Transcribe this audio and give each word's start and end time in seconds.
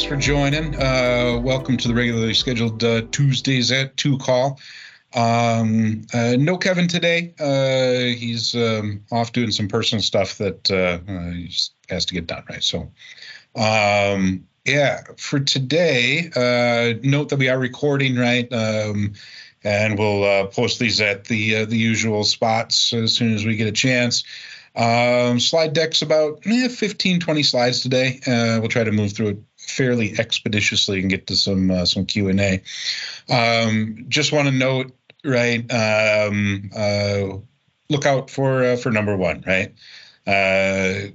Uh, 0.00 0.02
thanks 0.02 0.08
for 0.08 0.32
joining. 0.32 0.74
Uh, 0.76 1.38
welcome 1.42 1.76
to 1.76 1.86
the 1.86 1.94
regularly 1.94 2.32
scheduled 2.32 2.82
uh, 2.82 3.02
Tuesdays 3.10 3.70
at 3.70 3.96
2 3.98 4.16
call. 4.16 4.58
Um, 5.14 6.02
uh, 6.14 6.36
no 6.38 6.56
Kevin 6.56 6.88
today. 6.88 7.34
Uh, 7.38 8.16
he's 8.16 8.54
um, 8.54 9.02
off 9.12 9.32
doing 9.32 9.50
some 9.50 9.68
personal 9.68 10.00
stuff 10.00 10.38
that 10.38 10.70
uh, 10.70 10.98
he 11.32 11.52
has 11.90 12.06
to 12.06 12.14
get 12.14 12.26
done, 12.26 12.44
right? 12.48 12.62
So, 12.62 12.90
um, 13.56 14.46
yeah, 14.64 15.02
for 15.18 15.40
today, 15.40 16.30
note 17.02 17.28
that 17.28 17.38
we 17.38 17.50
are 17.50 17.58
recording, 17.58 18.16
right? 18.16 18.50
Um, 18.52 19.14
and 19.62 19.98
we'll 19.98 20.46
post 20.46 20.78
these 20.78 21.02
at 21.02 21.24
the 21.24 21.66
the 21.66 21.76
usual 21.76 22.24
spots 22.24 22.94
as 22.94 23.14
soon 23.14 23.34
as 23.34 23.44
we 23.44 23.56
get 23.56 23.68
a 23.68 23.72
chance. 23.72 24.24
Um, 24.74 25.40
slide 25.40 25.72
deck's 25.72 26.00
about 26.00 26.46
eh, 26.46 26.68
15, 26.68 27.20
20 27.20 27.42
slides 27.42 27.82
today. 27.82 28.20
Uh, 28.26 28.60
we'll 28.60 28.68
try 28.68 28.84
to 28.84 28.92
move 28.92 29.12
through 29.12 29.28
it 29.28 29.38
fairly 29.70 30.18
expeditiously 30.18 31.00
and 31.00 31.10
get 31.10 31.26
to 31.28 31.36
some 31.36 31.70
uh, 31.70 31.84
some 31.84 32.06
Q 32.06 32.28
and 32.28 32.40
A. 32.40 32.62
Um, 33.28 34.06
just 34.08 34.32
want 34.32 34.48
to 34.48 34.52
note, 34.52 34.92
right? 35.24 35.60
Um, 35.72 36.70
uh, 36.76 37.38
look 37.88 38.06
out 38.06 38.30
for 38.30 38.64
uh, 38.64 38.76
for 38.76 38.90
number 38.90 39.16
one, 39.16 39.44
right? 39.46 39.74
Uh, 40.26 41.10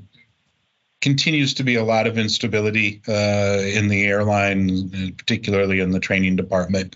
continues 1.02 1.53
to 1.56 1.64
be 1.64 1.75
a 1.75 1.84
lot 1.84 2.08
of 2.08 2.17
instability 2.17 3.02
uh, 3.08 3.62
in 3.64 3.88
the 3.89 4.06
airline, 4.06 5.14
particularly 5.17 5.80
in 5.80 5.92
the 5.92 6.00
training 6.00 6.36
department. 6.36 6.95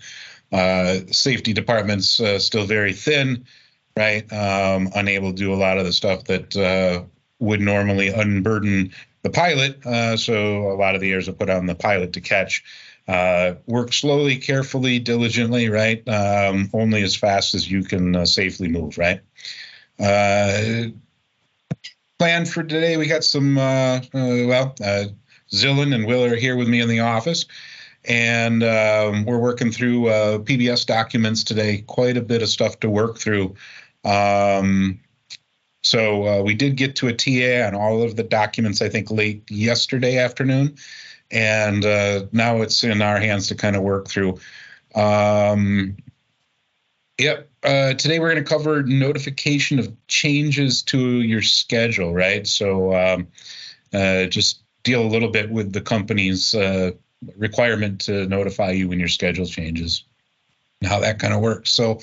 safety 1.12 1.52
department's 1.52 2.20
still 2.38 2.66
very 2.66 2.92
thin 2.92 3.46
right? 3.96 4.32
Um, 4.32 4.88
unable 4.94 5.32
to 5.32 5.36
do 5.36 5.52
a 5.52 5.56
lot 5.56 5.76
of 5.76 5.84
the 5.84 5.92
stuff 5.92 6.24
that 6.24 6.56
would 7.40 7.60
normally 7.60 8.08
unburden 8.08 8.92
the 9.22 9.30
pilot. 9.30 9.84
Uh, 9.84 10.16
so 10.16 10.70
a 10.70 10.76
lot 10.76 10.94
of 10.94 11.00
the 11.00 11.12
airs 11.12 11.28
are 11.28 11.32
put 11.32 11.50
on 11.50 11.66
the 11.66 11.74
pilot 11.74 12.12
to 12.14 12.20
catch. 12.20 12.64
Uh, 13.08 13.54
work 13.66 13.92
slowly, 13.92 14.36
carefully, 14.36 14.98
diligently, 14.98 15.68
right? 15.68 16.06
Um, 16.08 16.70
only 16.72 17.02
as 17.02 17.16
fast 17.16 17.54
as 17.54 17.70
you 17.70 17.82
can 17.82 18.14
uh, 18.14 18.26
safely 18.26 18.68
move, 18.68 18.98
right? 18.98 19.20
Uh, 19.98 20.90
plan 22.18 22.46
for 22.46 22.62
today, 22.62 22.96
we 22.96 23.06
got 23.06 23.24
some, 23.24 23.58
uh, 23.58 24.00
well, 24.12 24.74
Zillan 25.52 25.94
and 25.94 26.06
Will 26.06 26.24
are 26.24 26.36
here 26.36 26.56
with 26.56 26.68
me 26.68 26.80
in 26.80 26.88
the 26.88 27.00
office 27.00 27.46
and 28.04 28.62
um, 28.62 29.24
we're 29.24 29.38
working 29.38 29.70
through 29.70 30.08
uh, 30.08 30.38
PBS 30.38 30.86
documents 30.86 31.44
today. 31.44 31.84
Quite 31.86 32.16
a 32.16 32.22
bit 32.22 32.42
of 32.42 32.48
stuff 32.48 32.80
to 32.80 32.90
work 32.90 33.18
through 33.18 33.54
um, 34.04 35.00
so 35.82 36.26
uh, 36.26 36.42
we 36.42 36.54
did 36.54 36.76
get 36.76 36.96
to 36.96 37.08
a 37.08 37.12
TA 37.12 37.66
on 37.66 37.74
all 37.74 38.02
of 38.02 38.16
the 38.16 38.22
documents, 38.22 38.82
I 38.82 38.88
think, 38.88 39.10
late 39.10 39.50
yesterday 39.50 40.18
afternoon. 40.18 40.76
And 41.30 41.84
uh, 41.84 42.26
now 42.32 42.60
it's 42.62 42.84
in 42.84 43.02
our 43.02 43.18
hands 43.18 43.48
to 43.48 43.54
kind 43.54 43.76
of 43.76 43.82
work 43.82 44.08
through. 44.08 44.40
Um, 44.94 45.96
yep. 47.18 47.48
Uh, 47.62 47.94
today 47.94 48.18
we're 48.18 48.32
going 48.32 48.44
to 48.44 48.48
cover 48.48 48.82
notification 48.82 49.78
of 49.78 49.94
changes 50.08 50.82
to 50.82 51.20
your 51.20 51.42
schedule, 51.42 52.12
right? 52.12 52.46
So 52.46 52.94
um, 52.94 53.28
uh, 53.94 54.26
just 54.26 54.62
deal 54.82 55.02
a 55.02 55.08
little 55.08 55.30
bit 55.30 55.50
with 55.50 55.72
the 55.72 55.80
company's 55.80 56.54
uh, 56.54 56.92
requirement 57.36 58.00
to 58.02 58.26
notify 58.26 58.70
you 58.72 58.88
when 58.88 58.98
your 58.98 59.08
schedule 59.08 59.46
changes 59.46 60.04
and 60.80 60.90
how 60.90 61.00
that 61.00 61.18
kind 61.18 61.34
of 61.34 61.40
works. 61.40 61.70
So 61.70 62.00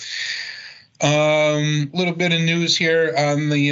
a 1.01 1.55
um, 1.55 1.91
little 1.93 2.13
bit 2.13 2.33
of 2.33 2.41
news 2.41 2.75
here 2.75 3.13
on 3.15 3.49
the 3.49 3.71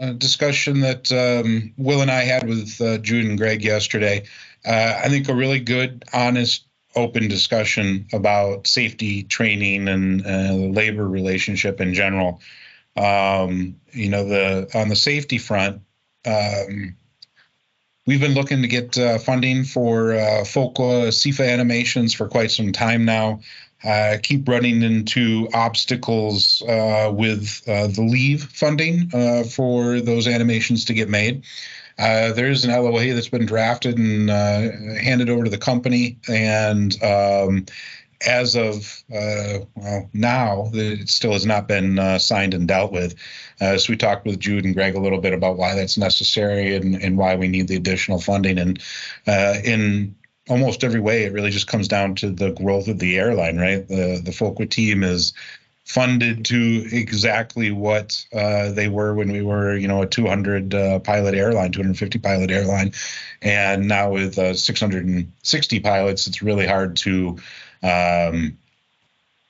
uh, 0.00 0.04
uh, 0.04 0.12
discussion 0.12 0.80
that 0.80 1.10
um, 1.10 1.72
Will 1.76 2.00
and 2.00 2.10
I 2.10 2.22
had 2.22 2.48
with 2.48 2.80
uh, 2.80 2.98
Jude 2.98 3.26
and 3.26 3.38
Greg 3.38 3.64
yesterday. 3.64 4.24
Uh, 4.64 5.00
I 5.04 5.08
think 5.08 5.28
a 5.28 5.34
really 5.34 5.60
good, 5.60 6.04
honest, 6.12 6.66
open 6.94 7.28
discussion 7.28 8.06
about 8.12 8.66
safety 8.66 9.24
training 9.24 9.88
and 9.88 10.24
uh, 10.24 10.56
the 10.56 10.70
labor 10.72 11.08
relationship 11.08 11.80
in 11.80 11.94
general. 11.94 12.40
Um, 12.96 13.76
you 13.92 14.08
know, 14.08 14.24
the 14.24 14.70
on 14.74 14.88
the 14.88 14.96
safety 14.96 15.38
front, 15.38 15.82
um, 16.24 16.96
we've 18.06 18.20
been 18.20 18.34
looking 18.34 18.62
to 18.62 18.68
get 18.68 18.98
uh, 18.98 19.18
funding 19.18 19.64
for 19.64 20.12
uh, 20.12 20.42
FOQA 20.44 21.08
CEFA 21.08 21.48
animations 21.48 22.14
for 22.14 22.28
quite 22.28 22.50
some 22.50 22.72
time 22.72 23.04
now 23.04 23.40
uh, 23.84 24.18
keep 24.22 24.48
running 24.48 24.82
into 24.82 25.48
obstacles 25.54 26.62
uh, 26.62 27.10
with 27.14 27.62
uh, 27.66 27.86
the 27.86 28.02
leave 28.02 28.44
funding 28.44 29.10
uh, 29.14 29.44
for 29.44 30.00
those 30.00 30.26
animations 30.26 30.84
to 30.84 30.94
get 30.94 31.08
made. 31.08 31.44
Uh, 31.98 32.32
there's 32.32 32.64
an 32.64 32.70
LOA 32.70 33.12
that's 33.14 33.28
been 33.28 33.46
drafted 33.46 33.98
and 33.98 34.30
uh, 34.30 34.70
handed 35.00 35.28
over 35.28 35.44
to 35.44 35.50
the 35.50 35.58
company, 35.58 36.18
and 36.28 37.02
um, 37.02 37.66
as 38.26 38.56
of 38.56 39.02
well 39.08 40.08
now, 40.14 40.70
it 40.72 41.08
still 41.08 41.32
has 41.32 41.44
not 41.44 41.68
been 41.68 42.18
signed 42.18 42.54
and 42.54 42.68
dealt 42.68 42.92
with. 42.92 43.14
so 43.58 43.86
we 43.88 43.96
talked 43.96 44.26
with 44.26 44.38
Jude 44.40 44.64
and 44.64 44.74
Greg 44.74 44.94
a 44.94 45.00
little 45.00 45.20
bit 45.20 45.34
about 45.34 45.56
why 45.56 45.74
that's 45.74 45.98
necessary 45.98 46.74
and, 46.74 46.96
and 46.96 47.18
why 47.18 47.36
we 47.36 47.48
need 47.48 47.68
the 47.68 47.76
additional 47.76 48.20
funding. 48.20 48.58
And 48.58 48.82
in 49.26 50.14
almost 50.50 50.84
every 50.84 51.00
way, 51.00 51.22
it 51.24 51.32
really 51.32 51.50
just 51.50 51.68
comes 51.68 51.88
down 51.88 52.16
to 52.16 52.30
the 52.30 52.50
growth 52.50 52.88
of 52.88 52.98
the 52.98 53.18
airline, 53.18 53.56
right? 53.56 53.86
The 53.86 54.20
the 54.22 54.32
FOQA 54.32 54.68
team 54.68 55.02
is 55.02 55.32
funded 55.84 56.44
to 56.44 56.86
exactly 56.92 57.70
what 57.70 58.24
uh, 58.32 58.70
they 58.70 58.88
were 58.88 59.14
when 59.14 59.32
we 59.32 59.42
were, 59.42 59.76
you 59.76 59.88
know, 59.88 60.02
a 60.02 60.06
200 60.06 60.74
uh, 60.74 60.98
pilot 61.00 61.34
airline, 61.34 61.72
250 61.72 62.18
pilot 62.18 62.50
airline, 62.50 62.92
and 63.42 63.88
now 63.88 64.10
with 64.10 64.38
uh, 64.38 64.54
660 64.54 65.80
pilots, 65.80 66.26
it's 66.26 66.42
really 66.42 66.66
hard 66.66 66.96
to 66.96 67.38
um, 67.82 68.56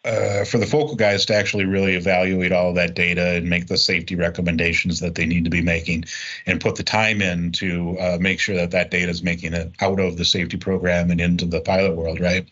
uh, 0.05 0.45
for 0.45 0.57
the 0.57 0.67
FOQA 0.67 0.97
guys 0.97 1.27
to 1.27 1.35
actually 1.35 1.67
really 1.67 1.95
evaluate 1.95 2.53
all 2.53 2.73
that 2.73 2.95
data 2.95 3.37
and 3.37 3.51
make 3.51 3.67
the 3.67 3.77
safety 3.77 4.17
recommendations 4.17 5.01
that 5.01 5.15
they 5.15 5.27
need 5.27 5.45
to 5.45 5.51
be 5.51 5.61
making 5.61 6.05
and 6.47 6.61
put 6.61 6.77
the 6.77 6.83
time 6.83 7.21
in 7.21 7.53
to 7.53 7.99
uh, 7.99 8.19
make 8.19 8.41
sure 8.41 8.57
that 8.57 8.71
that 8.71 8.91
data 8.91 9.11
is 9.11 9.23
making 9.23 9.53
it 9.53 9.71
out 9.81 10.01
of 10.01 10.17
the 10.17 10.25
safety 10.25 10.57
program 10.57 11.11
and 11.11 11.21
into 11.21 11.45
the 11.45 11.61
pilot 11.61 11.97
world, 11.97 12.19
right? 12.19 12.49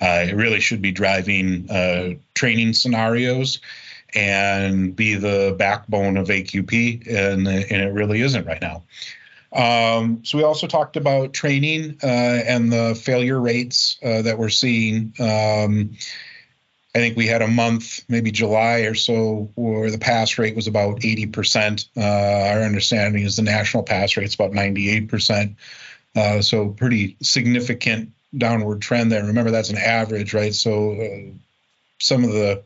Uh, 0.00 0.24
it 0.26 0.34
really 0.34 0.60
should 0.60 0.80
be 0.80 0.90
driving 0.90 1.70
uh, 1.70 2.14
training 2.34 2.72
scenarios 2.72 3.60
and 4.14 4.96
be 4.96 5.14
the 5.14 5.54
backbone 5.58 6.16
of 6.16 6.28
AQP, 6.28 7.06
and, 7.06 7.46
and 7.46 7.82
it 7.82 7.92
really 7.92 8.22
isn't 8.22 8.46
right 8.46 8.62
now. 8.62 8.82
Um, 9.52 10.24
so 10.24 10.38
we 10.38 10.44
also 10.44 10.66
talked 10.66 10.96
about 10.96 11.32
training 11.32 11.98
uh, 12.02 12.06
and 12.06 12.72
the 12.72 12.94
failure 12.94 13.40
rates 13.40 13.98
uh, 14.02 14.22
that 14.22 14.38
we're 14.38 14.48
seeing. 14.48 15.12
Um, 15.18 15.96
I 16.96 16.98
think 16.98 17.14
we 17.14 17.26
had 17.26 17.42
a 17.42 17.46
month, 17.46 18.00
maybe 18.08 18.30
July 18.30 18.78
or 18.78 18.94
so, 18.94 19.50
where 19.54 19.90
the 19.90 19.98
pass 19.98 20.38
rate 20.38 20.56
was 20.56 20.66
about 20.66 21.00
80%. 21.00 21.88
Uh, 21.94 22.00
our 22.00 22.62
understanding 22.62 23.22
is 23.22 23.36
the 23.36 23.42
national 23.42 23.82
pass 23.82 24.16
rate 24.16 24.24
is 24.24 24.34
about 24.34 24.52
98%. 24.52 25.56
Uh, 26.16 26.40
so 26.40 26.70
pretty 26.70 27.18
significant 27.20 28.12
downward 28.38 28.80
trend 28.80 29.12
there. 29.12 29.22
Remember, 29.22 29.50
that's 29.50 29.68
an 29.68 29.76
average, 29.76 30.32
right? 30.32 30.54
So 30.54 30.92
uh, 30.92 31.32
some 32.00 32.24
of 32.24 32.32
the 32.32 32.62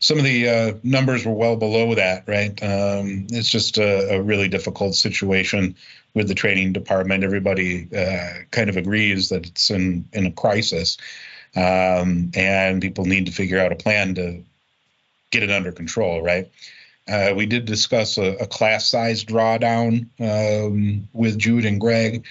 some 0.00 0.18
of 0.18 0.24
the 0.24 0.48
uh, 0.48 0.72
numbers 0.82 1.24
were 1.24 1.32
well 1.32 1.54
below 1.54 1.94
that, 1.94 2.24
right? 2.26 2.60
Um, 2.60 3.28
it's 3.30 3.48
just 3.48 3.78
a, 3.78 4.16
a, 4.16 4.20
really 4.20 4.48
difficult 4.48 4.96
situation 4.96 5.76
with 6.14 6.26
the 6.26 6.34
training 6.34 6.72
department. 6.72 7.22
Everybody 7.22 7.86
uh, 7.96 8.42
kind 8.50 8.68
of 8.68 8.76
agrees 8.76 9.28
that 9.28 9.46
it's 9.46 9.70
in 9.70 10.08
in 10.12 10.26
a 10.26 10.32
crisis 10.32 10.98
um, 11.54 12.30
and 12.34 12.80
people 12.80 13.04
need 13.04 13.26
to 13.26 13.32
figure 13.32 13.58
out 13.58 13.72
a 13.72 13.76
plan 13.76 14.14
to 14.14 14.42
get 15.30 15.42
it 15.42 15.50
under 15.50 15.72
control, 15.72 16.22
right? 16.22 16.50
Uh, 17.08 17.32
we 17.34 17.46
did 17.46 17.64
discuss 17.64 18.16
a, 18.16 18.36
a 18.36 18.46
class 18.46 18.88
size 18.88 19.24
drawdown 19.24 20.06
um, 20.20 21.08
with 21.12 21.38
Jude 21.38 21.64
and 21.64 21.80
Greg. 21.80 22.24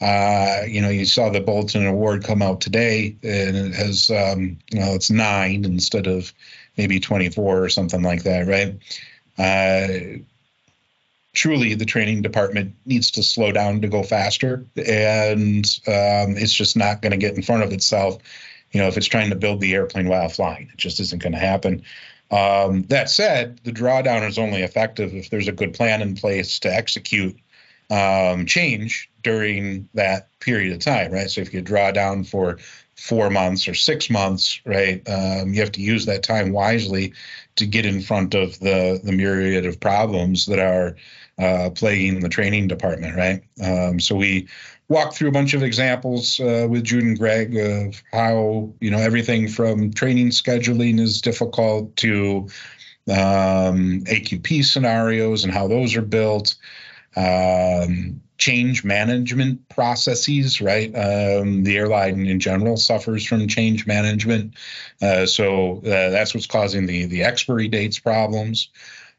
Uh, 0.00 0.62
you 0.66 0.80
know, 0.80 0.90
you 0.90 1.04
saw 1.04 1.28
the 1.28 1.40
Bulletin 1.40 1.86
Award 1.86 2.24
come 2.24 2.42
out 2.42 2.60
today, 2.60 3.16
and 3.22 3.56
it 3.56 3.74
has, 3.74 4.10
um, 4.10 4.58
you 4.70 4.80
know, 4.80 4.94
it's 4.94 5.10
nine 5.10 5.64
instead 5.64 6.06
of 6.06 6.32
maybe 6.76 7.00
24 7.00 7.62
or 7.62 7.68
something 7.68 8.02
like 8.02 8.22
that, 8.24 8.46
right? 8.46 8.76
Uh, 9.38 10.18
truly, 11.32 11.74
the 11.74 11.84
training 11.84 12.22
department 12.22 12.74
needs 12.86 13.12
to 13.12 13.22
slow 13.22 13.50
down 13.50 13.80
to 13.80 13.88
go 13.88 14.02
faster, 14.02 14.64
and 14.76 15.80
um, 15.86 16.36
it's 16.36 16.54
just 16.54 16.76
not 16.76 17.02
going 17.02 17.12
to 17.12 17.16
get 17.16 17.34
in 17.34 17.42
front 17.42 17.62
of 17.62 17.72
itself 17.72 18.18
you 18.72 18.80
know, 18.80 18.88
if 18.88 18.96
it's 18.96 19.06
trying 19.06 19.30
to 19.30 19.36
build 19.36 19.60
the 19.60 19.74
airplane 19.74 20.08
while 20.08 20.28
flying, 20.28 20.68
it 20.72 20.76
just 20.76 21.00
isn't 21.00 21.22
going 21.22 21.32
to 21.32 21.38
happen. 21.38 21.82
Um, 22.30 22.82
that 22.84 23.08
said, 23.08 23.60
the 23.64 23.72
drawdown 23.72 24.26
is 24.28 24.38
only 24.38 24.62
effective 24.62 25.14
if 25.14 25.30
there's 25.30 25.48
a 25.48 25.52
good 25.52 25.72
plan 25.74 26.02
in 26.02 26.14
place 26.14 26.58
to 26.60 26.74
execute 26.74 27.36
um, 27.90 28.44
change 28.44 29.10
during 29.22 29.88
that 29.94 30.28
period 30.40 30.72
of 30.72 30.80
time, 30.80 31.10
right? 31.10 31.30
So 31.30 31.40
if 31.40 31.54
you 31.54 31.62
draw 31.62 31.90
down 31.90 32.24
for 32.24 32.58
four 32.96 33.30
months 33.30 33.66
or 33.66 33.74
six 33.74 34.10
months, 34.10 34.60
right, 34.66 35.06
um, 35.08 35.54
you 35.54 35.60
have 35.60 35.72
to 35.72 35.80
use 35.80 36.04
that 36.06 36.22
time 36.22 36.52
wisely 36.52 37.14
to 37.56 37.66
get 37.66 37.86
in 37.86 38.02
front 38.02 38.34
of 38.34 38.58
the 38.58 39.00
the 39.02 39.12
myriad 39.12 39.64
of 39.64 39.80
problems 39.80 40.46
that 40.46 40.58
are 40.58 40.96
uh, 41.38 41.70
plaguing 41.70 42.20
the 42.20 42.28
training 42.28 42.68
department, 42.68 43.16
right? 43.16 43.42
Um, 43.62 44.00
so 44.00 44.16
we 44.16 44.48
walk 44.88 45.14
through 45.14 45.28
a 45.28 45.32
bunch 45.32 45.54
of 45.54 45.62
examples 45.62 46.40
uh, 46.40 46.66
with 46.68 46.84
Jude 46.84 47.04
and 47.04 47.18
Greg 47.18 47.56
of 47.56 48.02
how 48.12 48.72
you 48.80 48.90
know 48.90 48.98
everything 48.98 49.48
from 49.48 49.92
training 49.92 50.30
scheduling 50.30 50.98
is 50.98 51.20
difficult 51.20 51.94
to 51.96 52.48
um, 53.08 54.02
AQP 54.04 54.64
scenarios 54.64 55.44
and 55.44 55.52
how 55.52 55.68
those 55.68 55.96
are 55.96 56.02
built. 56.02 56.54
Um, 57.16 58.20
change 58.36 58.84
management 58.84 59.68
processes, 59.68 60.60
right? 60.60 60.94
Um, 60.94 61.64
the 61.64 61.76
airline 61.76 62.26
in 62.26 62.38
general 62.38 62.76
suffers 62.76 63.26
from 63.26 63.48
change 63.48 63.86
management, 63.86 64.54
uh, 65.02 65.26
so 65.26 65.78
uh, 65.78 66.10
that's 66.10 66.34
what's 66.34 66.46
causing 66.46 66.86
the 66.86 67.06
the 67.06 67.24
expiry 67.24 67.68
dates 67.68 67.98
problems. 67.98 68.68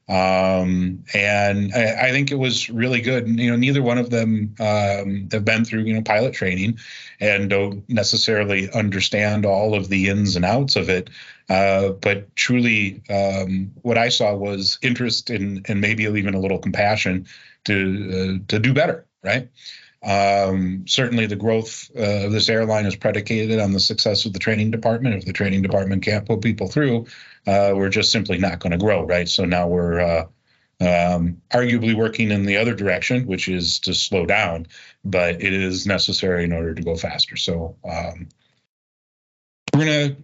Um, 0.09 1.03
and 1.13 1.71
I, 1.71 2.07
I, 2.07 2.11
think 2.11 2.31
it 2.31 2.39
was 2.39 2.67
really 2.67 2.99
good. 2.99 3.27
You 3.27 3.51
know, 3.51 3.55
neither 3.55 3.83
one 3.83 3.99
of 3.99 4.09
them 4.09 4.55
um, 4.59 5.29
have 5.31 5.45
been 5.45 5.63
through 5.63 5.83
you 5.83 5.93
know 5.93 6.01
pilot 6.01 6.33
training, 6.33 6.79
and 7.19 7.47
don't 7.47 7.87
necessarily 7.87 8.71
understand 8.71 9.45
all 9.45 9.75
of 9.75 9.89
the 9.89 10.09
ins 10.09 10.35
and 10.35 10.43
outs 10.43 10.75
of 10.75 10.89
it. 10.89 11.11
Uh, 11.47 11.89
but 11.89 12.35
truly, 12.35 13.03
um, 13.11 13.71
what 13.83 13.99
I 13.99 14.09
saw 14.09 14.33
was 14.33 14.79
interest 14.81 15.29
in, 15.29 15.61
and 15.67 15.79
maybe 15.79 16.05
even 16.05 16.33
a 16.33 16.39
little 16.39 16.57
compassion 16.57 17.27
to 17.65 18.39
uh, 18.41 18.45
to 18.47 18.57
do 18.57 18.73
better. 18.73 19.05
Right. 19.23 19.47
Um, 20.01 20.85
certainly, 20.87 21.25
the 21.25 21.35
growth 21.35 21.91
uh, 21.95 22.25
of 22.25 22.31
this 22.31 22.49
airline 22.49 22.85
is 22.85 22.95
predicated 22.95 23.59
on 23.59 23.73
the 23.73 23.79
success 23.79 24.25
of 24.25 24.33
the 24.33 24.39
training 24.39 24.71
department. 24.71 25.15
If 25.15 25.25
the 25.25 25.33
training 25.33 25.61
department 25.61 26.03
can't 26.03 26.25
put 26.25 26.41
people 26.41 26.67
through, 26.67 27.05
uh, 27.49 27.73
we're 27.75 27.89
just 27.89 28.11
simply 28.11 28.37
not 28.37 28.59
going 28.59 28.71
to 28.71 28.77
grow, 28.77 29.03
right? 29.03 29.27
So 29.27 29.45
now 29.45 29.67
we're 29.67 29.99
uh, 29.99 30.25
um, 30.79 31.41
arguably 31.51 31.95
working 31.95 32.31
in 32.31 32.45
the 32.45 32.57
other 32.57 32.75
direction, 32.75 33.25
which 33.25 33.47
is 33.49 33.79
to 33.79 33.93
slow 33.93 34.25
down, 34.25 34.67
but 35.03 35.41
it 35.41 35.53
is 35.53 35.87
necessary 35.87 36.43
in 36.43 36.53
order 36.53 36.75
to 36.75 36.83
go 36.83 36.95
faster. 36.95 37.35
So 37.35 37.75
um, 37.83 38.29
we're 39.73 39.85
going 39.85 40.09
to 40.09 40.15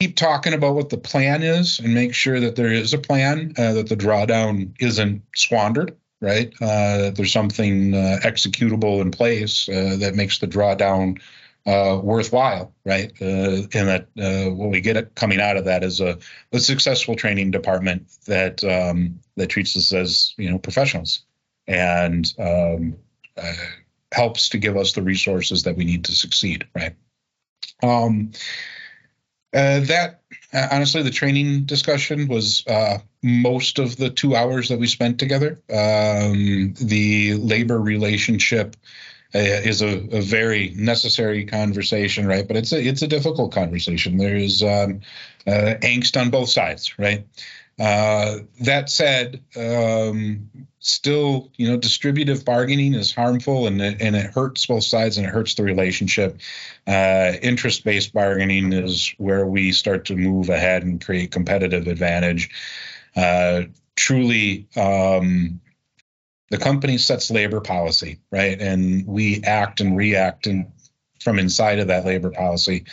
keep 0.00 0.16
talking 0.16 0.54
about 0.54 0.74
what 0.74 0.88
the 0.88 0.98
plan 0.98 1.42
is 1.42 1.80
and 1.80 1.94
make 1.94 2.14
sure 2.14 2.40
that 2.40 2.56
there 2.56 2.72
is 2.72 2.94
a 2.94 2.98
plan, 2.98 3.52
uh, 3.58 3.74
that 3.74 3.88
the 3.88 3.96
drawdown 3.96 4.74
isn't 4.80 5.22
squandered, 5.36 5.96
right? 6.20 6.52
Uh, 6.62 6.98
that 6.98 7.16
there's 7.16 7.32
something 7.32 7.94
uh, 7.94 8.20
executable 8.22 9.02
in 9.02 9.10
place 9.10 9.68
uh, 9.68 9.96
that 10.00 10.14
makes 10.14 10.38
the 10.38 10.48
drawdown 10.48 11.20
uh, 11.66 11.98
worthwhile, 12.02 12.74
right? 12.84 13.12
Uh, 13.20 13.66
and 13.72 13.88
that 13.88 14.08
uh, 14.18 14.50
what 14.50 14.70
we 14.70 14.80
get 14.80 15.14
coming 15.14 15.40
out 15.40 15.56
of 15.56 15.64
that 15.64 15.82
is 15.82 16.00
a, 16.00 16.18
a 16.52 16.60
successful 16.60 17.16
training 17.16 17.50
department 17.50 18.06
that 18.26 18.62
um, 18.64 19.20
that 19.36 19.48
treats 19.48 19.76
us 19.76 19.92
as 19.92 20.34
you 20.36 20.50
know 20.50 20.58
professionals 20.58 21.22
and 21.66 22.34
um, 22.38 22.96
uh, 23.36 23.52
helps 24.12 24.50
to 24.50 24.58
give 24.58 24.76
us 24.76 24.92
the 24.92 25.02
resources 25.02 25.62
that 25.62 25.76
we 25.76 25.84
need 25.84 26.04
to 26.04 26.12
succeed, 26.12 26.66
right? 26.74 26.94
Um, 27.82 28.32
uh, 29.54 29.80
that 29.80 30.20
honestly, 30.52 31.02
the 31.02 31.10
training 31.10 31.64
discussion 31.64 32.28
was 32.28 32.66
uh, 32.66 32.98
most 33.22 33.78
of 33.78 33.96
the 33.96 34.10
two 34.10 34.36
hours 34.36 34.68
that 34.68 34.78
we 34.78 34.86
spent 34.86 35.18
together. 35.18 35.62
Um, 35.72 36.74
the 36.80 37.34
labor 37.34 37.80
relationship 37.80 38.76
uh, 38.76 39.13
is 39.38 39.82
a, 39.82 39.98
a, 40.16 40.20
very 40.20 40.72
necessary 40.76 41.44
conversation, 41.44 42.26
right? 42.26 42.46
But 42.46 42.56
it's 42.56 42.72
a 42.72 42.80
it's 42.80 43.02
a 43.02 43.08
difficult 43.08 43.52
conversation. 43.52 44.16
There 44.16 44.36
is 44.36 44.62
um, 44.62 45.00
uh, 45.46 45.74
angst 45.82 46.20
on 46.20 46.30
both 46.30 46.48
sides, 46.48 46.98
right? 46.98 47.26
Uh, 47.78 48.38
that 48.60 48.88
said, 48.88 49.42
um, 49.56 50.48
still, 50.78 51.50
you 51.56 51.68
know, 51.68 51.76
distributive 51.76 52.44
bargaining 52.44 52.94
is 52.94 53.12
harmful 53.12 53.66
and 53.66 53.80
it, 53.80 54.00
and 54.00 54.14
it 54.14 54.32
hurts 54.32 54.66
both 54.66 54.84
sides 54.84 55.18
and 55.18 55.26
it 55.26 55.30
hurts 55.30 55.54
the 55.54 55.64
relationship. 55.64 56.38
Uh, 56.86 57.32
interest-based 57.42 58.12
bargaining 58.12 58.72
is 58.72 59.12
where 59.18 59.46
we 59.46 59.72
start 59.72 60.04
to 60.04 60.14
move 60.14 60.50
ahead 60.50 60.84
and 60.84 61.04
create 61.04 61.32
competitive 61.32 61.88
advantage. 61.88 62.50
Uh, 63.16 63.62
truly, 63.96 64.68
um, 64.76 65.60
the 66.54 66.60
company 66.60 66.98
sets 66.98 67.32
labor 67.32 67.60
policy, 67.60 68.20
right? 68.30 68.60
And 68.60 69.04
we 69.08 69.42
act 69.42 69.80
and 69.80 69.96
react 69.96 70.46
and 70.46 70.70
from 71.20 71.40
inside 71.40 71.80
of 71.80 71.88
that 71.88 72.04
labor 72.04 72.30
policy. 72.30 72.84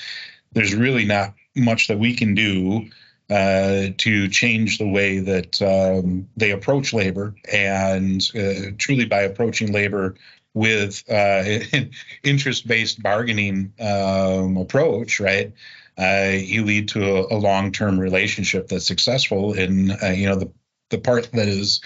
There's 0.51 0.73
really 0.73 1.05
not 1.05 1.35
much 1.55 1.87
that 1.87 1.99
we 1.99 2.15
can 2.15 2.33
do 2.33 2.89
uh, 3.29 3.89
to 3.99 4.27
change 4.29 4.79
the 4.79 4.87
way 4.87 5.19
that 5.19 5.61
um, 5.61 6.27
they 6.35 6.49
approach 6.49 6.91
labor, 6.91 7.35
and 7.53 8.27
uh, 8.35 8.71
truly 8.79 9.05
by 9.05 9.21
approaching 9.21 9.71
labor 9.71 10.15
with 10.55 11.03
uh, 11.07 11.59
interest-based 12.23 13.03
bargaining 13.03 13.73
um, 13.79 14.57
approach, 14.57 15.19
right? 15.19 15.53
Uh, 15.99 16.31
you 16.33 16.65
lead 16.65 16.87
to 16.87 17.17
a, 17.17 17.35
a, 17.35 17.37
long-term 17.37 17.99
relationship 17.99 18.69
that's 18.69 18.87
successful. 18.87 19.53
And 19.53 19.91
uh, 20.01 20.07
you 20.07 20.27
know 20.27 20.35
the 20.35 20.51
the 20.89 20.97
part 20.97 21.31
that 21.33 21.47
is 21.47 21.81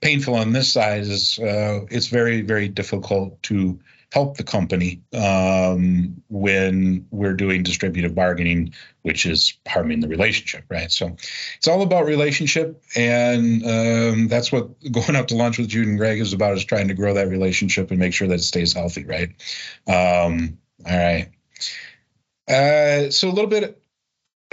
painful 0.00 0.34
on 0.34 0.52
this 0.52 0.72
side 0.72 1.02
is 1.02 1.38
uh, 1.38 1.86
it's 1.90 2.08
very 2.08 2.42
very 2.42 2.68
difficult 2.68 3.42
to 3.44 3.78
help 4.10 4.36
the 4.38 4.44
company 4.44 5.02
um, 5.12 6.22
when 6.28 7.06
we're 7.10 7.34
doing 7.34 7.62
distributive 7.62 8.14
bargaining, 8.14 8.72
which 9.02 9.26
is 9.26 9.58
harming 9.66 10.00
the 10.00 10.08
relationship, 10.08 10.64
right? 10.70 10.90
So 10.90 11.16
it's 11.58 11.68
all 11.68 11.82
about 11.82 12.06
relationship, 12.06 12.82
and 12.96 13.62
um, 13.64 14.28
that's 14.28 14.50
what 14.50 14.70
going 14.92 15.16
out 15.16 15.28
to 15.28 15.36
lunch 15.36 15.58
with 15.58 15.68
Jude 15.68 15.88
and 15.88 15.98
Greg 15.98 16.20
is 16.20 16.32
about: 16.32 16.54
is 16.54 16.64
trying 16.64 16.88
to 16.88 16.94
grow 16.94 17.14
that 17.14 17.28
relationship 17.28 17.90
and 17.90 17.98
make 17.98 18.14
sure 18.14 18.28
that 18.28 18.40
it 18.40 18.44
stays 18.44 18.72
healthy, 18.72 19.04
right? 19.04 19.30
Um, 19.86 20.58
all 20.86 20.96
right. 20.96 21.28
Uh, 22.48 23.10
so 23.10 23.28
a 23.28 23.32
little 23.32 23.50
bit 23.50 23.82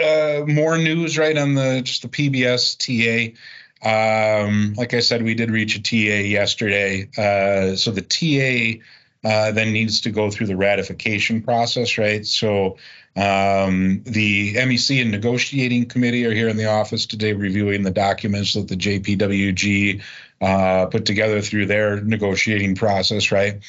uh, 0.03 0.43
more 0.45 0.77
news, 0.77 1.17
right, 1.17 1.37
on 1.37 1.55
the 1.55 1.81
just 1.81 2.01
the 2.01 2.09
PBS 2.09 2.77
TA. 2.77 3.37
Um, 3.83 4.73
like 4.77 4.93
I 4.93 4.99
said, 4.99 5.21
we 5.21 5.35
did 5.35 5.51
reach 5.51 5.75
a 5.75 5.81
TA 5.81 5.95
yesterday. 5.95 7.09
Uh, 7.17 7.75
so 7.75 7.91
the 7.91 8.01
TA 8.01 8.81
uh, 9.23 9.51
then 9.51 9.73
needs 9.73 10.01
to 10.01 10.11
go 10.11 10.29
through 10.29 10.47
the 10.47 10.55
ratification 10.55 11.41
process, 11.41 11.97
right? 11.97 12.25
So 12.25 12.77
um, 13.15 14.03
the 14.05 14.53
MEC 14.55 15.01
and 15.01 15.11
negotiating 15.11 15.87
committee 15.87 16.25
are 16.25 16.33
here 16.33 16.49
in 16.49 16.57
the 16.57 16.67
office 16.67 17.05
today 17.05 17.33
reviewing 17.33 17.83
the 17.83 17.91
documents 17.91 18.53
that 18.53 18.67
the 18.67 18.75
JPWG 18.75 20.01
uh, 20.41 20.85
put 20.87 21.05
together 21.05 21.41
through 21.41 21.65
their 21.65 22.01
negotiating 22.01 22.75
process, 22.75 23.31
right? 23.31 23.61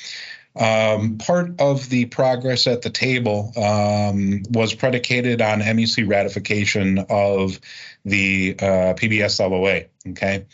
Um, 0.58 1.18
part 1.18 1.60
of 1.60 1.88
the 1.90 2.06
progress 2.06 2.66
at 2.66 2.82
the 2.82 2.90
table 2.90 3.52
um, 3.56 4.42
was 4.50 4.74
predicated 4.74 5.42
on 5.42 5.60
MEC 5.60 6.08
ratification 6.08 6.98
of 7.10 7.60
the 8.04 8.56
uh, 8.58 8.94
PBS 8.94 9.38
LOA, 9.38 9.84
okay, 10.10 10.46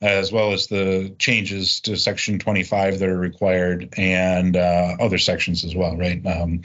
as 0.00 0.30
well 0.30 0.52
as 0.52 0.68
the 0.68 1.14
changes 1.18 1.80
to 1.80 1.96
Section 1.96 2.38
25 2.38 3.00
that 3.00 3.08
are 3.08 3.18
required 3.18 3.94
and 3.96 4.56
uh, 4.56 4.96
other 5.00 5.18
sections 5.18 5.64
as 5.64 5.74
well, 5.74 5.96
right? 5.96 6.24
Um, 6.24 6.62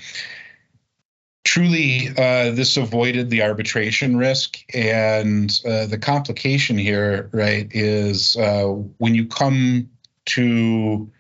truly, 1.43 2.09
uh, 2.09 2.51
this 2.51 2.77
avoided 2.77 3.29
the 3.29 3.43
arbitration 3.43 4.17
risk. 4.17 4.59
And 4.73 5.51
uh, 5.65 5.87
the 5.87 5.97
complication 5.97 6.77
here, 6.77 7.29
right, 7.31 7.67
is 7.71 8.35
uh, 8.35 8.65
when 8.65 9.15
you 9.15 9.27
come 9.27 9.89
to 10.25 11.11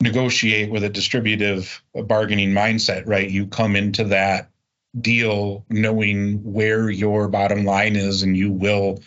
negotiate 0.00 0.70
with 0.70 0.84
a 0.84 0.88
distributive 0.88 1.82
bargaining 1.92 2.50
mindset, 2.50 3.06
right? 3.06 3.28
You 3.28 3.46
come 3.46 3.74
into 3.76 4.04
that 4.04 4.50
deal 4.98 5.64
knowing 5.68 6.52
where 6.52 6.88
your 6.88 7.28
bottom 7.28 7.64
line 7.64 7.96
is, 7.96 8.22
and 8.22 8.36
you 8.36 8.52
will 8.52 9.00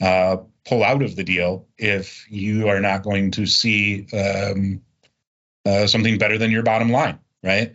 uh, 0.00 0.38
pull 0.66 0.84
out 0.84 1.02
of 1.02 1.16
the 1.16 1.24
deal 1.24 1.66
if 1.78 2.26
you 2.30 2.68
are 2.68 2.80
not 2.80 3.02
going 3.02 3.30
to 3.32 3.46
see 3.46 4.06
um, 4.12 4.80
uh, 5.66 5.86
something 5.86 6.18
better 6.18 6.38
than 6.38 6.50
your 6.50 6.62
bottom 6.62 6.90
line, 6.90 7.18
right? 7.42 7.72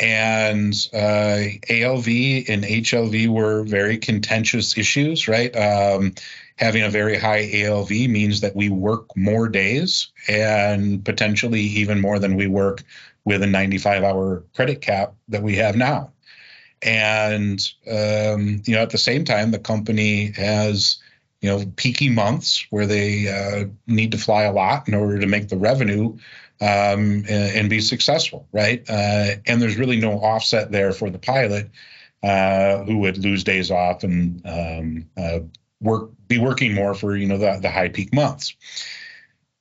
And 0.00 0.74
uh, 0.92 1.38
ALV 1.70 2.08
and 2.08 2.64
HLV 2.64 3.28
were 3.28 3.62
very 3.62 3.98
contentious 3.98 4.76
issues, 4.76 5.28
right? 5.28 5.54
Um, 5.54 6.14
having 6.62 6.82
a 6.84 6.90
very 6.90 7.18
high 7.18 7.50
ALV 7.64 7.90
means 7.90 8.40
that 8.40 8.54
we 8.54 8.68
work 8.68 9.16
more 9.16 9.48
days 9.48 10.12
and 10.28 11.04
potentially 11.04 11.60
even 11.60 12.00
more 12.00 12.20
than 12.20 12.36
we 12.36 12.46
work 12.46 12.84
with 13.24 13.42
a 13.42 13.46
95 13.48 14.04
hour 14.04 14.44
credit 14.54 14.80
cap 14.80 15.12
that 15.28 15.42
we 15.42 15.56
have 15.56 15.74
now. 15.74 16.12
And, 16.80 17.60
um, 17.90 18.62
you 18.64 18.74
know, 18.76 18.82
at 18.82 18.90
the 18.90 18.98
same 18.98 19.24
time, 19.24 19.50
the 19.50 19.58
company 19.58 20.32
has, 20.36 20.98
you 21.40 21.48
know, 21.48 21.64
peaky 21.74 22.10
months 22.10 22.64
where 22.70 22.86
they 22.86 23.28
uh, 23.28 23.66
need 23.88 24.12
to 24.12 24.18
fly 24.18 24.42
a 24.44 24.52
lot 24.52 24.86
in 24.86 24.94
order 24.94 25.18
to 25.18 25.26
make 25.26 25.48
the 25.48 25.56
revenue 25.56 26.16
um, 26.60 27.24
and, 27.28 27.56
and, 27.56 27.70
be 27.70 27.80
successful, 27.80 28.46
right? 28.52 28.88
Uh, 28.88 29.34
and 29.46 29.60
there's 29.60 29.78
really 29.78 29.98
no 29.98 30.12
offset 30.12 30.70
there 30.70 30.92
for 30.92 31.10
the 31.10 31.18
pilot 31.18 31.70
uh, 32.22 32.84
who 32.84 32.98
would 32.98 33.18
lose 33.18 33.42
days 33.42 33.72
off 33.72 34.04
and 34.04 34.42
um, 34.46 35.08
uh, 35.16 35.40
work 35.82 36.10
be 36.28 36.38
working 36.38 36.74
more 36.74 36.94
for 36.94 37.16
you 37.16 37.26
know 37.26 37.38
the, 37.38 37.58
the 37.60 37.70
high 37.70 37.88
peak 37.88 38.14
months. 38.14 38.54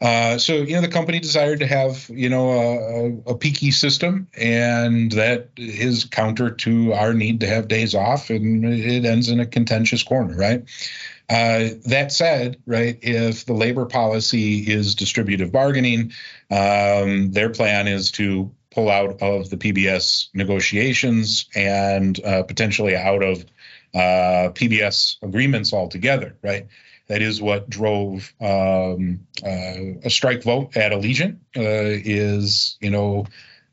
Uh, 0.01 0.39
so 0.39 0.53
you 0.53 0.73
know 0.73 0.81
the 0.81 0.87
company 0.87 1.19
desired 1.19 1.59
to 1.59 1.67
have 1.67 2.09
you 2.09 2.27
know 2.27 3.21
a, 3.27 3.31
a, 3.31 3.37
peaky 3.37 3.69
system, 3.69 4.27
and 4.35 5.11
that 5.11 5.49
is 5.57 6.05
counter 6.05 6.49
to 6.49 6.91
our 6.93 7.13
need 7.13 7.39
to 7.39 7.47
have 7.47 7.67
days 7.67 7.93
off, 7.93 8.31
and 8.31 8.65
it 8.65 9.05
ends 9.05 9.29
in 9.29 9.39
a 9.39 9.45
contentious 9.45 10.01
corner, 10.01 10.35
right? 10.35 10.63
Uh, 11.29 11.69
that 11.85 12.11
said, 12.11 12.57
right, 12.65 12.97
if 13.03 13.45
the 13.45 13.53
labor 13.53 13.85
policy 13.85 14.59
is 14.59 14.95
distributive 14.95 15.51
bargaining, 15.51 16.11
um, 16.49 17.31
their 17.31 17.49
plan 17.49 17.87
is 17.87 18.11
to 18.11 18.51
pull 18.71 18.89
out 18.89 19.21
of 19.21 19.49
the 19.49 19.57
PBS 19.57 20.29
negotiations 20.33 21.45
and 21.53 22.19
uh, 22.25 22.41
potentially 22.43 22.95
out 22.95 23.21
of 23.21 23.45
uh, 23.93 24.49
PBS 24.53 25.17
agreements 25.21 25.73
altogether, 25.73 26.35
right? 26.41 26.67
That 27.07 27.21
is 27.21 27.41
what 27.41 27.69
drove 27.69 28.33
um, 28.39 29.27
uh, 29.43 29.99
a 30.03 30.09
strike 30.09 30.43
vote 30.43 30.77
at 30.77 30.93
Allegiant. 30.93 31.39
Uh, 31.57 31.99
is 32.05 32.77
you 32.79 32.89
know, 32.89 33.25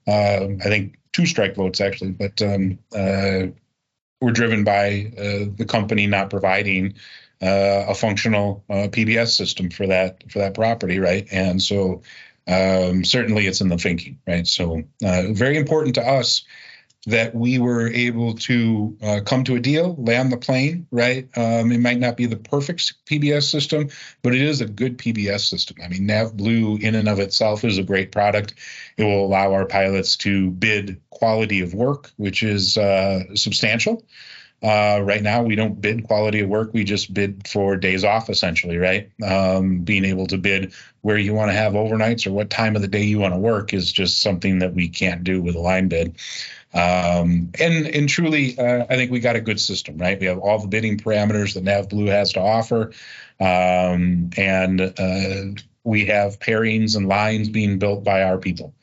um, 0.09 0.59
I 0.61 0.69
think 0.69 0.99
two 1.13 1.27
strike 1.27 1.55
votes 1.55 1.81
actually, 1.81 2.11
but 2.11 2.43
um, 2.43 2.79
uh, 2.93 3.49
were 4.21 4.33
driven 4.33 4.65
by 4.65 5.13
uh, 5.17 5.53
the 5.57 5.67
company 5.69 6.09
not 6.09 6.31
providing 6.31 6.95
uh, 7.41 7.85
a 7.89 7.95
functional 7.95 8.65
PBS 8.69 9.29
system 9.29 9.71
for 9.71 9.87
that 9.87 10.25
for 10.33 10.41
that 10.41 10.55
property, 10.55 10.99
right? 10.99 11.29
And 11.31 11.63
so 11.63 12.03
um, 12.49 13.05
certainly 13.05 13.47
it's 13.47 13.61
in 13.61 13.69
the 13.69 13.79
thinking, 13.79 14.19
right? 14.27 14.49
So 14.49 14.83
very 15.01 15.57
important 15.57 15.95
to 15.95 16.03
us 16.03 16.43
that 17.09 17.35
we 17.35 17.59
were 17.59 17.89
able 17.89 18.35
to 18.35 18.95
uh, 19.03 19.21
come 19.25 19.43
to 19.43 19.57
a 19.57 19.61
deal, 19.61 19.95
land 19.97 20.31
the 20.31 20.37
plane, 20.37 20.87
right? 20.91 21.27
Um, 21.39 21.73
it 21.73 21.81
might 21.81 21.99
not 21.99 22.19
be 22.19 22.27
the 22.27 22.37
perfect 22.37 22.93
PBS 23.07 23.45
system, 23.45 23.89
but 24.23 24.35
it 24.35 24.43
is 24.43 24.61
a 24.61 24.67
good 24.67 24.99
PBS 24.99 25.49
system. 25.49 25.79
I 25.83 25.89
mean, 25.89 26.07
NavBlue 26.07 26.83
in 26.83 26.95
and 26.95 27.09
of 27.09 27.19
itself 27.19 27.65
is 27.65 27.79
a 27.79 27.83
great 27.83 28.13
product. 28.13 28.55
It 28.99 29.05
will 29.05 29.25
allow 29.25 29.55
our 29.55 29.65
pilots 29.65 30.19
to 30.19 30.51
bid 30.51 31.01
quality 31.09 31.63
of 31.63 31.73
work, 31.73 32.11
which 32.19 32.43
is 32.43 32.77
uh, 32.77 33.35
substantial. 33.35 34.05
Uh, 34.63 35.01
right 35.03 35.23
now, 35.23 35.43
we 35.43 35.55
don't 35.55 35.81
bid 35.81 36.05
quality 36.05 36.41
of 36.41 36.49
work. 36.49 36.75
We 36.75 36.85
just 36.85 37.15
bid 37.15 37.49
for 37.49 37.77
days 37.77 38.05
off, 38.05 38.29
essentially, 38.29 38.77
right? 38.77 39.09
Um, 39.23 39.79
being 39.79 40.05
able 40.05 40.27
to 40.27 40.37
bid 40.37 40.75
where 41.03 41.17
you 41.17 41.33
want 41.33 41.51
to 41.51 41.57
have 41.57 41.75
overnights 41.75 42.27
or 42.27 42.33
what 42.33 42.51
time 42.51 42.77
of 42.77 42.83
the 42.83 42.89
day 42.89 43.05
you 43.05 43.21
want 43.21 43.33
to 43.33 43.39
work 43.39 43.73
is 43.73 43.93
just 43.93 44.21
something 44.21 44.59
that 44.59 44.75
we 44.75 44.89
can't 44.89 45.23
do 45.23 45.41
with 45.41 45.55
a 45.55 45.61
line 45.61 45.89
bid. 45.89 46.17
Um, 46.75 47.51
and 47.59 47.87
and 47.87 48.09
truly, 48.09 48.59
uh, 48.59 48.85
I 48.91 48.97
think 48.97 49.11
we 49.11 49.21
got 49.21 49.37
a 49.37 49.41
good 49.41 49.59
system, 49.59 49.97
right? 49.97 50.21
We 50.21 50.27
have 50.27 50.39
all 50.39 50.59
the 50.59 50.69
bidding 50.69 50.99
parameters 50.99 51.55
that 51.55 51.65
NavBlue 51.65 52.09
has 52.09 52.33
to 52.35 52.41
offer, 52.41 52.93
um, 53.41 54.31
and 54.37 54.81
uh, 54.81 55.61
we 55.85 56.05
have 56.07 56.39
pairings 56.41 56.95
and 56.95 57.09
lines 57.09 57.49
being 57.49 57.79
built 57.79 58.05
by 58.05 58.23
our 58.23 58.37
people, 58.37 58.75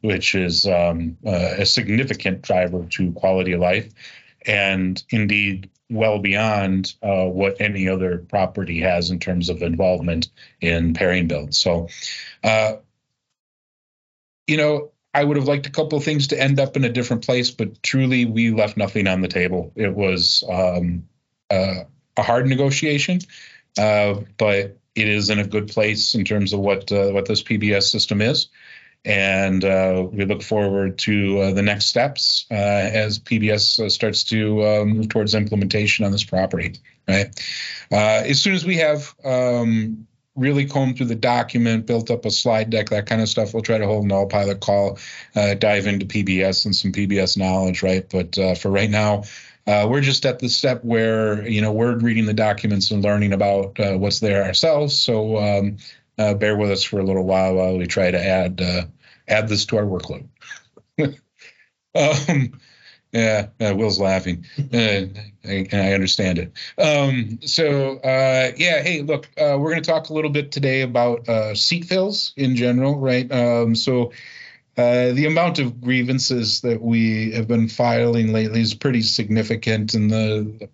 which 0.00 0.34
is 0.34 0.66
um, 0.66 1.18
uh, 1.26 1.56
a 1.58 1.66
significant 1.66 2.40
driver 2.40 2.86
to 2.90 3.12
quality 3.12 3.52
of 3.52 3.60
life, 3.60 3.92
and 4.46 5.02
indeed 5.10 5.68
well 5.90 6.18
beyond 6.18 6.94
uh, 7.02 7.26
what 7.26 7.60
any 7.60 7.88
other 7.88 8.24
property 8.30 8.80
has 8.80 9.10
in 9.10 9.18
terms 9.18 9.50
of 9.50 9.60
involvement 9.62 10.28
in 10.62 10.94
pairing 10.94 11.28
builds. 11.28 11.58
So, 11.58 11.88
uh, 12.42 12.76
you 14.46 14.56
know, 14.56 14.92
I 15.14 15.22
would 15.22 15.36
have 15.36 15.46
liked 15.46 15.66
a 15.66 15.70
couple 15.70 15.96
of 15.96 16.04
things 16.04 16.26
to 16.28 16.40
end 16.40 16.58
up 16.58 16.76
in 16.76 16.84
a 16.84 16.88
different 16.88 17.24
place, 17.24 17.52
but 17.52 17.82
truly 17.82 18.24
we 18.24 18.50
left 18.50 18.76
nothing 18.76 19.06
on 19.06 19.20
the 19.20 19.28
table. 19.28 19.72
It 19.76 19.94
was 19.94 20.42
um, 20.50 21.06
uh, 21.50 21.84
a 22.16 22.22
hard 22.22 22.48
negotiation, 22.48 23.20
uh, 23.78 24.20
but 24.36 24.76
it 24.96 25.08
is 25.08 25.30
in 25.30 25.38
a 25.38 25.46
good 25.46 25.68
place 25.68 26.14
in 26.14 26.24
terms 26.24 26.52
of 26.52 26.60
what 26.60 26.90
uh, 26.90 27.10
what 27.10 27.26
this 27.26 27.44
PBS 27.44 27.84
system 27.84 28.20
is, 28.20 28.48
and 29.04 29.64
uh, 29.64 30.04
we 30.10 30.24
look 30.24 30.42
forward 30.42 30.98
to 30.98 31.38
uh, 31.40 31.52
the 31.52 31.62
next 31.62 31.86
steps 31.86 32.46
uh, 32.50 32.54
as 32.54 33.20
PBS 33.20 33.90
starts 33.90 34.24
to 34.24 34.84
move 34.84 35.08
towards 35.08 35.34
implementation 35.34 36.04
on 36.04 36.10
this 36.10 36.24
property. 36.24 36.74
Right, 37.08 37.28
as 37.92 38.42
soon 38.42 38.54
as 38.54 38.64
we 38.64 38.78
have 38.78 39.14
um, 39.24 40.06
really 40.36 40.66
combed 40.66 40.96
through 40.96 41.06
the 41.06 41.14
document, 41.14 41.86
built 41.86 42.10
up 42.10 42.24
a 42.24 42.30
slide 42.30 42.70
deck, 42.70 42.90
that 42.90 43.06
kind 43.06 43.22
of 43.22 43.28
stuff. 43.28 43.54
We'll 43.54 43.62
try 43.62 43.78
to 43.78 43.86
hold 43.86 44.04
an 44.04 44.12
all 44.12 44.26
pilot 44.26 44.60
call, 44.60 44.98
uh, 45.36 45.54
dive 45.54 45.86
into 45.86 46.06
PBS 46.06 46.64
and 46.64 46.74
some 46.74 46.92
PBS 46.92 47.36
knowledge, 47.36 47.82
right? 47.82 48.08
But 48.08 48.36
uh, 48.38 48.54
for 48.54 48.70
right 48.70 48.90
now, 48.90 49.24
uh, 49.66 49.86
we're 49.88 50.00
just 50.00 50.26
at 50.26 50.40
the 50.40 50.48
step 50.48 50.84
where 50.84 51.46
you 51.48 51.60
know 51.60 51.72
we're 51.72 51.96
reading 51.96 52.26
the 52.26 52.34
documents 52.34 52.90
and 52.90 53.02
learning 53.02 53.32
about 53.32 53.78
uh, 53.80 53.96
what's 53.96 54.20
there 54.20 54.44
ourselves. 54.44 54.96
So 54.96 55.38
um, 55.38 55.76
uh, 56.18 56.34
bear 56.34 56.56
with 56.56 56.70
us 56.70 56.82
for 56.82 56.98
a 56.98 57.04
little 57.04 57.24
while 57.24 57.54
while 57.54 57.78
we 57.78 57.86
try 57.86 58.10
to 58.10 58.22
add 58.22 58.60
uh, 58.60 58.82
add 59.26 59.48
this 59.48 59.66
to 59.66 59.78
our 59.78 59.84
workload. 59.84 60.28
um, 61.94 62.60
yeah, 63.14 63.46
uh, 63.60 63.72
Will's 63.76 64.00
laughing, 64.00 64.44
uh, 64.58 65.06
and 65.44 65.68
I 65.72 65.92
understand 65.92 66.38
it. 66.38 66.52
Um, 66.76 67.38
so, 67.42 67.98
uh, 67.98 68.50
yeah, 68.56 68.82
hey, 68.82 69.02
look, 69.02 69.26
uh, 69.38 69.56
we're 69.56 69.70
going 69.70 69.82
to 69.82 69.88
talk 69.88 70.08
a 70.08 70.12
little 70.12 70.32
bit 70.32 70.50
today 70.50 70.80
about 70.80 71.28
uh, 71.28 71.54
seat 71.54 71.84
fills 71.84 72.32
in 72.36 72.56
general, 72.56 72.98
right? 72.98 73.30
Um, 73.30 73.76
so, 73.76 74.10
uh, 74.76 75.12
the 75.12 75.26
amount 75.26 75.60
of 75.60 75.80
grievances 75.80 76.60
that 76.62 76.82
we 76.82 77.30
have 77.30 77.46
been 77.46 77.68
filing 77.68 78.32
lately 78.32 78.60
is 78.60 78.74
pretty 78.74 79.02
significant, 79.02 79.94
and 79.94 80.10
the 80.10 80.68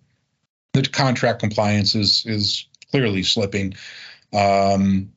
the 0.73 0.81
contract 0.81 1.41
compliance 1.41 1.93
is 1.93 2.25
is 2.25 2.65
clearly 2.89 3.21
slipping. 3.21 3.75
Um, 4.33 5.11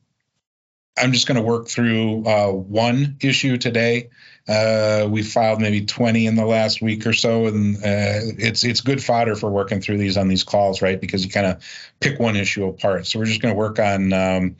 I'm 0.95 1.11
just 1.11 1.27
going 1.27 1.37
to 1.37 1.41
work 1.41 1.67
through 1.67 2.19
one 2.19 3.17
issue 3.19 3.57
today. 3.57 4.09
Uh, 4.47 5.07
we 5.09 5.23
filed 5.23 5.59
maybe 5.59 5.85
20 5.85 6.27
in 6.27 6.35
the 6.35 6.45
last 6.45 6.81
week 6.81 7.07
or 7.07 7.13
so, 7.13 7.47
and 7.47 7.77
uh, 7.77 8.21
it's 8.37 8.63
it's 8.63 8.81
good 8.81 9.03
fodder 9.03 9.35
for 9.35 9.49
working 9.49 9.81
through 9.81 9.97
these 9.97 10.17
on 10.17 10.27
these 10.27 10.43
calls, 10.43 10.83
right? 10.83 11.01
Because 11.01 11.25
you 11.25 11.31
kind 11.31 11.47
of 11.47 11.63
pick 11.99 12.19
one 12.19 12.35
issue 12.35 12.67
apart. 12.67 13.07
So 13.07 13.17
we're 13.17 13.25
just 13.25 13.41
going 13.41 13.53
to 13.53 13.57
work 13.57 13.79
on 13.79 14.13
um, 14.13 14.55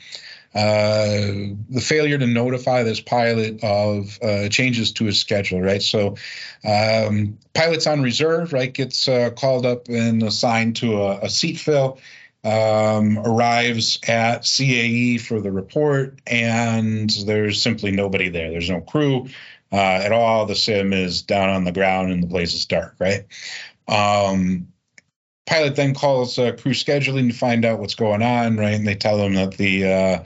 uh, 0.56 1.52
the 1.70 1.82
failure 1.82 2.18
to 2.18 2.26
notify 2.26 2.84
this 2.84 3.02
pilot 3.02 3.62
of 3.62 4.18
uh, 4.24 4.48
changes 4.48 4.94
to 4.94 5.06
his 5.06 5.20
schedule, 5.20 5.62
right? 5.62 5.82
So, 5.82 6.16
um, 6.64 7.38
pilots 7.54 7.88
on 7.88 8.02
reserve, 8.02 8.54
right, 8.54 8.74
gets 8.74 9.10
uh, 9.10 9.32
called 9.32 9.66
up 9.66 9.90
and 9.90 10.24
assigned 10.24 10.78
to 10.78 11.02
a, 11.02 11.20
a 11.24 11.30
seat 11.30 11.60
fill. 11.60 12.00
Um, 12.44 13.18
arrives 13.18 14.00
at 14.08 14.44
CAE 14.44 15.20
for 15.20 15.42
the 15.42 15.52
report, 15.52 16.20
and 16.28 17.10
there's 17.10 17.60
simply 17.60 17.90
nobody 17.90 18.30
there. 18.30 18.52
There's 18.52 18.70
no 18.70 18.82
crew 18.82 19.30
uh, 19.76 20.02
at 20.04 20.14
all. 20.14 20.46
The 20.46 20.56
sim 20.56 20.94
is 20.94 21.22
down 21.22 21.50
on 21.50 21.66
the 21.66 21.74
ground 21.74 22.12
and 22.12 22.24
the 22.24 22.28
place 22.28 22.54
is 22.54 22.66
dark, 22.66 22.96
right? 22.98 23.26
Um, 23.90 24.70
pilot 25.46 25.76
then 25.76 25.94
calls 25.94 26.40
uh, 26.40 26.54
crew 26.54 26.72
scheduling 26.72 27.30
to 27.30 27.38
find 27.38 27.66
out 27.66 27.80
what's 27.80 27.96
going 27.96 28.22
on, 28.22 28.56
right? 28.56 28.76
And 28.76 28.88
they 28.88 28.96
tell 28.96 29.18
them 29.18 29.34
that 29.34 29.58
the 29.58 29.86
uh, 29.86 30.24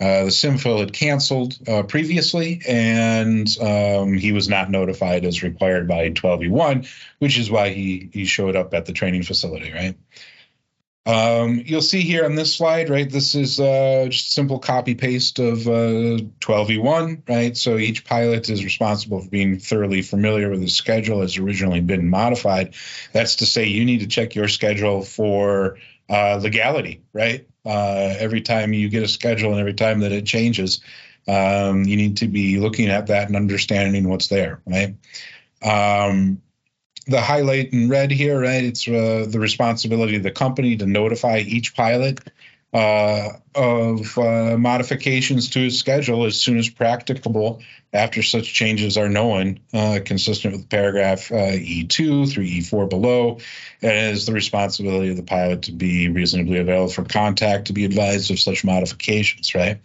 uh, 0.00 0.24
the 0.24 0.76
had 0.78 0.92
canceled 0.92 1.58
uh, 1.68 1.82
previously, 1.82 2.60
and 2.66 3.48
um, 3.60 4.14
he 4.14 4.32
was 4.32 4.48
not 4.48 4.70
notified 4.70 5.24
as 5.24 5.42
required 5.42 5.86
by 5.86 6.10
12E1, 6.10 6.88
which 7.18 7.38
is 7.38 7.50
why 7.50 7.70
he 7.70 8.08
he 8.12 8.24
showed 8.24 8.56
up 8.56 8.72
at 8.72 8.86
the 8.86 8.92
training 8.92 9.24
facility, 9.24 9.72
right? 9.72 9.96
Um, 11.04 11.62
you'll 11.66 11.82
see 11.82 12.02
here 12.02 12.24
on 12.24 12.36
this 12.36 12.54
slide, 12.54 12.88
right? 12.88 13.10
This 13.10 13.34
is 13.34 13.58
uh, 13.58 14.06
just 14.08 14.32
simple 14.32 14.60
copy 14.60 14.94
paste 14.94 15.40
of 15.40 15.66
uh, 15.66 16.22
12E1, 16.40 17.28
right? 17.28 17.56
So 17.56 17.76
each 17.76 18.04
pilot 18.04 18.48
is 18.48 18.62
responsible 18.62 19.20
for 19.20 19.28
being 19.28 19.58
thoroughly 19.58 20.02
familiar 20.02 20.48
with 20.48 20.60
the 20.60 20.68
schedule 20.68 21.22
as 21.22 21.38
originally 21.38 21.80
been 21.80 22.08
modified. 22.08 22.74
That's 23.12 23.36
to 23.36 23.46
say, 23.46 23.66
you 23.66 23.84
need 23.84 24.00
to 24.00 24.06
check 24.06 24.36
your 24.36 24.46
schedule 24.46 25.02
for 25.02 25.78
uh, 26.08 26.38
legality, 26.40 27.02
right? 27.12 27.48
Uh, 27.66 28.14
every 28.18 28.40
time 28.40 28.72
you 28.72 28.88
get 28.88 29.02
a 29.02 29.08
schedule 29.08 29.50
and 29.50 29.60
every 29.60 29.74
time 29.74 30.00
that 30.00 30.12
it 30.12 30.24
changes, 30.24 30.82
um, 31.26 31.82
you 31.82 31.96
need 31.96 32.18
to 32.18 32.28
be 32.28 32.58
looking 32.58 32.88
at 32.88 33.08
that 33.08 33.26
and 33.26 33.34
understanding 33.34 34.08
what's 34.08 34.28
there, 34.28 34.60
right? 34.66 34.94
Um, 35.62 36.42
the 37.04 37.20
highlight 37.20 37.72
in 37.72 37.88
red 37.88 38.10
here, 38.10 38.40
right? 38.40 38.64
It's 38.64 38.86
uh, 38.86 39.26
the 39.28 39.40
responsibility 39.40 40.16
of 40.16 40.22
the 40.22 40.30
company 40.30 40.76
to 40.76 40.86
notify 40.86 41.38
each 41.38 41.74
pilot 41.74 42.20
uh, 42.72 43.32
of 43.54 44.16
uh, 44.16 44.56
modifications 44.56 45.50
to 45.50 45.60
his 45.60 45.78
schedule 45.78 46.24
as 46.24 46.40
soon 46.40 46.56
as 46.56 46.70
practicable 46.70 47.60
after 47.92 48.22
such 48.22 48.54
changes 48.54 48.96
are 48.96 49.10
known, 49.10 49.60
uh, 49.74 49.98
consistent 50.02 50.54
with 50.54 50.70
paragraph 50.70 51.30
uh, 51.30 51.52
E2 51.52 52.32
through 52.32 52.46
E4 52.46 52.88
below. 52.88 53.38
And 53.82 53.92
it 53.92 54.14
is 54.14 54.24
the 54.24 54.32
responsibility 54.32 55.10
of 55.10 55.18
the 55.18 55.22
pilot 55.22 55.62
to 55.64 55.72
be 55.72 56.08
reasonably 56.08 56.58
available 56.58 56.90
for 56.90 57.04
contact 57.04 57.66
to 57.66 57.74
be 57.74 57.84
advised 57.84 58.30
of 58.30 58.40
such 58.40 58.64
modifications, 58.64 59.54
right? 59.54 59.78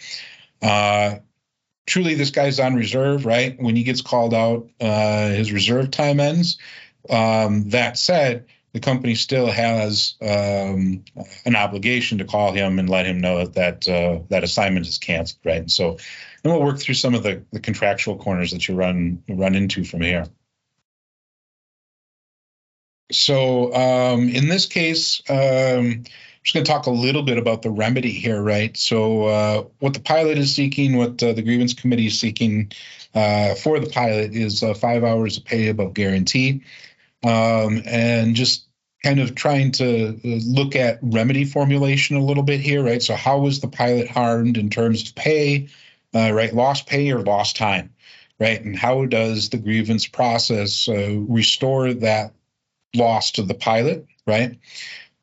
Uh, 0.62 1.16
truly, 1.86 2.14
this 2.14 2.32
guy's 2.32 2.62
on 2.62 2.76
reserve, 2.76 3.26
right? 3.26 3.62
When 3.62 3.76
he 3.76 3.84
gets 3.84 4.02
called 4.02 4.34
out, 4.34 4.70
his 4.80 5.52
reserve 5.52 5.92
time 5.92 6.22
ends. 6.22 6.58
Um, 7.10 7.70
that 7.70 7.98
said, 7.98 8.46
the 8.74 8.80
company 8.80 9.16
still 9.16 9.48
has 9.48 10.16
um, 10.22 11.04
an 11.46 11.56
obligation 11.56 12.20
to 12.20 12.26
call 12.26 12.52
him 12.52 12.80
and 12.80 12.90
let 12.90 13.06
him 13.06 13.20
know 13.20 13.46
that 13.48 13.88
uh, 13.88 14.20
that 14.30 14.44
assignment 14.44 14.88
is 14.88 15.00
canceled, 15.00 15.40
right? 15.46 15.62
And 15.62 15.72
so, 15.72 15.98
and 16.44 16.54
we'll 16.54 16.62
work 16.62 16.80
through 16.80 16.96
some 16.96 17.16
of 17.16 17.24
the, 17.24 17.44
the 17.52 17.60
contractual 17.60 18.18
corners 18.18 18.52
that 18.52 18.68
you 18.68 18.76
run 18.76 19.24
run 19.28 19.56
into 19.56 19.84
from 19.84 20.02
here. 20.02 20.26
So 23.12 23.74
um, 23.74 24.28
in 24.30 24.48
this 24.50 24.66
case, 24.66 25.22
um, 25.30 25.38
I'm 25.38 26.06
just 26.44 26.54
going 26.54 26.66
to 26.66 26.72
talk 26.72 26.88
a 26.88 26.92
little 26.92 27.24
bit 27.24 27.38
about 27.38 27.62
the 27.62 27.70
remedy 27.70 28.12
here, 28.12 28.42
right? 28.42 28.76
So 28.76 29.26
uh, 29.26 29.64
what 29.80 29.94
the 29.94 30.02
pilot 30.02 30.38
is 30.38 30.54
seeking, 30.54 30.98
what 30.98 31.24
uh, 31.24 31.34
the 31.34 31.42
grievance 31.42 31.74
committee 31.74 32.08
is 32.08 32.20
seeking 32.20 32.72
uh, 33.16 33.56
for 33.56 33.80
the 33.80 33.90
pilot 33.90 34.34
is 34.34 34.62
uh, 34.62 34.74
five 34.74 35.04
hours 35.04 35.38
of 35.38 35.46
pay 35.46 35.70
above 35.70 35.94
guarantee, 35.94 36.64
um, 37.24 37.82
and 37.86 38.36
just 38.36 38.68
kind 39.04 39.20
of 39.20 39.36
trying 39.36 39.72
to 39.72 40.10
uh, 40.10 40.40
look 40.46 40.76
at 40.76 41.00
remedy 41.02 41.46
formulation 41.46 42.18
a 42.18 42.24
little 42.24 42.44
bit 42.44 42.60
here, 42.60 42.84
right? 42.84 43.02
So 43.02 43.16
how 43.16 43.40
was 43.40 43.60
the 43.60 43.68
pilot 43.68 44.10
harmed 44.10 44.58
in 44.58 44.70
terms 44.70 45.08
of 45.08 45.16
pay, 45.16 45.70
uh, 46.16 46.32
right? 46.32 46.54
Lost 46.54 46.88
pay 46.88 47.12
or 47.12 47.20
lost 47.20 47.58
time, 47.58 47.94
right? 48.40 48.64
And 48.64 48.76
how 48.76 49.06
does 49.06 49.50
the 49.50 49.58
grievance 49.58 50.08
process 50.08 50.88
restore 50.88 51.94
that 51.94 52.34
loss 52.96 53.32
to 53.32 53.44
the 53.44 53.54
pilot, 53.54 54.06
right? 54.26 54.58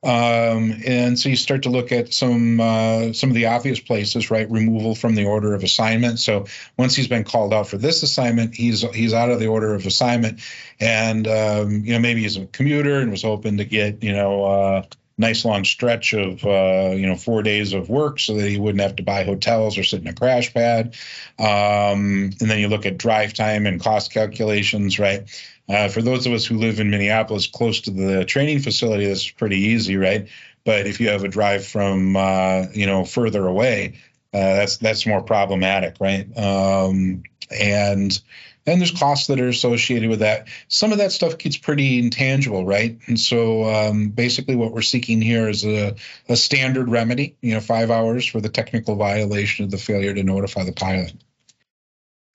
Um, 0.04 0.82
and 0.86 1.18
so 1.18 1.30
you 1.30 1.36
start 1.36 1.62
to 1.62 1.70
look 1.70 1.90
at 1.90 2.12
some 2.12 2.60
uh, 2.60 3.14
some 3.14 3.30
of 3.30 3.34
the 3.34 3.46
obvious 3.46 3.80
places, 3.80 4.30
right? 4.30 4.50
Removal 4.50 4.94
from 4.94 5.14
the 5.14 5.24
order 5.24 5.54
of 5.54 5.62
assignment. 5.62 6.18
So 6.18 6.46
once 6.76 6.94
he's 6.94 7.08
been 7.08 7.24
called 7.24 7.54
out 7.54 7.68
for 7.68 7.78
this 7.78 8.02
assignment, 8.02 8.54
he's 8.54 8.82
he's 8.94 9.14
out 9.14 9.30
of 9.30 9.40
the 9.40 9.46
order 9.46 9.74
of 9.74 9.86
assignment, 9.86 10.40
and 10.78 11.26
um, 11.26 11.84
you 11.84 11.94
know 11.94 12.00
maybe 12.00 12.22
he's 12.22 12.36
a 12.36 12.44
commuter 12.46 13.00
and 13.00 13.10
was 13.10 13.22
hoping 13.22 13.56
to 13.56 13.64
get 13.64 14.02
you 14.02 14.12
know 14.12 14.44
uh, 14.44 14.82
nice 15.16 15.44
long 15.44 15.64
stretch 15.64 16.12
of 16.12 16.44
uh, 16.44 16.92
you 16.94 17.06
know 17.06 17.16
four 17.16 17.42
days 17.42 17.72
of 17.72 17.88
work 17.88 18.18
so 18.18 18.34
that 18.34 18.48
he 18.48 18.58
wouldn't 18.58 18.82
have 18.82 18.96
to 18.96 19.02
buy 19.02 19.24
hotels 19.24 19.78
or 19.78 19.84
sit 19.84 20.02
in 20.02 20.06
a 20.08 20.12
crash 20.12 20.52
pad. 20.52 20.94
Um, 21.38 22.30
and 22.40 22.50
then 22.50 22.58
you 22.58 22.68
look 22.68 22.86
at 22.86 22.98
drive 22.98 23.32
time 23.32 23.66
and 23.66 23.80
cost 23.80 24.12
calculations, 24.12 24.98
right? 24.98 25.28
Uh, 25.68 25.88
for 25.88 26.02
those 26.02 26.26
of 26.26 26.32
us 26.32 26.44
who 26.44 26.58
live 26.58 26.78
in 26.78 26.90
Minneapolis, 26.90 27.46
close 27.46 27.82
to 27.82 27.90
the 27.90 28.24
training 28.24 28.58
facility, 28.58 29.06
this 29.06 29.24
is 29.24 29.30
pretty 29.30 29.58
easy, 29.58 29.96
right? 29.96 30.28
But 30.64 30.86
if 30.86 31.00
you 31.00 31.08
have 31.08 31.24
a 31.24 31.28
drive 31.28 31.66
from 31.66 32.16
uh, 32.16 32.66
you 32.72 32.86
know 32.86 33.04
further 33.04 33.46
away, 33.46 34.00
uh, 34.32 34.38
that's 34.38 34.76
that's 34.78 35.06
more 35.06 35.22
problematic, 35.22 35.96
right? 36.00 36.26
Um, 36.36 37.22
and 37.50 38.18
and 38.66 38.80
there's 38.80 38.90
costs 38.90 39.26
that 39.26 39.40
are 39.40 39.48
associated 39.48 40.08
with 40.08 40.20
that. 40.20 40.48
Some 40.68 40.92
of 40.92 40.98
that 40.98 41.12
stuff 41.12 41.36
gets 41.36 41.56
pretty 41.56 41.98
intangible, 41.98 42.64
right? 42.64 42.98
And 43.06 43.20
so 43.20 43.64
um, 43.64 44.08
basically, 44.08 44.56
what 44.56 44.72
we're 44.72 44.82
seeking 44.82 45.20
here 45.20 45.48
is 45.48 45.64
a, 45.64 45.96
a 46.28 46.36
standard 46.36 46.88
remedy, 46.88 47.36
you 47.42 47.54
know, 47.54 47.60
five 47.60 47.90
hours 47.90 48.26
for 48.26 48.40
the 48.40 48.48
technical 48.48 48.96
violation 48.96 49.66
of 49.66 49.70
the 49.70 49.78
failure 49.78 50.14
to 50.14 50.22
notify 50.22 50.64
the 50.64 50.72
pilot. 50.72 51.14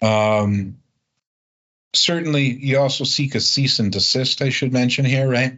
Um, 0.01 0.77
certainly 1.93 2.43
you 2.43 2.77
also 2.77 3.03
seek 3.03 3.35
a 3.35 3.39
cease 3.39 3.79
and 3.79 3.91
desist 3.91 4.41
i 4.41 4.49
should 4.49 4.73
mention 4.73 5.05
here 5.05 5.29
right? 5.29 5.57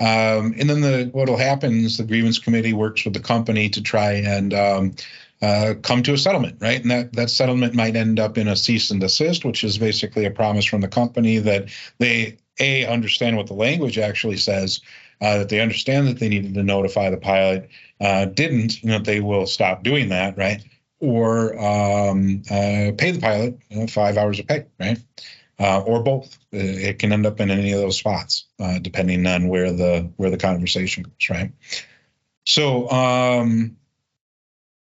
Um, 0.00 0.54
and 0.58 0.68
then 0.68 0.80
the 0.80 1.08
what 1.12 1.28
will 1.28 1.36
happen 1.36 1.84
is 1.84 1.96
the 1.96 2.04
grievance 2.04 2.40
committee 2.40 2.72
works 2.72 3.04
with 3.04 3.14
the 3.14 3.20
company 3.20 3.68
to 3.70 3.82
try 3.82 4.14
and 4.14 4.52
um, 4.52 4.94
uh, 5.40 5.74
come 5.82 6.02
to 6.02 6.14
a 6.14 6.18
settlement 6.18 6.58
right? 6.60 6.80
And 6.80 6.90
that 6.90 7.12
that 7.12 7.30
settlement 7.30 7.74
might 7.74 7.94
end 7.94 8.18
up 8.18 8.36
in 8.36 8.48
a 8.48 8.56
cease 8.56 8.90
and 8.90 9.00
desist 9.00 9.44
which 9.44 9.62
is 9.62 9.78
basically 9.78 10.24
a 10.24 10.30
promise 10.30 10.64
from 10.64 10.80
the 10.80 10.88
company 10.88 11.38
that 11.38 11.68
they 11.98 12.38
a 12.58 12.86
understand 12.86 13.36
what 13.36 13.46
the 13.46 13.54
language 13.54 13.98
actually 13.98 14.36
says 14.36 14.80
uh, 15.20 15.38
that 15.38 15.48
they 15.48 15.60
understand 15.60 16.08
that 16.08 16.18
they 16.18 16.28
needed 16.28 16.54
to 16.54 16.62
notify 16.62 17.10
the 17.10 17.16
pilot 17.16 17.68
uh, 18.00 18.24
didn't 18.26 18.82
know 18.84 18.98
they 18.98 19.20
will 19.20 19.46
stop 19.46 19.82
doing 19.82 20.08
that 20.08 20.36
right? 20.36 20.62
Or 21.00 21.58
um, 21.58 22.42
uh, 22.50 22.92
pay 22.96 23.10
the 23.12 23.20
pilot 23.20 23.58
you 23.68 23.80
know, 23.80 23.86
five 23.86 24.16
hours 24.16 24.40
of 24.40 24.48
pay 24.48 24.66
right 24.80 24.98
uh, 25.58 25.80
or 25.80 26.02
both. 26.02 26.36
Uh, 26.52 26.58
it 26.58 26.98
can 26.98 27.12
end 27.12 27.26
up 27.26 27.40
in 27.40 27.50
any 27.50 27.72
of 27.72 27.80
those 27.80 27.98
spots, 27.98 28.46
uh, 28.58 28.78
depending 28.78 29.26
on 29.26 29.48
where 29.48 29.72
the 29.72 30.10
where 30.16 30.30
the 30.30 30.36
conversation 30.36 31.04
goes. 31.04 31.30
Right. 31.30 31.52
So, 32.46 32.90
um, 32.90 33.76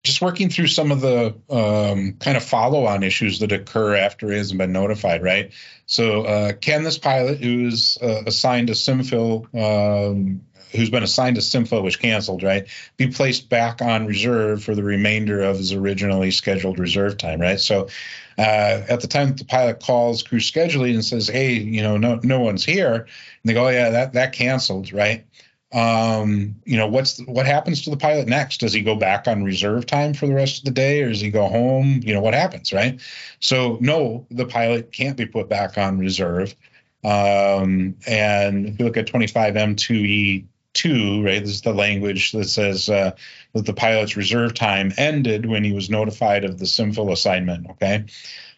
just 0.04 0.22
working 0.22 0.50
through 0.50 0.68
some 0.68 0.92
of 0.92 1.02
the 1.02 1.36
um, 1.50 2.14
kind 2.14 2.38
of 2.38 2.44
follow-on 2.44 3.04
issues 3.04 3.40
that 3.40 3.52
occur 3.52 3.96
after 3.96 4.32
it 4.32 4.38
hasn't 4.38 4.58
been 4.58 4.72
notified. 4.72 5.24
Right. 5.24 5.52
So, 5.86 6.24
uh, 6.24 6.54
can 6.54 6.84
this 6.84 6.98
pilot 6.98 7.40
who's 7.40 7.98
uh, 8.02 8.24
assigned 8.26 8.70
a 8.70 8.74
SimFill 8.74 9.54
um, 9.56 10.42
who's 10.72 10.90
been 10.90 11.04
assigned 11.04 11.36
to 11.36 11.42
SimFill, 11.42 11.84
was 11.84 11.96
canceled, 11.96 12.44
right, 12.44 12.68
be 12.98 13.08
placed 13.08 13.50
back 13.50 13.82
on 13.82 14.06
reserve 14.06 14.64
for 14.64 14.76
the 14.76 14.84
remainder 14.84 15.42
of 15.42 15.58
his 15.58 15.74
originally 15.74 16.32
scheduled 16.32 16.80
reserve 16.80 17.18
time, 17.18 17.42
right? 17.42 17.60
So 17.60 17.88
uh, 18.38 18.84
at 18.90 19.02
the 19.02 19.08
time 19.08 19.36
the 19.36 19.46
pilot 19.46 19.80
calls 19.82 20.24
crew 20.24 20.40
scheduling 20.40 20.94
and 20.94 21.06
says, 21.06 21.28
"Hey, 21.28 21.54
you 21.54 21.82
know, 21.82 21.98
no 21.98 22.20
no 22.24 22.40
one's 22.40 22.64
here," 22.64 22.96
and 22.96 23.08
they 23.46 23.54
go, 23.54 23.66
"Oh 23.66 23.70
yeah, 23.70 23.90
that 23.90 24.14
that 24.14 24.34
canceled, 24.34 24.92
right?" 24.94 25.26
Um, 25.74 26.56
you 26.64 26.78
know, 26.78 26.88
what's 26.88 27.20
what 27.26 27.46
happens 27.46 27.82
to 27.84 27.90
the 27.90 27.98
pilot 27.98 28.28
next? 28.28 28.60
Does 28.60 28.74
he 28.74 28.82
go 28.82 28.96
back 28.96 29.28
on 29.28 29.44
reserve 29.44 29.86
time 29.86 30.14
for 30.14 30.28
the 30.28 30.34
rest 30.34 30.60
of 30.60 30.66
the 30.66 30.72
day, 30.72 31.02
or 31.02 31.10
does 31.10 31.20
he 31.20 31.30
go 31.30 31.48
home? 31.48 32.02
You 32.04 32.14
know, 32.14 32.22
what 32.22 32.34
happens, 32.34 32.72
right? 32.72 33.02
So 33.40 33.78
no, 33.82 34.26
the 34.32 34.46
pilot 34.46 34.92
can't 34.92 35.18
be 35.18 35.26
put 35.26 35.50
back 35.50 35.78
on 35.78 35.98
reserve. 36.00 36.56
Um, 37.04 37.96
and 38.08 38.68
if 38.68 38.80
you 38.80 38.86
look 38.86 38.98
at 38.98 39.08
25M2E 39.08 40.46
two, 40.78 41.24
right? 41.26 41.42
This 41.42 41.56
is 41.56 41.62
the 41.62 41.74
language 41.74 42.32
that 42.32 42.48
says 42.48 42.88
uh, 42.90 43.12
that 43.54 43.66
the 43.66 43.74
pilot's 43.74 44.16
reserve 44.16 44.54
time 44.54 44.94
ended 44.98 45.48
when 45.48 45.64
he 45.64 45.74
was 45.74 45.90
notified 45.90 46.46
of 46.46 46.60
the 46.60 46.66
SimFill 46.66 47.12
assignment. 47.12 47.70
Okay, 47.72 48.06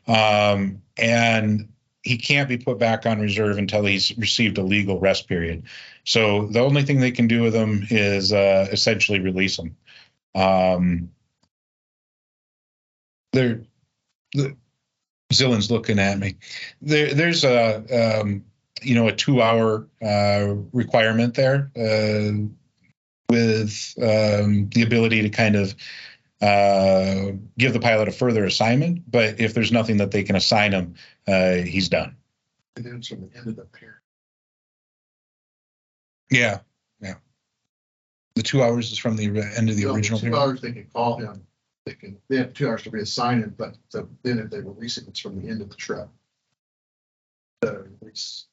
um, 0.08 0.82
and 0.98 1.70
he 2.04 2.18
can't 2.18 2.50
be 2.50 2.58
put 2.58 2.78
back 2.78 3.06
on 3.06 3.20
reserve 3.20 3.58
until 3.58 3.86
he's 3.86 4.16
received 4.18 4.58
a 4.58 4.64
legal 4.64 5.00
rest 5.00 5.28
period. 5.28 5.64
So 6.04 6.48
the 6.48 6.60
only 6.60 6.84
thing 6.84 7.00
they 7.00 7.12
can 7.12 7.28
do 7.28 7.42
with 7.42 7.54
him 7.54 7.86
is 7.90 8.34
uh, 8.34 8.68
essentially 8.72 9.20
release 9.20 9.58
him. 9.58 9.76
Um, 10.36 11.12
there, 13.32 13.62
the 14.34 14.56
Zillion's 15.32 15.70
looking 15.70 16.00
at 16.00 16.18
me. 16.18 16.36
There, 16.82 17.14
there's 17.14 17.44
a 17.44 18.22
um, 18.22 18.46
you 18.82 18.96
know 18.96 19.08
a 19.08 19.16
two 19.16 19.42
hour 19.42 19.88
uh, 20.02 20.56
requirement 20.74 21.36
there 21.36 21.72
uh, 21.78 22.32
with 23.30 23.94
um, 24.02 24.70
the 24.70 24.82
ability 24.86 25.22
to 25.22 25.30
kind 25.30 25.56
of 25.56 25.76
uh, 26.42 27.32
give 27.58 27.74
the 27.74 27.80
pilot 27.80 28.08
a 28.08 28.12
further 28.12 28.46
assignment. 28.46 29.10
But 29.12 29.40
if 29.40 29.54
there's 29.54 29.72
nothing 29.72 29.98
that 29.98 30.12
they 30.12 30.24
can 30.24 30.36
assign 30.36 30.72
him, 30.72 30.96
uh, 31.28 31.56
he's 31.56 31.90
done. 31.90 32.16
And 32.76 32.86
then 32.86 33.02
from 33.02 33.30
the 33.30 33.38
end 33.38 33.48
of 33.48 33.56
the 33.56 33.66
pair. 33.66 34.02
Yeah, 36.32 36.60
yeah. 37.02 37.16
The 38.36 38.44
two 38.44 38.62
hours 38.64 38.92
is 38.92 38.98
from 38.98 39.18
the 39.18 39.26
end 39.26 39.70
of 39.70 39.76
the 39.76 39.84
So 39.84 39.94
original. 39.94 40.20
Two 40.20 40.28
period. 40.28 40.40
hours, 40.40 40.62
they 40.62 40.72
can 40.72 40.86
call 40.94 41.18
him, 41.18 41.46
they 41.86 41.94
can, 41.94 42.18
they 42.30 42.38
have 42.38 42.54
two 42.54 42.68
hours 42.70 42.84
to 42.84 42.92
reassign 42.92 43.44
him, 43.44 43.56
but 43.58 43.76
the- 43.92 44.08
then 44.24 44.40
if 44.40 44.50
they 44.50 44.60
release 44.62 44.98
it, 44.98 45.08
it's 45.08 45.20
from 45.20 45.42
the 45.42 45.50
end 45.50 45.62
of 45.62 45.70
the 45.70 45.76
trip. 45.76 46.08
The 47.62 47.90
release 48.00 48.46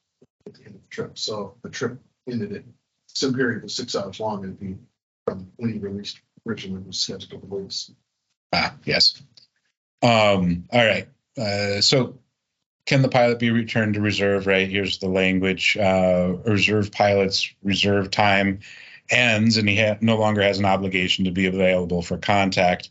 at 0.46 0.54
the 0.54 0.64
end 0.64 0.74
of 0.76 0.82
the 0.82 0.88
trip, 0.88 1.18
so 1.18 1.54
the 1.62 1.70
trip 1.70 1.98
ended 2.28 2.52
at, 2.52 2.62
some 3.08 3.34
period 3.34 3.62
was 3.62 3.74
six 3.74 3.94
hours 3.96 4.20
long, 4.20 4.44
it'd 4.44 4.60
be 4.60 4.76
from 5.26 5.50
when 5.56 5.72
he 5.72 5.78
released 5.78 6.20
originally 6.46 6.82
was 6.82 6.98
scheduled 6.98 7.30
to 7.30 7.48
release. 7.48 7.90
Ah, 8.52 8.74
yes. 8.84 9.22
Um, 10.02 10.64
all 10.72 10.86
right. 10.86 11.08
Uh, 11.36 11.80
so 11.80 12.18
can 12.86 13.02
the 13.02 13.08
pilot 13.08 13.38
be 13.38 13.50
returned 13.50 13.94
to 13.94 14.00
reserve? 14.00 14.46
Right. 14.46 14.68
Here's 14.68 14.98
the 14.98 15.08
language. 15.08 15.76
Uh, 15.76 16.36
reserve 16.44 16.92
pilot's 16.92 17.52
reserve 17.62 18.10
time 18.10 18.60
ends 19.10 19.56
and 19.56 19.68
he 19.68 19.80
ha- 19.80 19.98
no 20.00 20.16
longer 20.16 20.42
has 20.42 20.58
an 20.58 20.64
obligation 20.64 21.24
to 21.24 21.30
be 21.30 21.46
available 21.46 22.02
for 22.02 22.18
contact 22.18 22.90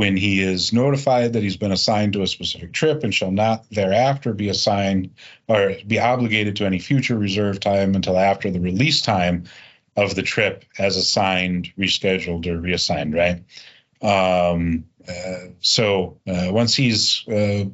when 0.00 0.16
he 0.16 0.40
is 0.40 0.72
notified 0.72 1.34
that 1.34 1.42
he's 1.42 1.58
been 1.58 1.72
assigned 1.72 2.14
to 2.14 2.22
a 2.22 2.26
specific 2.26 2.72
trip 2.72 3.04
and 3.04 3.14
shall 3.14 3.30
not 3.30 3.68
thereafter 3.68 4.32
be 4.32 4.48
assigned 4.48 5.10
or 5.46 5.74
be 5.86 5.98
obligated 5.98 6.56
to 6.56 6.64
any 6.64 6.78
future 6.78 7.18
reserve 7.18 7.60
time 7.60 7.94
until 7.94 8.16
after 8.16 8.50
the 8.50 8.60
release 8.60 9.02
time 9.02 9.44
of 9.98 10.14
the 10.14 10.22
trip 10.22 10.64
as 10.78 10.96
assigned, 10.96 11.70
rescheduled, 11.76 12.46
or 12.46 12.58
reassigned, 12.58 13.12
right? 13.12 13.42
Um, 14.00 14.86
uh, 15.06 15.48
so 15.60 16.18
uh, 16.26 16.48
once 16.50 16.74
he's 16.74 17.28
uh, 17.28 17.66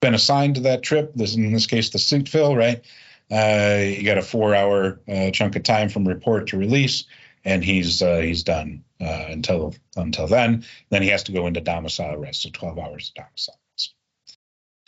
been 0.00 0.14
assigned 0.14 0.54
to 0.54 0.60
that 0.60 0.84
trip, 0.84 1.14
this 1.16 1.34
in 1.34 1.52
this 1.52 1.66
case 1.66 1.90
the 1.90 1.98
suit 1.98 2.28
fill, 2.28 2.54
right? 2.54 2.84
Uh, 3.28 3.82
you 3.82 4.04
got 4.04 4.18
a 4.18 4.22
four-hour 4.22 5.00
uh, 5.08 5.32
chunk 5.32 5.56
of 5.56 5.64
time 5.64 5.88
from 5.88 6.06
report 6.06 6.46
to 6.46 6.58
release, 6.58 7.06
and 7.46 7.64
he's 7.64 8.02
uh, 8.02 8.18
he's 8.18 8.42
done 8.42 8.84
uh, 9.00 9.24
until 9.28 9.74
until 9.94 10.26
then. 10.26 10.64
Then 10.90 11.00
he 11.00 11.08
has 11.08 11.22
to 11.24 11.32
go 11.32 11.46
into 11.46 11.60
domicile 11.60 12.18
rest, 12.18 12.42
so 12.42 12.50
12 12.52 12.78
hours 12.78 13.08
of 13.08 13.24
domicile 13.24 13.58
rest. 13.72 13.94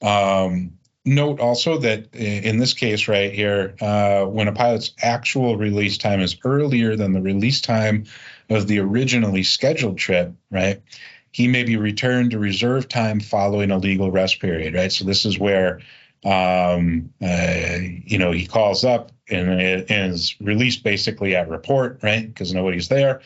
Um, 0.03 0.79
note 1.05 1.41
also 1.41 1.79
that 1.79 2.15
in 2.15 2.59
this 2.59 2.75
case 2.75 3.09
right 3.09 3.33
here, 3.33 3.77
uh, 3.81 4.25
when 4.25 4.49
a 4.49 4.53
pilot's 4.53 4.93
actual 5.01 5.57
release 5.57 5.97
time 5.99 6.21
is 6.21 6.37
earlier 6.45 6.97
than 6.97 7.13
the 7.13 7.23
release 7.23 7.61
time 7.61 8.05
of 8.51 8.67
the 8.67 8.81
originally 8.81 9.45
scheduled 9.45 9.97
trip, 9.97 10.35
right? 10.51 10.83
He 11.31 11.47
may 11.47 11.63
be 11.63 11.77
returned 11.77 12.33
to 12.33 12.39
reserve 12.39 12.89
time 12.89 13.21
following 13.21 13.71
a 13.71 13.79
legal 13.79 14.11
rest 14.11 14.41
period, 14.41 14.75
right? 14.75 14.91
So 14.91 15.05
this 15.05 15.25
is 15.25 15.39
where, 15.39 15.81
um, 16.25 17.13
uh, 17.23 17.79
you 18.05 18.19
know, 18.19 18.33
he 18.33 18.47
calls 18.47 18.85
up 18.85 19.13
and, 19.31 19.61
it- 19.61 19.91
and 19.91 20.13
is 20.13 20.35
released 20.41 20.83
basically 20.83 21.37
at 21.37 21.49
report, 21.49 22.01
right? 22.03 22.27
Because 22.27 22.53
nobody's 22.53 22.89
there. 22.89 23.21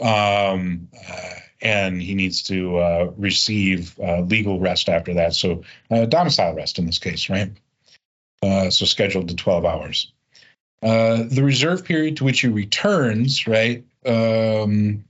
Um, 0.00 0.88
uh, 1.08 1.30
and 1.60 2.02
he 2.02 2.14
needs 2.14 2.42
to 2.44 2.76
uh, 2.78 3.12
receive 3.16 3.98
uh, 4.00 4.20
legal 4.22 4.58
rest 4.58 4.88
after 4.88 5.14
that. 5.14 5.34
So 5.34 5.62
uh, 5.90 6.06
domicile 6.06 6.54
rest 6.54 6.78
in 6.78 6.86
this 6.86 6.98
case, 6.98 7.30
right? 7.30 7.52
Uh, 8.42 8.70
so 8.70 8.84
scheduled 8.84 9.28
to 9.28 9.36
12 9.36 9.64
hours. 9.64 10.12
Uh, 10.82 11.22
the 11.28 11.44
reserve 11.44 11.84
period 11.84 12.16
to 12.16 12.24
which 12.24 12.40
he 12.40 12.48
returns, 12.48 13.46
right, 13.46 13.84
um, 14.04 15.04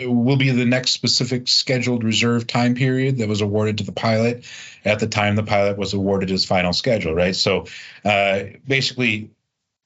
will 0.00 0.36
be 0.36 0.50
the 0.50 0.64
next 0.64 0.92
specific 0.92 1.48
scheduled 1.48 2.04
reserve 2.04 2.46
time 2.46 2.74
period 2.74 3.18
that 3.18 3.28
was 3.28 3.40
awarded 3.40 3.78
to 3.78 3.84
the 3.84 3.92
pilot 3.92 4.44
at 4.84 4.98
the 4.98 5.06
time 5.06 5.36
the 5.36 5.42
pilot 5.42 5.78
was 5.78 5.94
awarded 5.94 6.28
his 6.28 6.44
final 6.44 6.72
schedule, 6.72 7.14
right? 7.14 7.34
So 7.34 7.66
uh, 8.04 8.44
basically, 8.66 9.30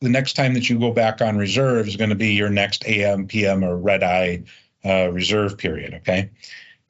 the 0.00 0.08
next 0.08 0.34
time 0.34 0.54
that 0.54 0.68
you 0.68 0.78
go 0.78 0.92
back 0.92 1.20
on 1.20 1.36
reserve 1.36 1.86
is 1.86 1.96
going 1.96 2.10
to 2.10 2.16
be 2.16 2.32
your 2.32 2.50
next 2.50 2.86
AM, 2.86 3.26
PM, 3.26 3.62
or 3.62 3.76
red 3.76 4.02
eye 4.02 4.44
uh, 4.84 5.10
reserve 5.10 5.58
period, 5.58 5.94
okay? 5.94 6.30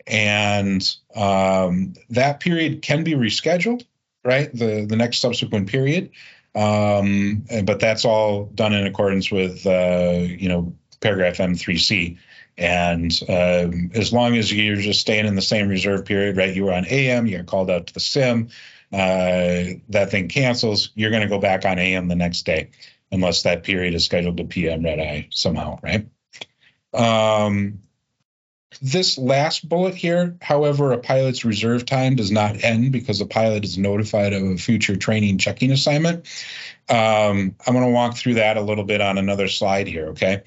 And 0.06 0.96
um, 1.14 1.94
that 2.10 2.40
period 2.40 2.82
can 2.82 3.04
be 3.04 3.12
rescheduled, 3.12 3.84
right? 4.24 4.52
The 4.52 4.86
the 4.88 4.96
next 4.96 5.18
subsequent 5.18 5.68
period, 5.68 6.10
um, 6.54 7.44
but 7.64 7.80
that's 7.80 8.04
all 8.04 8.46
done 8.46 8.72
in 8.72 8.86
accordance 8.86 9.30
with 9.30 9.66
uh, 9.66 10.24
you 10.26 10.48
know 10.48 10.74
paragraph 11.00 11.38
M3C. 11.38 12.18
And 12.60 13.10
um, 13.26 13.90
as 13.94 14.12
long 14.12 14.36
as 14.36 14.52
you're 14.52 14.76
just 14.76 15.00
staying 15.00 15.26
in 15.26 15.34
the 15.34 15.42
same 15.42 15.68
reserve 15.68 16.04
period, 16.04 16.36
right? 16.36 16.54
You 16.54 16.64
were 16.64 16.74
on 16.74 16.84
AM, 16.86 17.26
you're 17.26 17.42
called 17.42 17.70
out 17.70 17.86
to 17.86 17.94
the 17.94 18.00
sim, 18.00 18.50
uh, 18.92 19.80
that 19.88 20.10
thing 20.10 20.28
cancels. 20.28 20.90
You're 20.94 21.10
going 21.10 21.22
to 21.22 21.28
go 21.28 21.38
back 21.38 21.64
on 21.64 21.78
AM 21.78 22.08
the 22.08 22.16
next 22.16 22.42
day, 22.42 22.70
unless 23.10 23.44
that 23.44 23.64
period 23.64 23.94
is 23.94 24.04
scheduled 24.04 24.36
to 24.36 24.44
PM 24.44 24.84
red 24.84 25.00
eye 25.00 25.28
somehow, 25.30 25.78
right? 25.82 26.06
Um, 26.92 27.80
this 28.82 29.16
last 29.16 29.66
bullet 29.66 29.94
here, 29.94 30.36
however, 30.42 30.92
a 30.92 30.98
pilot's 30.98 31.46
reserve 31.46 31.86
time 31.86 32.14
does 32.14 32.30
not 32.30 32.62
end 32.62 32.92
because 32.92 33.22
a 33.22 33.26
pilot 33.26 33.64
is 33.64 33.78
notified 33.78 34.34
of 34.34 34.42
a 34.42 34.56
future 34.58 34.96
training 34.96 35.38
checking 35.38 35.72
assignment. 35.72 36.26
Um, 36.90 37.56
I'm 37.66 37.74
going 37.74 37.86
to 37.86 37.90
walk 37.90 38.16
through 38.16 38.34
that 38.34 38.58
a 38.58 38.62
little 38.62 38.84
bit 38.84 39.00
on 39.00 39.16
another 39.16 39.48
slide 39.48 39.86
here, 39.86 40.08
okay? 40.08 40.42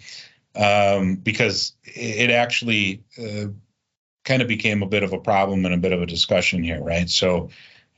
Um, 0.56 1.16
because 1.16 1.74
it 1.84 2.30
actually 2.30 3.04
uh, 3.18 3.48
kind 4.24 4.42
of 4.42 4.48
became 4.48 4.84
a 4.84 4.88
bit 4.88 5.04
of 5.04 5.14
a 5.14 5.20
problem 5.20 5.66
and 5.66 5.74
a 5.74 5.80
bit 5.80 5.94
of 5.94 6.02
a 6.02 6.06
discussion 6.06 6.64
here, 6.64 6.82
right? 6.82 7.10
So 7.10 7.50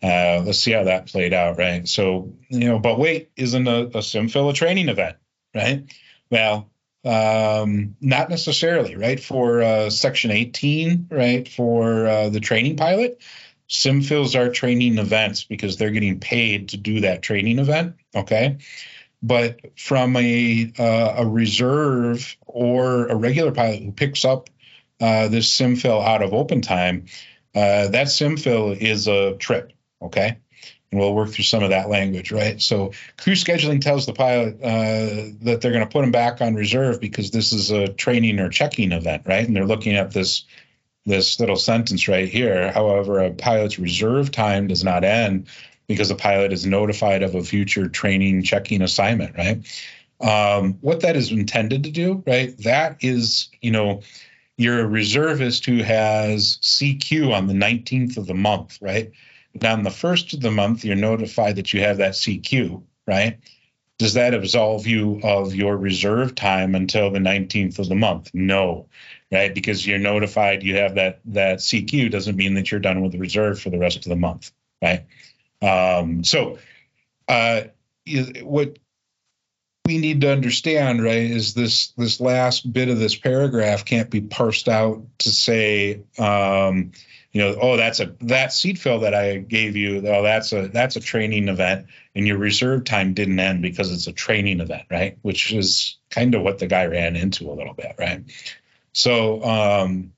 uh, 0.02 0.42
let's 0.46 0.60
see 0.60 0.72
how 0.72 0.86
that 0.86 1.08
played 1.08 1.34
out, 1.34 1.58
right? 1.58 1.88
So, 1.88 2.34
you 2.50 2.60
know, 2.60 2.80
but 2.80 3.00
wait, 3.00 3.32
isn't 3.36 3.68
a, 3.68 3.82
a 3.82 4.00
SimFill 4.00 4.50
a 4.50 4.54
training 4.54 4.90
event, 4.90 5.18
right? 5.54 5.84
Well, 6.30 6.70
um, 7.04 7.96
not 8.02 8.30
necessarily, 8.30 8.96
right? 8.96 9.20
For 9.20 9.62
uh, 9.62 9.90
Section 9.90 10.32
18, 10.32 11.08
right? 11.12 11.48
For 11.48 12.08
uh, 12.08 12.30
the 12.30 12.40
training 12.40 12.78
pilot, 12.78 13.22
SimFills 13.70 14.38
are 14.40 14.50
training 14.50 14.98
events 14.98 15.44
because 15.44 15.78
they're 15.78 15.92
getting 15.92 16.20
paid 16.20 16.70
to 16.70 16.78
do 16.78 17.02
that 17.02 17.22
training 17.22 17.60
event, 17.60 17.96
okay? 18.16 18.58
But 19.22 19.80
from 19.80 20.16
a 20.16 20.72
uh, 20.78 21.16
a 21.18 21.26
reserve 21.26 22.38
or 22.46 23.08
a 23.08 23.16
regular 23.16 23.52
pilot 23.52 23.84
who 23.84 23.92
picks 23.92 24.24
up 24.24 24.50
uh, 25.02 25.28
this 25.28 25.50
SimFill 25.56 26.06
out 26.06 26.22
of 26.22 26.34
open 26.34 26.62
time, 26.62 27.06
uh, 27.56 27.88
that 27.88 28.08
SimFill 28.08 28.78
is 28.78 29.08
a 29.08 29.36
trip, 29.36 29.74
okay? 30.02 30.38
And 30.92 31.00
we'll 31.00 31.16
work 31.16 31.30
through 31.30 31.44
some 31.44 31.64
of 31.64 31.72
that 31.72 31.90
language, 31.90 32.32
right? 32.32 32.62
So 32.62 32.92
crew 33.18 33.34
scheduling 33.34 33.82
tells 33.82 34.06
the 34.06 34.14
pilot 34.14 34.62
uh, 34.62 35.34
that 35.42 35.60
they're 35.62 35.72
going 35.72 35.86
to 35.86 35.92
put 35.92 36.02
them 36.02 36.12
back 36.12 36.42
on 36.42 36.54
reserve 36.54 37.02
because 37.02 37.32
this 37.32 37.52
is 37.52 37.72
a 37.72 37.88
training 37.88 38.40
or 38.40 38.50
checking 38.50 38.92
event, 38.92 39.24
right? 39.26 39.46
And 39.46 39.56
they're 39.56 39.66
looking 39.66 39.96
at 39.96 40.12
this 40.12 40.46
this 41.08 41.40
little 41.40 41.56
sentence 41.56 42.08
right 42.08 42.28
here. 42.28 42.72
However, 42.72 43.20
a 43.20 43.32
pilot's 43.32 43.78
reserve 43.78 44.32
time 44.32 44.68
does 44.68 44.84
not 44.84 45.04
end 45.04 45.48
because 45.88 46.10
the 46.10 46.16
pilot 46.16 46.54
is 46.54 46.66
notified 46.66 47.24
of 47.24 47.36
a 47.36 47.44
future 47.44 47.88
training 47.88 48.44
checking 48.44 48.82
assignment, 48.82 49.38
right? 49.38 49.66
Um, 50.22 50.78
what 50.82 51.02
that 51.02 51.16
is 51.16 51.32
intended 51.32 51.84
to 51.84 51.92
do, 51.92 52.24
right? 52.26 52.58
That 52.60 52.98
is, 53.02 53.50
you 53.62 53.72
know, 53.72 54.02
you're 54.58 54.80
a 54.80 54.88
reservist 54.88 55.66
who 55.66 55.84
has 55.84 56.58
CQ 56.62 57.34
on 57.34 57.48
the 57.48 57.54
19th 57.54 58.18
of 58.18 58.26
the 58.26 58.34
month, 58.34 58.78
right? 58.82 59.12
on 59.64 59.84
the 59.84 59.92
first 59.92 60.34
of 60.34 60.42
the 60.42 60.52
month, 60.52 60.84
you're 60.84 60.96
notified 60.96 61.56
that 61.56 61.72
you 61.72 61.80
have 61.82 61.98
that 61.98 62.14
CQ, 62.14 62.84
right? 63.08 63.38
Does 63.98 64.14
that 64.16 64.34
absolve 64.34 64.86
you 64.86 65.22
of 65.24 65.56
your 65.56 65.78
reserve 65.78 66.36
time 66.36 66.76
until 66.76 67.10
the 67.10 67.20
19th 67.20 67.80
of 67.80 67.88
the 67.88 67.96
month? 67.96 68.32
No, 68.34 68.90
right? 69.32 69.56
Because 69.56 69.88
you're 69.88 70.00
notified 70.00 70.64
you 70.64 70.76
have 70.76 70.96
that 70.96 71.22
that 71.26 71.60
CQ 71.60 72.12
doesn't 72.12 72.36
mean 72.36 72.56
that 72.56 72.70
you're 72.70 72.82
done 72.82 73.02
with 73.02 73.14
the 73.14 73.20
reserve 73.20 73.62
for 73.62 73.70
the 73.70 73.80
rest 73.80 73.98
of 73.98 74.10
the 74.10 74.18
month, 74.18 74.52
right? 74.82 75.06
Um, 75.66 76.24
so, 76.24 76.60
uh, 77.28 77.62
what 78.44 78.78
we 79.86 79.98
need 80.00 80.22
to 80.22 80.32
understand, 80.32 81.04
right, 81.04 81.30
is 81.32 81.54
this 81.54 81.90
this 81.98 82.20
last 82.20 82.72
bit 82.72 82.90
of 82.90 83.00
this 83.00 83.16
paragraph 83.16 83.86
can't 83.86 84.10
be 84.10 84.22
parsed 84.22 84.68
out 84.68 85.04
to 85.20 85.30
say, 85.30 86.02
um, 86.18 86.92
you 87.32 87.42
know, 87.42 87.56
oh, 87.62 87.78
that's 87.78 88.00
a 88.00 88.16
that 88.22 88.54
seat 88.54 88.80
fill 88.80 89.02
that 89.02 89.14
I 89.14 89.38
gave 89.38 89.76
you. 89.76 89.98
Oh, 90.08 90.24
that's 90.24 90.54
a 90.54 90.68
that's 90.70 90.96
a 90.96 91.02
training 91.02 91.50
event, 91.50 91.88
and 92.16 92.26
your 92.26 92.38
reserve 92.38 92.86
time 92.86 93.14
didn't 93.14 93.40
end 93.40 93.62
because 93.62 93.92
it's 93.92 94.08
a 94.08 94.14
training 94.14 94.60
event, 94.60 94.84
right? 94.90 95.18
Which 95.22 95.52
is 95.54 95.98
kind 96.10 96.34
of 96.34 96.42
what 96.42 96.60
the 96.60 96.68
guy 96.68 96.86
ran 96.86 97.16
into 97.16 97.50
a 97.50 97.54
little 97.54 97.74
bit, 97.74 97.96
right? 98.00 98.24
So, 98.94 99.44
um, 99.44 100.14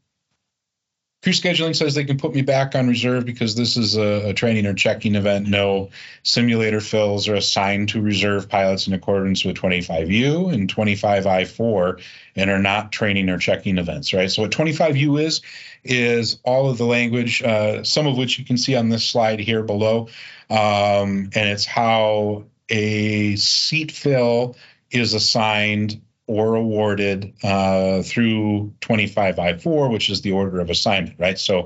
crew 1.28 1.34
scheduling 1.34 1.76
says 1.76 1.94
they 1.94 2.06
can 2.06 2.18
put 2.18 2.34
me 2.34 2.42
back 2.42 2.74
on 2.74 2.88
reserve 2.88 3.26
because 3.26 3.54
this 3.54 3.76
is 3.76 3.98
a, 3.98 4.30
a 4.30 4.34
training 4.34 4.66
or 4.66 4.74
checking 4.74 5.13
event. 5.13 5.46
No 5.46 5.90
simulator 6.24 6.80
fills 6.80 7.28
are 7.28 7.36
assigned 7.36 7.90
to 7.90 8.02
reserve 8.02 8.48
pilots 8.48 8.88
in 8.88 8.94
accordance 8.94 9.44
with 9.44 9.58
25U 9.58 10.54
and 10.54 10.74
25I4 10.74 12.02
and 12.38 12.50
are 12.50 12.62
not 12.62 12.94
training 12.94 13.28
or 13.28 13.38
checking 13.38 13.78
events, 13.78 14.13
right? 14.13 14.32
So 14.32 14.44
what 14.44 14.52
25U 14.52 15.22
is, 15.22 15.42
is 15.84 16.40
all 16.46 16.70
of 16.70 16.78
the 16.78 16.86
language, 16.86 17.44
uh, 17.44 17.84
some 17.84 18.08
of 18.08 18.16
which 18.16 18.40
you 18.40 18.46
can 18.46 18.58
see 18.58 18.78
on 18.78 18.88
this 18.88 19.04
slide 19.04 19.42
here 19.42 19.63
below. 19.63 20.08
Um, 20.50 21.30
and 21.36 21.50
it's 21.50 21.66
how 21.66 22.46
a 22.70 23.36
seat 23.36 23.92
fill 23.92 24.56
is 24.92 25.13
assigned 25.13 26.02
or 26.28 26.56
awarded 26.56 27.34
uh, 27.42 28.04
through 28.04 28.74
25I4, 28.82 29.92
which 29.92 30.10
is 30.10 30.22
the 30.22 30.34
order 30.34 30.60
of 30.60 30.70
assignment, 30.70 31.18
right? 31.18 31.40
So 31.40 31.62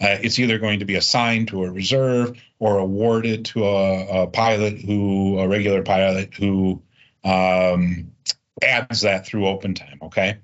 uh, 0.00 0.18
it's 0.22 0.38
either 0.38 0.58
going 0.58 0.78
to 0.78 0.84
be 0.84 0.94
assigned 0.94 1.48
to 1.48 1.64
a 1.64 1.70
reserve 1.70 2.40
or 2.60 2.78
awarded 2.78 3.46
to 3.46 3.64
a, 3.64 4.22
a 4.22 4.26
pilot 4.28 4.80
who, 4.80 5.38
a 5.40 5.48
regular 5.48 5.82
pilot 5.82 6.32
who 6.34 6.80
um, 7.24 8.12
adds 8.62 9.00
that 9.00 9.26
through 9.26 9.48
open 9.48 9.74
time, 9.74 9.98
okay? 10.02 10.38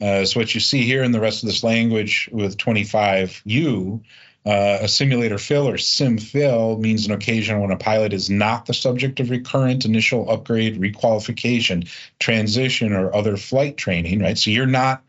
Uh, 0.00 0.24
so 0.24 0.38
what 0.38 0.54
you 0.54 0.60
see 0.60 0.82
here 0.82 1.02
in 1.02 1.10
the 1.10 1.20
rest 1.20 1.42
of 1.42 1.48
this 1.48 1.64
language 1.64 2.28
with 2.30 2.58
25U, 2.58 4.02
uh, 4.46 4.78
a 4.82 4.88
simulator 4.88 5.38
fill 5.38 5.68
or 5.68 5.78
sim 5.78 6.18
fill 6.18 6.78
means 6.78 7.06
an 7.06 7.12
occasion 7.12 7.60
when 7.60 7.70
a 7.70 7.76
pilot 7.76 8.12
is 8.12 8.30
not 8.30 8.66
the 8.66 8.74
subject 8.74 9.20
of 9.20 9.30
recurrent 9.30 9.84
initial 9.84 10.30
upgrade, 10.30 10.80
requalification, 10.80 11.88
transition, 12.18 12.92
or 12.92 13.14
other 13.14 13.36
flight 13.36 13.76
training, 13.76 14.20
right? 14.20 14.38
So 14.38 14.50
you're 14.50 14.66
not 14.66 15.02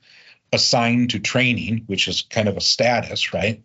assigned 0.52 1.12
to 1.12 1.20
training, 1.20 1.84
which 1.88 2.08
is 2.08 2.24
kind 2.24 2.50
of 2.50 2.58
a 2.58 2.62
status, 2.62 3.34
right? 3.34 3.64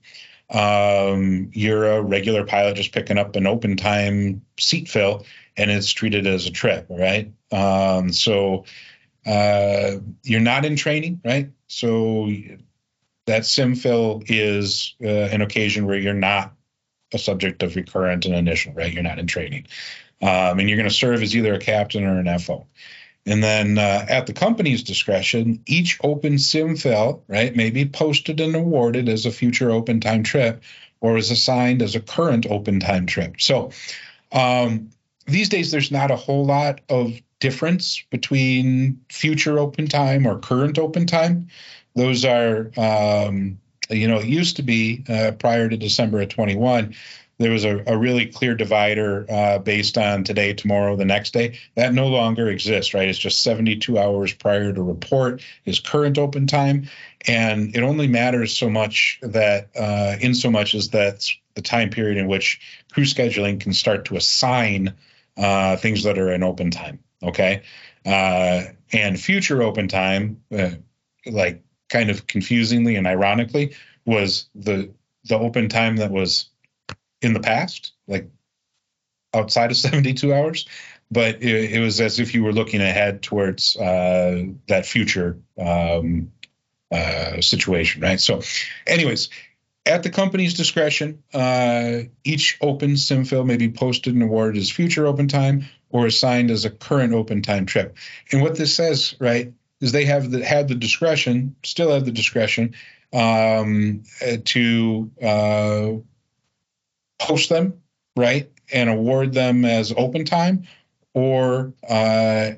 Um, 0.51 1.51
you're 1.53 1.87
a 1.87 2.03
regular 2.03 2.45
pilot 2.45 2.77
just 2.77 2.93
picking 2.93 3.19
up 3.19 3.35
an 3.35 3.47
open 3.47 3.77
time 3.77 4.43
seat 4.61 4.89
fill 4.89 5.25
and 5.57 5.71
it's 5.71 5.91
treated 5.91 6.27
as 6.27 6.47
a 6.47 6.51
trip, 6.51 6.87
right? 6.91 7.33
Um, 7.51 8.13
so 8.13 8.65
uh, 9.27 9.97
you're 10.23 10.41
not 10.41 10.65
in 10.65 10.77
training, 10.77 11.21
right? 11.25 11.51
So 11.67 12.31
that 13.27 13.47
sim 13.47 13.75
fill 13.75 14.23
is 14.27 14.95
uh, 15.03 15.09
an 15.09 15.43
occasion 15.43 15.87
where 15.87 15.99
you're 15.99 16.15
not 16.15 16.55
a 17.13 17.19
subject 17.19 17.63
of 17.63 17.77
recurrent 17.77 18.27
and 18.27 18.35
initial, 18.35 18.73
right? 18.73 18.93
You're 18.93 19.03
not 19.03 19.19
in 19.19 19.27
training. 19.27 19.67
Um, 20.21 20.59
and 20.59 20.69
you're 20.69 20.79
going 20.79 20.89
to 20.89 20.95
serve 20.95 21.23
as 21.23 21.37
either 21.37 21.55
a 21.55 21.59
captain 21.59 22.05
or 22.05 22.19
an 22.19 22.39
FO. 22.39 22.67
And 23.27 23.43
then 23.43 23.79
uh, 23.79 24.05
at 24.09 24.27
the 24.27 24.33
company's 24.33 24.83
discretion, 24.83 25.63
each 25.67 25.99
open 26.03 26.39
sim 26.39 26.77
fill, 26.77 27.25
right, 27.27 27.55
may 27.55 27.71
be 27.71 27.87
posted 27.87 28.41
and 28.41 28.55
awarded 28.55 29.09
as 29.09 29.25
a 29.25 29.31
future 29.31 29.71
open 29.71 30.01
time 30.01 30.23
trip 30.23 30.63
or 31.01 31.17
is 31.17 31.31
assigned 31.31 31.83
as 31.83 31.95
a 31.95 32.01
current 32.01 32.47
open 32.49 32.81
time 32.81 33.07
trip. 33.07 33.41
So 33.41 33.71
um, 34.33 34.91
these 35.27 35.49
days, 35.49 35.71
there's 35.71 35.91
not 35.91 36.11
a 36.11 36.17
whole 36.17 36.45
lot 36.45 36.81
of 36.89 37.19
difference 37.41 38.03
between 38.11 39.01
future 39.11 39.59
open 39.59 39.87
time 39.87 40.27
or 40.27 40.39
current 40.39 40.79
open 40.79 41.07
time. 41.07 41.49
Those 41.95 42.25
are, 42.25 42.71
um, 42.77 43.59
you 43.91 44.09
know, 44.09 44.19
it 44.19 44.27
used 44.27 44.57
to 44.57 44.63
be 44.63 45.05
uh, 45.09 45.33
prior 45.39 45.69
to 45.69 45.77
December 45.77 46.23
of 46.23 46.29
21 46.29 46.95
there 47.39 47.51
was 47.51 47.65
a, 47.65 47.83
a 47.87 47.97
really 47.97 48.27
clear 48.27 48.55
divider 48.55 49.27
uh, 49.29 49.59
based 49.59 49.99
on 49.99 50.25
today, 50.25 50.53
tomorrow, 50.53 50.97
the 50.97 51.05
next 51.05 51.33
day. 51.33 51.59
That 51.75 51.93
no 51.93 52.07
longer 52.07 52.49
exists, 52.49 52.95
right? 52.95 53.09
It's 53.09 53.19
just 53.19 53.43
72 53.43 53.99
hours 53.99 54.33
prior 54.33 54.73
to 54.73 54.83
report 54.83 55.43
is 55.65 55.81
current 55.81 56.17
open 56.17 56.47
time. 56.47 56.89
And 57.27 57.75
it 57.75 57.83
only 57.83 58.07
matters 58.07 58.57
so 58.57 58.71
much 58.71 59.19
that, 59.23 59.71
uh, 59.77 60.17
in 60.21 60.35
so 60.35 60.51
much 60.51 60.75
as 60.75 60.91
that's 60.91 61.37
the 61.55 61.63
time 61.63 61.91
period 61.91 62.19
in 62.19 62.29
which 62.29 62.61
crew 62.93 63.05
scheduling 63.05 63.61
can 63.61 63.73
start 63.73 64.07
to 64.07 64.17
assign 64.17 64.95
uh, 65.37 65.77
things 65.77 66.05
that 66.05 66.19
are 66.19 66.33
in 66.33 66.43
open 66.43 66.71
time. 66.71 67.01
Okay. 67.23 67.63
Uh, 68.07 68.65
and 68.93 69.19
future 69.19 69.63
open 69.63 69.89
time, 69.89 70.43
uh, 70.57 70.71
like 71.27 71.65
kind 71.95 72.11
of 72.11 72.27
confusingly 72.27 72.97
and 72.97 73.07
ironically, 73.07 73.77
was 74.05 74.49
the 74.55 74.91
the 75.25 75.39
open 75.39 75.69
time 75.69 75.97
that 75.97 76.11
was 76.11 76.51
in 77.23 77.33
the 77.33 77.41
past, 77.41 77.93
like 78.09 78.29
outside 79.33 79.71
of 79.71 79.77
72 79.89 80.35
hours, 80.35 80.67
but 81.11 81.43
it, 81.43 81.73
it 81.73 81.81
was 81.81 82.01
as 82.01 82.19
if 82.19 82.35
you 82.35 82.43
were 82.43 82.53
looking 82.53 82.81
ahead 82.81 83.23
towards 83.23 83.77
uh, 83.77 84.45
that 84.69 84.87
future 84.87 85.39
um, 85.59 86.33
uh, 86.91 87.41
situation, 87.41 88.03
right? 88.03 88.21
So, 88.21 88.43
anyways, 88.87 89.31
at 89.87 90.03
the 90.03 90.11
company's 90.11 90.55
discretion, 90.55 91.23
uh, 91.33 92.01
each 92.25 92.59
open 92.61 92.93
SimFill 92.95 93.47
may 93.47 93.57
be 93.57 93.71
posted 93.71 94.15
and 94.15 94.23
awarded 94.23 94.61
as 94.61 94.71
future 94.71 95.07
open 95.07 95.29
time 95.29 95.67
or 95.91 96.07
assigned 96.07 96.51
as 96.51 96.65
a 96.65 96.71
current 96.71 97.13
open 97.13 97.43
time 97.43 97.67
trip. 97.67 97.97
And 98.33 98.43
what 98.43 98.57
this 98.57 98.75
says, 98.75 99.15
right, 99.21 99.53
is 99.85 99.93
they 99.93 100.07
have 100.07 100.31
the, 100.31 100.43
had 100.43 100.67
the 100.67 100.75
discretion, 100.75 101.55
still 101.63 101.93
have 101.93 102.07
the 102.07 102.11
discretion 102.11 102.75
um, 103.13 104.03
to 104.45 105.11
uh, 105.23 105.91
post 107.21 107.51
them, 107.51 107.83
right, 108.17 108.51
and 108.73 108.89
award 108.89 109.35
them 109.35 109.67
as 109.67 109.93
open 109.95 110.25
time 110.25 110.67
or 111.13 111.75
uh, 111.89 112.53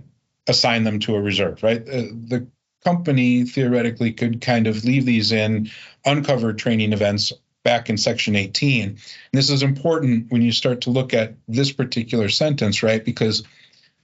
assign 0.46 0.84
them 0.84 1.00
to 1.00 1.16
a 1.16 1.20
reserve, 1.20 1.62
right? 1.64 1.82
Uh, 1.82 2.06
the 2.28 2.46
company 2.84 3.44
theoretically 3.44 4.12
could 4.12 4.40
kind 4.40 4.68
of 4.68 4.84
leave 4.84 5.04
these 5.04 5.32
in 5.32 5.68
uncovered 6.04 6.56
training 6.58 6.92
events 6.92 7.32
back 7.64 7.90
in 7.90 7.96
section 7.96 8.36
18. 8.36 8.82
And 8.90 8.98
this 9.32 9.50
is 9.50 9.64
important 9.64 10.30
when 10.30 10.42
you 10.42 10.52
start 10.52 10.82
to 10.82 10.90
look 10.90 11.12
at 11.12 11.34
this 11.48 11.72
particular 11.72 12.28
sentence, 12.28 12.84
right? 12.84 13.04
Because 13.04 13.42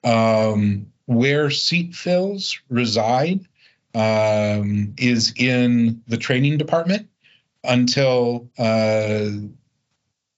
um, 0.03 0.92
where 1.07 1.51
seat 1.51 1.95
fills 1.95 2.59
reside 2.69 3.41
um, 3.95 4.95
is 4.97 5.33
in 5.37 6.03
the 6.09 6.17
training 6.17 6.59
department 6.59 7.09
until 7.65 8.49
uh, 8.59 9.29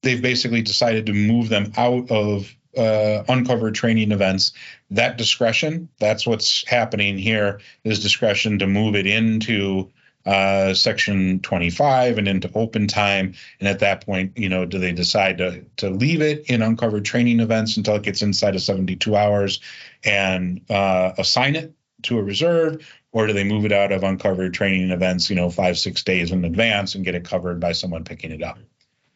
they've 0.03 0.23
basically 0.23 0.63
decided 0.63 1.07
to 1.07 1.13
move 1.13 1.49
them 1.49 1.73
out 1.77 2.11
of 2.11 2.55
uh, 2.77 3.23
uncovered 3.29 3.75
training 3.75 4.13
events. 4.13 4.53
That 4.91 5.17
discretion, 5.17 5.89
that's 5.99 6.27
what's 6.27 6.67
happening 6.69 7.19
here, 7.19 7.61
is 7.85 8.03
discretion 8.03 8.59
to 8.59 8.67
move 8.67 8.97
it 8.97 9.07
into 9.07 9.91
uh, 10.27 10.73
section 10.75 11.41
25 11.41 12.19
and 12.19 12.29
into 12.29 12.51
open 12.55 12.89
time. 12.89 13.35
And 13.61 13.69
at 13.69 13.81
that 13.81 14.05
point, 14.07 14.39
you 14.39 14.49
know, 14.49 14.65
do 14.65 14.79
they 14.79 14.93
decide 14.93 15.39
to 15.39 15.65
to 15.77 15.91
leave 15.91 16.23
it 16.23 16.51
in 16.51 16.63
uncovered 16.63 17.05
training 17.05 17.41
events 17.41 17.77
until 17.77 17.97
it 17.97 18.03
gets 18.03 18.23
inside 18.23 18.55
of 18.55 18.63
72 18.63 19.15
hours 19.15 19.61
and 20.03 20.61
uh, 20.71 21.13
assign 21.19 21.57
it 21.57 21.75
to 22.03 22.19
a 22.19 22.23
reserve, 22.23 22.87
or 23.13 23.27
do 23.27 23.33
they 23.33 23.45
move 23.45 23.65
it 23.65 23.73
out 23.73 23.93
of 23.93 24.03
uncovered 24.03 24.55
training 24.55 24.91
events, 24.91 25.31
you 25.31 25.37
know, 25.37 25.51
five 25.51 25.79
six 25.79 26.03
days 26.03 26.33
in 26.33 26.45
advance 26.45 26.95
and 26.95 27.05
get 27.05 27.15
it 27.15 27.25
covered 27.25 27.61
by 27.61 27.73
someone 27.73 28.05
picking 28.05 28.31
it 28.31 28.43
up? 28.43 28.59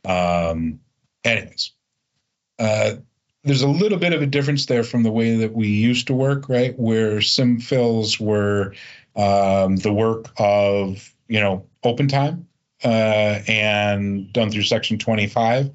Um, 0.05 0.81
anyways, 1.25 1.73
uh, 2.59 2.97
there's 3.44 3.62
a 3.62 3.68
little 3.68 3.99
bit 3.99 4.12
of 4.12 4.23
a 4.23 4.27
difference 4.27 4.66
there 4.66 4.85
from 4.85 5.03
the 5.03 5.11
way 5.12 5.37
that 5.37 5.55
we 5.55 5.68
used 5.68 6.09
to 6.09 6.14
work, 6.14 6.49
right? 6.49 6.79
Where 6.79 7.21
sim 7.21 7.61
fills 7.61 8.18
were 8.18 8.75
um, 9.18 9.76
the 9.76 9.92
work 9.92 10.31
of, 10.38 11.14
you 11.26 11.40
know, 11.40 11.66
open 11.83 12.09
time 12.09 12.48
uh, 12.85 13.40
and 13.48 14.33
done 14.33 14.50
through 14.50 14.62
Section 14.62 14.98
25. 14.98 15.70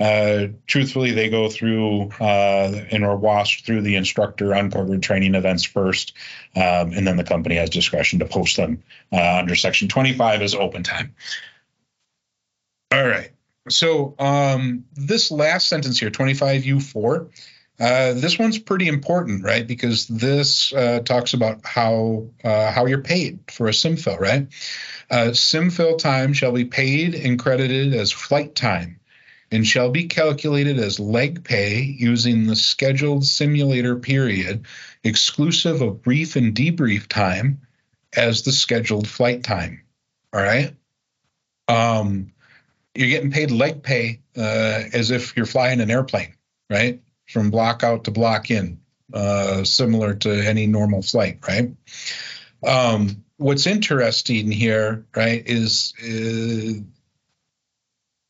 Uh, 0.00 0.46
truthfully, 0.66 1.12
they 1.12 1.28
go 1.28 1.50
through 1.50 2.10
uh, 2.20 2.84
and 2.90 3.04
are 3.04 3.16
washed 3.16 3.66
through 3.66 3.82
the 3.82 3.96
instructor 3.96 4.52
uncovered 4.52 5.02
training 5.02 5.34
events 5.34 5.62
first, 5.62 6.14
um, 6.56 6.92
and 6.92 7.06
then 7.06 7.16
the 7.16 7.24
company 7.24 7.56
has 7.56 7.68
discretion 7.68 8.18
to 8.18 8.24
post 8.24 8.56
them 8.56 8.82
uh, 9.12 9.38
under 9.38 9.54
Section 9.54 9.88
25 9.88 10.40
as 10.40 10.54
open 10.54 10.82
time. 10.82 11.14
All 12.90 13.06
right. 13.06 13.30
So 13.68 14.14
um, 14.18 14.84
this 14.94 15.30
last 15.30 15.68
sentence 15.68 16.00
here, 16.00 16.10
25U4, 16.10 17.28
uh, 17.80 18.12
this 18.12 18.38
one's 18.38 18.58
pretty 18.58 18.88
important, 18.88 19.42
right? 19.42 19.66
Because 19.66 20.06
this 20.06 20.70
uh, 20.74 21.00
talks 21.00 21.32
about 21.32 21.64
how 21.64 22.26
uh, 22.44 22.70
how 22.70 22.84
you're 22.84 23.02
paid 23.02 23.40
for 23.48 23.68
a 23.68 23.72
simfill, 23.72 24.20
right? 24.20 24.48
Uh, 25.10 25.30
simfill 25.30 25.96
time 25.96 26.34
shall 26.34 26.52
be 26.52 26.66
paid 26.66 27.14
and 27.14 27.38
credited 27.38 27.94
as 27.94 28.12
flight 28.12 28.54
time, 28.54 29.00
and 29.50 29.66
shall 29.66 29.90
be 29.90 30.08
calculated 30.08 30.78
as 30.78 31.00
leg 31.00 31.42
pay 31.42 31.80
using 31.80 32.46
the 32.46 32.54
scheduled 32.54 33.24
simulator 33.24 33.96
period, 33.96 34.66
exclusive 35.02 35.80
of 35.80 36.02
brief 36.02 36.36
and 36.36 36.54
debrief 36.54 37.08
time, 37.08 37.62
as 38.14 38.42
the 38.42 38.52
scheduled 38.52 39.08
flight 39.08 39.42
time. 39.42 39.82
All 40.34 40.42
right. 40.42 40.76
Um, 41.66 42.32
you're 42.94 43.08
getting 43.08 43.30
paid 43.30 43.50
leg 43.50 43.82
pay 43.82 44.20
uh, 44.36 44.82
as 44.92 45.10
if 45.10 45.34
you're 45.34 45.46
flying 45.46 45.80
an 45.80 45.90
airplane, 45.90 46.34
right? 46.68 47.00
From 47.30 47.50
block 47.50 47.84
out 47.84 48.04
to 48.04 48.10
block 48.10 48.50
in, 48.50 48.80
uh, 49.12 49.64
similar 49.64 50.14
to 50.14 50.30
any 50.30 50.66
normal 50.66 51.02
flight, 51.02 51.38
right? 51.46 51.70
Um, 52.66 53.24
what's 53.36 53.66
interesting 53.66 54.50
here, 54.50 55.06
right, 55.14 55.42
is 55.46 55.94
uh, 56.02 56.82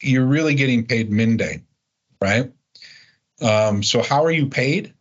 you're 0.02 0.26
really 0.26 0.54
getting 0.54 0.86
paid 0.86 1.10
min 1.10 1.36
day, 1.36 1.62
right? 2.20 2.52
Um, 3.40 3.82
so 3.82 4.02
how 4.02 4.24
are 4.24 4.30
you 4.30 4.46
paid, 4.46 4.94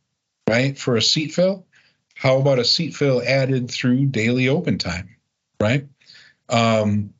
right, 0.49 0.77
for 0.77 0.95
a 0.95 1.01
seat 1.01 1.33
fill? 1.33 1.65
How 2.15 2.37
about 2.37 2.59
a 2.59 2.65
seat 2.65 2.95
fill 2.95 3.21
added 3.25 3.69
through 3.69 4.07
daily 4.07 4.49
open 4.49 4.77
time, 4.77 5.15
right? 5.59 5.87
Um, 6.49 7.13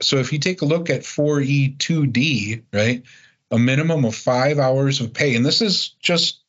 so 0.00 0.16
if 0.16 0.32
you 0.32 0.38
take 0.38 0.62
a 0.62 0.66
look 0.66 0.90
at 0.90 1.02
4E2D, 1.02 2.62
right, 2.72 3.02
a 3.52 3.58
minimum 3.58 4.04
of 4.04 4.14
five 4.14 4.58
hours 4.58 5.00
of 5.00 5.12
pay, 5.12 5.36
and 5.36 5.46
this 5.46 5.60
is 5.60 5.90
just 6.00 6.40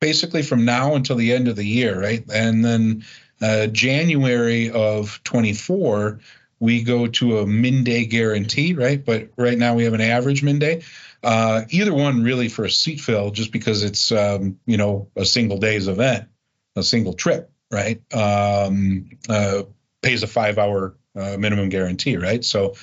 basically 0.00 0.42
from 0.42 0.64
now 0.64 0.94
until 0.94 1.16
the 1.16 1.32
end 1.32 1.48
of 1.48 1.56
the 1.56 1.66
year, 1.66 1.98
right? 1.98 2.22
And 2.30 2.62
then 2.64 3.04
uh, 3.40 3.66
January 3.68 4.70
of 4.70 5.20
24, 5.24 6.20
we 6.60 6.82
go 6.82 7.06
to 7.06 7.38
a 7.38 7.46
min 7.46 7.82
day 7.82 8.04
guarantee, 8.04 8.74
right? 8.74 9.02
But 9.02 9.30
right 9.36 9.56
now 9.56 9.74
we 9.74 9.84
have 9.84 9.94
an 9.94 10.02
average 10.02 10.42
min 10.42 10.58
day. 10.58 10.82
Uh, 11.22 11.62
either 11.70 11.94
one 11.94 12.22
really 12.22 12.48
for 12.48 12.66
a 12.66 12.70
seat 12.70 13.00
fill, 13.00 13.30
just 13.30 13.50
because 13.50 13.82
it's 13.82 14.12
um, 14.12 14.58
you 14.66 14.76
know 14.76 15.08
a 15.16 15.24
single 15.24 15.56
day's 15.56 15.88
event, 15.88 16.28
a 16.76 16.82
single 16.82 17.14
trip, 17.14 17.50
right? 17.70 18.02
Um, 18.14 19.08
uh, 19.28 19.62
pays 20.02 20.22
a 20.22 20.26
five 20.26 20.58
hour 20.58 20.94
uh, 21.16 21.36
minimum 21.38 21.70
guarantee, 21.70 22.18
right? 22.18 22.44
So 22.44 22.74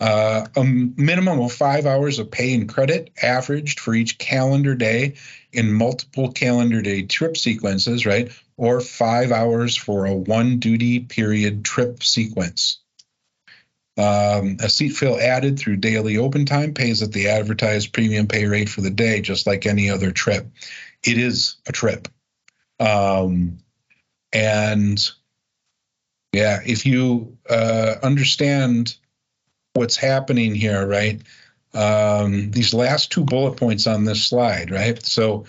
uh, 0.00 0.46
a 0.56 0.64
minimum 0.64 1.40
of 1.40 1.52
five 1.52 1.84
hours 1.84 2.18
of 2.18 2.30
pay 2.30 2.54
and 2.54 2.68
credit 2.68 3.10
averaged 3.22 3.80
for 3.80 3.94
each 3.94 4.16
calendar 4.18 4.74
day 4.74 5.14
in 5.52 5.72
multiple 5.72 6.32
calendar 6.32 6.80
day 6.80 7.02
trip 7.02 7.36
sequences, 7.36 8.06
right? 8.06 8.32
Or 8.56 8.80
five 8.80 9.30
hours 9.30 9.76
for 9.76 10.06
a 10.06 10.14
one 10.14 10.58
duty 10.58 11.00
period 11.00 11.64
trip 11.64 12.02
sequence. 12.02 12.80
Um, 13.98 14.56
a 14.60 14.70
seat 14.70 14.90
fill 14.90 15.20
added 15.20 15.58
through 15.58 15.76
daily 15.76 16.16
open 16.16 16.46
time 16.46 16.72
pays 16.72 17.02
at 17.02 17.12
the 17.12 17.28
advertised 17.28 17.92
premium 17.92 18.26
pay 18.26 18.46
rate 18.46 18.70
for 18.70 18.80
the 18.80 18.90
day, 18.90 19.20
just 19.20 19.46
like 19.46 19.66
any 19.66 19.90
other 19.90 20.12
trip. 20.12 20.46
It 21.04 21.18
is 21.18 21.56
a 21.66 21.72
trip. 21.72 22.08
Um, 22.78 23.58
and 24.32 25.10
yeah, 26.32 26.60
if 26.64 26.86
you 26.86 27.36
uh, 27.50 27.96
understand 28.02 28.96
what's 29.74 29.96
happening 29.96 30.54
here, 30.54 30.86
right? 30.86 31.20
Um, 31.72 32.50
these 32.50 32.74
last 32.74 33.12
two 33.12 33.24
bullet 33.24 33.56
points 33.56 33.86
on 33.86 34.04
this 34.04 34.24
slide, 34.24 34.70
right? 34.70 35.04
So, 35.04 35.46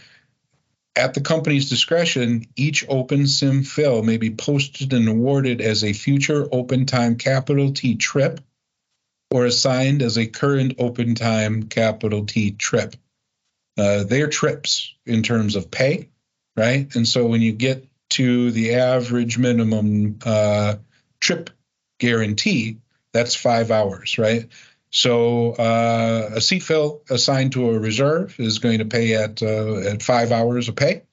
at 0.95 1.13
the 1.13 1.21
company's 1.21 1.69
discretion, 1.69 2.45
each 2.55 2.85
open 2.89 3.25
sim 3.25 3.63
fill 3.63 4.03
may 4.03 4.17
be 4.17 4.29
posted 4.29 4.93
and 4.93 5.07
awarded 5.07 5.61
as 5.61 5.83
a 5.83 5.93
future 5.93 6.47
open 6.51 6.85
time 6.85 7.15
capital 7.15 7.71
T 7.71 7.95
trip 7.95 8.41
or 9.31 9.45
assigned 9.45 10.01
as 10.01 10.17
a 10.17 10.27
current 10.27 10.75
open 10.79 11.15
time 11.15 11.63
capital 11.63 12.25
T 12.25 12.51
trip. 12.51 12.95
Uh, 13.77 14.03
they're 14.03 14.27
trips 14.27 14.93
in 15.05 15.23
terms 15.23 15.55
of 15.55 15.71
pay, 15.71 16.09
right? 16.57 16.93
And 16.93 17.07
so 17.07 17.25
when 17.25 17.41
you 17.41 17.53
get 17.53 17.87
to 18.11 18.51
the 18.51 18.75
average 18.75 19.37
minimum 19.37 20.19
uh, 20.25 20.75
trip 21.21 21.49
guarantee, 21.99 22.80
that's 23.13 23.35
five 23.35 23.71
hours, 23.71 24.17
right? 24.17 24.47
So 24.91 25.53
uh, 25.53 26.31
a 26.35 26.41
seat 26.41 26.63
fill 26.63 27.01
assigned 27.09 27.53
to 27.53 27.69
a 27.69 27.79
reserve 27.79 28.39
is 28.39 28.59
going 28.59 28.79
to 28.79 28.85
pay 28.85 29.15
at 29.15 29.41
uh, 29.41 29.77
at 29.79 30.03
five 30.03 30.31
hours 30.31 30.67
of 30.67 30.75
pay 30.75 31.03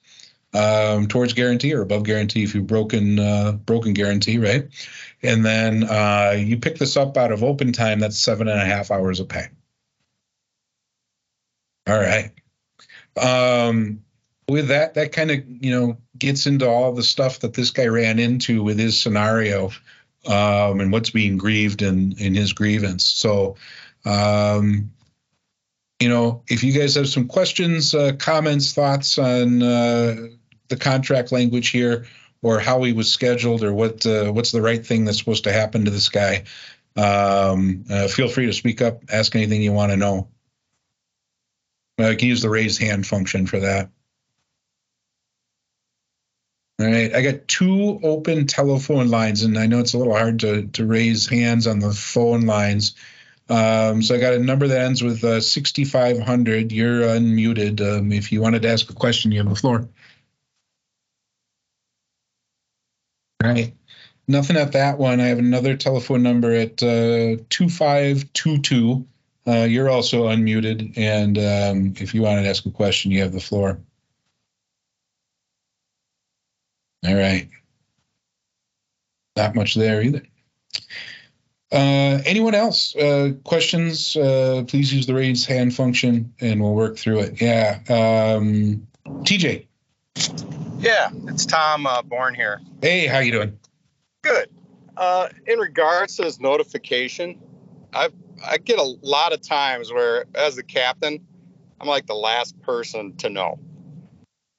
um, 0.53 1.07
towards 1.07 1.33
guarantee 1.33 1.73
or 1.73 1.81
above 1.81 2.03
guarantee 2.03 2.43
if 2.43 2.55
you've 2.55 2.67
broken 2.67 3.19
uh, 3.19 3.53
broken 3.53 3.93
guarantee, 3.93 4.37
right? 4.37 4.67
And 5.23 5.45
then 5.45 5.83
uh, 5.83 6.35
you 6.37 6.57
pick 6.57 6.77
this 6.77 6.97
up 6.97 7.15
out 7.17 7.31
of 7.31 7.43
open 7.43 7.71
time. 7.71 7.99
That's 7.99 8.17
seven 8.17 8.47
and 8.47 8.59
a 8.59 8.65
half 8.65 8.91
hours 8.91 9.19
of 9.19 9.29
pay. 9.29 9.47
All 11.87 11.97
right. 11.97 12.31
Um, 13.19 14.03
with 14.47 14.69
that, 14.69 14.95
that 14.95 15.11
kind 15.11 15.31
of 15.31 15.39
you 15.47 15.71
know 15.71 15.97
gets 16.17 16.47
into 16.47 16.67
all 16.67 16.93
the 16.93 17.03
stuff 17.03 17.39
that 17.39 17.53
this 17.53 17.71
guy 17.71 17.87
ran 17.87 18.19
into 18.19 18.63
with 18.63 18.77
his 18.77 18.99
scenario 18.99 19.71
um, 20.29 20.79
and 20.79 20.91
what's 20.91 21.09
being 21.09 21.37
grieved 21.37 21.81
in 21.81 22.13
in 22.19 22.35
his 22.35 22.53
grievance. 22.53 23.05
So, 23.05 23.57
um, 24.05 24.91
you 25.99 26.07
know, 26.07 26.43
if 26.47 26.63
you 26.63 26.71
guys 26.71 26.95
have 26.95 27.09
some 27.09 27.27
questions, 27.27 27.93
uh, 27.93 28.13
comments, 28.13 28.73
thoughts 28.73 29.17
on 29.17 29.61
uh, 29.61 30.27
the 30.69 30.77
contract 30.77 31.31
language 31.31 31.69
here, 31.69 32.05
or 32.41 32.59
how 32.59 32.83
he 32.83 32.93
was 32.93 33.11
scheduled, 33.11 33.63
or 33.63 33.73
what 33.73 34.05
uh, 34.05 34.31
what's 34.31 34.51
the 34.51 34.61
right 34.61 34.85
thing 34.85 35.03
that's 35.03 35.17
supposed 35.17 35.45
to 35.45 35.51
happen 35.51 35.85
to 35.85 35.91
this 35.91 36.09
guy, 36.09 36.43
um, 36.95 37.83
uh, 37.89 38.07
feel 38.07 38.29
free 38.29 38.45
to 38.45 38.53
speak 38.53 38.81
up, 38.81 39.01
ask 39.11 39.35
anything 39.35 39.61
you 39.63 39.73
want 39.73 39.91
to 39.91 39.97
know. 39.97 40.29
I 41.97 42.15
can 42.15 42.29
use 42.29 42.41
the 42.41 42.49
raise 42.49 42.77
hand 42.77 43.05
function 43.05 43.45
for 43.45 43.59
that. 43.59 43.89
All 46.79 46.85
right, 46.85 47.13
I 47.13 47.21
got 47.21 47.47
two 47.49 47.99
open 48.03 48.47
telephone 48.47 49.09
lines, 49.09 49.43
and 49.43 49.57
I 49.57 49.67
know 49.67 49.79
it's 49.79 49.93
a 49.93 49.97
little 49.97 50.15
hard 50.15 50.39
to 50.39 50.65
to 50.67 50.85
raise 50.85 51.27
hands 51.27 51.67
on 51.67 51.79
the 51.79 51.91
phone 51.91 52.45
lines. 52.45 52.95
Um, 53.49 54.01
so 54.01 54.15
I 54.15 54.19
got 54.19 54.33
a 54.33 54.39
number 54.39 54.67
that 54.67 54.79
ends 54.79 55.03
with 55.03 55.23
uh, 55.23 55.41
6500. 55.41 56.71
You're 56.71 57.01
unmuted. 57.01 57.81
Um, 57.81 58.11
if 58.13 58.31
you 58.31 58.41
wanted 58.41 58.61
to 58.61 58.69
ask 58.69 58.89
a 58.89 58.93
question, 58.93 59.31
you 59.31 59.39
have 59.39 59.49
the 59.49 59.55
floor. 59.55 59.89
All 63.43 63.49
right. 63.49 63.73
Nothing 64.27 64.57
at 64.57 64.73
that 64.73 64.99
one. 64.99 65.19
I 65.19 65.27
have 65.27 65.39
another 65.39 65.75
telephone 65.75 66.21
number 66.21 66.53
at 66.53 66.83
uh, 66.83 67.37
2522. 67.49 69.07
Uh, 69.47 69.51
you're 69.63 69.89
also 69.89 70.27
unmuted. 70.27 70.97
And 70.97 71.37
um, 71.37 71.93
if 71.97 72.13
you 72.13 72.21
wanted 72.21 72.43
to 72.43 72.49
ask 72.49 72.65
a 72.65 72.71
question, 72.71 73.11
you 73.11 73.21
have 73.21 73.31
the 73.33 73.39
floor. 73.39 73.79
All 77.07 77.15
right. 77.15 77.49
Not 79.35 79.55
much 79.55 79.75
there 79.75 80.01
either. 80.01 80.23
Uh, 81.71 82.19
anyone 82.25 82.55
else? 82.55 82.95
Uh, 82.95 83.33
questions? 83.43 84.17
Uh, 84.17 84.63
please 84.67 84.93
use 84.93 85.05
the 85.05 85.13
raise 85.13 85.45
hand 85.45 85.73
function 85.73 86.33
and 86.41 86.61
we'll 86.61 86.73
work 86.73 86.97
through 86.97 87.19
it. 87.19 87.41
Yeah. 87.41 87.79
Um, 87.87 88.87
TJ. 89.05 89.67
Yeah, 90.79 91.09
it's 91.27 91.45
Tom 91.45 91.85
uh, 91.85 92.01
Boren 92.01 92.35
here. 92.35 92.61
Hey, 92.81 93.05
how 93.05 93.19
you 93.19 93.31
doing? 93.31 93.59
Good. 94.23 94.49
Uh, 94.97 95.29
in 95.45 95.59
regards 95.59 96.15
to 96.15 96.23
this 96.23 96.39
notification, 96.39 97.39
I 97.93 98.09
I 98.45 98.57
get 98.57 98.79
a 98.79 98.95
lot 99.01 99.33
of 99.33 99.41
times 99.41 99.91
where, 99.91 100.25
as 100.33 100.55
the 100.55 100.63
captain, 100.63 101.25
I'm 101.79 101.87
like 101.87 102.05
the 102.05 102.15
last 102.15 102.59
person 102.61 103.15
to 103.17 103.29
know. 103.29 103.59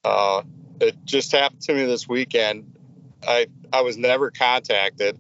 Uh, 0.05 0.43
it 0.81 0.97
just 1.05 1.33
happened 1.33 1.61
to 1.63 1.75
me 1.75 1.85
this 1.85 2.09
weekend. 2.09 2.73
I 3.27 3.47
I 3.73 3.83
was 3.83 3.97
never 3.97 4.31
contacted, 4.31 5.19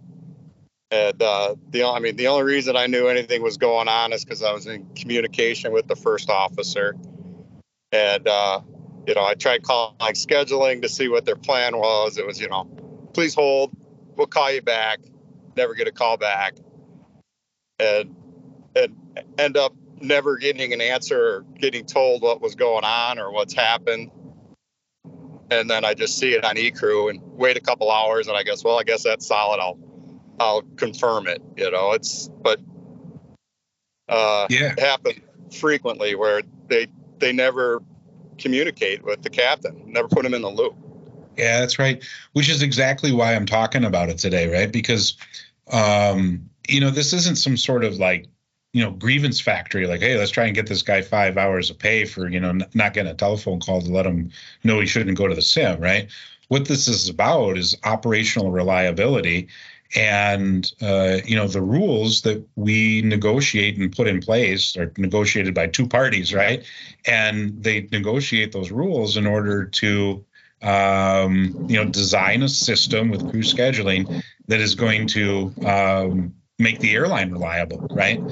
and 0.90 1.22
uh, 1.22 1.54
the 1.70 1.84
I 1.84 2.00
mean 2.00 2.16
the 2.16 2.28
only 2.28 2.44
reason 2.44 2.76
I 2.76 2.86
knew 2.86 3.08
anything 3.08 3.42
was 3.42 3.58
going 3.58 3.88
on 3.88 4.12
is 4.12 4.24
because 4.24 4.42
I 4.42 4.52
was 4.52 4.66
in 4.66 4.86
communication 4.94 5.72
with 5.72 5.86
the 5.86 5.96
first 5.96 6.30
officer, 6.30 6.96
and 7.92 8.26
uh, 8.26 8.60
you 9.06 9.14
know 9.14 9.24
I 9.24 9.34
tried 9.34 9.62
calling 9.62 9.94
like 10.00 10.14
scheduling 10.14 10.82
to 10.82 10.88
see 10.88 11.08
what 11.08 11.26
their 11.26 11.36
plan 11.36 11.76
was. 11.76 12.16
It 12.16 12.26
was 12.26 12.40
you 12.40 12.48
know, 12.48 12.64
please 13.12 13.34
hold, 13.34 13.70
we'll 14.16 14.26
call 14.26 14.50
you 14.50 14.62
back. 14.62 15.00
Never 15.56 15.74
get 15.74 15.88
a 15.88 15.92
call 15.92 16.16
back, 16.16 16.54
and 17.78 18.16
and 18.74 18.96
end 19.38 19.58
up 19.58 19.74
never 20.00 20.38
getting 20.38 20.72
an 20.72 20.80
answer 20.80 21.20
or 21.20 21.44
getting 21.58 21.84
told 21.84 22.22
what 22.22 22.40
was 22.40 22.54
going 22.54 22.84
on 22.84 23.18
or 23.18 23.30
what's 23.30 23.52
happened 23.52 24.10
and 25.50 25.68
then 25.68 25.84
I 25.84 25.94
just 25.94 26.18
see 26.18 26.32
it 26.32 26.44
on 26.44 26.56
eCrew 26.56 27.10
and 27.10 27.20
wait 27.22 27.56
a 27.56 27.60
couple 27.60 27.90
hours, 27.90 28.28
and 28.28 28.36
I 28.36 28.42
guess, 28.42 28.64
well, 28.64 28.78
I 28.78 28.84
guess 28.84 29.02
that's 29.02 29.26
solid. 29.26 29.60
I'll 29.60 29.78
I'll 30.38 30.62
confirm 30.62 31.26
it. 31.26 31.42
You 31.56 31.70
know, 31.70 31.92
it's 31.92 32.28
but 32.28 32.60
uh, 34.08 34.46
Yeah. 34.50 34.72
it 34.72 34.80
happens 34.80 35.20
frequently 35.54 36.14
where 36.14 36.42
they 36.68 36.88
they 37.18 37.32
never 37.32 37.82
communicate 38.38 39.04
with 39.04 39.22
the 39.22 39.30
captain, 39.30 39.82
never 39.86 40.08
put 40.08 40.24
him 40.24 40.34
in 40.34 40.42
the 40.42 40.50
loop. 40.50 40.74
Yeah, 41.36 41.60
that's 41.60 41.78
right. 41.78 42.02
Which 42.32 42.48
is 42.48 42.62
exactly 42.62 43.12
why 43.12 43.34
I'm 43.34 43.46
talking 43.46 43.84
about 43.84 44.08
it 44.08 44.18
today, 44.18 44.52
right? 44.52 44.70
Because, 44.70 45.16
um, 45.70 46.50
you 46.68 46.80
know, 46.80 46.90
this 46.90 47.12
isn't 47.12 47.36
some 47.36 47.56
sort 47.56 47.84
of 47.84 47.98
like, 47.98 48.26
you 48.72 48.84
know, 48.84 48.90
grievance 48.92 49.40
factory. 49.40 49.86
Like, 49.86 50.00
hey, 50.00 50.16
let's 50.16 50.30
try 50.30 50.46
and 50.46 50.54
get 50.54 50.68
this 50.68 50.82
guy 50.82 51.02
five 51.02 51.36
hours 51.36 51.70
of 51.70 51.78
pay 51.78 52.04
for, 52.04 52.28
you 52.28 52.40
know, 52.40 52.50
n- 52.50 52.66
not 52.74 52.94
getting 52.94 53.10
a 53.10 53.14
telephone 53.14 53.60
call 53.60 53.82
to 53.82 53.90
let 53.90 54.06
him 54.06 54.30
know 54.62 54.80
he 54.80 54.86
shouldn't 54.86 55.18
go 55.18 55.26
to 55.26 55.34
the 55.34 55.42
sim, 55.42 55.80
right? 55.80 56.08
What 56.48 56.66
this 56.66 56.88
is 56.88 57.08
about 57.08 57.58
is 57.58 57.76
operational 57.84 58.50
reliability, 58.50 59.48
and 59.96 60.72
uh, 60.80 61.18
you 61.24 61.36
know, 61.36 61.48
the 61.48 61.62
rules 61.62 62.22
that 62.22 62.44
we 62.56 63.02
negotiate 63.02 63.76
and 63.76 63.94
put 63.94 64.06
in 64.06 64.20
place 64.20 64.76
are 64.76 64.92
negotiated 64.96 65.54
by 65.54 65.66
two 65.66 65.86
parties, 65.86 66.32
right? 66.32 66.64
And 67.06 67.62
they 67.62 67.88
negotiate 67.90 68.52
those 68.52 68.70
rules 68.70 69.16
in 69.16 69.26
order 69.26 69.64
to 69.64 70.24
um, 70.62 71.66
you 71.68 71.76
know, 71.76 71.86
design 71.88 72.42
a 72.42 72.48
system 72.48 73.10
with 73.10 73.30
crew 73.30 73.42
scheduling 73.42 74.22
that 74.48 74.60
is 74.60 74.74
going 74.74 75.06
to 75.08 75.54
um, 75.64 76.34
make 76.60 76.80
the 76.80 76.94
airline 76.94 77.30
reliable, 77.32 77.86
right? 77.94 78.24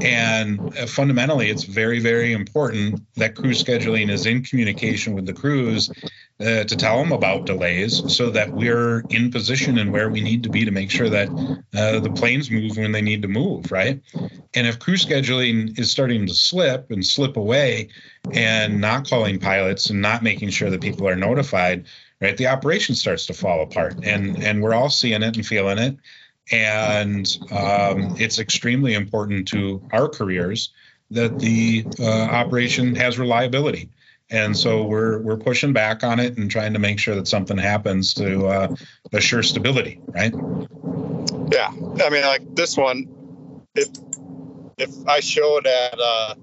And 0.00 0.68
uh, 0.78 0.86
fundamentally, 0.86 1.48
it's 1.50 1.64
very, 1.64 2.00
very 2.00 2.32
important 2.32 3.00
that 3.16 3.36
crew 3.36 3.52
scheduling 3.52 4.10
is 4.10 4.26
in 4.26 4.42
communication 4.42 5.14
with 5.14 5.26
the 5.26 5.34
crews 5.34 5.90
uh, 6.40 6.64
to 6.64 6.76
tell 6.76 6.98
them 6.98 7.12
about 7.12 7.46
delays 7.46 8.02
so 8.08 8.30
that 8.30 8.52
we're 8.54 9.06
in 9.10 9.30
position 9.30 9.78
and 9.78 9.92
where 9.92 10.10
we 10.10 10.20
need 10.20 10.42
to 10.42 10.50
be 10.50 10.64
to 10.64 10.72
make 10.72 10.90
sure 10.90 11.08
that 11.08 11.34
uh, 11.76 12.00
the 12.00 12.10
planes 12.10 12.50
move 12.50 12.76
when 12.76 12.92
they 12.92 13.02
need 13.02 13.22
to 13.22 13.28
move, 13.28 13.70
right? 13.70 14.02
And 14.54 14.66
if 14.66 14.78
crew 14.78 14.96
scheduling 14.96 15.78
is 15.78 15.90
starting 15.90 16.26
to 16.26 16.34
slip 16.34 16.90
and 16.90 17.06
slip 17.06 17.36
away 17.36 17.88
and 18.32 18.80
not 18.80 19.08
calling 19.08 19.38
pilots 19.38 19.90
and 19.90 20.02
not 20.02 20.22
making 20.22 20.50
sure 20.50 20.70
that 20.70 20.80
people 20.82 21.08
are 21.08 21.16
notified, 21.16 21.86
right, 22.20 22.36
the 22.36 22.48
operation 22.48 22.94
starts 22.94 23.26
to 23.26 23.34
fall 23.34 23.62
apart. 23.62 23.98
And 24.02 24.36
and 24.42 24.62
we're 24.62 24.74
all 24.74 24.90
seeing 24.90 25.22
it 25.22 25.36
and 25.36 25.46
feeling 25.46 25.78
it. 25.78 25.96
And 26.50 27.26
um, 27.50 28.16
it's 28.18 28.38
extremely 28.38 28.94
important 28.94 29.48
to 29.48 29.82
our 29.92 30.08
careers 30.08 30.72
that 31.10 31.38
the 31.38 31.86
uh, 32.00 32.04
operation 32.04 32.94
has 32.96 33.18
reliability. 33.18 33.90
And 34.30 34.56
so 34.56 34.84
we're 34.84 35.18
we're 35.18 35.36
pushing 35.36 35.74
back 35.74 36.02
on 36.02 36.18
it 36.18 36.38
and 36.38 36.50
trying 36.50 36.72
to 36.72 36.78
make 36.78 36.98
sure 36.98 37.14
that 37.14 37.28
something 37.28 37.58
happens 37.58 38.14
to 38.14 38.46
uh, 38.46 38.74
assure 39.12 39.42
stability, 39.42 40.00
right? 40.08 40.32
Yeah, 41.52 41.68
I 42.02 42.08
mean, 42.08 42.22
like 42.22 42.54
this 42.54 42.76
one, 42.76 43.08
if 43.74 43.88
if 44.78 44.90
I 45.06 45.20
showed 45.20 45.66
at 45.66 46.00
uh, 46.00 46.34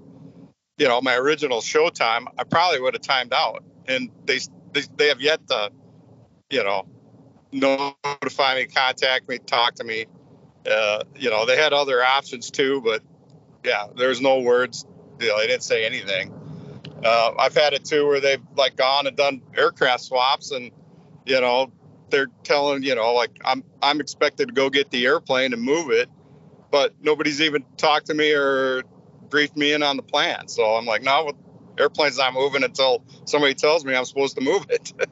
you 0.78 0.86
know 0.86 1.00
my 1.00 1.16
original 1.16 1.60
show 1.60 1.90
time, 1.90 2.28
I 2.38 2.44
probably 2.44 2.80
would 2.80 2.94
have 2.94 3.02
timed 3.02 3.32
out, 3.32 3.64
and 3.88 4.08
they 4.24 4.38
they, 4.72 4.82
they 4.96 5.08
have 5.08 5.20
yet 5.20 5.44
to, 5.48 5.72
you 6.48 6.62
know, 6.62 6.86
notify 7.52 8.56
me, 8.56 8.66
contact 8.66 9.28
me, 9.28 9.38
talk 9.38 9.74
to 9.76 9.84
me. 9.84 10.06
Uh, 10.70 11.04
you 11.16 11.30
know, 11.30 11.46
they 11.46 11.56
had 11.56 11.72
other 11.72 12.02
options 12.02 12.50
too, 12.50 12.80
but 12.82 13.02
yeah, 13.64 13.86
there's 13.96 14.20
no 14.20 14.40
words. 14.40 14.86
You 15.20 15.28
know, 15.28 15.38
they 15.38 15.46
didn't 15.46 15.62
say 15.62 15.84
anything. 15.84 16.32
Uh, 17.04 17.32
I've 17.38 17.54
had 17.54 17.72
it 17.72 17.84
too 17.84 18.06
where 18.06 18.20
they've 18.20 18.42
like 18.56 18.76
gone 18.76 19.06
and 19.06 19.16
done 19.16 19.42
aircraft 19.56 20.02
swaps, 20.02 20.50
and 20.50 20.70
you 21.24 21.40
know, 21.40 21.72
they're 22.10 22.28
telling 22.44 22.82
you 22.82 22.94
know 22.94 23.14
like 23.14 23.30
I'm 23.44 23.64
I'm 23.82 24.00
expected 24.00 24.48
to 24.48 24.54
go 24.54 24.70
get 24.70 24.90
the 24.90 25.06
airplane 25.06 25.52
and 25.52 25.62
move 25.62 25.90
it, 25.90 26.08
but 26.70 26.94
nobody's 27.00 27.40
even 27.40 27.64
talked 27.76 28.06
to 28.06 28.14
me 28.14 28.32
or 28.32 28.82
briefed 29.30 29.56
me 29.56 29.72
in 29.72 29.82
on 29.82 29.96
the 29.96 30.02
plan. 30.02 30.48
So 30.48 30.76
I'm 30.76 30.84
like, 30.84 31.02
no, 31.02 31.32
airplane's 31.78 32.18
not 32.18 32.34
moving 32.34 32.64
until 32.64 33.02
somebody 33.24 33.54
tells 33.54 33.84
me 33.84 33.94
I'm 33.94 34.04
supposed 34.04 34.36
to 34.36 34.42
move 34.42 34.66
it. 34.68 34.92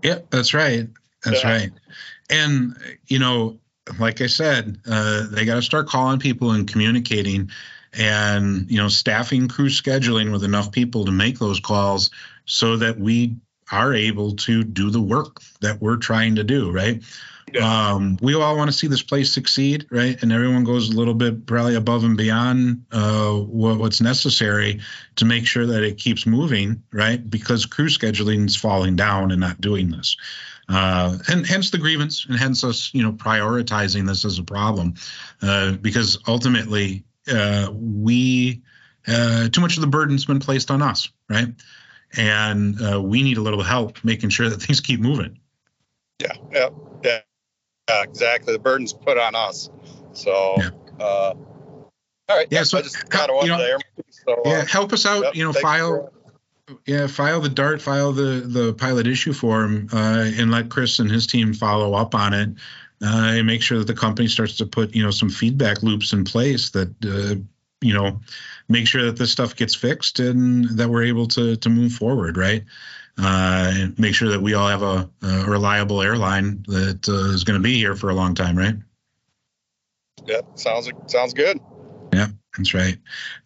Yeah, 0.00 0.20
that's 0.30 0.54
right. 0.54 0.88
That's 1.24 1.42
Yeah. 1.42 1.50
right. 1.52 1.70
And 2.30 2.76
you 3.06 3.18
know, 3.18 3.58
like 3.98 4.20
I 4.20 4.26
said, 4.26 4.78
uh, 4.86 5.26
they 5.30 5.44
got 5.44 5.54
to 5.54 5.62
start 5.62 5.88
calling 5.88 6.18
people 6.18 6.52
and 6.52 6.68
communicating, 6.68 7.50
and 7.92 8.70
you 8.70 8.76
know, 8.76 8.88
staffing 8.88 9.48
crew 9.48 9.68
scheduling 9.68 10.30
with 10.30 10.44
enough 10.44 10.72
people 10.72 11.06
to 11.06 11.12
make 11.12 11.38
those 11.38 11.60
calls, 11.60 12.10
so 12.44 12.76
that 12.76 12.98
we 12.98 13.36
are 13.70 13.94
able 13.94 14.36
to 14.36 14.62
do 14.64 14.90
the 14.90 15.00
work 15.00 15.40
that 15.60 15.80
we're 15.80 15.96
trying 15.96 16.36
to 16.36 16.44
do. 16.44 16.70
Right. 16.70 17.02
Um, 17.62 18.18
we 18.20 18.34
all 18.34 18.56
want 18.58 18.70
to 18.70 18.76
see 18.76 18.88
this 18.88 19.02
place 19.02 19.32
succeed, 19.32 19.86
right? 19.90 20.22
And 20.22 20.32
everyone 20.32 20.64
goes 20.64 20.90
a 20.90 20.92
little 20.92 21.14
bit 21.14 21.46
probably 21.46 21.76
above 21.76 22.04
and 22.04 22.14
beyond 22.16 22.84
uh, 22.92 23.32
what, 23.32 23.78
what's 23.78 24.02
necessary 24.02 24.80
to 25.16 25.24
make 25.24 25.46
sure 25.46 25.64
that 25.64 25.82
it 25.82 25.96
keeps 25.96 26.26
moving, 26.26 26.82
right? 26.92 27.18
Because 27.30 27.64
crew 27.64 27.88
scheduling 27.88 28.44
is 28.46 28.56
falling 28.56 28.96
down 28.96 29.30
and 29.30 29.40
not 29.40 29.62
doing 29.62 29.90
this, 29.90 30.18
uh, 30.68 31.18
and 31.28 31.46
hence 31.46 31.70
the 31.70 31.78
grievance, 31.78 32.26
and 32.26 32.38
hence 32.38 32.62
us, 32.64 32.92
you 32.92 33.02
know, 33.02 33.12
prioritizing 33.12 34.06
this 34.06 34.24
as 34.24 34.38
a 34.38 34.42
problem, 34.42 34.94
uh, 35.42 35.72
because 35.72 36.18
ultimately 36.28 37.04
uh, 37.32 37.70
we 37.72 38.62
uh, 39.06 39.48
too 39.48 39.60
much 39.60 39.76
of 39.76 39.80
the 39.80 39.86
burden's 39.86 40.26
been 40.26 40.40
placed 40.40 40.70
on 40.70 40.82
us, 40.82 41.10
right? 41.28 41.48
And 42.16 42.80
uh, 42.80 43.00
we 43.00 43.22
need 43.22 43.38
a 43.38 43.42
little 43.42 43.62
help 43.62 44.02
making 44.04 44.30
sure 44.30 44.48
that 44.48 44.60
things 44.62 44.80
keep 44.80 45.00
moving. 45.00 45.38
Yeah, 46.20 46.32
yeah, 46.52 46.68
yeah, 47.04 47.20
yeah, 47.88 48.02
exactly. 48.02 48.52
The 48.52 48.58
burden's 48.58 48.92
put 48.92 49.18
on 49.18 49.34
us. 49.34 49.70
So, 50.12 50.56
Yeah. 50.58 50.70
uh, 51.00 51.34
all 52.28 52.36
right. 52.36 52.48
Yeah, 52.50 52.64
so, 52.64 52.78
I 52.78 52.82
just 52.82 53.08
kind 53.08 53.30
of 53.30 53.36
wanted 53.36 53.56
know, 53.56 53.64
air. 53.64 53.78
So, 54.10 54.42
Yeah, 54.44 54.64
help 54.66 54.92
us 54.92 55.06
out. 55.06 55.22
yep, 55.24 55.34
you 55.34 55.44
know, 55.44 55.52
file. 55.52 56.12
Yeah, 56.86 57.06
file 57.06 57.40
the 57.40 57.48
DART, 57.48 57.80
file 57.80 58.12
the 58.12 58.42
the 58.44 58.74
pilot 58.74 59.06
issue 59.06 59.32
form, 59.32 59.88
uh, 59.92 60.30
and 60.36 60.50
let 60.50 60.68
Chris 60.68 60.98
and 60.98 61.10
his 61.10 61.26
team 61.26 61.54
follow 61.54 61.94
up 61.94 62.14
on 62.14 62.34
it, 62.34 62.50
uh, 63.02 63.32
and 63.36 63.46
make 63.46 63.62
sure 63.62 63.78
that 63.78 63.86
the 63.86 63.94
company 63.94 64.28
starts 64.28 64.56
to 64.58 64.66
put 64.66 64.94
you 64.94 65.02
know 65.02 65.10
some 65.10 65.30
feedback 65.30 65.82
loops 65.82 66.12
in 66.12 66.24
place 66.24 66.70
that 66.70 66.88
uh, 67.04 67.40
you 67.80 67.94
know 67.94 68.20
make 68.68 68.86
sure 68.86 69.04
that 69.04 69.16
this 69.16 69.32
stuff 69.32 69.56
gets 69.56 69.74
fixed 69.74 70.20
and 70.20 70.68
that 70.76 70.88
we're 70.88 71.04
able 71.04 71.26
to 71.28 71.56
to 71.56 71.68
move 71.68 71.92
forward, 71.92 72.36
right? 72.36 72.64
Uh, 73.20 73.72
and 73.74 73.98
make 73.98 74.14
sure 74.14 74.28
that 74.28 74.40
we 74.40 74.54
all 74.54 74.68
have 74.68 74.82
a, 74.82 75.08
a 75.22 75.44
reliable 75.50 76.02
airline 76.02 76.62
that 76.68 77.08
uh, 77.08 77.32
is 77.32 77.42
going 77.42 77.58
to 77.58 77.62
be 77.62 77.74
here 77.74 77.96
for 77.96 78.10
a 78.10 78.14
long 78.14 78.34
time, 78.34 78.56
right? 78.56 78.76
Yeah, 80.26 80.42
sounds 80.54 80.88
sounds 81.06 81.34
good. 81.34 81.58
Yeah, 82.12 82.28
that's 82.56 82.74
right. 82.74 82.98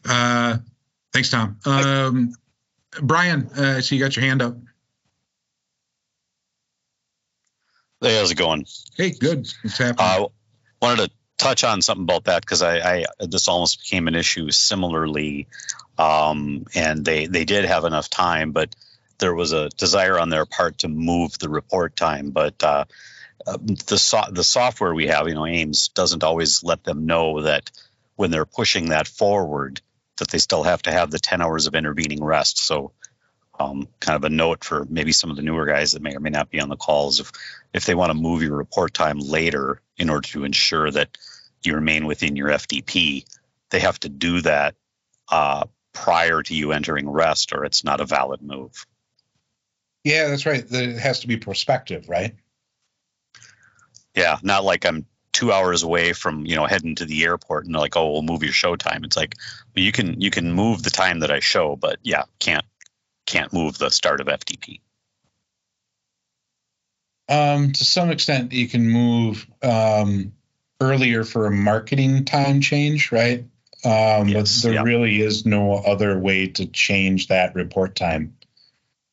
Uh, 0.05 0.59
thanks, 1.13 1.31
Tom. 1.31 1.59
Um, 1.65 2.35
Brian, 3.01 3.49
uh, 3.57 3.77
I 3.77 3.81
see 3.81 3.97
you 3.97 4.03
got 4.05 4.17
your 4.17 4.25
hand 4.25 4.43
up. 4.43 4.57
Hey, 8.01 8.17
how's 8.17 8.31
it 8.33 8.37
going? 8.37 8.67
Hey, 8.97 9.11
good. 9.11 9.49
What's 9.63 9.79
happening? 9.79 9.97
Uh, 10.25 10.27
wanted 10.81 11.09
to 11.09 11.11
touch 11.39 11.65
on 11.65 11.81
something 11.83 12.03
about 12.03 12.25
that 12.25 12.43
because 12.43 12.63
I, 12.63 12.79
I 12.79 13.05
this 13.21 13.49
almost 13.49 13.81
became 13.81 14.09
an 14.09 14.15
issue 14.15 14.51
similarly, 14.51 15.47
um, 15.99 16.67
and 16.75 17.05
they 17.05 17.27
they 17.27 17.45
did 17.45 17.65
have 17.65 17.85
enough 17.85 18.11
time, 18.11 18.53
but 18.53 18.75
there 19.19 19.35
was 19.35 19.53
a 19.53 19.69
desire 19.71 20.19
on 20.19 20.31
their 20.31 20.45
part 20.47 20.79
to 20.79 20.89
move 20.89 21.39
the 21.39 21.49
report 21.49 21.95
time, 21.95 22.31
but 22.31 22.63
uh, 22.63 22.85
uh, 23.47 23.59
the 23.87 23.99
so- 23.99 24.31
the 24.31 24.45
software 24.45 24.93
we 24.95 25.07
have, 25.07 25.29
you 25.29 25.35
know, 25.35 25.47
AIMS 25.47 25.89
doesn't 25.89 26.25
always 26.25 26.65
let 26.65 26.85
them 26.85 27.07
know 27.07 27.43
that 27.43 27.71
when 28.17 28.31
they're 28.33 28.45
pushing 28.45 28.89
that 28.89 29.07
forward, 29.07 29.81
that 30.19 30.29
they 30.29 30.39
still 30.39 30.63
have 30.63 30.83
to 30.83 30.93
have 30.93 31.11
the 31.11 31.19
ten 31.19 31.41
hours 31.43 31.67
of 31.67 31.75
intervening 31.75 32.23
rest. 32.23 32.59
So. 32.59 32.93
Um, 33.61 33.87
kind 34.01 34.17
of 34.17 34.25
a 34.25 34.31
note 34.31 34.65
for 34.65 34.87
maybe 34.87 35.13
some 35.13 35.31
of 35.31 35.37
the 35.37 35.43
newer 35.43 35.67
guys 35.67 35.93
that 35.93 36.03
may 36.03 36.17
or 36.17 36.21
may 36.21 36.31
not 36.31 36.51
be 36.51 36.59
on 36.59 36.71
the 36.71 36.77
calls. 36.77 37.21
If 37.21 37.31
if 37.75 37.85
they 37.85 37.95
want 37.95 38.11
to 38.11 38.15
move 38.15 38.43
your 38.43 38.57
report 38.57 38.95
time 38.95 39.19
later 39.19 39.83
in 39.99 40.09
order 40.09 40.27
to 40.29 40.45
ensure 40.45 40.91
that 40.91 41.19
you 41.63 41.75
remain 41.75 42.07
within 42.07 42.35
your 42.35 42.49
FDP, 42.49 43.25
they 43.71 43.81
have 43.81 44.01
to 44.01 44.09
do 44.09 44.41
that 44.41 44.75
uh, 45.31 45.65
prior 45.93 46.43
to 46.43 46.55
you 46.55 46.73
entering 46.73 47.09
rest, 47.09 47.53
or 47.53 47.65
it's 47.65 47.85
not 47.85 48.01
a 48.01 48.07
valid 48.07 48.43
move. 48.43 48.87
yeah, 50.05 50.29
that's 50.29 50.47
right. 50.47 50.65
It 50.69 50.99
has 50.99 51.21
to 51.21 51.29
be 51.29 51.37
prospective, 51.37 52.09
right? 52.09 52.35
Yeah, 54.17 54.39
not 54.43 54.65
like 54.65 54.85
I'm 54.85 55.07
two 55.33 55.53
hours 55.53 55.83
away 55.83 56.13
from 56.13 56.45
you 56.47 56.57
know 56.57 56.67
heading 56.67 56.95
to 56.97 57.05
the 57.05 57.25
airport 57.25 57.65
and 57.65 57.75
they're 57.75 57.81
like, 57.81 57.97
oh, 57.97 58.11
we'll 58.13 58.23
move 58.23 58.43
your 58.43 58.53
show 58.53 58.77
time. 58.77 59.05
It's 59.05 59.17
like 59.17 59.37
well, 59.75 59.85
you 59.85 59.93
can 59.93 60.21
you 60.21 60.31
can 60.31 60.53
move 60.53 60.83
the 60.83 60.91
time 60.91 61.21
that 61.21 61.31
I 61.31 61.41
show, 61.41 61.77
but 61.77 61.99
yeah, 62.03 62.25
can't 62.39 62.65
can't 63.27 63.53
move 63.53 63.79
the 63.79 63.91
start 63.91 64.21
of 64.21 64.27
FDP. 64.27 64.81
Um, 67.29 67.73
to 67.73 67.85
some 67.85 68.11
extent, 68.11 68.53
you 68.53 68.69
can 68.69 68.91
move 68.91 69.47
um, 69.63 70.33
earlier 70.81 71.25
for 71.25 71.47
a 71.47 71.51
marketing 71.51 72.25
time 72.25 72.61
change, 72.61 73.13
right? 73.13 73.45
Um, 73.85 74.29
Yes, 74.29 74.63
but 74.63 74.69
there 74.69 74.75
yeah. 74.75 74.83
really 74.83 75.21
is 75.21 75.47
no 75.47 75.75
other 75.75 76.19
way 76.19 76.49
to 76.49 76.67
change 76.67 77.29
that 77.29 77.55
report 77.55 77.97
time. 77.97 78.37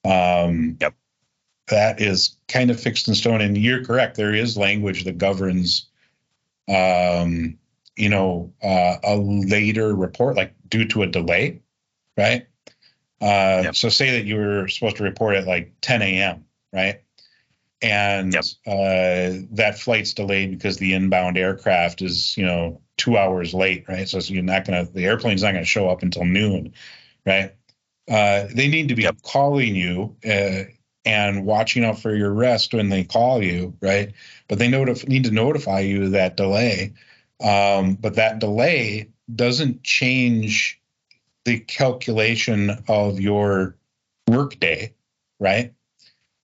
Um, 0.04 0.78
Yep. 0.82 0.96
That 1.68 2.02
is 2.02 2.36
kind 2.48 2.72
of 2.72 2.80
fixed 2.80 3.08
in 3.08 3.16
stone, 3.16 3.42
and 3.42 3.56
you're 3.56 3.86
correct. 3.86 4.18
There 4.18 4.34
is 4.34 4.58
language 4.58 5.04
that 5.06 5.20
governs, 5.20 5.88
um, 6.70 7.60
you 7.98 8.10
know, 8.10 8.54
uh, 8.64 8.98
a 9.04 9.18
later 9.18 9.96
report, 9.96 10.38
like 10.38 10.54
due 10.70 10.86
to 10.90 11.04
a 11.04 11.08
delay, 11.08 11.62
right? 12.18 12.48
Uh, 13.22 13.64
Yep. 13.64 13.76
So, 13.76 13.90
say 13.90 14.12
that 14.12 14.26
you 14.26 14.38
were 14.38 14.68
supposed 14.70 14.98
to 14.98 15.04
report 15.04 15.36
at 15.36 15.48
like 15.48 15.74
10 15.82 16.02
a.m., 16.02 16.46
right? 16.74 17.02
And 17.82 18.34
Yep. 18.34 18.46
uh, 18.68 19.46
that 19.52 19.80
flight's 19.80 20.14
delayed 20.14 20.52
because 20.52 20.78
the 20.78 20.94
inbound 20.94 21.38
aircraft 21.38 22.02
is, 22.02 22.38
you 22.38 22.46
know, 22.46 22.82
two 22.98 23.18
hours 23.18 23.54
late, 23.54 23.86
right? 23.90 24.08
So, 24.08 24.20
you're 24.20 24.44
not 24.44 24.66
going 24.66 24.86
to, 24.86 24.92
the 24.92 25.06
airplane's 25.06 25.44
not 25.44 25.52
going 25.54 25.64
to 25.64 25.70
show 25.70 25.90
up 25.90 26.04
until 26.04 26.26
noon, 26.26 26.74
right? 27.26 27.54
Uh, 28.10 28.48
they 28.54 28.68
need 28.68 28.90
to 28.90 28.96
be 28.96 29.04
Yep. 29.04 29.18
calling 29.24 29.76
you 29.76 30.16
uh, 30.26 30.64
and 31.06 31.46
watching 31.46 31.86
out 31.86 32.00
for 32.00 32.16
your 32.16 32.32
rest 32.34 32.74
when 32.74 32.90
they 32.90 33.04
call 33.04 33.44
you, 33.44 33.76
right? 33.82 34.14
But 34.50 34.60
they 34.60 34.68
notif- 34.68 35.08
need 35.08 35.24
to 35.24 35.32
notify 35.32 35.80
you 35.80 36.04
of 36.04 36.12
that 36.12 36.36
delay. 36.36 36.94
Um, 37.42 37.94
but 37.94 38.16
that 38.16 38.40
delay 38.40 39.08
doesn't 39.34 39.84
change 39.84 40.82
the 41.46 41.60
calculation 41.60 42.84
of 42.90 43.22
your 43.22 43.76
workday, 44.28 44.94
right? 45.40 45.74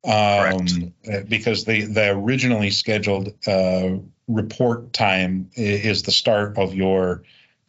Um, 0.05 0.93
because 1.27 1.65
the 1.65 1.81
the 1.81 2.11
originally 2.11 2.69
scheduled 2.69 3.33
uh, 3.47 3.95
report 4.27 4.93
time 4.93 5.49
is 5.55 6.03
the 6.03 6.11
start 6.11 6.57
of 6.57 6.75
your 6.75 7.23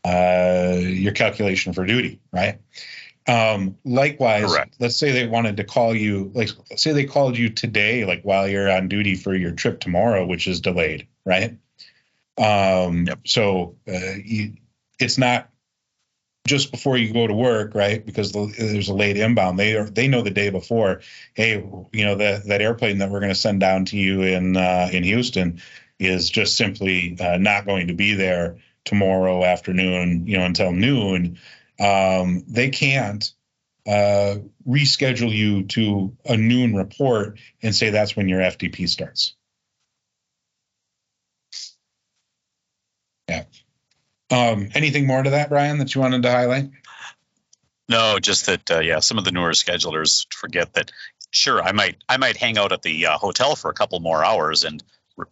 uh, 0.05 0.76
your 0.78 1.12
calculation 1.12 1.72
for 1.72 1.84
duty, 1.84 2.20
right? 2.30 2.61
Um, 3.29 3.77
likewise, 3.85 4.53
Correct. 4.53 4.77
let's 4.79 4.97
say 4.97 5.11
they 5.11 5.27
wanted 5.27 5.57
to 5.57 5.64
call 5.64 5.95
you, 5.95 6.31
like 6.35 6.51
say 6.77 6.93
they 6.93 7.05
called 7.05 7.37
you 7.37 7.49
today, 7.49 8.05
like 8.05 8.22
while 8.22 8.47
you're 8.47 8.70
on 8.70 8.89
duty 8.89 9.16
for 9.16 9.35
your 9.35 9.51
trip 9.53 9.81
tomorrow, 9.81 10.24
which 10.24 10.47
is 10.47 10.61
delayed, 10.61 11.09
right? 11.24 11.59
Um, 12.39 13.07
Yep. 13.07 13.20
So 13.24 13.77
uh, 13.89 14.14
you, 14.24 14.55
it's 15.01 15.18
not 15.18 15.51
just 16.47 16.70
before 16.70 16.97
you 16.97 17.12
go 17.12 17.27
to 17.27 17.35
work, 17.35 17.74
right? 17.74 18.05
Because 18.05 18.33
the, 18.33 18.47
there's 18.57 18.89
a 18.89 18.95
late 18.95 19.16
inbound. 19.16 19.59
They 19.59 19.77
are 19.77 19.91
they 19.91 20.09
know 20.09 20.22
the 20.22 20.31
day 20.31 20.51
before. 20.51 21.01
Hey, 21.35 21.55
you 21.93 22.05
know 22.05 22.14
that 22.14 22.47
that 22.47 22.62
airplane 22.62 22.99
that 22.99 23.11
we're 23.11 23.20
going 23.20 23.33
to 23.33 23.35
send 23.35 23.61
down 23.61 23.87
to 23.87 23.97
you 23.97 24.22
in 24.22 24.57
uh, 24.57 24.89
in 24.93 25.03
Houston 25.03 25.61
is 25.99 26.31
just 26.31 26.57
simply 26.57 27.16
uh, 27.18 27.39
not 27.39 27.66
going 27.66 27.89
to 27.89 27.95
be 27.95 28.14
there 28.14 28.59
tomorrow 28.85 29.45
afternoon. 29.45 30.27
You 30.27 30.39
know 30.39 30.45
until 30.45 30.72
noon. 30.72 31.39
Um, 31.79 32.45
they 32.49 32.70
can't 32.70 33.31
uh, 33.87 34.37
reschedule 34.66 35.33
you 35.33 35.64
to 35.64 36.16
a 36.24 36.37
noon 36.37 36.74
report 36.74 37.39
and 37.62 37.74
say 37.74 37.91
that's 37.91 38.16
when 38.16 38.29
your 38.29 38.41
FDP 38.41 38.89
starts. 38.89 39.35
Yeah. 43.29 43.45
Um, 44.31 44.70
anything 44.74 45.07
more 45.07 45.22
to 45.22 45.31
that, 45.31 45.51
Brian, 45.51 45.79
that 45.79 45.95
you 45.95 46.01
wanted 46.01 46.22
to 46.22 46.31
highlight? 46.31 46.70
No, 47.89 48.18
just 48.18 48.47
that 48.47 48.70
uh, 48.70 48.81
yeah, 48.81 48.99
some 48.99 49.18
of 49.18 49.24
the 49.24 49.33
newer 49.33 49.53
schedulers 49.53 50.27
forget 50.35 50.72
that. 50.74 50.91
Sure, 51.33 51.62
I 51.62 51.72
might 51.72 52.03
I 52.09 52.16
might 52.16 52.37
hang 52.37 52.57
out 52.57 52.72
at 52.72 52.83
the 52.83 53.07
uh, 53.07 53.18
hotel 53.18 53.57
for 53.57 53.70
a 53.70 53.74
couple 53.74 54.01
more 54.01 54.24
hours 54.24 54.64
and 54.64 54.83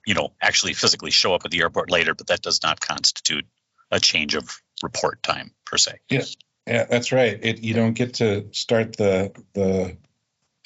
you 0.06 0.14
know 0.14 0.32
actually 0.40 0.74
physically 0.74 1.10
show 1.10 1.34
up 1.34 1.44
at 1.44 1.50
the 1.50 1.60
airport 1.60 1.90
later, 1.90 2.14
but 2.14 2.28
that 2.28 2.42
does 2.42 2.62
not 2.62 2.80
constitute 2.80 3.46
a 3.90 3.98
change 3.98 4.34
of 4.34 4.60
report 4.82 5.22
time 5.22 5.52
per 5.64 5.76
se. 5.76 5.98
Yeah, 6.08 6.24
that's 6.66 7.12
right. 7.12 7.38
It 7.42 7.62
you 7.62 7.74
don't 7.74 7.92
get 7.92 8.14
to 8.14 8.48
start 8.52 8.96
the 8.96 9.32
the 9.52 9.96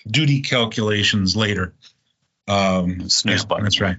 duty 0.06 0.42
calculations 0.42 1.36
later. 1.36 1.74
Um, 2.46 3.08
Snooze 3.08 3.42
yeah, 3.42 3.46
button. 3.46 3.64
That's 3.64 3.80
right. 3.80 3.96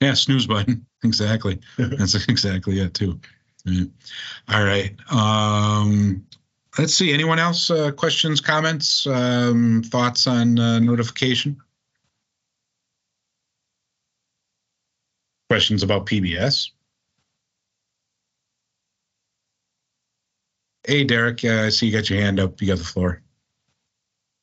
Yeah, 0.00 0.14
snooze 0.14 0.46
button. 0.46 0.86
Exactly. 1.02 1.58
that's 1.78 2.14
exactly 2.28 2.78
it 2.78 2.92
too. 2.92 3.18
Yeah. 3.64 3.84
All 4.50 4.62
right. 4.62 4.94
Um, 5.10 6.26
let's 6.78 6.94
see. 6.94 7.14
Anyone 7.14 7.38
else? 7.38 7.70
Uh, 7.70 7.90
questions, 7.90 8.42
comments, 8.42 9.06
um, 9.06 9.82
thoughts 9.82 10.26
on 10.26 10.58
uh, 10.58 10.78
notification? 10.78 11.56
Questions 15.48 15.82
about 15.82 16.04
PBS? 16.04 16.72
Hey, 20.84 21.04
Derek, 21.04 21.44
uh, 21.44 21.64
I 21.64 21.68
see 21.68 21.86
you 21.86 21.92
got 21.92 22.08
your 22.08 22.20
hand 22.20 22.40
up. 22.40 22.60
You 22.60 22.68
got 22.68 22.78
the 22.78 22.84
floor. 22.84 23.22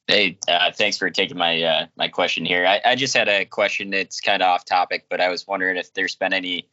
Hey, 0.07 0.37
uh, 0.47 0.71
thanks 0.71 0.97
for 0.97 1.09
taking 1.09 1.37
my 1.37 1.61
uh, 1.61 1.87
my 1.97 2.07
question 2.07 2.45
here. 2.45 2.65
I, 2.65 2.79
I 2.85 2.95
just 2.95 3.15
had 3.15 3.27
a 3.27 3.43
question 3.43 3.89
that's 3.89 4.21
kind 4.21 4.41
of 4.41 4.47
off 4.47 4.63
topic, 4.63 5.07
but 5.09 5.19
I 5.19 5.29
was 5.29 5.45
wondering 5.45 5.75
if 5.75 5.93
there's 5.93 6.15
been 6.15 6.31
any 6.31 6.69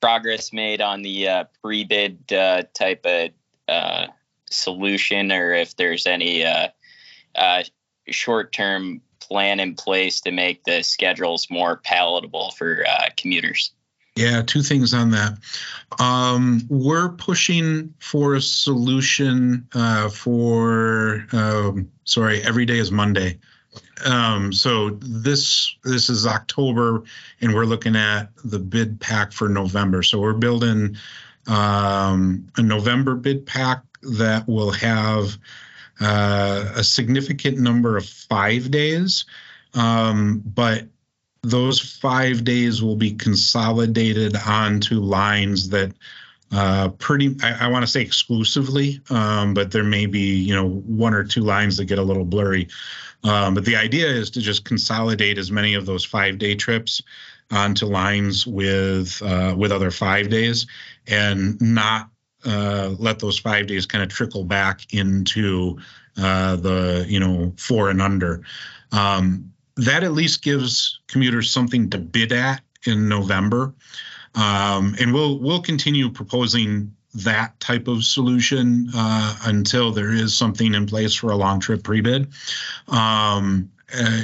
progress 0.00 0.52
made 0.52 0.80
on 0.80 1.02
the 1.02 1.28
uh, 1.28 1.44
pre-bid 1.62 2.32
uh, 2.32 2.64
type 2.74 3.06
of 3.06 3.30
uh, 3.68 4.06
solution, 4.50 5.30
or 5.30 5.54
if 5.54 5.76
there's 5.76 6.06
any 6.06 6.44
uh, 6.44 6.68
uh, 7.36 7.62
short-term 8.08 9.00
plan 9.20 9.60
in 9.60 9.74
place 9.74 10.20
to 10.22 10.32
make 10.32 10.64
the 10.64 10.82
schedules 10.82 11.46
more 11.50 11.76
palatable 11.76 12.50
for 12.52 12.84
uh, 12.86 13.08
commuters. 13.16 13.72
Yeah, 14.16 14.42
two 14.42 14.62
things 14.62 14.94
on 14.94 15.10
that. 15.10 15.38
Um, 15.98 16.62
we're 16.68 17.10
pushing 17.10 17.94
for 17.98 18.34
a 18.34 18.40
solution 18.40 19.66
uh, 19.74 20.08
for 20.08 21.26
um, 21.32 21.90
sorry, 22.04 22.40
every 22.42 22.64
day 22.64 22.78
is 22.78 22.92
Monday. 22.92 23.40
Um, 24.04 24.52
so 24.52 24.90
this 24.90 25.74
this 25.82 26.08
is 26.08 26.28
October, 26.28 27.02
and 27.40 27.54
we're 27.54 27.64
looking 27.64 27.96
at 27.96 28.28
the 28.44 28.60
bid 28.60 29.00
pack 29.00 29.32
for 29.32 29.48
November. 29.48 30.04
So 30.04 30.20
we're 30.20 30.34
building 30.34 30.96
um, 31.48 32.46
a 32.56 32.62
November 32.62 33.16
bid 33.16 33.46
pack 33.46 33.82
that 34.02 34.46
will 34.46 34.70
have 34.70 35.36
uh, 36.00 36.72
a 36.76 36.84
significant 36.84 37.58
number 37.58 37.96
of 37.96 38.06
five 38.06 38.70
days, 38.70 39.24
um, 39.74 40.40
but 40.44 40.86
those 41.44 41.78
five 41.78 42.44
days 42.44 42.82
will 42.82 42.96
be 42.96 43.12
consolidated 43.12 44.36
onto 44.46 45.00
lines 45.00 45.68
that 45.70 45.92
uh, 46.52 46.88
pretty 46.98 47.36
I, 47.42 47.66
I 47.66 47.68
want 47.68 47.82
to 47.84 47.90
say 47.90 48.00
exclusively, 48.00 49.00
um, 49.10 49.54
but 49.54 49.70
there 49.70 49.84
may 49.84 50.06
be 50.06 50.36
you 50.36 50.54
know 50.54 50.68
one 50.68 51.14
or 51.14 51.24
two 51.24 51.42
lines 51.42 51.76
that 51.76 51.86
get 51.86 51.98
a 51.98 52.02
little 52.02 52.24
blurry. 52.24 52.68
Um, 53.24 53.54
but 53.54 53.64
the 53.64 53.76
idea 53.76 54.06
is 54.06 54.30
to 54.30 54.40
just 54.40 54.64
consolidate 54.64 55.38
as 55.38 55.50
many 55.50 55.74
of 55.74 55.86
those 55.86 56.04
five 56.04 56.38
day 56.38 56.54
trips 56.54 57.00
onto 57.50 57.86
lines 57.86 58.46
with 58.46 59.20
uh, 59.22 59.54
with 59.56 59.72
other 59.72 59.90
five 59.90 60.28
days 60.28 60.66
and 61.06 61.60
not 61.60 62.10
uh, 62.44 62.94
let 62.98 63.18
those 63.18 63.38
five 63.38 63.66
days 63.66 63.86
kind 63.86 64.02
of 64.02 64.10
trickle 64.10 64.44
back 64.44 64.92
into 64.92 65.78
uh, 66.18 66.56
the 66.56 67.04
you 67.08 67.18
know 67.18 67.52
four 67.56 67.90
and 67.90 68.00
under. 68.00 68.42
Um, 68.92 69.53
that 69.76 70.04
at 70.04 70.12
least 70.12 70.42
gives 70.42 71.00
commuters 71.08 71.50
something 71.50 71.90
to 71.90 71.98
bid 71.98 72.32
at 72.32 72.62
in 72.86 73.08
November. 73.08 73.74
Um, 74.34 74.96
and 74.98 75.12
we'll 75.12 75.38
we'll 75.38 75.62
continue 75.62 76.10
proposing 76.10 76.94
that 77.14 77.58
type 77.60 77.86
of 77.86 78.04
solution 78.04 78.90
uh, 78.94 79.36
until 79.44 79.92
there 79.92 80.12
is 80.12 80.36
something 80.36 80.74
in 80.74 80.86
place 80.86 81.14
for 81.14 81.30
a 81.30 81.36
long 81.36 81.60
trip 81.60 81.84
pre-bid. 81.84 82.28
Um, 82.88 83.70
uh, 83.96 84.22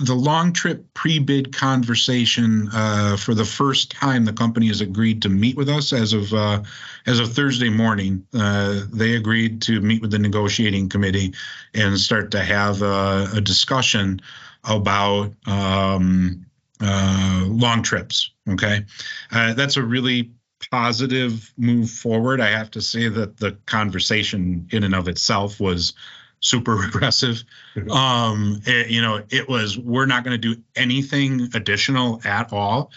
the 0.00 0.14
long 0.14 0.52
trip 0.52 0.86
pre-bid 0.94 1.54
conversation 1.54 2.68
uh, 2.72 3.16
for 3.16 3.34
the 3.34 3.44
first 3.44 3.90
time 3.90 4.24
the 4.24 4.32
company 4.32 4.68
has 4.68 4.80
agreed 4.80 5.22
to 5.22 5.28
meet 5.28 5.56
with 5.56 5.68
us 5.68 5.92
as 5.92 6.12
of 6.12 6.32
uh, 6.32 6.62
as 7.06 7.18
of 7.18 7.32
Thursday 7.32 7.68
morning. 7.68 8.24
Uh, 8.32 8.82
they 8.92 9.16
agreed 9.16 9.60
to 9.62 9.80
meet 9.80 10.00
with 10.00 10.12
the 10.12 10.18
negotiating 10.18 10.88
committee 10.88 11.34
and 11.74 11.98
start 11.98 12.30
to 12.30 12.40
have 12.40 12.80
a, 12.82 13.28
a 13.34 13.40
discussion 13.40 14.20
about 14.62 15.32
um, 15.46 16.46
uh, 16.80 17.44
long 17.48 17.82
trips. 17.82 18.30
Okay, 18.48 18.84
uh, 19.32 19.54
that's 19.54 19.76
a 19.76 19.82
really 19.82 20.30
positive 20.70 21.52
move 21.56 21.90
forward. 21.90 22.40
I 22.40 22.50
have 22.50 22.70
to 22.72 22.80
say 22.80 23.08
that 23.08 23.38
the 23.38 23.52
conversation 23.66 24.68
in 24.70 24.84
and 24.84 24.94
of 24.94 25.08
itself 25.08 25.58
was 25.58 25.94
super 26.40 26.84
aggressive. 26.86 27.44
Um, 27.90 28.60
it, 28.66 28.90
you 28.90 29.02
know, 29.02 29.22
it 29.30 29.48
was 29.48 29.78
we're 29.78 30.06
not 30.06 30.24
going 30.24 30.40
to 30.40 30.54
do 30.54 30.60
anything 30.76 31.48
additional 31.54 32.20
at 32.24 32.52
all, 32.52 32.90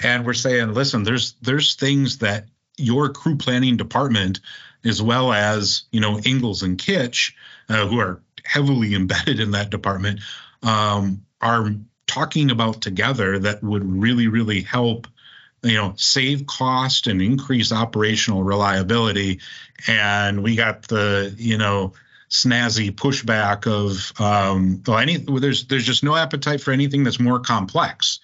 and 0.00 0.24
we're 0.24 0.34
saying, 0.34 0.74
listen, 0.74 1.02
there's 1.02 1.34
there's 1.42 1.74
things 1.74 2.18
that 2.18 2.46
your 2.76 3.10
crew 3.10 3.36
planning 3.36 3.76
department, 3.76 4.40
as 4.84 5.02
well 5.02 5.32
as 5.32 5.84
you 5.90 6.00
know 6.00 6.20
Ingalls 6.24 6.62
and 6.62 6.78
Kitch, 6.78 7.36
uh, 7.68 7.86
who 7.86 7.98
are 7.98 8.22
heavily 8.44 8.94
embedded 8.94 9.40
in 9.40 9.52
that 9.52 9.70
department, 9.70 10.20
um, 10.62 11.24
are 11.40 11.74
talking 12.06 12.50
about 12.50 12.80
together 12.80 13.38
that 13.38 13.62
would 13.62 13.84
really 13.84 14.28
really 14.28 14.62
help 14.62 15.06
you 15.62 15.74
know 15.74 15.92
save 15.96 16.46
cost 16.46 17.06
and 17.06 17.20
increase 17.20 17.72
operational 17.72 18.42
reliability. 18.44 19.40
And 19.86 20.42
we 20.42 20.56
got 20.56 20.88
the 20.88 21.34
you 21.36 21.58
know 21.58 21.92
snazzy 22.28 22.90
pushback 22.90 23.66
of 23.66 24.20
um, 24.20 24.82
well, 24.86 24.98
any 24.98 25.16
there's 25.16 25.66
there's 25.66 25.84
just 25.84 26.04
no 26.04 26.14
appetite 26.14 26.60
for 26.60 26.72
anything 26.72 27.04
that's 27.04 27.20
more 27.20 27.40
complex. 27.40 28.20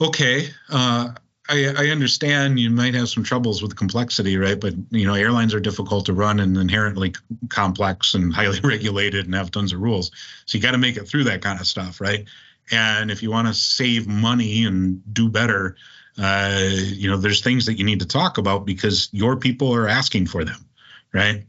Okay, 0.00 0.48
uh, 0.70 1.10
I, 1.48 1.74
I 1.76 1.86
understand 1.88 2.60
you 2.60 2.70
might 2.70 2.94
have 2.94 3.08
some 3.08 3.24
troubles 3.24 3.62
with 3.62 3.74
complexity, 3.74 4.36
right? 4.36 4.58
But 4.58 4.74
you 4.90 5.06
know, 5.06 5.14
airlines 5.14 5.54
are 5.54 5.60
difficult 5.60 6.06
to 6.06 6.12
run 6.12 6.40
and 6.40 6.56
inherently 6.56 7.14
complex 7.48 8.14
and 8.14 8.32
highly 8.34 8.60
regulated 8.60 9.26
and 9.26 9.34
have 9.34 9.50
tons 9.50 9.72
of 9.72 9.80
rules. 9.80 10.10
So 10.46 10.58
you 10.58 10.62
got 10.62 10.72
to 10.72 10.78
make 10.78 10.96
it 10.96 11.08
through 11.08 11.24
that 11.24 11.42
kind 11.42 11.60
of 11.60 11.66
stuff, 11.66 12.00
right? 12.00 12.26
And 12.70 13.10
if 13.10 13.22
you 13.22 13.30
want 13.30 13.48
to 13.48 13.54
save 13.54 14.06
money 14.06 14.64
and 14.64 15.02
do 15.12 15.30
better, 15.30 15.76
uh, 16.18 16.68
you 16.70 17.08
know, 17.08 17.16
there's 17.16 17.40
things 17.40 17.66
that 17.66 17.78
you 17.78 17.84
need 17.84 18.00
to 18.00 18.06
talk 18.06 18.36
about 18.36 18.66
because 18.66 19.08
your 19.12 19.36
people 19.36 19.74
are 19.74 19.88
asking 19.88 20.26
for 20.26 20.44
them, 20.44 20.66
right? 21.12 21.44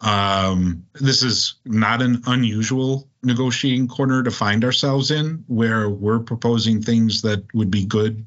Um, 0.00 0.84
this 0.94 1.22
is 1.22 1.54
not 1.64 2.02
an 2.02 2.22
unusual 2.26 3.08
negotiating 3.22 3.88
corner 3.88 4.22
to 4.22 4.30
find 4.30 4.64
ourselves 4.64 5.10
in, 5.10 5.44
where 5.46 5.88
we're 5.88 6.20
proposing 6.20 6.82
things 6.82 7.22
that 7.22 7.42
would 7.54 7.70
be 7.70 7.84
good, 7.84 8.24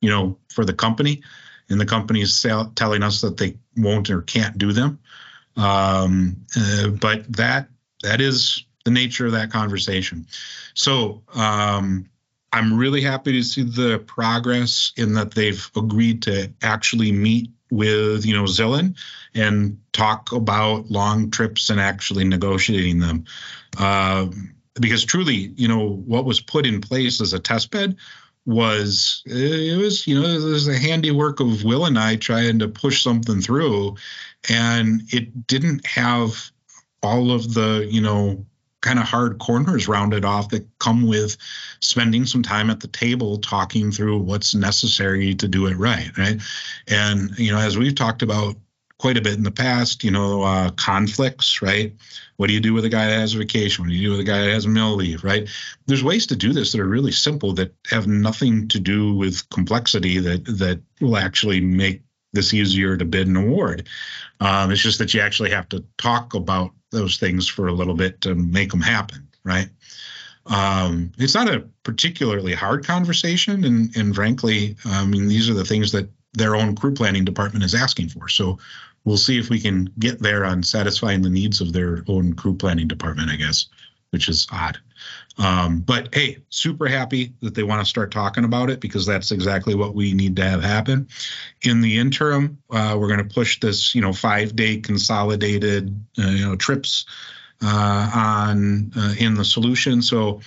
you 0.00 0.10
know, 0.10 0.38
for 0.48 0.64
the 0.64 0.72
company, 0.72 1.22
and 1.68 1.80
the 1.80 1.86
company 1.86 2.20
is 2.22 2.46
telling 2.76 3.02
us 3.02 3.20
that 3.20 3.36
they 3.36 3.56
won't 3.76 4.10
or 4.10 4.22
can't 4.22 4.56
do 4.58 4.72
them. 4.72 4.98
Um, 5.56 6.36
uh, 6.56 6.88
but 6.88 7.30
that 7.36 7.68
that 8.02 8.20
is 8.20 8.64
the 8.84 8.90
nature 8.92 9.26
of 9.26 9.32
that 9.32 9.50
conversation. 9.50 10.26
So 10.74 11.22
um, 11.34 12.08
I'm 12.52 12.78
really 12.78 13.00
happy 13.00 13.32
to 13.32 13.42
see 13.42 13.62
the 13.62 13.98
progress 14.06 14.92
in 14.96 15.14
that 15.14 15.34
they've 15.34 15.68
agreed 15.76 16.22
to 16.22 16.52
actually 16.62 17.12
meet 17.12 17.50
with 17.70 18.24
you 18.24 18.34
know 18.34 18.44
Zillan 18.44 18.96
and 19.34 19.78
talk 19.92 20.32
about 20.32 20.90
long 20.90 21.30
trips 21.30 21.70
and 21.70 21.80
actually 21.80 22.24
negotiating 22.24 23.00
them. 23.00 23.24
Uh, 23.78 24.26
because 24.80 25.04
truly, 25.04 25.52
you 25.56 25.68
know, 25.68 25.96
what 26.06 26.24
was 26.24 26.40
put 26.40 26.66
in 26.66 26.80
place 26.80 27.20
as 27.20 27.32
a 27.32 27.38
test 27.38 27.70
bed 27.70 27.96
was 28.46 29.22
it 29.26 29.78
was 29.78 30.06
you 30.06 30.18
know 30.18 30.26
it 30.26 30.42
was 30.42 30.68
a 30.68 30.78
handiwork 30.78 31.38
of 31.40 31.64
Will 31.64 31.84
and 31.84 31.98
I 31.98 32.16
trying 32.16 32.58
to 32.60 32.68
push 32.68 33.02
something 33.02 33.40
through, 33.40 33.96
and 34.48 35.02
it 35.12 35.46
didn't 35.46 35.86
have 35.86 36.50
all 37.02 37.30
of 37.30 37.54
the 37.54 37.86
you 37.90 38.00
know 38.00 38.44
kind 38.80 38.98
of 38.98 39.04
hard 39.04 39.38
corners 39.38 39.88
rounded 39.88 40.24
off 40.24 40.50
that 40.50 40.66
come 40.78 41.06
with 41.06 41.36
spending 41.80 42.26
some 42.26 42.42
time 42.42 42.70
at 42.70 42.80
the 42.80 42.88
table 42.88 43.38
talking 43.38 43.90
through 43.90 44.18
what's 44.18 44.54
necessary 44.54 45.34
to 45.34 45.48
do 45.48 45.66
it 45.66 45.76
right 45.76 46.16
right? 46.16 46.40
And 46.86 47.36
you 47.38 47.52
know 47.52 47.58
as 47.58 47.76
we've 47.76 47.94
talked 47.94 48.22
about 48.22 48.56
quite 48.98 49.16
a 49.16 49.20
bit 49.20 49.34
in 49.34 49.44
the 49.44 49.50
past 49.50 50.02
you 50.02 50.10
know 50.10 50.42
uh, 50.42 50.70
conflicts 50.70 51.60
right? 51.60 51.94
What 52.36 52.46
do 52.46 52.52
you 52.52 52.60
do 52.60 52.72
with 52.72 52.84
a 52.84 52.88
guy 52.88 53.06
that 53.08 53.18
has 53.18 53.34
a 53.34 53.38
vacation? 53.38 53.84
What 53.84 53.90
do 53.90 53.96
you 53.96 54.08
do 54.08 54.10
with 54.12 54.20
a 54.20 54.30
guy 54.30 54.42
that 54.42 54.50
has 54.50 54.64
a 54.64 54.68
mil 54.68 54.94
leave 54.94 55.24
right? 55.24 55.48
There's 55.86 56.04
ways 56.04 56.26
to 56.28 56.36
do 56.36 56.52
this 56.52 56.72
that 56.72 56.80
are 56.80 56.86
really 56.86 57.12
simple 57.12 57.54
that 57.54 57.74
have 57.90 58.06
nothing 58.06 58.68
to 58.68 58.80
do 58.80 59.14
with 59.14 59.48
complexity 59.50 60.18
that 60.18 60.44
that 60.44 60.80
will 61.00 61.16
actually 61.16 61.60
make 61.60 62.02
this 62.32 62.52
easier 62.54 62.96
to 62.96 63.04
bid 63.04 63.26
and 63.26 63.36
award. 63.36 63.88
Um, 64.40 64.70
it's 64.70 64.82
just 64.82 64.98
that 64.98 65.14
you 65.14 65.20
actually 65.20 65.50
have 65.50 65.68
to 65.70 65.84
talk 65.96 66.34
about 66.34 66.72
those 66.90 67.18
things 67.18 67.46
for 67.48 67.68
a 67.68 67.72
little 67.72 67.94
bit 67.94 68.20
to 68.22 68.34
make 68.34 68.70
them 68.70 68.80
happen, 68.80 69.28
right? 69.44 69.68
Um, 70.46 71.12
it's 71.18 71.34
not 71.34 71.52
a 71.52 71.64
particularly 71.82 72.54
hard 72.54 72.86
conversation, 72.86 73.64
and 73.64 73.94
and 73.96 74.14
frankly, 74.14 74.76
I 74.84 75.04
mean 75.04 75.28
these 75.28 75.50
are 75.50 75.54
the 75.54 75.64
things 75.64 75.92
that 75.92 76.08
their 76.32 76.56
own 76.56 76.74
crew 76.74 76.94
planning 76.94 77.24
department 77.24 77.64
is 77.64 77.74
asking 77.74 78.08
for. 78.08 78.28
So 78.28 78.58
we'll 79.04 79.16
see 79.16 79.38
if 79.38 79.50
we 79.50 79.60
can 79.60 79.92
get 79.98 80.20
there 80.20 80.44
on 80.44 80.62
satisfying 80.62 81.22
the 81.22 81.30
needs 81.30 81.60
of 81.60 81.72
their 81.72 82.04
own 82.08 82.34
crew 82.34 82.54
planning 82.54 82.88
department, 82.88 83.30
I 83.30 83.36
guess, 83.36 83.66
which 84.10 84.28
is 84.28 84.46
odd. 84.50 84.78
Um, 85.38 85.80
but 85.80 86.14
hey, 86.14 86.38
super 86.48 86.88
happy 86.88 87.34
that 87.42 87.54
they 87.54 87.62
want 87.62 87.80
to 87.80 87.88
start 87.88 88.10
talking 88.10 88.44
about 88.44 88.70
it 88.70 88.80
because 88.80 89.06
that's 89.06 89.30
exactly 89.30 89.74
what 89.74 89.94
we 89.94 90.12
need 90.12 90.36
to 90.36 90.44
have 90.44 90.62
happen. 90.62 91.08
In 91.62 91.80
the 91.80 91.98
interim, 91.98 92.58
uh, 92.70 92.96
we're 92.98 93.08
going 93.08 93.26
to 93.26 93.34
push 93.34 93.60
this, 93.60 93.94
you 93.94 94.00
know, 94.00 94.12
five 94.12 94.56
day 94.56 94.78
consolidated, 94.78 95.94
uh, 96.18 96.28
you 96.28 96.44
know, 96.44 96.56
trips 96.56 97.06
uh, 97.62 98.10
on 98.14 98.92
uh, 98.96 99.14
in 99.18 99.34
the 99.34 99.44
solution. 99.44 100.02
So 100.02 100.40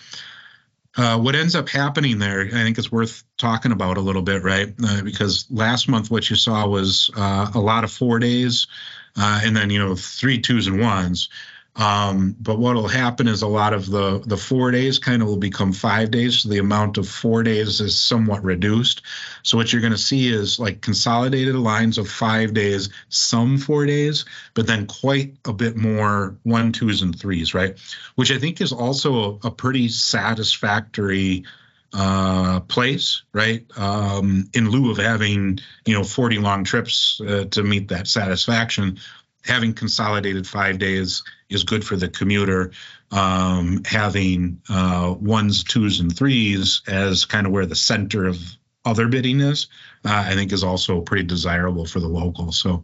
uh, 0.97 1.18
what 1.20 1.36
ends 1.36 1.55
up 1.55 1.70
happening 1.70 2.20
there, 2.20 2.41
I 2.41 2.49
think 2.64 2.78
it's 2.78 2.91
worth 2.91 3.24
talking 3.38 3.72
about 3.72 3.97
a 3.97 4.01
little 4.01 4.22
bit, 4.22 4.43
right? 4.43 4.74
Uh, 4.84 5.03
because 5.03 5.45
last 5.49 5.88
month, 5.88 6.12
what 6.12 6.30
you 6.30 6.36
saw 6.36 6.68
was 6.68 7.09
a 7.16 7.59
lot 7.59 7.86
of 7.86 7.91
four 7.91 8.20
days, 8.20 8.68
and 9.16 9.55
then 9.55 9.70
you 9.70 9.80
know 9.80 9.95
three 9.95 10.41
twos 10.41 10.68
and 10.68 10.82
ones. 10.82 11.30
Um, 11.76 12.36
but 12.38 12.59
what 12.59 12.76
will 12.76 12.89
happen 12.89 13.30
is 13.30 13.43
a 13.43 13.47
lot 13.47 13.74
of 13.74 13.89
the 13.89 14.22
the 14.26 14.36
four 14.36 14.72
days 14.72 14.99
kind 14.99 15.22
of 15.22 15.30
will 15.30 15.38
become 15.38 15.72
five 15.72 16.11
days. 16.11 16.39
So 16.39 16.49
the 16.49 16.57
amount 16.57 16.97
of 16.97 17.07
four 17.07 17.43
days 17.43 17.80
is 17.80 17.97
somewhat 17.97 18.43
reduced. 18.43 19.03
So 19.43 19.57
what 19.57 19.72
you're 19.72 19.82
going 19.82 19.93
to 19.93 19.97
see 19.97 20.28
is 20.28 20.59
like 20.59 20.82
consolidated 20.82 21.55
lines 21.55 21.97
of 21.97 22.09
five 22.09 22.53
days, 22.53 22.89
some 23.07 23.57
four 23.57 23.86
days, 23.86 24.26
but 24.53 24.67
then 24.67 24.86
quite 24.86 25.38
a 25.45 25.53
bit 25.53 25.78
more 25.78 26.36
one, 26.43 26.74
twos, 26.74 27.03
and 27.03 27.17
threes, 27.17 27.53
right? 27.53 27.80
Which 28.15 28.32
I 28.32 28.38
think 28.38 28.59
is 28.59 28.74
also 28.74 29.39
a, 29.43 29.47
a 29.47 29.51
pretty 29.51 29.88
satisfactory 29.88 31.45
uh, 31.93 32.61
place, 32.61 33.24
right? 33.34 33.65
Um, 33.78 34.49
in 34.53 34.69
lieu 34.69 34.91
of 34.91 34.97
having 34.97 35.59
you 35.86 35.93
know 35.93 36.03
40 36.03 36.39
long 36.39 36.63
trips 36.63 37.22
uh, 37.26 37.45
to 37.51 37.63
meet 37.63 37.89
that 37.89 38.07
satisfaction, 38.07 38.99
having 39.45 39.73
consolidated 39.73 40.47
five 40.47 40.77
days 40.77 41.23
is 41.49 41.63
good 41.63 41.85
for 41.85 41.95
the 41.95 42.07
commuter. 42.07 42.71
Um, 43.11 43.83
having 43.85 44.61
uh, 44.69 45.15
ones, 45.19 45.63
twos, 45.63 45.99
and 45.99 46.15
threes 46.15 46.81
as 46.87 47.25
kind 47.25 47.45
of 47.45 47.51
where 47.51 47.65
the 47.65 47.75
center 47.75 48.25
of 48.25 48.39
other 48.85 49.07
bidding 49.07 49.41
is, 49.41 49.67
uh, 50.05 50.25
I 50.27 50.33
think 50.33 50.51
is 50.51 50.63
also 50.63 51.01
pretty 51.01 51.23
desirable 51.23 51.85
for 51.85 51.99
the 51.99 52.07
local. 52.07 52.51
So 52.51 52.83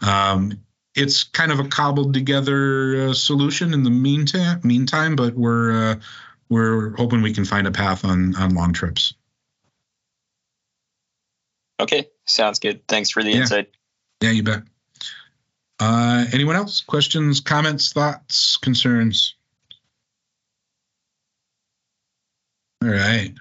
um, 0.00 0.52
it's 0.94 1.24
kind 1.24 1.52
of 1.52 1.60
a 1.60 1.68
cobbled 1.68 2.12
together 2.12 3.08
uh, 3.08 3.14
solution 3.14 3.72
in 3.72 3.84
the 3.84 3.90
meantime. 3.90 4.60
Meantime, 4.64 5.14
but 5.14 5.34
we're 5.34 5.92
uh, 5.92 5.94
we're 6.48 6.96
hoping 6.96 7.22
we 7.22 7.32
can 7.32 7.44
find 7.44 7.66
a 7.66 7.72
path 7.72 8.04
on 8.04 8.34
on 8.36 8.54
long 8.54 8.72
trips. 8.72 9.14
Okay, 11.80 12.08
sounds 12.26 12.58
good. 12.58 12.86
Thanks 12.88 13.10
for 13.10 13.22
the 13.22 13.30
Yeah. 13.30 13.40
insight. 13.40 13.70
Yeah, 14.20 14.30
you 14.32 14.42
bet. 14.42 14.62
Uh, 15.80 16.24
anyone 16.32 16.56
else? 16.56 16.80
Questions, 16.80 17.40
comments, 17.40 17.92
thoughts, 17.92 18.56
concerns? 18.56 19.34
All 22.82 22.88
right. 22.90 23.32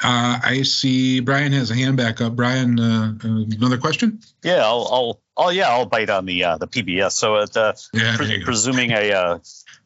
Uh, 0.00 0.38
I 0.42 0.62
see 0.62 1.18
Brian 1.20 1.52
has 1.52 1.72
a 1.72 1.74
hand 1.74 1.96
back 1.96 2.20
up. 2.20 2.36
Brian, 2.36 2.78
uh, 2.78 3.14
uh, 3.24 3.28
another 3.28 3.78
question? 3.78 4.20
Yeah, 4.44 4.64
I'll, 4.64 4.88
I'll, 4.92 5.20
I'll, 5.36 5.52
yeah, 5.52 5.68
I'll 5.70 5.86
bite 5.86 6.08
on 6.10 6.24
the 6.24 6.44
uh, 6.44 6.58
the 6.58 6.68
PBS. 6.68 7.12
So, 7.12 7.36
at 7.36 7.56
uh, 7.56 7.72
Yeah, 7.92 8.16
pre- 8.16 8.26
there 8.26 8.36
you 8.36 8.40
go. 8.40 8.44
presuming 8.44 8.92
a, 8.92 9.12
uh, 9.12 9.38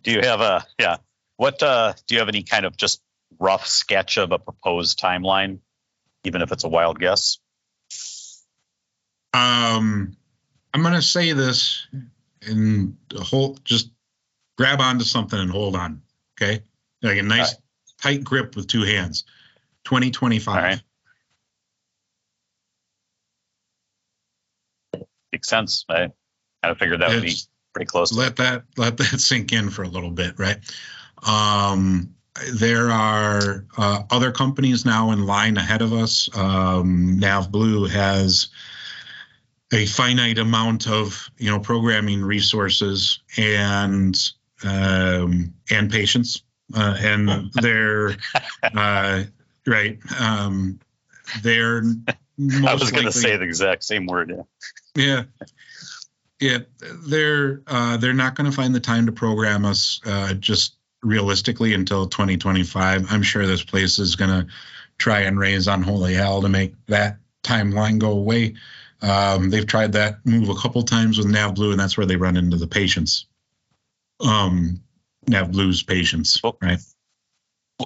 do 0.02 0.10
you 0.12 0.20
have 0.20 0.42
a, 0.42 0.66
yeah, 0.78 0.98
what, 1.36 1.62
uh, 1.62 1.94
do 2.06 2.14
you 2.14 2.18
have 2.18 2.28
any 2.28 2.42
kind 2.42 2.66
of 2.66 2.76
just 2.76 3.00
rough 3.38 3.66
sketch 3.66 4.18
of 4.18 4.32
a 4.32 4.38
proposed 4.38 5.00
timeline, 5.00 5.60
even 6.24 6.42
if 6.42 6.52
it's 6.52 6.64
a 6.64 6.68
wild 6.68 6.98
guess? 6.98 7.38
Um, 9.32 10.16
I'm 10.74 10.82
going 10.82 10.94
to 10.94 11.02
say 11.02 11.32
this 11.32 11.86
and 12.46 12.96
hold, 13.14 13.64
just 13.64 13.90
grab 14.56 14.80
onto 14.80 15.04
something 15.04 15.38
and 15.38 15.50
hold 15.50 15.76
on. 15.76 16.02
Okay. 16.40 16.62
Like 17.02 17.18
a 17.18 17.22
nice 17.22 17.54
tight 18.00 18.24
grip 18.24 18.56
with 18.56 18.66
two 18.66 18.82
hands. 18.82 19.24
2025. 19.84 20.56
All 20.56 20.62
right. 20.62 20.82
Makes 25.32 25.48
sense. 25.48 25.84
I 25.88 25.94
kind 25.98 26.12
of 26.64 26.78
figured 26.78 27.00
that 27.00 27.08
would 27.10 27.22
be 27.22 27.36
pretty 27.72 27.86
close. 27.86 28.12
let 28.12 28.36
that 28.36 28.64
let 28.76 28.96
that 28.98 29.18
sink 29.20 29.52
in 29.52 29.70
for 29.70 29.82
a 29.82 29.88
little 29.88 30.10
bit, 30.10 30.38
right? 30.38 30.58
Um, 31.26 32.14
there 32.54 32.90
are 32.90 33.66
uh, 33.76 34.02
other 34.10 34.30
companies 34.30 34.84
now 34.84 35.10
in 35.10 35.26
line 35.26 35.56
ahead 35.56 35.82
of 35.82 35.92
us. 35.92 36.28
Um, 36.36 37.18
Nav 37.18 37.50
Blue 37.50 37.86
has 37.86 38.48
a 39.72 39.86
finite 39.86 40.38
amount 40.38 40.86
of 40.86 41.30
you 41.38 41.50
know 41.50 41.58
programming 41.58 42.22
resources 42.22 43.20
and 43.36 44.16
um, 44.64 45.54
and 45.70 45.90
patience, 45.90 46.42
uh, 46.74 46.96
and 47.00 47.50
they're 47.54 48.16
uh, 48.74 49.24
right. 49.66 49.98
Um, 50.20 50.78
they're 51.42 51.82
I 52.66 52.74
was 52.74 52.90
going 52.90 53.04
to 53.04 53.12
say 53.12 53.36
the 53.36 53.44
exact 53.44 53.84
same 53.84 54.06
word. 54.06 54.30
Yeah. 54.30 54.44
yeah. 54.94 55.46
Yeah, 56.40 56.58
they're 57.06 57.62
uh, 57.68 57.98
they're 57.98 58.12
not 58.12 58.34
going 58.34 58.50
to 58.50 58.56
find 58.56 58.74
the 58.74 58.80
time 58.80 59.06
to 59.06 59.12
program 59.12 59.64
us 59.64 60.00
uh, 60.04 60.34
just 60.34 60.74
realistically 61.00 61.72
until 61.72 62.08
2025. 62.08 63.12
I'm 63.12 63.22
sure 63.22 63.46
this 63.46 63.62
place 63.62 64.00
is 64.00 64.16
going 64.16 64.30
to 64.30 64.52
try 64.98 65.20
and 65.20 65.38
raise 65.38 65.68
unholy 65.68 66.14
hell 66.14 66.42
to 66.42 66.48
make 66.48 66.74
that 66.86 67.18
timeline 67.44 68.00
go 68.00 68.10
away. 68.10 68.54
Um, 69.02 69.50
they've 69.50 69.66
tried 69.66 69.92
that 69.92 70.24
move 70.24 70.48
a 70.48 70.54
couple 70.54 70.82
times 70.84 71.18
with 71.18 71.26
NavBlue, 71.26 71.72
and 71.72 71.80
that's 71.80 71.96
where 71.96 72.06
they 72.06 72.16
run 72.16 72.36
into 72.36 72.56
the 72.56 72.68
patience. 72.68 73.26
Um, 74.20 74.80
Nav 75.26 75.50
Blue's 75.52 75.82
patience, 75.82 76.40
Well- 76.42 76.56
right? 76.62 76.78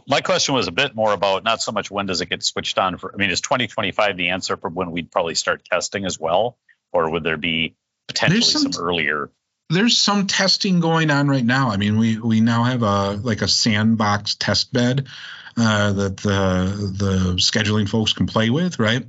My 0.06 0.20
question 0.20 0.54
was 0.54 0.68
a 0.68 0.72
bit 0.72 0.94
more 0.94 1.12
about 1.14 1.42
not 1.42 1.62
so 1.62 1.72
much 1.72 1.90
when 1.90 2.04
does 2.04 2.20
it 2.20 2.28
get 2.28 2.42
switched 2.42 2.76
on 2.76 2.98
for, 2.98 3.14
I 3.14 3.16
mean, 3.16 3.30
is 3.30 3.40
2025 3.40 4.18
the 4.18 4.28
answer 4.28 4.58
for 4.58 4.68
when 4.68 4.90
we'd 4.90 5.10
probably 5.10 5.34
start 5.34 5.64
testing 5.64 6.04
as 6.04 6.18
well? 6.20 6.58
Or 6.92 7.08
would 7.10 7.24
there 7.24 7.38
be 7.38 7.76
potentially 8.06 8.42
some- 8.42 8.72
some 8.72 8.84
earlier? 8.84 9.30
there's 9.68 9.98
some 9.98 10.26
testing 10.26 10.80
going 10.80 11.10
on 11.10 11.28
right 11.28 11.44
now. 11.44 11.70
I 11.70 11.76
mean, 11.76 11.98
we 11.98 12.18
we 12.18 12.40
now 12.40 12.62
have 12.64 12.82
a 12.82 13.12
like 13.12 13.42
a 13.42 13.48
sandbox 13.48 14.36
test 14.36 14.72
bed 14.72 15.06
uh, 15.56 15.92
that 15.92 16.16
the 16.18 16.92
the 16.98 17.34
scheduling 17.36 17.88
folks 17.88 18.12
can 18.12 18.26
play 18.26 18.50
with, 18.50 18.78
right? 18.78 19.04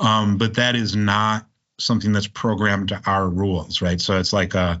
Um, 0.00 0.38
but 0.38 0.54
that 0.54 0.76
is 0.76 0.96
not 0.96 1.46
something 1.78 2.12
that's 2.12 2.26
programmed 2.26 2.88
to 2.88 3.00
our 3.06 3.28
rules, 3.28 3.82
right? 3.82 4.00
So 4.00 4.18
it's 4.18 4.32
like 4.32 4.54
a 4.54 4.80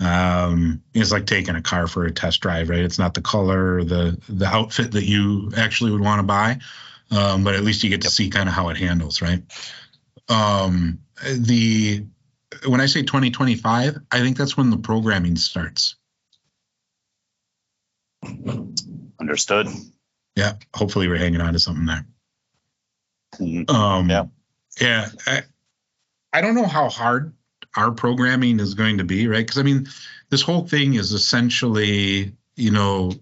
um, 0.00 0.82
it's 0.94 1.12
like 1.12 1.26
taking 1.26 1.54
a 1.54 1.62
car 1.62 1.86
for 1.86 2.04
a 2.04 2.12
test 2.12 2.40
drive, 2.40 2.68
right? 2.68 2.80
It's 2.80 2.98
not 2.98 3.14
the 3.14 3.20
color 3.20 3.76
or 3.76 3.84
the 3.84 4.20
the 4.28 4.46
outfit 4.46 4.92
that 4.92 5.04
you 5.04 5.52
actually 5.56 5.92
would 5.92 6.00
want 6.00 6.18
to 6.20 6.24
buy, 6.24 6.58
um, 7.10 7.44
but 7.44 7.54
at 7.54 7.62
least 7.62 7.84
you 7.84 7.90
get 7.90 8.02
to 8.02 8.10
see 8.10 8.30
kind 8.30 8.48
of 8.48 8.54
how 8.54 8.68
it 8.70 8.76
handles, 8.76 9.22
right? 9.22 9.42
Um, 10.28 11.00
the 11.36 12.04
when 12.66 12.80
I 12.80 12.86
say 12.86 13.02
2025, 13.02 13.98
I 14.10 14.20
think 14.20 14.36
that's 14.36 14.56
when 14.56 14.70
the 14.70 14.78
programming 14.78 15.36
starts. 15.36 15.96
Understood. 19.20 19.68
Yeah, 20.36 20.54
hopefully 20.74 21.08
we're 21.08 21.18
hanging 21.18 21.40
on 21.40 21.52
to 21.52 21.58
something 21.58 21.86
there. 21.86 22.06
Mhm. 23.38 23.70
Um, 23.70 24.10
Yeah. 24.10 24.24
Yeah. 24.80 25.08
I, 25.26 25.42
I 26.32 26.40
don't 26.40 26.54
know 26.54 26.66
how 26.66 26.88
hard 26.88 27.34
our 27.76 27.90
programming 27.90 28.60
is 28.60 28.74
going 28.74 28.98
to 28.98 29.04
be, 29.04 29.28
right? 29.28 29.46
Because 29.46 29.58
I 29.58 29.62
mean, 29.62 29.88
this 30.30 30.42
whole 30.42 30.66
thing 30.66 30.94
is 30.94 31.12
essentially, 31.12 32.32
you 32.56 32.70
know, 32.70 33.12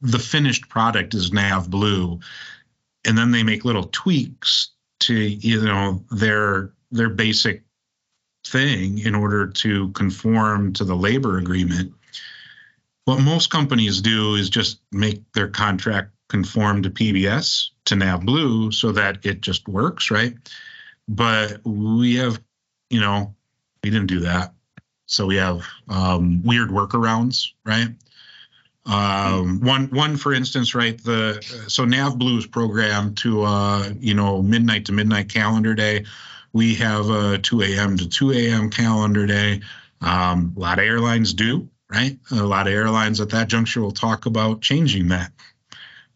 the 0.00 0.18
finished 0.18 0.68
product 0.68 1.14
is 1.14 1.32
Nav 1.32 1.70
Blue, 1.70 2.20
and 3.06 3.16
then 3.16 3.30
they 3.30 3.42
make 3.42 3.64
little 3.64 3.84
tweaks 3.84 4.70
to 5.00 5.14
you 5.14 5.62
know 5.62 6.04
their 6.10 6.72
their 6.90 7.08
basic 7.08 7.62
thing 8.46 8.98
in 8.98 9.14
order 9.14 9.46
to 9.46 9.90
conform 9.90 10.72
to 10.74 10.84
the 10.84 10.96
labor 10.96 11.38
agreement. 11.38 11.92
What 13.04 13.20
most 13.20 13.50
companies 13.50 14.00
do 14.00 14.34
is 14.34 14.50
just 14.50 14.80
make 14.92 15.32
their 15.32 15.48
contract 15.48 16.12
conform 16.28 16.82
to 16.82 16.90
PBS 16.90 17.70
to 17.86 17.96
Nav 17.96 18.24
Blue 18.24 18.70
so 18.70 18.92
that 18.92 19.24
it 19.24 19.40
just 19.40 19.66
works, 19.66 20.10
right? 20.10 20.34
But 21.08 21.60
we 21.64 22.16
have, 22.16 22.40
you 22.90 23.00
know, 23.00 23.34
we 23.82 23.90
didn't 23.90 24.08
do 24.08 24.20
that. 24.20 24.52
So 25.06 25.26
we 25.26 25.36
have 25.36 25.66
um, 25.88 26.42
weird 26.42 26.68
workarounds, 26.68 27.48
right? 27.64 27.88
Um, 28.84 29.60
one, 29.60 29.88
one, 29.88 30.16
for 30.16 30.32
instance, 30.32 30.74
right? 30.74 31.02
The 31.02 31.42
so 31.68 31.84
Nav 31.84 32.18
Blue 32.18 32.38
is 32.38 32.46
programmed 32.46 33.16
to, 33.18 33.42
uh, 33.42 33.90
you 33.98 34.14
know, 34.14 34.42
midnight 34.42 34.86
to 34.86 34.92
midnight 34.92 35.28
calendar 35.30 35.74
day. 35.74 36.04
We 36.52 36.74
have 36.76 37.08
a 37.10 37.38
2 37.38 37.62
a.m. 37.62 37.96
to 37.98 38.08
2 38.08 38.32
a.m. 38.32 38.70
calendar 38.70 39.26
day. 39.26 39.60
Um, 40.00 40.54
a 40.56 40.60
lot 40.60 40.78
of 40.78 40.84
airlines 40.84 41.34
do, 41.34 41.68
right? 41.90 42.18
A 42.30 42.36
lot 42.36 42.66
of 42.66 42.72
airlines 42.72 43.20
at 43.20 43.30
that 43.30 43.48
juncture 43.48 43.80
will 43.82 43.92
talk 43.92 44.26
about 44.26 44.62
changing 44.62 45.08
that 45.08 45.32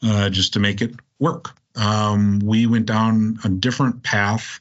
uh, 0.02 0.30
just 0.30 0.52
to 0.54 0.60
make 0.60 0.80
it 0.82 0.94
work. 1.18 1.50
Um, 1.76 2.40
we 2.44 2.66
went 2.66 2.86
down 2.86 3.38
a 3.44 3.48
different 3.48 4.02
path 4.02 4.60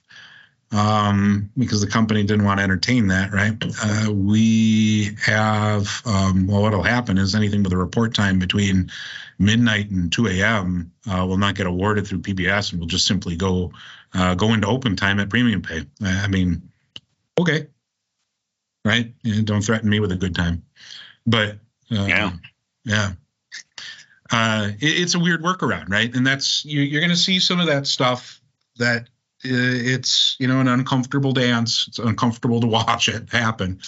um, 0.71 1.49
because 1.57 1.81
the 1.81 1.87
company 1.87 2.23
didn't 2.23 2.45
want 2.45 2.59
to 2.59 2.63
entertain 2.63 3.07
that, 3.07 3.33
right? 3.33 3.61
Uh, 3.83 4.11
we 4.13 5.11
have, 5.21 6.01
um, 6.05 6.47
well, 6.47 6.61
what'll 6.61 6.83
happen 6.83 7.17
is 7.17 7.35
anything 7.35 7.63
with 7.63 7.73
a 7.73 7.77
report 7.77 8.13
time 8.13 8.39
between 8.39 8.89
midnight 9.37 9.89
and 9.89 10.11
2 10.13 10.27
a.m. 10.27 10.91
Uh, 11.11 11.25
will 11.25 11.37
not 11.37 11.55
get 11.55 11.67
awarded 11.67 12.07
through 12.07 12.19
PBS 12.19 12.71
and 12.71 12.79
will 12.79 12.87
just 12.87 13.05
simply 13.05 13.35
go 13.35 13.71
uh, 14.13 14.35
go 14.35 14.53
into 14.53 14.67
open 14.67 14.95
time 14.95 15.19
at 15.19 15.29
premium 15.29 15.61
pay. 15.61 15.85
I 16.03 16.27
mean, 16.27 16.61
okay, 17.39 17.67
right? 18.85 19.13
Yeah, 19.23 19.41
don't 19.43 19.61
threaten 19.61 19.89
me 19.89 19.99
with 19.99 20.11
a 20.11 20.17
good 20.17 20.35
time, 20.35 20.63
but 21.25 21.51
uh, 21.91 22.05
Yeah. 22.07 22.31
yeah. 22.83 23.11
Uh, 24.32 24.69
it, 24.79 25.01
it's 25.01 25.15
a 25.15 25.19
weird 25.19 25.43
workaround, 25.43 25.89
right? 25.89 26.13
And 26.15 26.25
that's 26.25 26.63
you, 26.65 26.82
you're 26.82 27.01
going 27.01 27.11
to 27.11 27.17
see 27.17 27.39
some 27.39 27.59
of 27.59 27.67
that 27.67 27.86
stuff 27.86 28.41
that 28.77 29.03
uh, 29.03 29.07
it's 29.43 30.36
you 30.39 30.47
know 30.47 30.59
an 30.59 30.67
uncomfortable 30.67 31.34
dance. 31.34 31.86
It's 31.88 31.99
uncomfortable 31.99 32.61
to 32.61 32.67
watch 32.67 33.09
it 33.09 33.29
happen, 33.29 33.82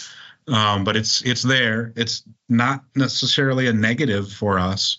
um, 0.48 0.84
but 0.84 0.96
it's 0.96 1.22
it's 1.24 1.44
there. 1.44 1.94
It's 1.96 2.24
not 2.50 2.84
necessarily 2.96 3.68
a 3.68 3.74
negative 3.74 4.32
for 4.32 4.60
us, 4.60 4.98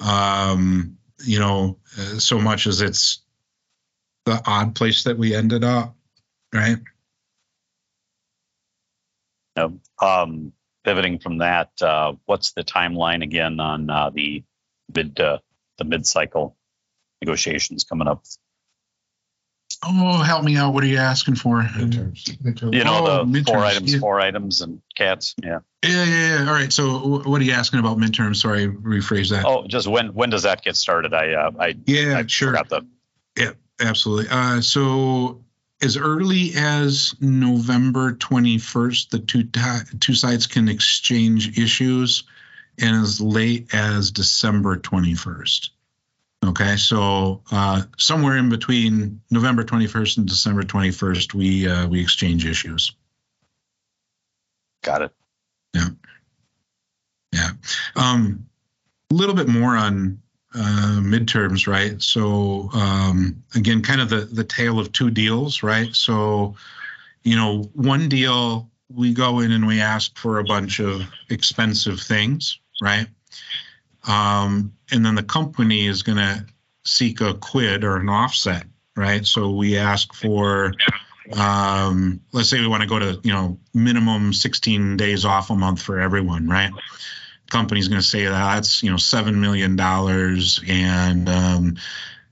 um, 0.00 0.96
you 1.24 1.38
know, 1.38 1.78
uh, 1.98 2.18
so 2.18 2.38
much 2.38 2.66
as 2.66 2.80
it's 2.80 3.20
the 4.24 4.40
odd 4.46 4.74
place 4.74 5.04
that 5.04 5.18
we 5.18 5.34
ended 5.34 5.64
up, 5.64 5.94
right? 6.54 6.78
Um, 10.00 10.52
pivoting 10.84 11.18
from 11.18 11.38
that, 11.38 11.70
uh, 11.82 12.14
what's 12.24 12.52
the 12.52 12.64
timeline 12.64 13.22
again 13.22 13.60
on 13.60 13.90
uh, 13.90 14.10
the 14.10 14.42
mid 14.94 15.18
uh, 15.20 15.38
the 15.78 15.84
mid 15.84 16.06
cycle 16.06 16.56
negotiations 17.22 17.84
coming 17.84 18.08
up? 18.08 18.24
Oh, 19.82 20.22
help 20.22 20.44
me 20.44 20.56
out. 20.56 20.74
What 20.74 20.84
are 20.84 20.88
you 20.88 20.98
asking 20.98 21.36
for? 21.36 21.62
Midterms. 21.62 22.24
Midterms. 22.42 22.74
You 22.74 22.84
know 22.84 23.06
Oh, 23.06 23.24
the 23.24 23.44
four 23.44 23.58
items, 23.64 23.94
yeah. 23.94 23.98
four 24.00 24.20
items, 24.20 24.60
and 24.60 24.82
cats. 24.94 25.34
Yeah. 25.42 25.60
Yeah, 25.82 26.04
yeah, 26.04 26.38
yeah. 26.40 26.46
All 26.48 26.52
right. 26.52 26.70
So, 26.72 26.98
wh- 26.98 27.26
what 27.26 27.40
are 27.40 27.44
you 27.44 27.52
asking 27.52 27.80
about 27.80 27.96
midterms? 27.96 28.36
Sorry, 28.36 28.68
rephrase 28.68 29.30
that. 29.30 29.46
Oh, 29.46 29.66
just 29.66 29.86
when 29.86 30.12
when 30.12 30.28
does 30.28 30.42
that 30.42 30.62
get 30.62 30.76
started? 30.76 31.14
I 31.14 31.32
uh, 31.32 31.50
I 31.58 31.74
yeah, 31.86 32.18
I 32.18 32.26
sure. 32.26 32.48
forgot 32.50 32.68
the 32.68 32.86
Absolutely. 33.80 34.26
Uh, 34.30 34.60
so 34.60 35.42
as 35.82 35.96
early 35.96 36.50
as 36.54 37.14
November 37.20 38.12
21st, 38.12 39.08
the 39.08 39.18
two 39.18 39.44
ti- 39.44 39.96
two 40.00 40.14
sides 40.14 40.46
can 40.46 40.68
exchange 40.68 41.58
issues, 41.58 42.24
and 42.80 42.96
as 42.96 43.20
late 43.20 43.74
as 43.74 44.10
December 44.10 44.76
21st. 44.76 45.70
Okay, 46.44 46.76
so 46.76 47.42
uh, 47.52 47.82
somewhere 47.98 48.38
in 48.38 48.48
between 48.48 49.20
November 49.30 49.62
21st 49.62 50.18
and 50.18 50.26
December 50.26 50.62
21st, 50.62 51.34
we 51.34 51.68
uh, 51.68 51.86
we 51.86 52.00
exchange 52.00 52.46
issues. 52.46 52.92
got 54.82 55.02
it. 55.02 55.12
Yeah. 55.74 55.88
Yeah. 57.32 57.50
Um, 57.94 58.46
a 59.10 59.14
little 59.14 59.34
bit 59.34 59.48
more 59.48 59.76
on 59.76 60.20
uh, 60.54 61.00
midterms, 61.00 61.66
right? 61.66 62.00
So 62.02 62.70
um, 62.72 63.42
again, 63.54 63.82
kind 63.82 64.00
of 64.00 64.08
the 64.08 64.22
the 64.22 64.44
tale 64.44 64.80
of 64.80 64.92
two 64.92 65.10
deals, 65.10 65.62
right? 65.62 65.94
So 65.94 66.56
you 67.22 67.36
know, 67.36 67.64
one 67.74 68.08
deal 68.08 68.70
we 68.88 69.12
go 69.12 69.40
in 69.40 69.52
and 69.52 69.66
we 69.66 69.80
ask 69.80 70.16
for 70.16 70.38
a 70.38 70.44
bunch 70.44 70.80
of 70.80 71.02
expensive 71.28 72.00
things, 72.00 72.58
right? 72.80 73.06
Um, 74.06 74.72
and 74.90 75.04
then 75.04 75.14
the 75.14 75.22
company 75.22 75.86
is 75.86 76.02
going 76.02 76.18
to 76.18 76.46
seek 76.84 77.20
a 77.20 77.34
quid 77.34 77.84
or 77.84 77.96
an 77.96 78.08
offset, 78.08 78.64
right? 78.96 79.24
So 79.26 79.50
we 79.50 79.76
ask 79.76 80.12
for 80.14 80.72
um, 81.32 82.20
let's 82.32 82.48
say 82.48 82.60
we 82.60 82.66
want 82.66 82.82
to 82.82 82.88
go 82.88 82.98
to 82.98 83.20
you 83.22 83.32
know 83.32 83.58
minimum 83.74 84.32
16 84.32 84.96
days 84.96 85.24
off 85.24 85.50
a 85.50 85.54
month 85.54 85.80
for 85.80 86.00
everyone 86.00 86.48
right 86.48 86.72
company's 87.50 87.88
going 87.88 88.00
to 88.00 88.06
say 88.06 88.24
that 88.24 88.54
that's 88.54 88.82
you 88.82 88.90
know 88.90 88.96
seven 88.96 89.40
million 89.40 89.76
dollars 89.76 90.60
and 90.66 91.28
um, 91.28 91.76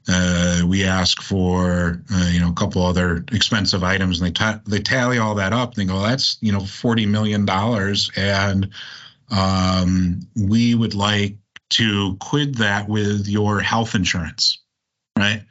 uh, 0.09 0.63
we 0.67 0.85
ask 0.85 1.21
for 1.21 2.03
uh, 2.13 2.31
you 2.33 2.41
know 2.41 2.51
a 2.51 2.55
couple 2.55 2.83
other 2.83 3.25
expensive 3.33 3.85
items 3.85 4.21
and 4.21 4.29
they 4.29 4.33
ta- 4.33 4.61
they 4.67 4.79
tally 4.79 5.19
all 5.19 5.35
that 5.35 5.53
up 5.53 5.77
and 5.77 5.89
they 5.89 5.93
go 5.93 6.01
that's 6.01 6.39
you 6.41 6.53
know 6.53 6.61
40 6.61 7.07
million 7.07 7.45
dollars 7.45 8.11
and 8.17 8.71
um, 9.31 10.21
we 10.37 10.75
would 10.75 10.95
like 10.95 11.37
to 11.71 12.17
quid 12.21 12.57
that 12.57 12.89
with 12.89 13.27
your 13.29 13.61
health 13.61 13.95
insurance 13.95 14.59
right? 15.19 15.43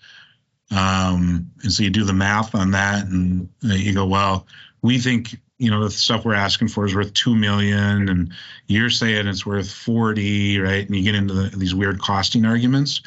Um, 0.71 1.51
and 1.63 1.71
so 1.71 1.83
you 1.83 1.89
do 1.89 2.03
the 2.03 2.13
math 2.13 2.55
on 2.55 2.71
that 2.71 3.05
and 3.05 3.49
uh, 3.63 3.73
you 3.73 3.93
go 3.93 4.05
well 4.05 4.47
we 4.81 4.99
think 4.99 5.37
you 5.57 5.71
know 5.71 5.83
the 5.83 5.91
stuff 5.91 6.25
we're 6.25 6.33
asking 6.33 6.67
for 6.67 6.85
is 6.85 6.93
worth 6.93 7.13
2 7.13 7.35
million 7.35 8.09
and 8.09 8.33
you're 8.67 8.89
saying 8.89 9.27
it's 9.27 9.45
worth 9.45 9.71
40 9.71 10.59
right? 10.59 10.85
And 10.85 10.95
you 10.95 11.03
get 11.03 11.15
into 11.15 11.33
the, 11.33 11.57
these 11.57 11.73
weird 11.73 12.01
costing 12.01 12.45
arguments. 12.45 13.01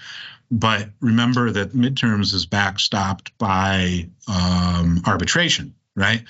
But 0.51 0.89
remember 1.01 1.51
that 1.53 1.75
midterms 1.75 2.35
is 2.35 2.45
backstopped 2.47 3.31
by 3.39 4.09
um, 4.27 5.03
arbitration 5.07 5.75
right 5.95 6.25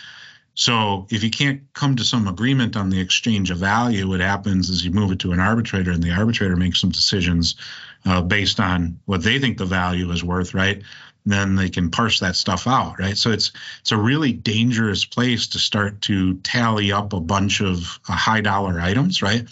so 0.61 1.07
if 1.09 1.25
you 1.25 1.31
can't 1.31 1.63
come 1.73 1.97
to 1.97 2.05
some 2.05 2.29
agreement 2.29 2.77
on 2.77 2.91
the 2.91 3.01
exchange 3.01 3.51
of 3.51 3.59
value 3.59 4.07
what 4.07 4.21
happens 4.21 4.69
is 4.69 4.85
you 4.85 4.91
move 4.91 5.11
it 5.11 5.19
to 5.21 5.33
an 5.33 5.41
arbitrator 5.41 5.91
and 5.91 6.03
the 6.03 6.13
arbitrator 6.13 6.55
makes 6.55 6.81
some 6.81 6.91
decisions 6.91 7.57
uh, 8.05 8.21
based 8.21 8.61
on 8.61 8.99
what 9.07 9.23
they 9.23 9.39
think 9.39 9.59
the 9.59 9.65
value 9.65 10.11
is 10.11 10.25
worth 10.25 10.55
right? 10.55 10.83
Then 11.27 11.55
they 11.55 11.69
can 11.69 11.91
parse 11.91 12.21
that 12.21 12.37
stuff 12.37 12.67
out 12.67 12.99
right? 12.99 13.17
So 13.17 13.31
it's 13.31 13.53
it's 13.81 13.93
a 13.93 13.97
really 13.97 14.33
dangerous 14.33 15.05
place 15.05 15.49
to 15.49 15.59
start 15.59 16.03
to 16.03 16.35
tally 16.39 16.93
up 16.93 17.13
a 17.13 17.21
bunch 17.21 17.61
of 17.61 17.99
uh, 18.09 18.13
high 18.13 18.41
dollar 18.43 18.81
items 18.81 19.23
right? 19.23 19.47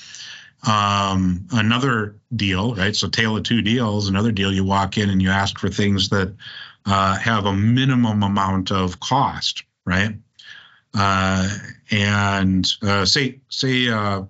Um, 0.67 1.47
another 1.53 2.17
deal 2.35 2.75
right? 2.75 2.95
So 2.95 3.09
tale 3.09 3.37
of 3.37 3.45
two 3.45 3.63
deals 3.63 4.09
another 4.09 4.33
deal 4.33 4.53
you 4.53 4.65
walk 4.65 4.99
in 4.99 5.09
and 5.09 5.23
you 5.23 5.31
ask 5.31 5.59
for 5.59 5.69
things 5.69 6.11
that 6.11 6.35
uh, 6.85 7.17
have 7.19 7.47
a 7.47 7.53
minimum 7.53 8.23
amount 8.23 8.73
of 8.73 9.01
cost 9.01 9.65
right 9.85 10.17
and 10.95 12.73
uh, 12.83 13.05
say 13.05 13.41
say 13.49 13.89
uh, 13.89 14.23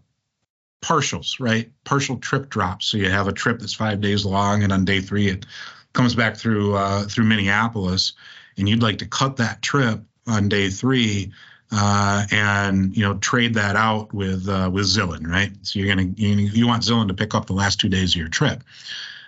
partials 0.82 1.40
right 1.40 1.70
partial 1.84 2.16
trip 2.18 2.48
drops 2.50 2.86
so 2.86 2.96
you 2.96 3.10
have 3.10 3.26
a 3.26 3.32
trip 3.32 3.58
that's 3.58 3.74
five 3.74 4.00
days 4.00 4.24
long 4.24 4.62
and 4.62 4.72
on 4.72 4.84
day 4.84 5.00
three 5.00 5.28
it 5.28 5.44
comes 5.92 6.14
back 6.14 6.36
through 6.36 6.76
uh, 6.76 7.04
through 7.04 7.24
Minneapolis, 7.24 8.12
and 8.56 8.68
you'd 8.68 8.82
like 8.82 8.98
to 8.98 9.06
cut 9.06 9.36
that 9.36 9.62
trip 9.62 10.00
on 10.26 10.48
day 10.48 10.70
three, 10.70 11.32
uh, 11.72 12.24
and 12.30 12.96
you 12.96 13.02
know 13.02 13.14
trade 13.18 13.54
that 13.54 13.76
out 13.76 14.12
with 14.12 14.48
uh, 14.48 14.70
with 14.72 14.86
Zillen, 14.86 15.26
right? 15.26 15.50
So 15.62 15.78
you're 15.78 15.88
gonna 15.88 16.10
you, 16.16 16.36
you 16.36 16.66
want 16.66 16.82
Zillen 16.82 17.08
to 17.08 17.14
pick 17.14 17.34
up 17.34 17.46
the 17.46 17.52
last 17.52 17.80
two 17.80 17.88
days 17.88 18.12
of 18.12 18.16
your 18.16 18.28
trip. 18.28 18.62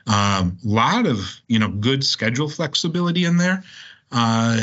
A 0.07 0.13
um, 0.13 0.59
lot 0.65 1.07
of 1.07 1.41
you 1.49 1.59
know 1.59 1.69
good 1.69 2.05
schedule 2.05 2.49
flexibility 2.49 3.25
in 3.25 3.37
there. 3.37 3.65
Uh, 4.13 4.61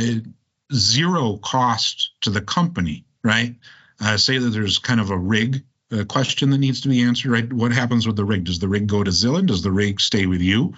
zero 0.74 1.38
cost 1.38 2.12
to 2.22 2.30
the 2.30 2.42
company, 2.42 3.06
right? 3.24 3.56
Uh, 4.00 4.18
say 4.18 4.38
that 4.38 4.50
there's 4.50 4.80
kind 4.80 5.00
of 5.00 5.12
a 5.12 5.18
rig 5.18 5.64
uh, 5.92 6.04
question 6.04 6.50
that 6.50 6.58
needs 6.58 6.82
to 6.82 6.90
be 6.90 7.02
answered, 7.02 7.32
right? 7.32 7.52
What 7.52 7.72
happens 7.72 8.06
with 8.06 8.16
the 8.16 8.26
rig? 8.26 8.44
Does 8.44 8.60
the 8.60 8.68
rig 8.68 8.88
go 8.88 9.04
to 9.04 9.12
Zillen? 9.12 9.48
Does 9.48 9.64
the 9.64 9.72
rig 9.72 10.00
stay 10.00 10.26
with 10.26 10.42
you? 10.42 10.74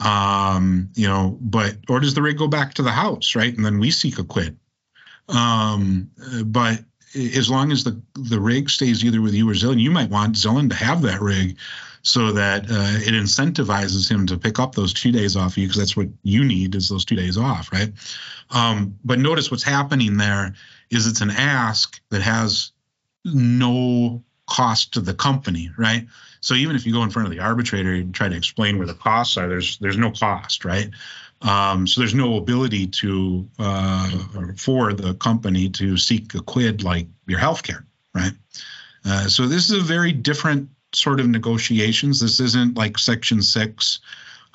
um, 0.00 0.88
you 0.94 1.06
know, 1.06 1.38
but 1.40 1.76
or 1.88 2.00
does 2.00 2.14
the 2.14 2.22
rig 2.22 2.38
go 2.38 2.48
back 2.48 2.74
to 2.74 2.82
the 2.82 2.90
house, 2.90 3.34
right? 3.34 3.54
And 3.54 3.64
then 3.64 3.78
we 3.78 3.90
seek 3.90 4.18
a 4.18 4.24
quid. 4.24 4.58
Um, 5.28 6.10
but 6.44 6.80
as 7.14 7.50
long 7.50 7.72
as 7.72 7.84
the 7.84 8.00
the 8.14 8.40
rig 8.40 8.70
stays 8.70 9.04
either 9.04 9.20
with 9.20 9.34
you 9.34 9.48
or 9.48 9.54
Zillen, 9.54 9.80
you 9.80 9.90
might 9.90 10.10
want 10.10 10.36
Zillen 10.36 10.68
to 10.70 10.76
have 10.76 11.02
that 11.02 11.20
rig 11.20 11.56
so 12.02 12.32
that 12.32 12.64
uh, 12.64 12.98
it 12.98 13.12
incentivizes 13.12 14.10
him 14.10 14.26
to 14.26 14.38
pick 14.38 14.58
up 14.58 14.74
those 14.74 14.94
two 14.94 15.12
days 15.12 15.36
off 15.36 15.58
you 15.58 15.66
because 15.66 15.78
that's 15.78 15.96
what 15.96 16.08
you 16.22 16.44
need 16.44 16.74
is 16.74 16.88
those 16.88 17.04
two 17.04 17.16
days 17.16 17.36
off, 17.36 17.70
right? 17.72 17.92
Um, 18.50 18.98
but 19.04 19.18
notice 19.18 19.50
what's 19.50 19.62
happening 19.62 20.16
there 20.16 20.54
is 20.90 21.06
it's 21.06 21.20
an 21.20 21.30
ask 21.30 22.00
that 22.10 22.22
has 22.22 22.72
no 23.24 24.22
cost 24.46 24.94
to 24.94 25.00
the 25.00 25.14
company, 25.14 25.70
right? 25.76 26.06
So 26.40 26.54
even 26.54 26.74
if 26.74 26.86
you 26.86 26.92
go 26.92 27.02
in 27.02 27.10
front 27.10 27.28
of 27.28 27.32
the 27.32 27.40
arbitrator 27.40 27.92
and 27.92 28.14
try 28.14 28.28
to 28.28 28.36
explain 28.36 28.78
where 28.78 28.86
the 28.86 28.94
costs 28.94 29.36
are, 29.36 29.48
there's 29.48 29.78
there's 29.78 29.98
no 29.98 30.10
cost, 30.10 30.64
right? 30.64 30.90
Um, 31.42 31.86
so 31.86 32.00
there's 32.00 32.14
no 32.14 32.36
ability 32.36 32.86
to 32.88 33.48
uh, 33.58 34.10
for 34.56 34.92
the 34.92 35.14
company 35.14 35.70
to 35.70 35.96
seek 35.96 36.34
a 36.34 36.40
quid 36.40 36.82
like 36.82 37.06
your 37.26 37.38
healthcare, 37.38 37.84
right? 38.14 38.32
Uh, 39.04 39.28
so 39.28 39.46
this 39.46 39.70
is 39.70 39.80
a 39.80 39.84
very 39.84 40.12
different 40.12 40.68
sort 40.92 41.20
of 41.20 41.28
negotiations. 41.28 42.20
This 42.20 42.40
isn't 42.40 42.76
like 42.76 42.98
Section 42.98 43.40
Six, 43.40 44.00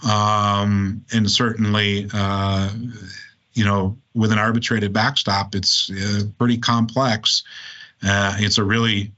um, 0.03 1.03
and 1.11 1.29
certainly, 1.29 2.07
uh, 2.13 2.71
you 3.53 3.65
know, 3.65 3.97
with 4.13 4.31
an 4.31 4.37
arbitrated 4.37 4.93
backstop, 4.93 5.55
it's 5.55 5.89
uh, 5.89 6.23
pretty 6.37 6.59
complex. 6.59 7.43
Uh, 8.03 8.35
it's 8.37 8.59
a 8.59 8.63
really 8.63 9.11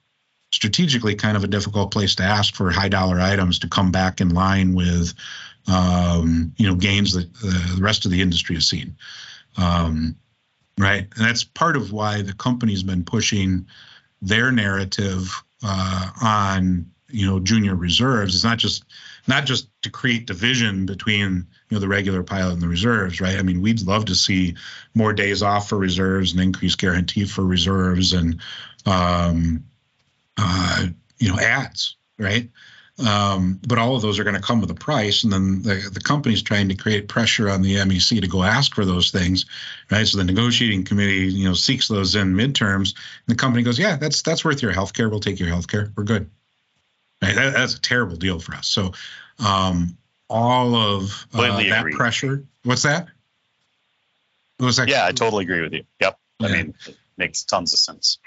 strategically 0.52 1.16
kind 1.16 1.36
of 1.36 1.44
a 1.44 1.48
difficult 1.48 1.92
place 1.92 2.16
to 2.16 2.24
ask 2.24 2.56
for 2.56 2.72
high 2.72 2.88
dollar 2.88 3.20
items 3.20 3.60
to 3.60 3.68
come 3.68 3.92
back 3.92 4.22
in 4.22 4.30
line 4.30 4.74
with 4.74 5.14
um, 5.68 6.54
you 6.58 6.68
know 6.68 6.76
gains 6.76 7.14
that 7.14 7.34
the 7.34 7.82
rest 7.82 8.06
of 8.06 8.12
the 8.12 8.22
industry 8.22 8.56
has 8.56 8.68
seen. 8.68 8.98
Um, 9.58 10.16
right? 10.78 11.08
And 11.16 11.26
that's 11.26 11.44
part 11.44 11.76
of 11.76 11.92
why 11.92 12.22
the 12.22 12.34
company's 12.34 12.84
been 12.84 13.04
pushing 13.04 13.68
their 14.22 14.52
narrative 14.52 15.44
uh, 15.64 16.10
on 16.22 16.92
you 17.10 17.26
know 17.26 17.40
junior 17.40 17.76
reserves. 17.76 18.36
It's 18.36 18.44
not 18.44 18.58
just 18.58 18.84
not 19.28 19.46
just 19.46 19.70
to 19.82 19.90
create 19.90 20.28
division 20.28 20.86
between 20.86 21.48
you 21.70 21.76
know 21.76 21.80
the 21.80 21.88
regular 21.88 22.24
pilot 22.24 22.54
and 22.54 22.62
the 22.62 22.68
reserves 22.68 23.20
right? 23.22 23.38
I 23.38 23.42
mean 23.42 23.62
we'd 23.62 23.82
love 23.82 24.06
to 24.06 24.16
see 24.16 24.56
more 24.94 25.14
days 25.14 25.42
off 25.44 25.70
for 25.70 25.78
reserves 25.78 26.32
and 26.32 26.42
increased 26.42 26.80
guarantee 26.80 27.26
for 27.26 27.44
reserves 27.44 28.14
and 28.14 28.40
um, 28.86 29.66
uh, 30.38 30.88
you 31.20 31.30
know, 31.30 31.40
ads, 31.40 31.98
right? 32.18 32.50
Um, 33.06 33.60
but 33.68 33.78
all 33.78 33.96
of 33.96 34.02
those 34.02 34.18
are 34.18 34.24
going 34.24 34.36
to 34.36 34.42
come 34.42 34.60
with 34.60 34.72
a 34.72 34.76
price, 34.76 35.24
and 35.24 35.32
then 35.32 35.62
the, 35.62 35.90
the 35.94 36.00
company's 36.00 36.42
trying 36.42 36.70
to 36.70 36.76
create 36.76 37.08
pressure 37.08 37.48
on 37.48 37.62
the 37.62 37.76
MEC 37.76 38.22
to 38.22 38.28
go 38.28 38.42
ask 38.42 38.74
for 38.74 38.86
those 38.86 39.12
things, 39.12 39.46
right? 39.92 40.08
So 40.08 40.18
the 40.18 40.24
negotiating 40.24 40.84
committee, 40.84 41.28
you 41.28 41.48
know, 41.48 41.54
seeks 41.54 41.88
those 41.88 42.16
in 42.16 42.34
midterms, 42.34 42.96
and 42.96 43.28
the 43.28 43.36
company 43.36 43.62
goes, 43.62 43.78
"Yeah, 43.78 43.98
that's 43.98 44.24
that's 44.24 44.44
worth 44.44 44.64
your 44.64 44.72
health 44.72 44.94
care. 44.94 45.10
We'll 45.10 45.20
take 45.20 45.40
your 45.40 45.50
health 45.50 45.68
care. 45.68 45.92
We're 45.96 46.06
good." 46.06 46.32
Right? 47.22 47.36
That, 47.36 47.54
that's 47.54 47.76
a 47.76 47.82
terrible 47.82 48.16
deal 48.16 48.40
for 48.40 48.56
us. 48.56 48.68
So, 48.68 48.94
um, 49.46 49.98
all 50.28 50.76
of 50.76 51.28
uh, 51.36 51.58
that 51.58 51.80
agree. 51.82 51.94
pressure. 51.94 52.46
What's 52.64 52.84
that? 52.84 53.08
What 54.58 54.66
was 54.66 54.78
that? 54.78 54.88
Yeah, 54.88 55.06
I 55.06 55.12
totally 55.12 55.44
agree 55.44 55.62
with 55.62 55.74
you. 55.74 55.84
Yep. 56.02 56.20
I 56.42 56.48
mean, 56.48 56.74
it 56.88 56.98
makes 57.16 57.44
tons 57.44 57.74
of 57.74 57.80
sense. 57.80 58.18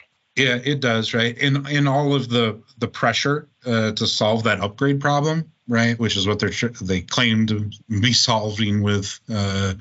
Yeah, 0.40 0.58
it 0.62 0.80
does, 0.80 1.14
right? 1.14 1.36
In 1.36 1.66
in 1.66 1.86
all 1.86 2.14
of 2.14 2.28
the 2.28 2.62
the 2.78 2.88
pressure 2.88 3.48
uh, 3.66 3.92
to 3.92 4.06
solve 4.06 4.44
that 4.44 4.60
upgrade 4.60 5.00
problem, 5.00 5.50
right? 5.68 5.98
Which 5.98 6.16
is 6.16 6.26
what 6.26 6.38
they're 6.38 6.50
they 6.80 7.02
claim 7.02 7.46
to 7.46 7.70
be 7.88 8.12
solving 8.28 8.82
with, 8.82 9.20
uh, 9.32 9.74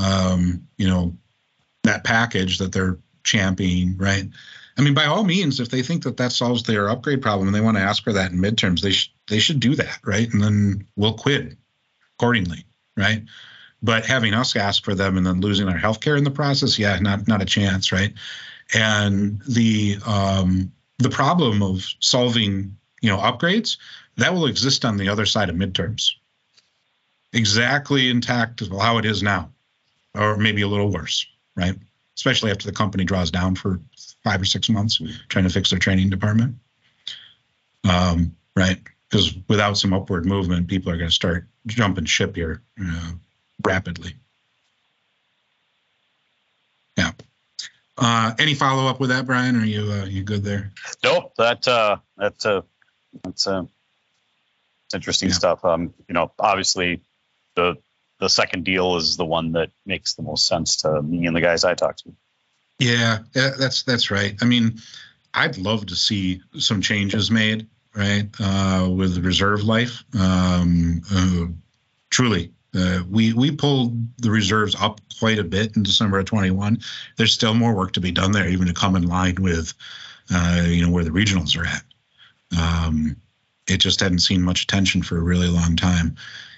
um, 0.00 0.66
you 0.76 0.88
know, 0.88 1.16
that 1.84 2.04
package 2.04 2.58
that 2.58 2.72
they're 2.72 2.98
championing, 3.24 3.96
right? 3.96 4.28
I 4.76 4.82
mean, 4.82 4.94
by 4.94 5.04
all 5.04 5.24
means, 5.24 5.60
if 5.60 5.68
they 5.68 5.82
think 5.82 6.04
that 6.04 6.16
that 6.16 6.32
solves 6.32 6.62
their 6.62 6.88
upgrade 6.88 7.20
problem 7.20 7.48
and 7.48 7.54
they 7.54 7.60
want 7.60 7.76
to 7.76 7.82
ask 7.82 8.02
for 8.02 8.12
that 8.14 8.32
in 8.32 8.38
midterms, 8.38 8.80
they 8.80 8.92
should 8.92 9.12
they 9.28 9.38
should 9.38 9.60
do 9.60 9.74
that, 9.76 9.98
right? 10.04 10.32
And 10.32 10.42
then 10.42 10.86
we'll 10.96 11.14
quit 11.14 11.56
accordingly, 12.16 12.64
right? 12.96 13.22
But 13.82 14.06
having 14.06 14.32
us 14.32 14.56
ask 14.56 14.84
for 14.84 14.94
them 14.94 15.16
and 15.16 15.26
then 15.26 15.40
losing 15.40 15.68
our 15.68 15.76
health 15.76 16.00
care 16.00 16.16
in 16.16 16.24
the 16.24 16.30
process, 16.30 16.78
yeah, 16.78 16.98
not 16.98 17.28
not 17.28 17.42
a 17.42 17.46
chance, 17.46 17.92
right? 17.92 18.14
And 18.72 19.40
the 19.48 19.98
um, 20.06 20.72
the 20.98 21.10
problem 21.10 21.62
of 21.62 21.84
solving 22.00 22.76
you 23.00 23.10
know 23.10 23.18
upgrades 23.18 23.76
that 24.16 24.32
will 24.32 24.46
exist 24.46 24.84
on 24.84 24.96
the 24.96 25.08
other 25.08 25.26
side 25.26 25.48
of 25.48 25.56
midterms. 25.56 26.12
Exactly 27.32 28.10
intact 28.10 28.60
as 28.62 28.68
how 28.68 28.98
it 28.98 29.04
is 29.04 29.22
now 29.22 29.50
or 30.14 30.36
maybe 30.36 30.62
a 30.62 30.68
little 30.68 30.90
worse 30.90 31.26
right? 31.56 31.74
Especially 32.16 32.50
after 32.50 32.66
the 32.66 32.72
company 32.72 33.04
draws 33.04 33.30
down 33.30 33.54
for 33.54 33.80
five 34.24 34.40
or 34.40 34.44
six 34.44 34.68
months 34.68 35.00
trying 35.28 35.44
to 35.44 35.50
fix 35.50 35.70
their 35.70 35.78
training 35.78 36.10
department. 36.10 36.56
Um, 37.88 38.36
right? 38.56 38.78
Because 39.08 39.34
without 39.48 39.76
some 39.76 39.92
upward 39.92 40.24
movement 40.26 40.68
people 40.68 40.92
are 40.92 40.96
going 40.96 41.10
to 41.10 41.14
start 41.14 41.46
jumping 41.66 42.04
ship 42.04 42.36
here 42.36 42.62
uh, 42.82 43.12
rapidly. 43.64 44.14
Yeah 46.96 47.12
uh, 47.98 48.32
any 48.38 48.54
follow 48.54 48.86
up 48.88 49.00
with 49.00 49.10
that, 49.10 49.26
Brian? 49.26 49.56
Are 49.56 49.64
you 49.64 49.90
uh, 49.92 50.04
you 50.06 50.22
good 50.22 50.44
there? 50.44 50.72
Nope. 51.04 51.32
That 51.36 51.66
uh, 51.68 51.96
that 52.16 52.44
uh, 52.46 52.62
that's 53.24 53.46
uh, 53.46 53.64
interesting 54.94 55.28
Yeah. 55.28 55.34
stuff. 55.34 55.64
Um, 55.64 55.94
you 56.08 56.14
know, 56.14 56.32
obviously, 56.38 57.02
the 57.54 57.76
the 58.18 58.28
second 58.28 58.64
deal 58.64 58.96
is 58.96 59.16
the 59.16 59.24
one 59.24 59.52
that 59.52 59.70
makes 59.84 60.14
the 60.14 60.22
most 60.22 60.46
sense 60.46 60.76
to 60.78 61.02
me 61.02 61.26
and 61.26 61.34
the 61.34 61.40
guys 61.40 61.64
I 61.64 61.74
talk 61.74 61.96
to. 61.98 62.12
Yeah, 62.78 63.18
yeah, 63.34 63.50
that's 63.58 63.82
that's 63.82 64.10
right. 64.10 64.36
I 64.40 64.44
mean, 64.44 64.80
I'd 65.34 65.58
love 65.58 65.86
to 65.86 65.94
see 65.96 66.40
some 66.58 66.80
changes 66.80 67.30
made, 67.30 67.66
right, 67.94 68.28
uh, 68.40 68.88
with 68.90 69.24
reserve 69.24 69.64
life. 69.64 70.04
Um, 70.18 71.02
uh, 71.12 71.46
truly, 72.10 72.52
uh, 72.74 73.00
we 73.08 73.32
we 73.32 73.50
pulled 73.50 74.16
the 74.18 74.30
reserves 74.30 74.74
up 74.80 75.00
quite 75.18 75.38
a 75.38 75.44
bit 75.44 75.76
in 75.76 75.82
December 75.82 76.18
of 76.18 76.24
21. 76.24 76.80
There's 77.16 77.32
still 77.32 77.54
more 77.54 77.74
work 77.74 77.92
to 77.92 78.00
be 78.00 78.12
done 78.12 78.32
there, 78.32 78.48
even 78.48 78.66
to 78.66 78.74
come 78.74 78.96
in 78.96 79.06
line 79.06 79.36
with, 79.38 79.74
uh, 80.32 80.64
you 80.66 80.84
know, 80.84 80.90
where 80.90 81.04
the 81.04 81.10
regionals 81.10 81.56
are 81.56 81.66
at. 81.66 81.84
Um, 82.58 83.16
it 83.68 83.78
just 83.78 84.00
hadn't 84.00 84.20
seen 84.20 84.42
much 84.42 84.62
attention 84.62 85.02
for 85.02 85.18
a 85.18 85.22
really 85.22 85.48
long 85.48 85.76
time. 85.76 86.16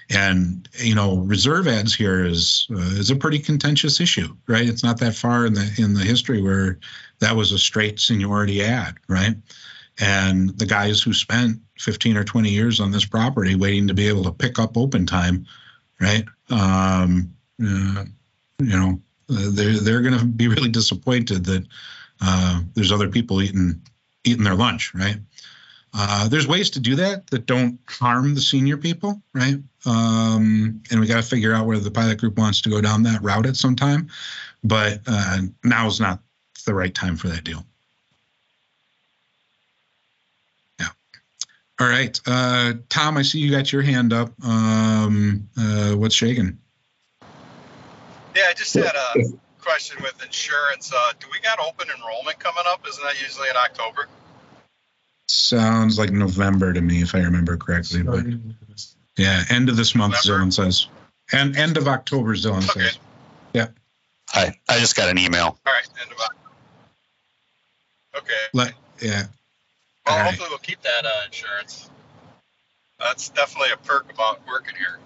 And 0.09 0.69
you 0.79 0.95
know, 0.95 1.17
reserve 1.17 1.67
ads 1.67 1.93
here 1.93 2.25
is 2.25 2.67
uh, 2.71 2.77
is 2.77 3.09
a 3.09 3.15
pretty 3.15 3.39
contentious 3.39 3.99
issue, 3.99 4.35
right? 4.47 4.67
It's 4.67 4.83
not 4.83 4.99
that 4.99 5.15
far 5.15 5.45
in 5.45 5.53
the 5.53 5.69
in 5.77 5.93
the 5.95 6.03
history 6.03 6.41
where 6.41 6.79
that 7.19 7.35
was 7.35 7.51
a 7.51 7.59
straight 7.59 7.99
seniority 7.99 8.63
ad, 8.63 8.95
right? 9.07 9.35
And 9.99 10.57
the 10.57 10.65
guys 10.65 11.01
who 11.01 11.13
spent 11.13 11.59
15 11.79 12.17
or 12.17 12.23
20 12.23 12.49
years 12.49 12.79
on 12.79 12.91
this 12.91 13.05
property 13.05 13.55
waiting 13.55 13.87
to 13.87 13.93
be 13.93 14.07
able 14.07 14.23
to 14.25 14.31
pick 14.31 14.59
up 14.59 14.77
open 14.77 15.05
time, 15.05 15.45
right? 15.99 16.25
Um, 16.49 17.33
uh, 17.61 18.05
you 18.59 18.77
know, 18.77 19.01
they're 19.27 19.79
they're 19.79 20.01
going 20.01 20.19
to 20.19 20.25
be 20.25 20.47
really 20.47 20.69
disappointed 20.69 21.45
that 21.45 21.65
uh, 22.21 22.61
there's 22.73 22.91
other 22.91 23.09
people 23.09 23.41
eating 23.41 23.81
eating 24.23 24.43
their 24.43 24.55
lunch, 24.55 24.93
right? 24.93 25.17
Uh, 25.97 26.27
there's 26.27 26.47
ways 26.47 26.69
to 26.71 26.79
do 26.79 26.95
that 26.95 27.25
that 27.27 27.45
don't 27.45 27.79
harm 27.87 28.35
the 28.35 28.41
senior 28.41 28.75
people, 28.75 29.21
right? 29.33 29.55
Um, 29.85 30.83
and 30.91 30.99
we 30.99 31.07
got 31.07 31.15
to 31.15 31.29
figure 31.29 31.53
out 31.53 31.65
whether 31.65 31.81
the 31.81 31.91
pilot 31.91 32.19
group 32.19 32.37
wants 32.37 32.61
to 32.61 32.69
go 32.69 32.81
down 32.81 33.03
that 33.03 33.21
route 33.21 33.45
at 33.45 33.55
some 33.55 33.77
time. 33.77 34.09
But 34.63 34.99
uh, 35.07 35.39
now 35.63 35.87
is 35.87 36.01
not 36.01 36.19
the 36.65 36.73
right 36.73 36.93
time 36.93 37.15
for 37.15 37.29
that 37.29 37.45
deal. 37.45 37.63
All 41.79 41.87
right, 41.87 42.17
uh, 42.25 42.73
Tom. 42.87 43.17
I 43.17 43.21
see 43.21 43.39
you 43.39 43.51
got 43.51 43.71
your 43.73 43.81
hand 43.81 44.13
up. 44.13 44.31
Um, 44.43 45.49
uh, 45.57 45.91
what's 45.91 46.15
shaking? 46.15 46.57
Yeah, 48.33 48.43
I 48.49 48.53
just 48.53 48.73
had 48.73 48.95
a 48.95 49.23
question 49.59 50.01
with 50.01 50.23
insurance. 50.23 50.93
Uh, 50.95 51.11
do 51.19 51.27
we 51.31 51.39
got 51.39 51.59
open 51.59 51.87
enrollment 51.93 52.39
coming 52.39 52.63
up? 52.67 52.85
Isn't 52.87 53.03
that 53.03 53.21
usually 53.21 53.49
in 53.49 53.57
October? 53.57 54.07
Sounds 55.27 55.99
like 55.99 56.11
November 56.11 56.71
to 56.71 56.79
me, 56.79 57.01
if 57.01 57.13
I 57.13 57.19
remember 57.19 57.57
correctly. 57.57 58.03
But 58.03 58.25
yeah, 59.17 59.43
end 59.49 59.67
of 59.69 59.75
this 59.75 59.95
month, 59.95 60.15
November? 60.25 60.45
Dylan 60.45 60.53
says, 60.53 60.87
and 61.33 61.57
end 61.57 61.77
of 61.77 61.87
October, 61.87 62.35
Dylan 62.35 62.69
Okay. 62.69 62.85
says. 62.85 62.99
Yeah, 63.53 63.67
I 64.33 64.53
I 64.69 64.79
just 64.79 64.95
got 64.95 65.09
an 65.09 65.17
email. 65.17 65.57
All 65.65 65.73
right, 65.73 65.87
end 66.01 66.11
of 66.11 66.19
October. 66.19 66.39
Okay. 68.17 68.33
Let 68.53 68.73
yeah. 69.01 69.23
Well, 70.05 70.17
right. 70.17 70.25
hopefully 70.25 70.49
we'll 70.49 70.59
keep 70.59 70.81
that 70.81 71.05
uh, 71.05 71.25
insurance. 71.25 71.89
That's 72.99 73.29
definitely 73.29 73.71
a 73.73 73.77
perk 73.77 74.11
about 74.11 74.39
working 74.47 74.75
here. 74.75 74.99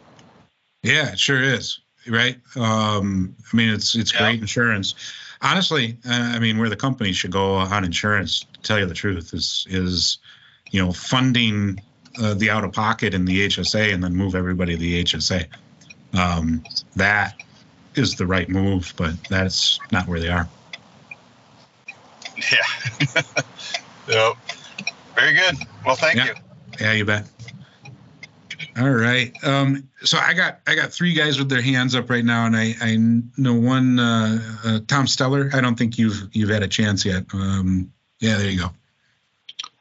Yeah, 0.83 1.13
it 1.13 1.19
sure 1.19 1.41
is. 1.41 1.79
Right. 2.07 2.39
Um, 2.55 3.35
I 3.51 3.55
mean, 3.55 3.69
it's 3.69 3.95
it's 3.95 4.13
Yeah. 4.13 4.19
great 4.19 4.39
insurance. 4.39 4.95
Honestly, 5.41 5.97
uh, 6.07 6.13
I 6.13 6.39
mean, 6.39 6.57
where 6.57 6.69
the 6.69 6.75
company 6.75 7.13
should 7.13 7.31
go 7.31 7.55
on 7.55 7.83
insurance, 7.83 8.41
to 8.41 8.61
tell 8.61 8.79
you 8.79 8.85
the 8.85 8.93
truth, 8.93 9.33
is 9.33 9.65
is 9.69 10.17
you 10.71 10.83
know 10.83 10.91
funding 10.91 11.81
uh, 12.21 12.33
the 12.33 12.49
out 12.49 12.63
of 12.63 12.73
pocket 12.73 13.13
in 13.13 13.25
the 13.25 13.45
HSA 13.47 13.93
and 13.93 14.03
then 14.03 14.15
move 14.15 14.35
everybody 14.35 14.73
to 14.73 14.77
the 14.79 15.03
HSA. 15.03 15.47
Um, 16.13 16.63
that 16.95 17.41
is 17.95 18.15
the 18.15 18.25
right 18.25 18.49
move, 18.49 18.93
but 18.97 19.13
that's 19.25 19.79
not 19.91 20.07
where 20.07 20.19
they 20.19 20.29
are. 20.29 20.47
Yeah. 22.53 23.21
yep. 24.07 24.37
Very 25.19 25.33
good. 25.33 25.55
Well, 25.85 25.95
thank 25.95 26.15
Yeah. 26.15 26.25
you. 26.25 26.33
Yeah, 26.79 26.93
you 26.93 27.05
bet. 27.05 27.27
All 28.77 28.89
right. 28.89 29.33
Um, 29.43 29.87
so 30.03 30.17
I 30.17 30.33
got 30.33 30.59
I 30.67 30.75
got 30.75 30.91
three 30.93 31.13
guys 31.13 31.37
with 31.37 31.49
their 31.49 31.61
hands 31.61 31.95
up 31.95 32.09
right 32.09 32.23
now, 32.23 32.45
and 32.45 32.55
I 32.55 32.75
I 32.81 32.97
know 33.37 33.53
one 33.55 33.99
uh, 33.99 34.39
uh, 34.63 34.79
Tom 34.87 35.05
Steller. 35.05 35.53
I 35.53 35.59
don't 35.61 35.75
think 35.77 35.97
you've 35.97 36.29
you've 36.31 36.49
had 36.49 36.63
a 36.63 36.67
chance 36.67 37.03
yet. 37.03 37.25
Um, 37.33 37.91
yeah, 38.19 38.37
there 38.37 38.49
you 38.49 38.59
go. 38.59 38.69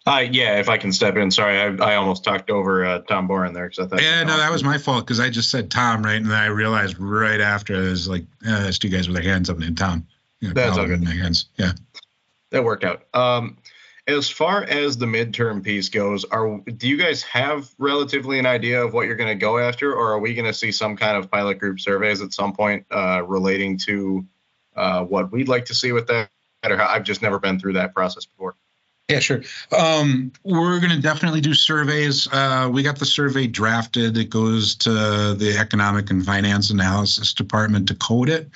Uh, 0.07 0.21
yeah, 0.21 0.59
if 0.59 0.69
I 0.69 0.79
can 0.79 0.91
step 0.91 1.17
in. 1.17 1.31
Sorry, 1.31 1.59
I, 1.61 1.67
I 1.93 1.97
almost 1.97 2.25
talked 2.25 2.51
over 2.51 2.85
uh, 2.85 3.01
Tom 3.01 3.27
Boren 3.29 3.53
there 3.53 3.69
because 3.69 3.87
I 3.87 3.89
thought. 3.89 4.03
Yeah, 4.03 4.25
no, 4.25 4.39
that 4.39 4.51
was 4.51 4.65
my 4.65 4.79
fault 4.79 5.07
because 5.07 5.21
I 5.21 5.29
just 5.29 5.51
said 5.51 5.71
Tom 5.71 6.03
right, 6.03 6.17
and 6.17 6.27
then 6.27 6.33
I 6.39 6.47
realized 6.47 6.97
right 6.99 7.41
after 7.41 7.77
I 7.77 7.81
was 7.81 8.09
like, 8.09 8.23
eh, 8.47 8.63
there's 8.63 8.79
two 8.79 8.89
guys 8.89 9.07
with 9.07 9.17
their 9.23 9.31
hands 9.31 9.51
up 9.51 9.59
named 9.59 9.77
Tom. 9.79 10.07
You 10.41 10.49
know, 10.49 10.55
That's 10.55 10.79
all 10.79 10.87
good. 10.87 11.01
in 11.01 11.07
hands. 11.07 11.47
Yeah. 11.57 11.73
that 12.51 12.65
worked 12.65 12.85
out. 12.85 13.03
Um, 13.13 13.59
as 14.09 14.31
far 14.31 14.65
as 14.65 14.97
the 14.97 15.07
midterm 15.07 15.63
piece 15.63 15.91
goes, 15.91 16.25
are 16.25 16.59
do 16.61 16.89
you 16.89 16.97
guys 16.97 17.23
have 17.23 17.71
relatively 17.79 18.39
an 18.39 18.47
idea 18.47 18.83
of 18.83 18.95
what 18.95 19.07
you're 19.07 19.17
going 19.17 19.29
to 19.29 19.35
go 19.35 19.59
after, 19.59 19.93
or 19.93 20.13
are 20.13 20.19
we 20.19 20.35
going 20.35 20.47
to 20.47 20.55
see 20.55 20.73
some 20.73 20.97
kind 20.97 21.17
of 21.17 21.31
pilot 21.31 21.59
group 21.59 21.79
surveys 21.79 22.23
at 22.23 22.33
some 22.33 22.55
point 22.55 22.87
uh, 22.91 23.23
relating 23.27 23.77
to 23.77 24.27
uh, 24.75 25.05
what 25.05 25.31
we'd 25.31 25.49
like 25.49 25.67
to 25.67 25.75
see 25.75 25.93
with 25.93 26.07
that? 26.07 26.31
Or 26.65 26.81
I've 26.81 27.05
just 27.05 27.21
never 27.21 27.39
been 27.39 27.61
through 27.61 27.75
that 27.75 27.95
process 27.95 28.25
before. 28.25 28.57
Yeah, 29.09 29.21
sure. 29.21 29.43
Um, 29.79 30.33
we're 30.43 30.81
going 30.81 30.95
to 30.95 31.01
definitely 31.01 31.41
do 31.41 31.55
surveys. 31.55 32.29
Uh, 32.31 32.69
we 32.71 32.83
got 32.83 32.99
the 32.99 33.07
survey 33.07 33.47
drafted. 33.47 34.17
It 34.19 34.29
goes 34.29 34.75
to 34.77 35.35
the 35.35 35.57
Economic 35.59 36.11
and 36.11 36.25
Finance 36.25 36.71
Analysis 36.71 37.33
Department 37.33 37.89
to 37.89 37.95
code 37.95 38.29
it, 38.29 38.51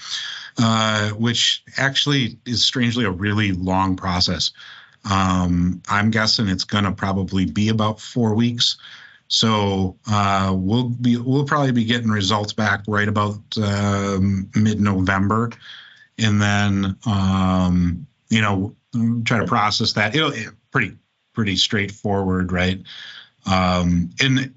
uh, 0.59 1.11
which 1.11 1.63
actually 1.79 2.39
is 2.45 2.65
strangely 2.65 3.05
a 3.05 3.11
really 3.11 3.53
long 3.53 3.97
process. 3.97 4.51
Um, 5.11 5.83
I'm 5.89 6.11
guessing 6.11 6.49
it's 6.49 6.65
going 6.65 6.85
to 6.85 6.93
probably 6.93 7.47
be 7.47 7.69
about 7.69 8.01
four 8.01 8.35
weeks. 8.35 8.77
So 9.29 9.97
uh, 10.11 10.53
we'll 10.55 10.91
be 10.91 11.17
we'll 11.17 11.47
probably 11.47 11.73
be 11.73 11.85
getting 11.85 12.11
results 12.11 12.53
back 12.53 12.85
right 12.87 13.09
about 13.09 13.41
um, 13.57 14.51
mid-November, 14.55 15.53
and 16.19 16.41
then 16.41 16.97
um, 17.07 18.07
you 18.29 18.43
know 18.43 18.77
try 19.25 19.39
to 19.39 19.47
process 19.47 19.95
that. 19.95 20.15
It'll 20.15 20.33
it, 20.33 20.49
pretty 20.71 20.97
pretty 21.33 21.57
straightforward, 21.57 22.53
right? 22.53 22.83
Um, 23.47 24.11
and 24.21 24.55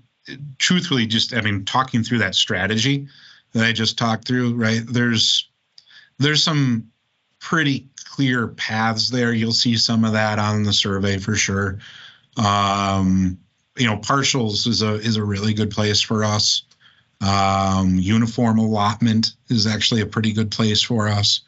truthfully, 0.58 1.06
just 1.06 1.34
I 1.34 1.42
mean, 1.42 1.66
talking 1.66 2.04
through 2.04 2.20
that 2.20 2.36
strategy 2.36 3.08
that 3.54 3.66
I 3.66 3.72
just 3.72 3.98
talked 3.98 4.28
through, 4.28 4.56
right? 4.56 4.82
There's 4.86 5.50
there's 6.20 6.44
some 6.44 6.92
pretty 7.40 7.88
clear 8.16 8.48
paths 8.48 9.10
there. 9.10 9.34
You'll 9.34 9.52
see 9.52 9.76
some 9.76 10.06
of 10.06 10.14
that 10.14 10.40
on 10.40 10.64
the 10.64 10.72
survey 10.72 11.18
for 11.18 11.36
sure. 11.36 11.80
Um, 12.38 13.40
you 13.78 13.88
know, 13.88 13.98
partials 13.98 14.68
is 14.68 14.82
a 14.82 14.94
is 14.96 15.18
a 15.18 15.24
really 15.24 15.54
good 15.54 15.72
place 15.72 16.02
for 16.02 16.24
us. 16.24 16.64
Um, 17.20 17.98
uniform 17.98 18.58
allotment 18.58 19.34
is 19.50 19.68
actually 19.68 20.02
a 20.02 20.06
pretty 20.06 20.32
good 20.32 20.50
place 20.50 20.82
for 20.82 21.10
us, 21.10 21.42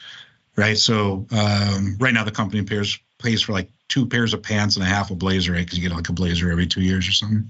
right? 0.58 0.78
So 0.78 1.26
um, 1.32 1.96
right 2.00 2.14
now 2.14 2.26
the 2.26 2.32
company 2.32 2.64
pays 2.64 3.00
pays 3.18 3.42
for 3.42 3.54
like 3.54 3.70
two 3.88 4.06
pairs 4.06 4.34
of 4.34 4.44
pants 4.44 4.76
and 4.76 4.84
a 4.84 4.90
half 4.90 5.10
a 5.10 5.16
blazer, 5.16 5.54
right? 5.54 5.66
Because 5.66 5.80
you 5.80 5.88
get 5.88 5.96
like 5.96 6.10
a 6.10 6.14
blazer 6.14 6.52
every 6.52 6.68
two 6.68 6.82
years 6.82 7.08
or 7.08 7.14
something. 7.14 7.50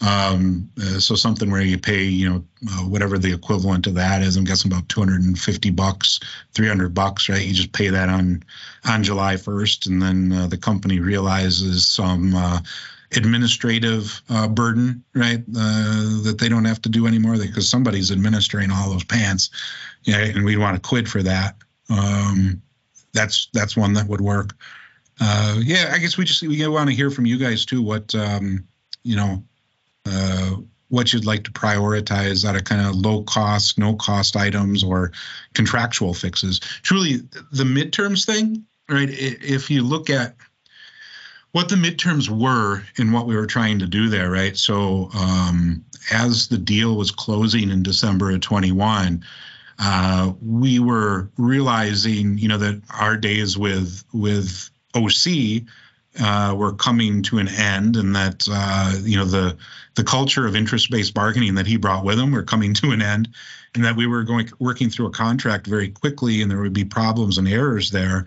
Um, 0.00 0.70
uh, 0.80 1.00
so 1.00 1.14
something 1.14 1.50
where 1.50 1.60
you 1.60 1.78
pay, 1.78 2.04
you 2.04 2.30
know, 2.30 2.44
uh, 2.70 2.84
whatever 2.84 3.18
the 3.18 3.32
equivalent 3.32 3.86
of 3.86 3.94
that 3.94 4.22
is. 4.22 4.36
I'm 4.36 4.44
guessing 4.44 4.70
about 4.72 4.88
250 4.88 5.70
bucks, 5.70 6.20
300 6.54 6.94
bucks, 6.94 7.28
right? 7.28 7.44
You 7.44 7.52
just 7.52 7.72
pay 7.72 7.88
that 7.88 8.08
on 8.08 8.44
on 8.88 9.02
July 9.02 9.34
1st, 9.34 9.86
and 9.86 10.00
then 10.00 10.32
uh, 10.32 10.46
the 10.46 10.56
company 10.56 11.00
realizes 11.00 11.86
some 11.86 12.34
uh, 12.34 12.60
administrative 13.16 14.22
uh, 14.28 14.46
burden, 14.46 15.02
right? 15.14 15.40
Uh, 15.56 16.22
that 16.22 16.36
they 16.38 16.48
don't 16.48 16.64
have 16.64 16.82
to 16.82 16.88
do 16.88 17.06
anymore 17.06 17.36
because 17.36 17.68
somebody's 17.68 18.12
administering 18.12 18.70
all 18.70 18.90
those 18.90 19.04
pants, 19.04 19.50
yeah, 20.04 20.18
and 20.18 20.44
we 20.44 20.56
want 20.56 20.80
to 20.80 20.88
quid 20.88 21.08
for 21.08 21.22
that. 21.24 21.56
Um, 21.90 22.62
that's 23.12 23.48
that's 23.52 23.76
one 23.76 23.94
that 23.94 24.06
would 24.06 24.20
work. 24.20 24.54
Yeah, 25.20 25.90
I 25.92 25.98
guess 25.98 26.16
we 26.16 26.24
just 26.24 26.42
we 26.42 26.64
want 26.68 26.88
to 26.88 26.94
hear 26.94 27.10
from 27.10 27.26
you 27.26 27.36
guys 27.36 27.64
too. 27.64 27.82
What 27.82 28.14
um, 28.14 28.64
you 29.02 29.16
know, 29.16 29.42
uh, 30.08 30.56
what 30.88 31.12
you'd 31.12 31.26
like 31.26 31.44
to 31.44 31.52
prioritize 31.52 32.44
out 32.44 32.56
of 32.56 32.64
kind 32.64 32.80
of 32.80 32.96
low 32.96 33.22
cost, 33.22 33.78
no 33.78 33.94
cost 33.94 34.36
items 34.36 34.82
or 34.82 35.12
contractual 35.54 36.14
fixes. 36.14 36.60
Truly, 36.82 37.16
the 37.52 37.64
midterms 37.64 38.24
thing, 38.24 38.64
right? 38.88 39.08
If 39.10 39.70
you 39.70 39.82
look 39.82 40.08
at 40.08 40.34
what 41.52 41.68
the 41.68 41.76
midterms 41.76 42.28
were 42.28 42.82
and 42.98 43.12
what 43.12 43.26
we 43.26 43.36
were 43.36 43.46
trying 43.46 43.78
to 43.80 43.86
do 43.86 44.08
there, 44.08 44.30
right? 44.30 44.56
So 44.56 45.10
um, 45.14 45.84
as 46.12 46.48
the 46.48 46.58
deal 46.58 46.96
was 46.96 47.10
closing 47.10 47.70
in 47.70 47.82
December 47.82 48.30
of 48.30 48.40
21, 48.40 49.24
uh, 49.78 50.32
we 50.40 50.78
were 50.78 51.30
realizing, 51.36 52.36
you 52.38 52.48
know, 52.48 52.58
that 52.58 52.82
our 52.98 53.16
days 53.16 53.56
with 53.56 54.04
with 54.12 54.70
OC 54.94 55.62
uh, 56.20 56.54
were 56.56 56.72
coming 56.72 57.22
to 57.22 57.38
an 57.38 57.48
end, 57.48 57.96
and 57.96 58.14
that 58.16 58.46
uh, 58.50 58.94
you 59.02 59.16
know 59.16 59.24
the 59.24 59.56
the 59.94 60.04
culture 60.04 60.46
of 60.46 60.54
interest-based 60.54 61.14
bargaining 61.14 61.54
that 61.56 61.66
he 61.66 61.76
brought 61.76 62.04
with 62.04 62.18
him 62.18 62.32
were 62.32 62.42
coming 62.42 62.74
to 62.74 62.90
an 62.90 63.02
end, 63.02 63.28
and 63.74 63.84
that 63.84 63.96
we 63.96 64.06
were 64.06 64.22
going 64.22 64.48
working 64.58 64.90
through 64.90 65.06
a 65.06 65.10
contract 65.10 65.66
very 65.66 65.88
quickly, 65.88 66.42
and 66.42 66.50
there 66.50 66.60
would 66.60 66.72
be 66.72 66.84
problems 66.84 67.38
and 67.38 67.48
errors 67.48 67.90
there, 67.90 68.26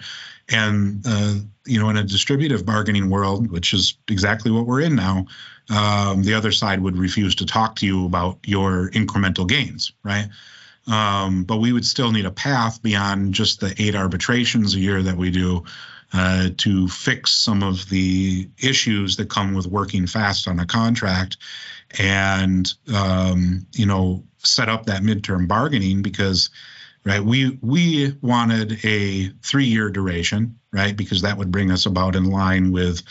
and 0.49 1.03
uh, 1.05 1.35
you 1.65 1.79
know 1.79 1.89
in 1.89 1.97
a 1.97 2.03
distributive 2.03 2.65
bargaining 2.65 3.09
world, 3.09 3.51
which 3.51 3.73
is 3.73 3.97
exactly 4.09 4.51
what 4.51 4.65
we're 4.65 4.81
in 4.81 4.95
now, 4.95 5.25
um, 5.69 6.23
the 6.23 6.33
other 6.33 6.51
side 6.51 6.81
would 6.81 6.97
refuse 6.97 7.35
to 7.35 7.45
talk 7.45 7.77
to 7.77 7.85
you 7.85 8.05
about 8.05 8.39
your 8.45 8.89
incremental 8.91 9.47
gains, 9.47 9.91
right? 10.03 10.27
Um, 10.87 11.43
but 11.43 11.57
we 11.57 11.71
would 11.73 11.85
still 11.85 12.11
need 12.11 12.25
a 12.25 12.31
path 12.31 12.81
beyond 12.81 13.33
just 13.33 13.59
the 13.59 13.73
eight 13.77 13.95
arbitrations 13.95 14.73
a 14.73 14.79
year 14.79 15.01
that 15.03 15.15
we 15.15 15.29
do 15.29 15.63
uh, 16.14 16.49
to 16.57 16.88
fix 16.88 17.32
some 17.32 17.64
of 17.64 17.89
the 17.89 18.49
issues 18.62 19.16
that 19.16 19.30
come 19.30 19.53
with 19.53 19.68
working 19.68 20.07
fast 20.07 20.47
on 20.47 20.59
a 20.59 20.66
contract 20.66 21.38
and 21.99 22.74
um, 22.93 23.66
you 23.74 23.86
know 23.86 24.24
set 24.39 24.70
up 24.70 24.86
that 24.86 25.03
midterm 25.03 25.47
bargaining 25.47 26.01
because 26.01 26.49
right 27.05 27.24
we 27.24 27.57
we 27.62 28.16
wanted 28.22 28.84
a 28.86 29.30
three 29.41 29.66
year 29.66 29.89
duration 29.89 30.57
right 30.72 30.95
because 30.95 31.22
that 31.22 31.38
would 31.38 31.51
bring 31.51 31.72
us 31.72 31.86
about 31.86 32.16
in 32.16 32.26
line 32.26 32.72
with 32.72 33.03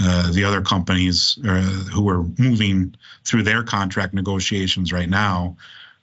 uh, 0.00 0.30
the 0.32 0.44
other 0.44 0.60
companies 0.60 1.38
uh, 1.46 1.60
who 1.92 2.08
are 2.08 2.24
moving 2.38 2.94
through 3.24 3.42
their 3.42 3.62
contract 3.62 4.14
negotiations 4.14 4.92
right 4.92 5.08
now 5.08 5.56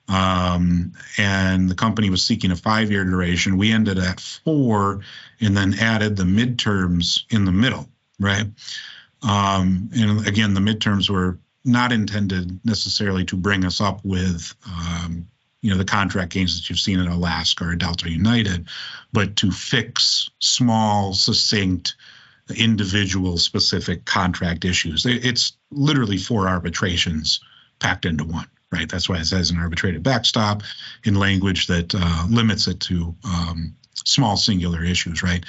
um, 0.08 0.94
and 1.18 1.70
the 1.70 1.76
company 1.76 2.10
was 2.10 2.24
seeking 2.24 2.52
a 2.52 2.56
five 2.56 2.92
year 2.92 3.04
duration. 3.04 3.58
We 3.58 3.72
ended 3.72 3.98
at 3.98 4.20
four 4.20 5.02
and 5.42 5.56
then 5.56 5.74
added 5.80 6.16
the 6.16 6.24
midterms 6.24 7.24
in 7.30 7.46
the 7.46 7.52
middle, 7.52 7.88
right? 8.20 8.48
Um, 9.22 9.90
and 9.96 10.28
again, 10.28 10.54
the 10.54 10.62
midterms 10.62 11.10
were 11.10 11.40
not 11.64 11.92
intended 11.92 12.60
necessarily 12.64 13.26
to 13.26 13.36
bring 13.36 13.66
us 13.66 13.82
up 13.82 14.00
with, 14.04 14.54
um, 14.68 15.28
you 15.62 15.72
know, 15.72 15.78
the 15.78 15.86
contract 15.86 16.32
gains 16.32 16.56
that 16.56 16.70
you've 16.70 16.80
seen 16.80 17.00
in 17.00 17.08
Alaska 17.08 17.66
or 17.66 17.76
Delta 17.76 18.10
United, 18.10 18.68
but 19.12 19.36
to 19.38 19.52
fix 19.52 20.30
small, 20.40 21.14
succinct, 21.14 21.96
individual 22.56 23.38
specific 23.40 24.06
contract 24.06 24.66
issues. 24.66 25.06
It's 25.08 25.54
literally 25.72 26.18
four 26.18 26.48
arbitrations 26.48 27.40
packed 27.80 28.06
into 28.06 28.24
one 28.24 28.48
right? 28.72 28.90
That's 28.90 29.08
why 29.08 29.18
it 29.18 29.26
says 29.26 29.52
an 29.52 29.60
arbitrated 29.60 30.04
backstop 30.04 30.64
in 31.04 31.16
language 31.16 31.68
that 31.68 31.94
uh, 31.96 32.26
limits 32.30 32.68
it 32.68 32.80
to 32.82 33.16
um, 33.24 33.76
small 34.04 34.38
singular 34.38 34.84
issues, 34.84 35.24
right? 35.24 35.44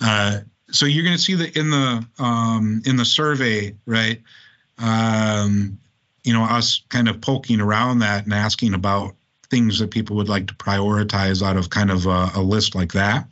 Uh, 0.00 0.40
so 0.70 0.86
you're 0.86 1.04
going 1.04 1.16
to 1.16 1.22
see 1.22 1.34
that 1.34 1.56
in 1.56 1.70
the 1.70 2.06
um, 2.18 2.82
in 2.84 2.96
the 2.96 3.04
survey, 3.04 3.74
right? 3.86 4.20
Um, 4.78 5.78
you 6.24 6.32
know, 6.32 6.42
us 6.42 6.82
kind 6.88 7.08
of 7.08 7.20
poking 7.20 7.60
around 7.60 8.00
that 8.00 8.24
and 8.24 8.34
asking 8.34 8.74
about 8.74 9.14
things 9.50 9.78
that 9.78 9.90
people 9.90 10.16
would 10.16 10.28
like 10.28 10.46
to 10.48 10.54
prioritize 10.54 11.46
out 11.46 11.56
of 11.56 11.70
kind 11.70 11.90
of 11.90 12.06
a, 12.06 12.30
a 12.34 12.42
list 12.42 12.74
like 12.74 12.92
that. 12.92 13.28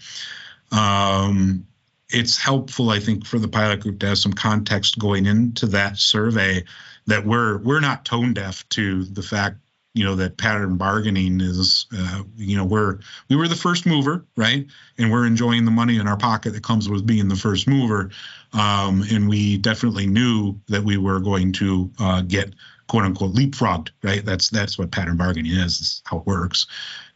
Um, 0.70 1.66
it's 2.10 2.36
helpful, 2.36 2.90
I 2.90 3.00
think, 3.00 3.26
for 3.26 3.38
the 3.38 3.48
pilot 3.48 3.80
group 3.80 3.98
to 4.00 4.08
have 4.08 4.18
some 4.18 4.34
context 4.34 4.98
going 4.98 5.26
into 5.26 5.66
that 5.68 5.96
survey 5.96 6.64
that 7.06 7.26
we're 7.26 7.58
we're 7.58 7.80
not 7.80 8.04
tone 8.04 8.34
deaf 8.34 8.68
to 8.70 9.04
the 9.04 9.22
fact 9.22 9.56
you 9.94 10.04
know 10.04 10.14
that 10.16 10.38
pattern 10.38 10.76
bargaining 10.76 11.40
is 11.40 11.86
uh, 11.96 12.22
you 12.36 12.56
know 12.56 12.64
we're 12.64 12.98
we 13.28 13.36
were 13.36 13.48
the 13.48 13.54
first 13.54 13.86
mover 13.86 14.24
right? 14.36 14.66
And 14.98 15.10
we're 15.10 15.26
enjoying 15.26 15.64
the 15.64 15.70
money 15.70 15.98
in 15.98 16.08
our 16.08 16.16
pocket 16.16 16.52
that 16.52 16.62
comes 16.62 16.88
with 16.88 17.06
being 17.06 17.28
the 17.28 17.36
first 17.36 17.68
mover. 17.68 18.10
Um, 18.52 19.04
and 19.10 19.28
we 19.28 19.58
definitely 19.58 20.06
knew 20.06 20.58
that 20.68 20.82
we 20.82 20.96
were 20.96 21.20
going 21.20 21.52
to 21.52 21.90
uh, 21.98 22.22
get 22.22 22.54
quote 22.88 23.04
unquote 23.04 23.34
leapfrogged 23.34 23.90
right? 24.02 24.24
That's 24.24 24.50
that's 24.50 24.78
what 24.78 24.90
pattern 24.90 25.16
bargaining 25.16 25.52
is, 25.52 25.80
is 25.80 26.02
how 26.04 26.18
it 26.18 26.26
works. 26.26 26.66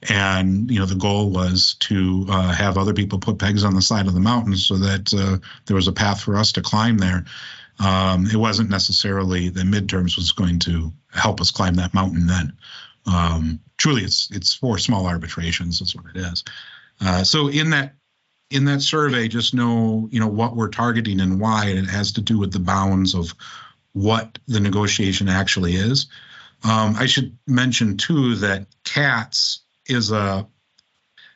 And 0.09 0.71
you 0.71 0.79
know 0.79 0.87
the 0.87 0.95
goal 0.95 1.31
was 1.31 1.75
to 1.81 2.27
uh, 2.29 2.53
have 2.53 2.79
other 2.79 2.95
people 2.95 3.19
put 3.19 3.39
pegs 3.39 3.65
on 3.65 3.75
the 3.75 3.83
side 3.83 4.07
of 4.07 4.15
the 4.15 4.21
mountain 4.21 4.57
so 4.57 4.77
that 4.77 5.13
uh, 5.15 5.39
there 5.67 5.77
was 5.77 5.89
a 5.89 5.93
path 5.93 6.21
for 6.21 6.37
us 6.37 6.53
to 6.53 6.63
climb 6.63 6.99
there 6.99 7.25
um, 7.79 8.27
it 8.27 8.37
wasn't 8.37 8.71
necessarily 8.71 9.49
the 9.49 9.63
midterms 9.63 10.17
was 10.17 10.33
going 10.33 10.59
to 10.61 10.93
help 11.13 11.41
us 11.41 11.51
climb 11.51 11.75
that 11.75 11.95
mountain 11.95 12.27
then. 12.27 12.53
Um, 13.07 13.61
truly, 13.77 14.03
it's 14.03 14.31
it's 14.31 14.55
four 14.55 14.79
small 14.79 15.07
arbitrations. 15.07 15.79
That's 15.79 15.95
what 15.95 16.07
it 16.15 16.17
is. 16.17 16.45
Uh, 17.01 17.25
so 17.25 17.49
in 17.49 17.71
that 17.71 17.95
in 18.51 18.65
that 18.67 18.81
survey, 18.81 19.29
just 19.29 19.55
know 19.55 20.09
you 20.11 20.21
know 20.21 20.29
what 20.29 20.57
we're 20.57 20.69
targeting 20.69 21.21
and 21.21 21.41
why, 21.41 21.67
and 21.67 21.79
it 21.79 21.91
has 21.91 22.13
to 22.13 22.21
do 22.21 22.39
with 22.39 22.53
the 22.53 22.61
bounds 22.61 23.15
of 23.15 23.35
what 23.93 24.39
the 24.47 24.61
negotiation 24.61 25.29
actually 25.29 25.75
is. 25.75 26.07
Um, 26.65 26.97
I 26.97 27.07
should 27.07 27.37
mention 27.47 27.97
too 27.97 28.37
that 28.37 28.67
CATS 28.85 29.61
is 29.87 30.11
a 30.11 30.47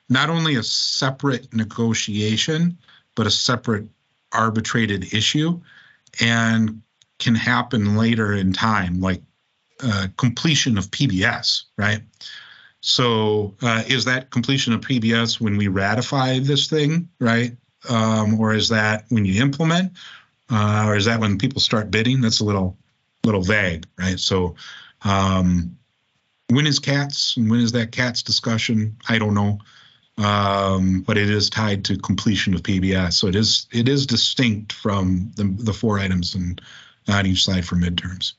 not 0.09 0.31
only 0.31 0.57
a 0.57 0.63
separate 0.63 1.55
negotiation, 1.55 2.79
but 3.15 3.27
a 3.27 3.31
separate 3.31 3.89
arbitrated 4.33 5.13
issue 5.13 5.61
and 6.21 6.83
can 7.19 7.35
happen 7.35 7.97
later 7.97 8.33
in 8.33 8.53
time, 8.53 9.01
like 9.01 9.23
uh, 9.83 10.09
completion 10.17 10.79
of 10.79 10.91
PBS, 10.91 11.65
right? 11.77 12.03
So, 12.81 13.55
uh, 13.63 13.83
is 13.87 14.07
that 14.07 14.31
completion 14.31 14.73
of 14.73 14.81
PBS 14.81 15.41
when 15.41 15.57
we 15.57 15.69
ratify 15.69 16.39
this 16.39 16.69
thing, 16.69 17.09
right? 17.21 17.57
Um, 17.89 18.41
or 18.41 18.55
is 18.55 18.69
that 18.71 19.05
when 19.11 19.25
you 19.25 19.41
implement, 19.43 19.93
uh, 20.51 20.85
or 20.87 20.97
is 20.97 21.05
that 21.05 21.21
when 21.21 21.39
people 21.39 21.61
start 21.61 21.91
bidding? 21.91 22.21
That's 22.21 22.41
a 22.41 22.45
little, 22.45 22.77
little 23.25 23.43
vague, 23.43 23.87
right? 23.99 24.19
So, 24.19 24.55
um, 25.05 25.77
when 26.49 26.67
is 26.67 26.79
cats 26.79 27.37
and 27.37 27.51
when 27.51 27.61
is 27.61 27.73
that 27.73 27.93
cats 27.93 28.23
discussion? 28.23 28.97
I 29.09 29.19
don't 29.19 29.35
know, 29.35 29.59
um, 30.19 31.03
but 31.07 31.17
it 31.17 31.31
is 31.31 31.51
tied 31.51 31.85
to 31.87 31.97
completion 31.99 32.55
of 32.55 32.63
PBS. 32.63 33.15
So 33.15 33.27
it 33.27 33.37
is 33.37 33.67
it 33.73 33.89
is 33.89 34.07
distinct 34.07 34.73
from 34.73 35.33
the 35.37 35.45
the 35.45 35.73
four 35.73 35.99
items 35.99 36.35
and 36.35 36.61
on 37.09 37.27
each 37.27 37.45
side 37.45 37.65
for 37.65 37.77
midterms. 37.77 38.35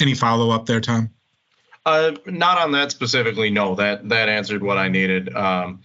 Any 0.00 0.14
follow 0.14 0.50
up 0.50 0.66
there, 0.66 0.80
Tom? 0.80 1.10
Uh, 1.86 2.12
not 2.26 2.58
on 2.58 2.72
that 2.72 2.90
specifically. 2.90 3.50
No, 3.50 3.74
that 3.76 4.08
that 4.08 4.28
answered 4.28 4.62
what 4.62 4.78
I 4.78 4.88
needed. 4.88 5.34
Um, 5.34 5.80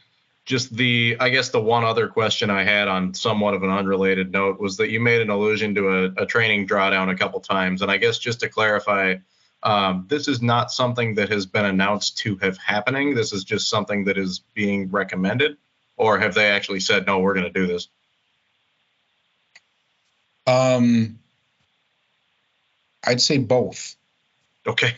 just 0.50 0.76
the, 0.76 1.16
I 1.20 1.30
guess 1.30 1.50
the 1.50 1.62
one 1.62 1.84
other 1.84 2.08
question 2.08 2.50
I 2.50 2.64
had 2.64 2.88
on 2.88 3.14
somewhat 3.14 3.54
of 3.54 3.62
an 3.62 3.70
unrelated 3.70 4.32
note 4.32 4.60
was 4.60 4.78
that 4.78 4.90
you 4.90 5.00
made 5.00 5.22
an 5.22 5.30
allusion 5.30 5.76
to 5.76 5.88
a, 5.90 6.24
a 6.24 6.26
training 6.26 6.68
drawdown 6.68 7.12
a 7.12 7.16
couple 7.16 7.40
times. 7.40 7.84
And 7.84 7.92
I 7.92 7.98
guess 7.98 8.18
just 8.18 8.40
to 8.40 8.50
clarify, 8.50 9.16
um, 9.64 10.06
this 10.08 10.28
is 10.28 10.42
not 10.42 10.72
something 10.72 11.16
that 11.16 11.30
has 11.30 11.46
been 11.46 11.66
announced 11.66 12.18
to 12.20 12.38
have 12.38 12.58
happening. 12.58 13.14
This 13.14 13.34
is 13.34 13.44
just 13.44 13.70
something 13.70 14.06
that 14.06 14.18
is 14.18 14.40
being 14.54 14.90
recommended. 14.90 15.58
Or 15.98 16.18
have 16.18 16.34
they 16.34 16.48
actually 16.48 16.80
said, 16.80 17.06
no, 17.06 17.20
we're 17.20 17.34
going 17.34 17.52
to 17.52 17.60
do 17.60 17.68
this? 17.68 17.90
Um, 20.48 21.20
I'd 23.06 23.22
say 23.22 23.38
both. 23.38 23.96
Okay. 24.66 24.96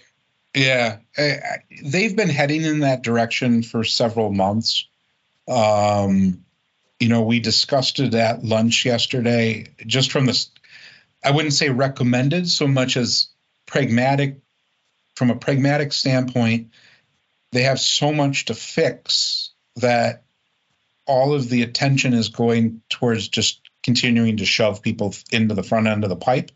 Yeah, 0.53 0.97
they've 1.81 2.15
been 2.15 2.29
heading 2.29 2.63
in 2.63 2.81
that 2.81 3.03
direction 3.03 3.63
for 3.63 3.85
several 3.85 4.31
months. 4.33 4.85
Um, 5.47 6.43
you 6.99 7.07
know, 7.07 7.21
we 7.21 7.39
discussed 7.39 7.99
it 7.99 8.13
at 8.13 8.43
lunch 8.43 8.85
yesterday, 8.85 9.67
just 9.87 10.11
from 10.11 10.25
this, 10.25 10.49
I 11.23 11.31
wouldn't 11.31 11.53
say 11.53 11.69
recommended 11.69 12.49
so 12.49 12.67
much 12.67 12.97
as 12.97 13.27
pragmatic, 13.65 14.40
from 15.21 15.29
a 15.29 15.35
pragmatic 15.35 15.93
standpoint, 15.93 16.71
they 17.51 17.61
have 17.61 17.79
so 17.79 18.11
much 18.11 18.45
to 18.45 18.55
fix 18.55 19.51
that 19.75 20.23
all 21.05 21.35
of 21.35 21.47
the 21.47 21.61
attention 21.61 22.15
is 22.15 22.29
going 22.29 22.81
towards 22.89 23.27
just 23.27 23.61
continuing 23.83 24.37
to 24.37 24.45
shove 24.45 24.81
people 24.81 25.13
into 25.31 25.53
the 25.53 25.61
front 25.61 25.85
end 25.85 26.03
of 26.03 26.09
the 26.09 26.15
pipe. 26.15 26.49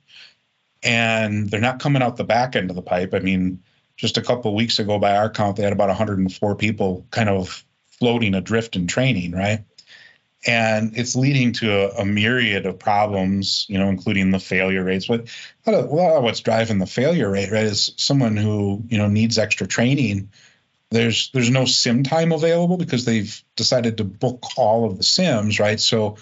And 0.81 1.47
they're 1.47 1.61
not 1.61 1.79
coming 1.79 2.01
out 2.01 2.17
the 2.17 2.23
back 2.23 2.55
end 2.55 2.71
of 2.71 2.75
the 2.75 2.81
pipe. 2.81 3.13
I 3.13 3.19
mean, 3.19 3.61
just 3.97 4.17
a 4.17 4.23
couple 4.23 4.49
of 4.49 4.57
weeks 4.57 4.79
ago, 4.79 4.97
by 4.97 5.15
our 5.15 5.29
count, 5.29 5.57
they 5.57 5.63
had 5.63 5.71
about 5.71 5.89
104 5.89 6.55
people 6.55 7.05
kind 7.11 7.29
of 7.29 7.63
floating 7.85 8.33
adrift 8.33 8.75
in 8.75 8.87
training, 8.87 9.33
right? 9.33 9.63
And 10.47 10.95
it's 10.95 11.15
leading 11.15 11.53
to 11.53 11.71
a, 11.71 12.01
a 12.01 12.05
myriad 12.05 12.65
of 12.65 12.77
problems, 12.77 13.65
you 13.67 13.79
know, 13.79 13.89
including 13.89 14.29
the 14.29 14.39
failure 14.39 14.83
rates. 14.83 15.07
But 15.07 15.27
a 15.65 15.71
lot, 15.71 15.79
of, 15.79 15.89
a 15.89 15.95
lot 15.95 16.15
of 16.17 16.23
what's 16.23 16.41
driving 16.41 16.77
the 16.77 16.85
failure 16.85 17.29
rate, 17.31 17.51
right, 17.51 17.63
is 17.63 17.93
someone 17.97 18.37
who 18.37 18.83
you 18.87 18.97
know 18.97 19.07
needs 19.07 19.39
extra 19.39 19.65
training. 19.65 20.29
There's 20.91 21.31
there's 21.31 21.49
no 21.49 21.65
sim 21.65 22.03
time 22.03 22.31
available 22.31 22.77
because 22.77 23.05
they've 23.05 23.43
decided 23.55 23.97
to 23.97 24.03
book 24.03 24.45
all 24.55 24.85
of 24.85 24.97
the 24.97 25.03
sims, 25.03 25.59
right? 25.59 25.79
So 25.79 26.17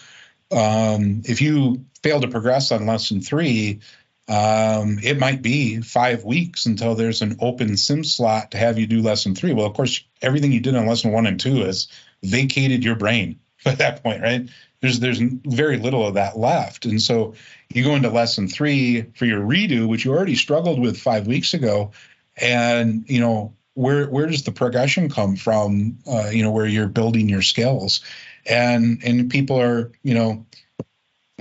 um, 0.52 1.24
if 1.26 1.42
you 1.42 1.86
fail 2.02 2.22
to 2.22 2.28
progress 2.30 2.72
on 2.72 2.86
lesson 2.86 3.20
three, 3.20 3.82
um, 4.30 5.00
it 5.04 5.20
might 5.20 5.42
be 5.42 5.82
five 5.82 6.24
weeks 6.24 6.66
until 6.66 6.96
there's 6.96 7.22
an 7.22 7.38
open 7.42 7.76
sim 7.76 8.06
slot 8.06 8.52
to 8.52 8.58
have 8.58 8.80
you 8.80 8.88
do 8.88 9.02
lesson 9.02 9.36
three. 9.36 9.54
Well, 9.54 9.66
of 9.66 9.74
course, 9.74 10.02
everything 10.22 10.54
you 10.54 10.62
did 10.62 10.78
on 10.78 10.88
lesson 10.88 11.12
one 11.12 11.28
and 11.28 11.40
two 11.40 11.58
has 11.66 11.90
vacated 12.24 12.86
your 12.86 12.96
brain 12.96 13.40
at 13.66 13.78
that 13.80 14.04
point, 14.04 14.22
right? 14.22 14.50
There's 14.82 15.00
there's 15.00 15.20
very 15.20 15.78
little 15.78 16.06
of 16.06 16.16
that 16.16 16.38
left, 16.38 16.86
and 16.86 17.02
so 17.02 17.36
you 17.70 17.84
go 17.84 17.96
into 17.96 18.10
lesson 18.10 18.48
three 18.48 19.04
for 19.16 19.26
your 19.26 19.42
redo, 19.42 19.88
which 19.88 20.04
you 20.04 20.12
already 20.12 20.36
struggled 20.36 20.80
with 20.80 21.00
five 21.00 21.26
weeks 21.26 21.54
ago, 21.54 21.92
and 22.36 23.06
you 23.08 23.22
know 23.22 23.54
where 23.76 24.08
where 24.08 24.28
does 24.28 24.44
the 24.44 24.52
progression 24.52 25.10
come 25.10 25.38
from? 25.38 26.00
Uh, 26.06 26.30
you 26.30 26.44
know 26.44 26.52
where 26.52 26.66
you're 26.66 26.88
building 26.88 27.30
your 27.30 27.42
skills, 27.42 28.02
and 28.46 29.02
and 29.06 29.32
people 29.32 29.60
are 29.62 29.92
you 30.04 30.16
know 30.16 30.46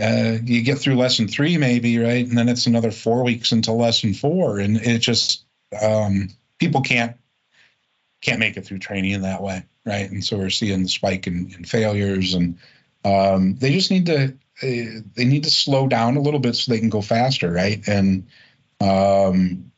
uh, 0.00 0.38
you 0.44 0.62
get 0.62 0.78
through 0.78 0.94
lesson 0.94 1.28
three 1.28 1.56
maybe 1.58 1.98
right 1.98 2.26
and 2.26 2.36
then 2.36 2.48
it's 2.48 2.66
another 2.66 2.90
four 2.90 3.24
weeks 3.24 3.52
until 3.52 3.76
lesson 3.76 4.14
four 4.14 4.58
and 4.58 4.78
it 4.78 4.98
just 4.98 5.44
um, 5.80 6.28
people 6.58 6.80
can't 6.80 7.16
can't 8.22 8.40
make 8.40 8.56
it 8.56 8.64
through 8.64 8.78
training 8.78 9.10
in 9.10 9.22
that 9.22 9.42
way 9.42 9.64
right? 9.84 10.10
And 10.10 10.24
so 10.24 10.38
we're 10.38 10.50
seeing 10.50 10.82
the 10.82 10.88
spike 10.88 11.26
in, 11.26 11.52
in 11.56 11.64
failures 11.64 12.34
and 12.34 12.58
um, 13.04 13.56
they 13.56 13.72
just 13.72 13.90
need 13.90 14.06
to 14.06 14.34
uh, 14.62 15.00
they 15.14 15.24
need 15.24 15.44
to 15.44 15.50
slow 15.50 15.88
down 15.88 16.16
a 16.16 16.20
little 16.20 16.40
bit 16.40 16.54
so 16.54 16.70
they 16.70 16.78
can 16.78 16.88
go 16.88 17.02
faster 17.02 17.50
right? 17.50 17.86
And 17.86 18.28
um, 18.80 19.72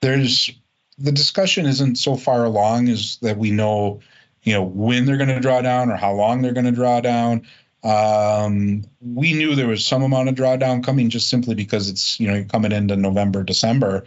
there's 0.00 0.50
the 0.98 1.12
discussion 1.12 1.66
isn't 1.66 1.96
so 1.96 2.16
far 2.16 2.44
along 2.44 2.88
as 2.88 3.18
that 3.22 3.38
we 3.38 3.50
know 3.50 4.00
you 4.42 4.52
know 4.52 4.62
when 4.62 5.06
they're 5.06 5.16
going 5.16 5.28
to 5.28 5.40
draw 5.40 5.62
down 5.62 5.90
or 5.90 5.96
how 5.96 6.12
long 6.12 6.42
they're 6.42 6.52
going 6.52 6.66
to 6.66 6.72
draw 6.72 7.00
down. 7.00 7.46
Um, 7.82 8.84
we 9.02 9.34
knew 9.34 9.54
there 9.54 9.68
was 9.68 9.86
some 9.86 10.02
amount 10.02 10.30
of 10.30 10.34
drawdown 10.34 10.82
coming 10.82 11.10
just 11.10 11.28
simply 11.28 11.54
because 11.54 11.90
it's 11.90 12.18
you 12.18 12.30
know 12.30 12.44
coming 12.44 12.72
into 12.72 12.96
November, 12.96 13.42
December, 13.42 14.04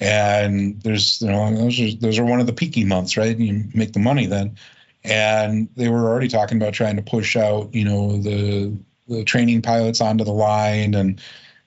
and 0.00 0.80
there's 0.82 1.20
you 1.20 1.28
know 1.28 1.54
those 1.54 1.80
are 1.80 1.96
those 1.96 2.18
are 2.18 2.24
one 2.24 2.40
of 2.40 2.46
the 2.46 2.52
peaky 2.52 2.84
months, 2.84 3.16
right? 3.16 3.36
You 3.36 3.64
make 3.74 3.92
the 3.92 4.00
money 4.00 4.26
then, 4.26 4.56
and 5.04 5.68
they 5.76 5.88
were 5.88 6.08
already 6.08 6.28
talking 6.28 6.56
about 6.56 6.72
trying 6.72 6.96
to 6.96 7.02
push 7.02 7.36
out 7.36 7.74
you 7.74 7.84
know 7.84 8.16
the 8.16 8.76
the 9.08 9.24
training 9.24 9.62
pilots 9.62 10.00
onto 10.00 10.24
the 10.24 10.32
line 10.32 10.94
and 10.94 11.20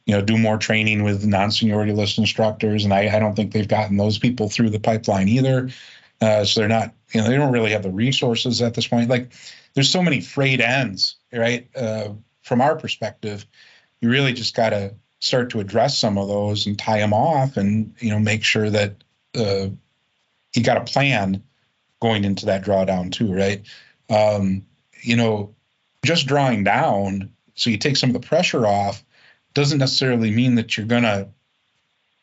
you 0.06 0.16
know 0.16 0.22
do 0.22 0.38
more 0.38 0.58
training 0.58 1.04
with 1.04 1.26
non-seniority 1.26 1.94
list 1.94 2.18
instructors, 2.18 2.84
and 2.84 2.94
I, 2.94 3.16
I 3.16 3.20
don't 3.20 3.36
think 3.36 3.54
they've 3.54 3.68
gotten 3.68 3.98
those 3.98 4.18
people 4.18 4.50
through 4.50 4.72
the 4.72 4.80
pipeline 4.80 5.30
either. 5.30 5.70
Uh, 6.22 6.46
so 6.46 6.60
they're 6.60 6.70
not 6.70 6.94
you 7.14 7.22
know 7.22 7.28
they 7.28 7.38
don't 7.38 7.54
really 7.54 7.72
have 7.72 7.84
the 7.84 7.92
resources 7.92 8.62
at 8.62 8.74
this 8.74 8.88
point. 8.88 9.10
Like 9.10 9.32
there's 9.76 9.90
so 9.90 10.02
many 10.02 10.22
frayed 10.22 10.62
ends 10.62 11.18
right? 11.34 11.68
Uh, 11.76 12.10
from 12.42 12.62
our 12.62 12.76
perspective, 12.76 13.46
you 14.02 14.10
really 14.10 14.34
just 14.34 14.56
got 14.56 14.70
to 14.70 14.96
start 15.24 15.50
to 15.52 15.62
address 15.62 15.98
some 15.98 16.18
of 16.18 16.28
those 16.28 16.68
and 16.68 16.78
tie 16.78 17.00
them 17.00 17.14
off, 17.14 17.56
and 17.56 17.96
you 18.00 18.10
know 18.10 18.20
make 18.20 18.44
sure 18.44 18.70
that 18.70 18.96
uh, 19.36 19.68
you 20.54 20.64
got 20.64 20.78
a 20.78 20.92
plan 20.92 21.42
going 22.02 22.26
into 22.26 22.46
that 22.46 22.66
drawdown 22.66 23.12
too, 23.12 23.34
right? 23.34 23.66
Um, 24.10 24.66
you 25.02 25.16
know, 25.16 25.56
just 26.04 26.28
drawing 26.28 26.66
down 26.66 27.30
so 27.56 27.70
you 27.70 27.78
take 27.78 27.98
some 27.98 28.10
of 28.10 28.14
the 28.14 28.28
pressure 28.28 28.68
off 28.68 29.04
doesn't 29.54 29.78
necessarily 29.78 30.32
mean 30.32 30.56
that 30.56 30.76
you're 30.76 30.86
going 30.86 31.04
to 31.04 31.30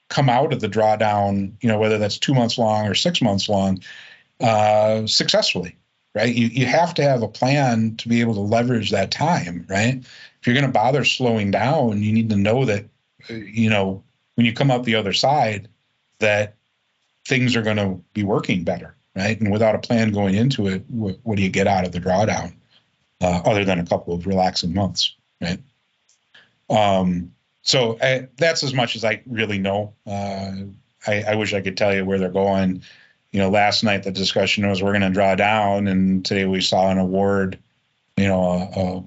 come 0.09 0.29
out 0.29 0.53
of 0.53 0.61
the 0.61 0.69
drawdown, 0.69 1.53
you 1.61 1.69
know, 1.69 1.79
whether 1.79 1.99
that's 1.99 2.19
two 2.19 2.35
months 2.35 2.59
long 2.59 2.87
or 2.87 2.95
six 2.95 3.23
months 3.23 3.49
long, 3.49 3.81
uh, 4.41 5.07
successfully, 5.07 5.77
right? 6.15 6.35
You, 6.35 6.49
you 6.49 6.67
have 6.67 6.93
to 6.95 7.03
have 7.03 7.23
a 7.23 7.29
plan 7.29 7.97
to 7.99 8.09
be 8.09 8.21
able 8.21 8.35
to 8.35 8.41
leverage 8.41 8.91
that 8.91 9.13
time, 9.13 9.65
right? 9.69 10.05
If 10.41 10.47
you're 10.47 10.55
going 10.55 10.67
to 10.67 10.73
bother 10.73 11.05
slowing 11.05 11.51
down, 11.51 12.03
you 12.03 12.13
need 12.13 12.31
to 12.31 12.37
know 12.37 12.65
that, 12.65 12.87
uh, 13.29 13.35
you 13.35 13.71
know, 13.71 14.03
when 14.35 14.47
you 14.47 14.53
come 14.53 14.71
out 14.71 14.85
the 14.85 14.95
other 14.95 15.13
side, 15.13 15.69
that 16.19 16.57
things 17.27 17.57
are 17.57 17.63
going 17.63 17.77
to 17.77 18.01
be 18.15 18.25
working 18.25 18.65
better, 18.65 18.95
right? 19.15 19.39
And 19.39 19.53
without 19.53 19.75
a 19.75 19.79
plan 19.79 20.13
going 20.13 20.35
into 20.35 20.69
it, 20.69 20.85
what, 20.89 21.19
what 21.23 21.37
do 21.37 21.43
you 21.43 21.51
get 21.51 21.67
out 21.67 21.85
of 21.85 21.93
the 21.93 22.01
drawdown 22.01 22.55
uh, 23.21 23.43
other 23.45 23.65
than 23.65 23.79
a 23.79 23.87
couple 23.87 24.15
of 24.15 24.27
relaxing 24.27 24.73
months, 24.73 25.15
right? 25.41 25.61
Um, 26.71 27.33
so 27.63 27.99
I, 28.01 28.29
that's 28.37 28.63
as 28.63 28.73
much 28.73 28.97
as 28.97 29.05
I 29.05 29.23
really 29.27 29.59
know. 29.59 29.95
Uh, 30.07 30.53
I, 31.07 31.23
I 31.23 31.35
wish 31.35 31.53
I 31.53 31.61
could 31.61 31.77
tell 31.77 31.95
you 31.95 32.05
where 32.05 32.19
they're 32.19 32.31
going 32.31 32.83
you 33.33 33.39
know, 33.39 33.51
last 33.51 33.85
night 33.85 34.03
the 34.03 34.11
discussion 34.11 34.69
was 34.69 34.83
we're 34.83 34.91
going 34.91 35.03
to 35.03 35.11
draw 35.11 35.35
down, 35.35 35.87
and 35.87 36.25
today 36.25 36.47
we 36.47 36.61
saw 36.61 36.91
an 36.91 36.99
award, 36.99 37.59
you 38.17 38.27
know, 38.27 38.43
a, 38.43 38.81
a 38.81 39.05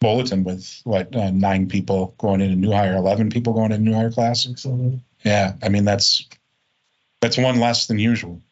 bulletin 0.00 0.44
with 0.44 0.80
what 0.84 1.14
uh, 1.14 1.30
nine 1.30 1.68
people 1.68 2.14
going 2.18 2.40
into 2.40 2.56
new 2.56 2.72
hire, 2.72 2.96
eleven 2.96 3.30
people 3.30 3.52
going 3.52 3.72
into 3.72 3.90
new 3.90 3.94
hire 3.94 4.10
class. 4.10 4.46
Yeah, 5.24 5.54
I 5.62 5.68
mean 5.68 5.84
that's 5.84 6.26
that's 7.20 7.38
one 7.38 7.60
less 7.60 7.86
than 7.86 7.98
usual. 7.98 8.40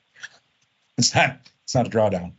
It's 0.99 1.15
not 1.15 1.39
it's 1.63 1.77
not 1.77 1.87
a 1.87 1.91
drawdown. 1.91 2.33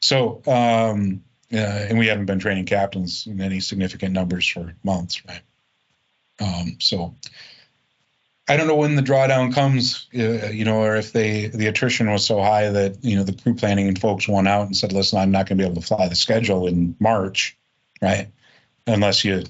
So, 0.00 0.40
um, 0.46 1.22
uh, 1.52 1.56
and 1.56 1.98
we 1.98 2.06
haven't 2.06 2.24
been 2.24 2.38
training 2.38 2.64
captains 2.64 3.26
in 3.26 3.42
any 3.42 3.60
significant 3.60 4.14
numbers 4.14 4.48
for 4.48 4.74
months, 4.82 5.22
right? 5.26 5.42
Um, 6.40 6.76
so 6.78 7.14
I 8.48 8.56
don't 8.56 8.68
know 8.68 8.76
when 8.76 8.94
the 8.94 9.02
drawdown 9.02 9.52
comes, 9.52 10.06
uh, 10.14 10.48
you 10.48 10.64
know, 10.64 10.82
or 10.82 10.96
if 10.96 11.12
they 11.12 11.48
the 11.48 11.66
attrition 11.66 12.10
was 12.10 12.24
so 12.24 12.40
high 12.40 12.70
that 12.70 13.04
you 13.04 13.16
know 13.16 13.24
the 13.24 13.32
crew 13.32 13.54
planning 13.54 13.88
and 13.88 14.00
folks 14.00 14.28
went 14.28 14.48
out 14.48 14.66
and 14.66 14.76
said, 14.76 14.92
"Listen, 14.92 15.18
I'm 15.18 15.32
not 15.32 15.46
going 15.46 15.58
to 15.58 15.62
be 15.62 15.68
able 15.68 15.80
to 15.80 15.86
fly 15.86 16.08
the 16.08 16.14
schedule 16.14 16.66
in 16.66 16.94
March, 17.00 17.56
right? 18.00 18.28
Unless 18.86 19.24
you 19.24 19.44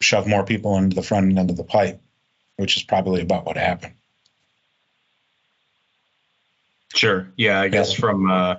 shove 0.00 0.26
more 0.26 0.44
people 0.44 0.76
into 0.76 0.94
the 0.94 1.02
front 1.02 1.36
end 1.36 1.50
of 1.50 1.56
the 1.56 1.64
pipe," 1.64 2.00
which 2.56 2.76
is 2.76 2.82
probably 2.82 3.22
about 3.22 3.44
what 3.44 3.56
happened. 3.56 3.94
Sure. 6.94 7.28
Yeah, 7.36 7.60
I 7.60 7.68
guess 7.68 7.92
from 7.92 8.30
uh, 8.30 8.56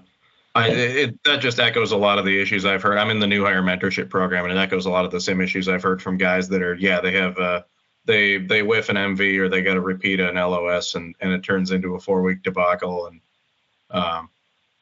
I 0.55 0.69
it, 0.69 1.23
that 1.23 1.41
just 1.41 1.59
echoes 1.59 1.91
a 1.91 1.97
lot 1.97 2.19
of 2.19 2.25
the 2.25 2.39
issues 2.41 2.65
I've 2.65 2.83
heard. 2.83 2.97
I'm 2.97 3.09
in 3.09 3.19
the 3.19 3.27
new 3.27 3.43
hire 3.43 3.61
mentorship 3.61 4.09
program, 4.09 4.45
and 4.45 4.53
it 4.53 4.57
echoes 4.57 4.85
a 4.85 4.89
lot 4.89 5.05
of 5.05 5.11
the 5.11 5.21
same 5.21 5.41
issues 5.41 5.67
I've 5.67 5.83
heard 5.83 6.01
from 6.01 6.17
guys 6.17 6.49
that 6.49 6.61
are 6.61 6.75
yeah 6.75 7.01
they 7.01 7.13
have. 7.13 7.37
Uh, 7.37 7.63
they 8.05 8.37
they 8.37 8.63
whiff 8.63 8.89
an 8.89 8.95
MV 8.95 9.37
or 9.37 9.49
they 9.49 9.61
got 9.61 9.75
to 9.75 9.81
repeat 9.81 10.19
an 10.19 10.35
LOS 10.35 10.95
and 10.95 11.15
and 11.19 11.31
it 11.31 11.43
turns 11.43 11.71
into 11.71 11.95
a 11.95 11.99
four 11.99 12.21
week 12.23 12.41
debacle 12.41 13.07
and 13.07 13.21
um, 13.91 14.29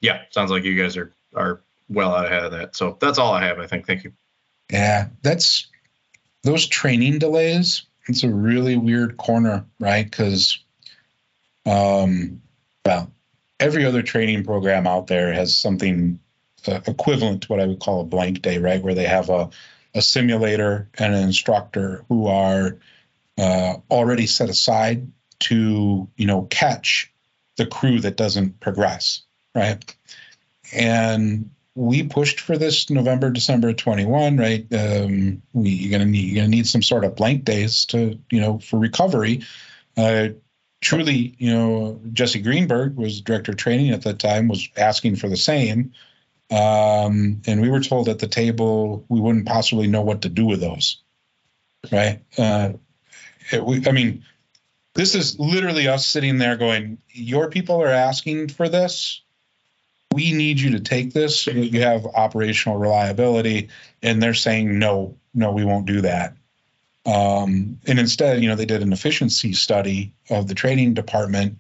yeah, 0.02 0.22
sounds 0.30 0.52
like 0.52 0.64
you 0.64 0.82
guys 0.82 0.96
are 0.98 1.14
are 1.36 1.62
well 1.90 2.16
out 2.16 2.26
ahead 2.26 2.44
of 2.44 2.52
that. 2.52 2.76
So 2.76 2.98
that's 3.02 3.18
all 3.18 3.34
I 3.34 3.44
have. 3.44 3.60
I 3.60 3.68
think. 3.68 3.86
Thank 3.86 4.04
you. 4.04 4.14
Yeah, 4.72 5.08
that's 5.22 5.68
those 6.44 6.68
training 6.68 7.20
delays. 7.20 7.84
It's 8.08 8.24
a 8.24 8.30
really 8.30 8.78
weird 8.78 9.18
corner, 9.18 9.66
right? 9.80 10.10
Because, 10.10 10.60
um, 11.66 12.42
well, 12.86 13.12
every 13.60 13.86
other 13.86 14.02
training 14.02 14.44
program 14.44 14.88
out 14.88 15.08
there 15.08 15.34
has 15.34 15.58
something 15.58 16.20
uh, 16.68 16.80
equivalent 16.88 17.44
to 17.44 17.48
what 17.48 17.60
I 17.60 17.66
would 17.66 17.80
call 17.80 18.02
a 18.02 18.06
blank 18.06 18.42
day, 18.42 18.58
right? 18.60 18.82
Where 18.82 18.94
they 18.94 19.06
have 19.06 19.30
a, 19.30 19.50
a 19.94 20.02
simulator 20.02 20.90
and 20.98 21.14
an 21.14 21.24
instructor 21.24 22.06
who 22.08 22.28
are 22.28 22.78
uh, 23.38 23.76
already 23.90 24.28
set 24.28 24.50
aside 24.50 25.12
to, 25.40 26.08
you 26.16 26.26
know, 26.26 26.44
catch 26.44 27.12
the 27.58 27.66
crew 27.66 28.00
that 28.00 28.18
doesn't 28.18 28.60
progress, 28.60 29.22
right? 29.54 29.84
And 30.74 31.50
we 31.78 32.02
pushed 32.02 32.40
for 32.40 32.58
this 32.58 32.90
November, 32.90 33.30
December 33.30 33.72
21, 33.72 34.38
right? 34.38 34.66
Um, 34.74 35.44
we, 35.54 35.70
you're 35.70 35.92
gonna 35.92 36.10
need 36.10 36.26
you're 36.26 36.42
gonna 36.42 36.48
need 36.48 36.66
some 36.66 36.82
sort 36.82 37.06
of 37.06 37.16
blank 37.16 37.44
days 37.44 37.86
to, 37.88 38.20
you 38.32 38.42
know, 38.42 38.58
for 38.58 38.80
recovery. 38.80 39.44
Uh, 39.96 40.30
truly, 40.82 41.36
you 41.38 41.54
know, 41.54 42.02
Jesse 42.12 42.42
Greenberg 42.42 42.96
was 42.96 43.22
director 43.22 43.52
of 43.52 43.60
training 43.60 43.92
at 43.92 44.02
that 44.02 44.18
time, 44.18 44.48
was 44.48 44.68
asking 44.76 45.18
for 45.18 45.30
the 45.30 45.38
same. 45.38 45.94
Um, 46.50 47.44
and 47.46 47.62
we 47.62 47.70
were 47.70 47.82
told 47.82 48.10
at 48.10 48.18
the 48.18 48.28
table 48.28 49.06
we 49.08 49.20
wouldn't 49.20 49.46
possibly 49.46 49.86
know 49.86 50.02
what 50.02 50.24
to 50.24 50.30
do 50.30 50.46
with 50.48 50.60
those. 50.60 51.04
Right. 51.92 52.24
Uh, 52.40 52.74
it, 53.52 53.64
we, 53.64 53.86
I 53.88 53.92
mean, 53.92 54.26
this 54.96 55.14
is 55.14 55.40
literally 55.40 55.88
us 55.88 56.08
sitting 56.08 56.40
there 56.40 56.58
going, 56.58 56.98
Your 57.10 57.52
people 57.52 57.84
are 57.84 57.88
asking 57.88 58.48
for 58.48 58.68
this. 58.68 59.22
We 60.18 60.34
need 60.34 60.60
you 60.60 60.72
to 60.72 60.80
take 60.80 61.14
this 61.14 61.46
you 61.46 61.82
have 61.82 62.08
operational 62.08 62.80
reliability. 62.80 63.70
And 64.02 64.22
they're 64.22 64.34
saying, 64.34 64.80
No, 64.80 65.16
no, 65.36 65.52
we 65.52 65.64
won't 65.64 65.86
do 65.86 66.02
that. 66.02 66.36
Um, 67.06 67.80
and 67.86 68.00
instead, 68.00 68.42
you 68.42 68.50
know, 68.50 68.56
they 68.56 68.66
did 68.66 68.82
an 68.82 68.94
efficiency 68.94 69.54
study 69.54 70.14
of 70.32 70.48
the 70.48 70.56
training 70.56 70.96
department 70.96 71.60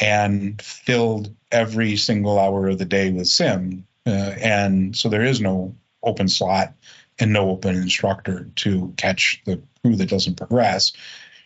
and 0.00 0.60
filled 0.62 1.34
every 1.52 1.96
single 1.96 2.38
hour 2.38 2.68
of 2.68 2.78
the 2.78 2.86
day 2.86 3.10
with 3.10 3.28
sim. 3.28 3.86
Uh, 4.06 4.34
and 4.40 4.96
so 4.96 5.10
there 5.10 5.24
is 5.24 5.38
no 5.38 5.74
open 6.02 6.28
slot 6.28 6.72
and 7.18 7.30
no 7.30 7.50
open 7.50 7.76
instructor 7.76 8.48
to 8.56 8.94
catch 8.96 9.42
the 9.44 9.60
crew 9.82 9.96
that 9.96 10.08
doesn't 10.08 10.36
progress. 10.36 10.92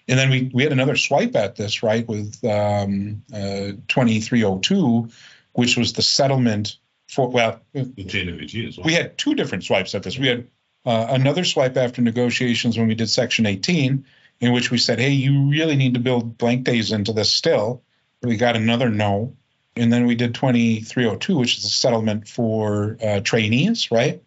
And 0.08 0.18
then 0.18 0.30
we, 0.30 0.50
we 0.54 0.62
had 0.62 0.72
another 0.72 0.96
swipe 0.96 1.34
at 1.34 1.56
this, 1.56 1.82
right, 1.82 2.06
with 2.06 2.44
um, 2.44 3.22
uh, 3.32 3.72
2302, 3.88 5.08
which 5.52 5.76
was 5.76 5.92
the 5.92 6.02
settlement 6.02 6.76
for, 7.08 7.28
well, 7.28 7.60
The 7.72 7.84
JWG 7.84 8.68
as 8.68 8.78
well. 8.78 8.86
we 8.86 8.94
had 8.94 9.18
two 9.18 9.34
different 9.34 9.64
swipes 9.64 9.94
at 9.94 10.02
this. 10.02 10.18
We 10.18 10.28
had 10.28 10.48
uh, 10.84 11.06
another 11.10 11.44
swipe 11.44 11.76
after 11.76 12.02
negotiations 12.02 12.78
when 12.78 12.88
we 12.88 12.94
did 12.94 13.08
Section 13.08 13.46
18, 13.46 14.04
in 14.40 14.52
which 14.52 14.70
we 14.70 14.78
said, 14.78 14.98
hey, 14.98 15.10
you 15.10 15.50
really 15.50 15.76
need 15.76 15.94
to 15.94 16.00
build 16.00 16.38
blank 16.38 16.64
days 16.64 16.90
into 16.90 17.12
this 17.12 17.30
still. 17.30 17.82
We 18.22 18.36
got 18.36 18.56
another 18.56 18.88
no. 18.88 19.36
And 19.76 19.92
then 19.92 20.06
we 20.06 20.14
did 20.14 20.34
2302, 20.34 21.36
which 21.36 21.58
is 21.58 21.64
a 21.64 21.68
settlement 21.68 22.28
for 22.28 22.96
uh, 23.02 23.20
trainees, 23.20 23.90
right? 23.90 24.22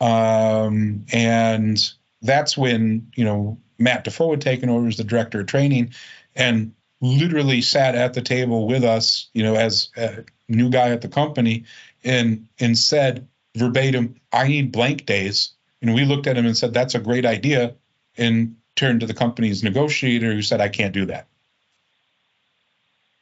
Um, 0.00 1.06
and 1.12 1.92
that's 2.20 2.56
when, 2.58 3.10
you 3.14 3.24
know, 3.24 3.58
Matt 3.78 4.04
Defoe 4.04 4.32
had 4.32 4.40
taken 4.40 4.68
over 4.68 4.88
as 4.88 4.96
the 4.96 5.04
director 5.04 5.40
of 5.40 5.46
training 5.46 5.94
and 6.34 6.74
literally 7.00 7.62
sat 7.62 7.94
at 7.94 8.14
the 8.14 8.22
table 8.22 8.66
with 8.66 8.84
us, 8.84 9.28
you 9.32 9.42
know, 9.42 9.54
as 9.54 9.90
a 9.96 10.24
new 10.52 10.70
guy 10.70 10.90
at 10.90 11.02
the 11.02 11.08
company 11.08 11.64
and 12.04 12.48
and 12.58 12.76
said 12.76 13.28
verbatim, 13.56 14.16
I 14.32 14.48
need 14.48 14.72
blank 14.72 15.06
days. 15.06 15.52
And 15.80 15.94
we 15.94 16.04
looked 16.04 16.26
at 16.26 16.36
him 16.36 16.46
and 16.46 16.56
said, 16.56 16.72
That's 16.72 16.94
a 16.94 17.00
great 17.00 17.26
idea. 17.26 17.74
And 18.16 18.56
turned 18.76 19.00
to 19.00 19.06
the 19.06 19.14
company's 19.14 19.62
negotiator 19.62 20.32
who 20.32 20.42
said, 20.42 20.60
I 20.60 20.68
can't 20.68 20.94
do 20.94 21.06
that. 21.06 21.26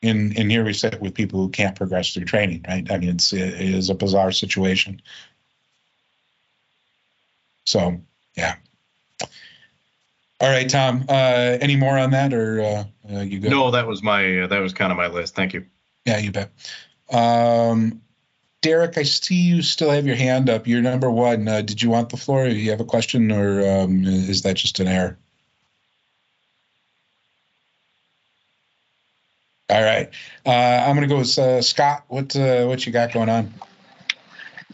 And 0.02 0.36
and 0.39 0.51
here 0.51 0.65
we 0.65 0.73
sit 0.73 1.01
with 1.01 1.15
people 1.15 1.40
who 1.40 1.51
can't 1.51 1.77
progress 1.77 2.15
through 2.15 2.24
training, 2.24 2.65
right? 2.66 2.90
I 2.90 2.98
mean, 2.98 3.11
it's 3.11 3.32
it 3.32 3.61
is 3.61 3.90
a 3.90 3.94
bizarre 3.94 4.32
situation. 4.32 5.02
So 7.65 8.01
yeah. 8.35 8.57
All 10.40 10.48
right, 10.48 10.69
Tom. 10.70 11.05
Uh, 11.07 11.59
any 11.61 11.77
more 11.77 11.98
on 11.98 12.12
that, 12.12 12.32
or 12.32 12.62
uh, 12.62 12.85
uh, 13.12 13.20
you 13.20 13.40
good? 13.40 13.51
No, 13.51 13.70
that 13.73 13.86
was 13.86 14.02
my 14.02 14.40
uh, 14.40 14.47
that 14.47 14.61
was 14.61 14.73
kind 14.73 14.90
of 14.90 14.97
my 14.97 15.09
list. 15.09 15.35
Thank 15.35 15.52
you. 15.52 15.66
Yeah, 16.07 16.16
you 16.16 16.32
bet. 16.32 16.51
Um, 17.11 18.01
Derek, 18.62 18.99
I 18.99 19.05
see 19.05 19.37
you 19.37 19.62
still 19.62 19.91
have 19.91 20.07
your 20.07 20.16
hand 20.16 20.51
up. 20.51 20.66
You're 20.66 20.82
number 20.82 21.11
one. 21.11 21.49
Uh, 21.49 21.62
did 21.62 21.82
you 21.82 21.89
want 21.89 22.11
the 22.11 22.19
floor? 22.19 22.49
Do 22.49 22.55
you 22.55 22.70
have 22.70 22.81
a 22.81 22.85
question, 22.85 23.32
or 23.32 23.66
um, 23.66 24.05
is 24.05 24.43
that 24.43 24.57
just 24.57 24.81
an 24.81 24.89
error? 24.89 25.19
All 29.70 29.82
right. 29.82 30.11
Uh, 30.45 30.51
I'm 30.51 30.97
going 30.97 31.09
to 31.09 31.15
go 31.15 31.19
with 31.19 31.39
uh, 31.39 31.62
Scott. 31.62 32.05
What 32.09 32.37
uh, 32.37 32.66
what 32.66 32.85
you 32.85 32.93
got 32.93 33.12
going 33.12 33.28
on? 33.28 33.55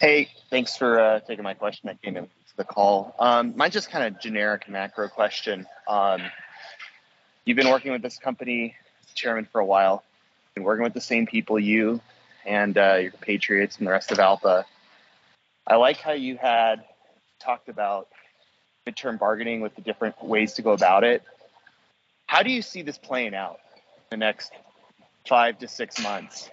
Hey, 0.00 0.30
thanks 0.50 0.76
for 0.76 0.98
uh, 0.98 1.20
taking 1.20 1.44
my 1.44 1.54
question. 1.54 1.88
I 1.88 1.94
came 1.94 2.16
in 2.16 2.24
to 2.24 2.56
the 2.56 2.64
call. 2.64 3.14
Um, 3.20 3.54
mine's 3.56 3.74
just 3.74 3.90
kind 3.90 4.04
of 4.04 4.20
generic 4.20 4.68
macro 4.68 5.08
question. 5.08 5.66
Um, 5.86 6.22
you've 7.44 7.56
been 7.56 7.70
working 7.70 7.92
with 7.92 8.02
this 8.02 8.18
company, 8.18 8.74
chairman, 9.14 9.46
for 9.52 9.60
a 9.60 9.64
while. 9.64 10.02
Been 10.54 10.64
working 10.64 10.82
with 10.82 10.94
the 10.94 11.00
same 11.00 11.26
people, 11.26 11.58
you 11.58 12.00
and 12.46 12.78
uh, 12.78 12.94
your 12.94 13.12
Patriots 13.12 13.78
and 13.78 13.86
the 13.86 13.90
rest 13.90 14.10
of 14.12 14.18
ALPA. 14.18 14.64
I 15.66 15.76
like 15.76 15.98
how 15.98 16.12
you 16.12 16.36
had 16.36 16.84
talked 17.40 17.68
about 17.68 18.08
midterm 18.86 19.18
bargaining 19.18 19.60
with 19.60 19.74
the 19.74 19.82
different 19.82 20.22
ways 20.22 20.54
to 20.54 20.62
go 20.62 20.72
about 20.72 21.04
it. 21.04 21.22
How 22.26 22.42
do 22.42 22.50
you 22.50 22.62
see 22.62 22.82
this 22.82 22.98
playing 22.98 23.34
out 23.34 23.58
the 24.10 24.16
next 24.16 24.52
five 25.28 25.58
to 25.58 25.68
six 25.68 26.00
months? 26.02 26.50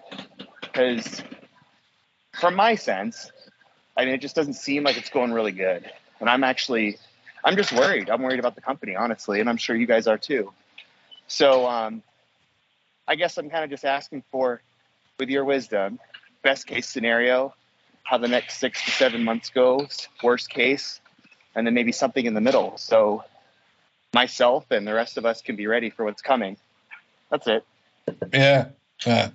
Because 0.61 1.21
from 2.39 2.55
my 2.55 2.75
sense, 2.75 3.31
I 3.95 4.05
mean, 4.05 4.15
it 4.15 4.21
just 4.21 4.35
doesn't 4.35 4.55
seem 4.55 4.83
like 4.83 4.97
it's 4.97 5.09
going 5.09 5.31
really 5.31 5.51
good. 5.51 5.89
And 6.19 6.29
I'm 6.29 6.43
actually, 6.43 6.97
I'm 7.43 7.55
just 7.55 7.71
worried. 7.71 8.09
I'm 8.09 8.21
worried 8.21 8.39
about 8.39 8.55
the 8.55 8.61
company, 8.61 8.95
honestly, 8.95 9.39
and 9.39 9.49
I'm 9.49 9.57
sure 9.57 9.75
you 9.75 9.85
guys 9.85 10.07
are 10.07 10.17
too. 10.17 10.51
So, 11.27 11.67
um, 11.67 12.01
I 13.07 13.15
guess 13.15 13.37
I'm 13.37 13.49
kind 13.49 13.63
of 13.63 13.69
just 13.69 13.85
asking 13.85 14.23
for, 14.31 14.61
with 15.19 15.29
your 15.29 15.45
wisdom, 15.45 15.99
best 16.41 16.67
case 16.67 16.87
scenario, 16.87 17.53
how 18.03 18.17
the 18.17 18.27
next 18.27 18.57
six 18.57 18.83
to 18.85 18.91
seven 18.91 19.23
months 19.23 19.49
goes, 19.49 20.07
worst 20.21 20.49
case, 20.49 20.99
and 21.55 21.65
then 21.65 21.73
maybe 21.73 21.91
something 21.91 22.25
in 22.25 22.33
the 22.33 22.41
middle. 22.41 22.77
So, 22.77 23.23
myself 24.13 24.69
and 24.71 24.87
the 24.87 24.93
rest 24.93 25.17
of 25.17 25.25
us 25.25 25.41
can 25.41 25.55
be 25.55 25.67
ready 25.67 25.89
for 25.89 26.05
what's 26.05 26.21
coming. 26.21 26.57
That's 27.29 27.47
it. 27.47 27.65
Yeah. 28.31 28.69
Uh, 29.05 29.29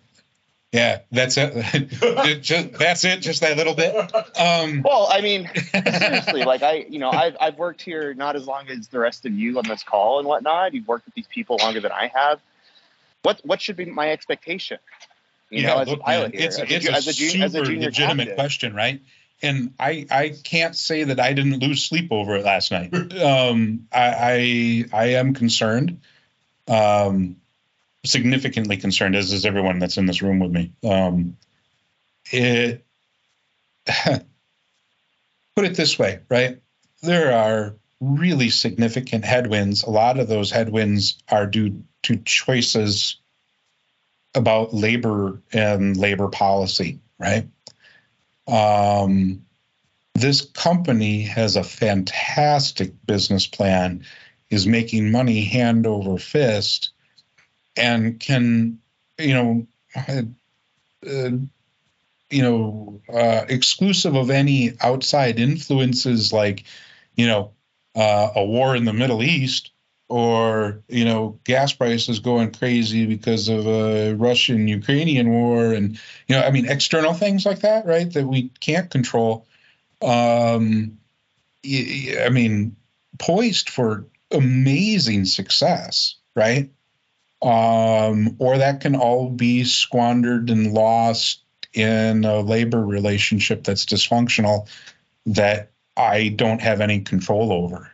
yeah, 0.72 0.98
that's 1.10 1.36
it. 1.38 1.88
Just, 2.42 2.72
that's 2.74 3.05
it. 3.05 3.20
Just 3.20 3.40
that 3.40 3.56
little 3.56 3.74
bit. 3.74 3.94
Um, 4.38 4.82
Well, 4.84 5.09
I 5.10 5.22
mean, 5.22 5.50
seriously, 5.98 6.42
like 6.44 6.62
I, 6.62 6.84
you 6.90 6.98
know, 6.98 7.10
I've 7.10 7.36
I've 7.40 7.59
worked 7.59 7.80
here 7.80 8.12
not 8.12 8.36
as 8.36 8.46
long 8.46 8.68
as 8.68 8.88
the 8.88 8.98
rest 8.98 9.24
of 9.24 9.32
you 9.32 9.56
on 9.56 9.66
this 9.66 9.82
call 9.82 10.18
and 10.18 10.28
whatnot. 10.28 10.74
You've 10.74 10.86
worked 10.86 11.06
with 11.06 11.14
these 11.14 11.26
people 11.26 11.56
longer 11.62 11.80
than 11.80 11.92
I 11.92 12.12
have. 12.14 12.40
What 13.22 13.40
what 13.44 13.62
should 13.62 13.76
be 13.76 13.86
my 13.86 14.10
expectation? 14.10 14.78
You 15.51 15.62
know, 15.62 15.79
as 15.79 15.89
look, 15.89 16.01
a 16.01 16.03
pilot 16.03 16.33
man, 16.33 16.41
here, 16.41 16.47
it's, 16.49 16.59
as, 16.59 16.70
it's 16.70 16.87
a, 16.87 16.93
as 16.93 17.07
a 17.07 17.11
as 17.11 17.55
a 17.55 17.59
super 17.59 17.65
junior 17.65 17.87
legitimate 17.87 18.25
captain. 18.25 18.37
question, 18.37 18.75
right? 18.75 19.01
And 19.41 19.75
I 19.79 20.07
I 20.11 20.35
can't 20.45 20.77
say 20.77 21.05
that 21.05 21.20
I 21.20 21.33
didn't 21.33 21.61
lose 21.61 21.85
sleep 21.85 22.09
over 22.11 22.37
it 22.37 22.45
last 22.45 22.70
night. 22.70 22.93
um, 23.23 23.87
I, 23.93 24.85
I 24.93 25.05
I 25.05 25.05
am 25.15 25.35
concerned, 25.35 26.01
um, 26.66 27.37
significantly 28.05 28.77
concerned, 28.77 29.16
as 29.16 29.33
is 29.33 29.47
everyone 29.47 29.79
that's 29.79 29.97
in 29.97 30.07
this 30.07 30.23
room 30.23 30.39
with 30.39 30.51
me. 30.51 30.73
Um, 30.85 31.37
it 32.31 32.85
put 35.57 35.65
it 35.65 35.77
this 35.77 35.99
way, 35.99 36.20
right? 36.29 36.61
There 37.03 37.33
are 37.33 37.77
really 38.01 38.51
significant 38.51 39.25
headwinds. 39.25 39.83
A 39.83 39.91
lot 39.91 40.19
of 40.19 40.29
those 40.29 40.51
headwinds 40.51 41.23
are 41.29 41.47
due 41.47 41.83
to 42.03 42.16
choices 42.16 43.16
about 44.34 44.74
labor 44.74 45.40
and 45.52 45.96
labor 45.96 46.28
policy, 46.28 47.00
right? 47.18 47.48
Um, 48.46 49.44
this 50.14 50.42
company 50.42 51.22
has 51.22 51.56
a 51.56 51.62
fantastic 51.62 52.94
business 53.06 53.46
plan, 53.46 54.05
is 54.50 54.66
making 54.66 55.10
money 55.10 55.44
hand 55.44 55.86
over 55.86 56.18
fist, 56.18 56.90
and 57.76 58.18
can, 58.18 58.78
you 59.18 59.34
know, 59.34 59.66
uh, 59.94 60.22
you 62.30 62.42
know, 62.42 63.00
uh, 63.12 63.44
exclusive 63.48 64.14
of 64.14 64.30
any 64.30 64.72
outside 64.80 65.38
influences 65.38 66.32
like, 66.32 66.64
you 67.14 67.26
know, 67.26 67.52
uh, 67.94 68.30
a 68.36 68.44
war 68.44 68.76
in 68.76 68.84
the 68.84 68.92
Middle 68.92 69.22
East 69.22 69.70
or 70.09 70.80
you 70.89 71.05
know 71.05 71.39
gas 71.44 71.72
prices 71.72 72.20
going 72.20 72.51
crazy 72.52 73.06
because 73.06 73.48
of 73.48 73.66
a 73.66 74.14
Russian 74.14 74.66
Ukrainian 74.68 75.30
war 75.30 75.72
and 75.72 75.98
you 76.26 76.35
know 76.35 76.43
I 76.43 76.51
mean 76.51 76.66
external 76.66 77.12
things 77.14 77.44
like 77.44 77.60
that 77.60 77.86
right 77.86 78.10
that 78.12 78.26
we 78.26 78.51
can't 78.60 78.90
control 78.90 79.47
um 80.02 80.98
I 81.64 82.28
mean 82.30 82.76
poised 83.18 83.68
for 83.68 84.06
amazing 84.30 85.26
success 85.26 86.16
right 86.35 86.70
um 87.43 88.36
or 88.39 88.59
that 88.59 88.80
can 88.80 88.97
all 88.97 89.28
be 89.28 89.64
squandered 89.64 90.48
and 90.48 90.72
lost 90.72 91.43
in 91.74 92.24
a 92.24 92.40
labor 92.40 92.85
relationship 92.85 93.62
that's 93.64 93.85
dysfunctional 93.85 94.68
that 95.26 95.70
I 95.98 96.28
don't 96.28 96.60
have 96.60 96.80
any 96.80 97.01
control 97.01 97.52
over. 97.52 97.90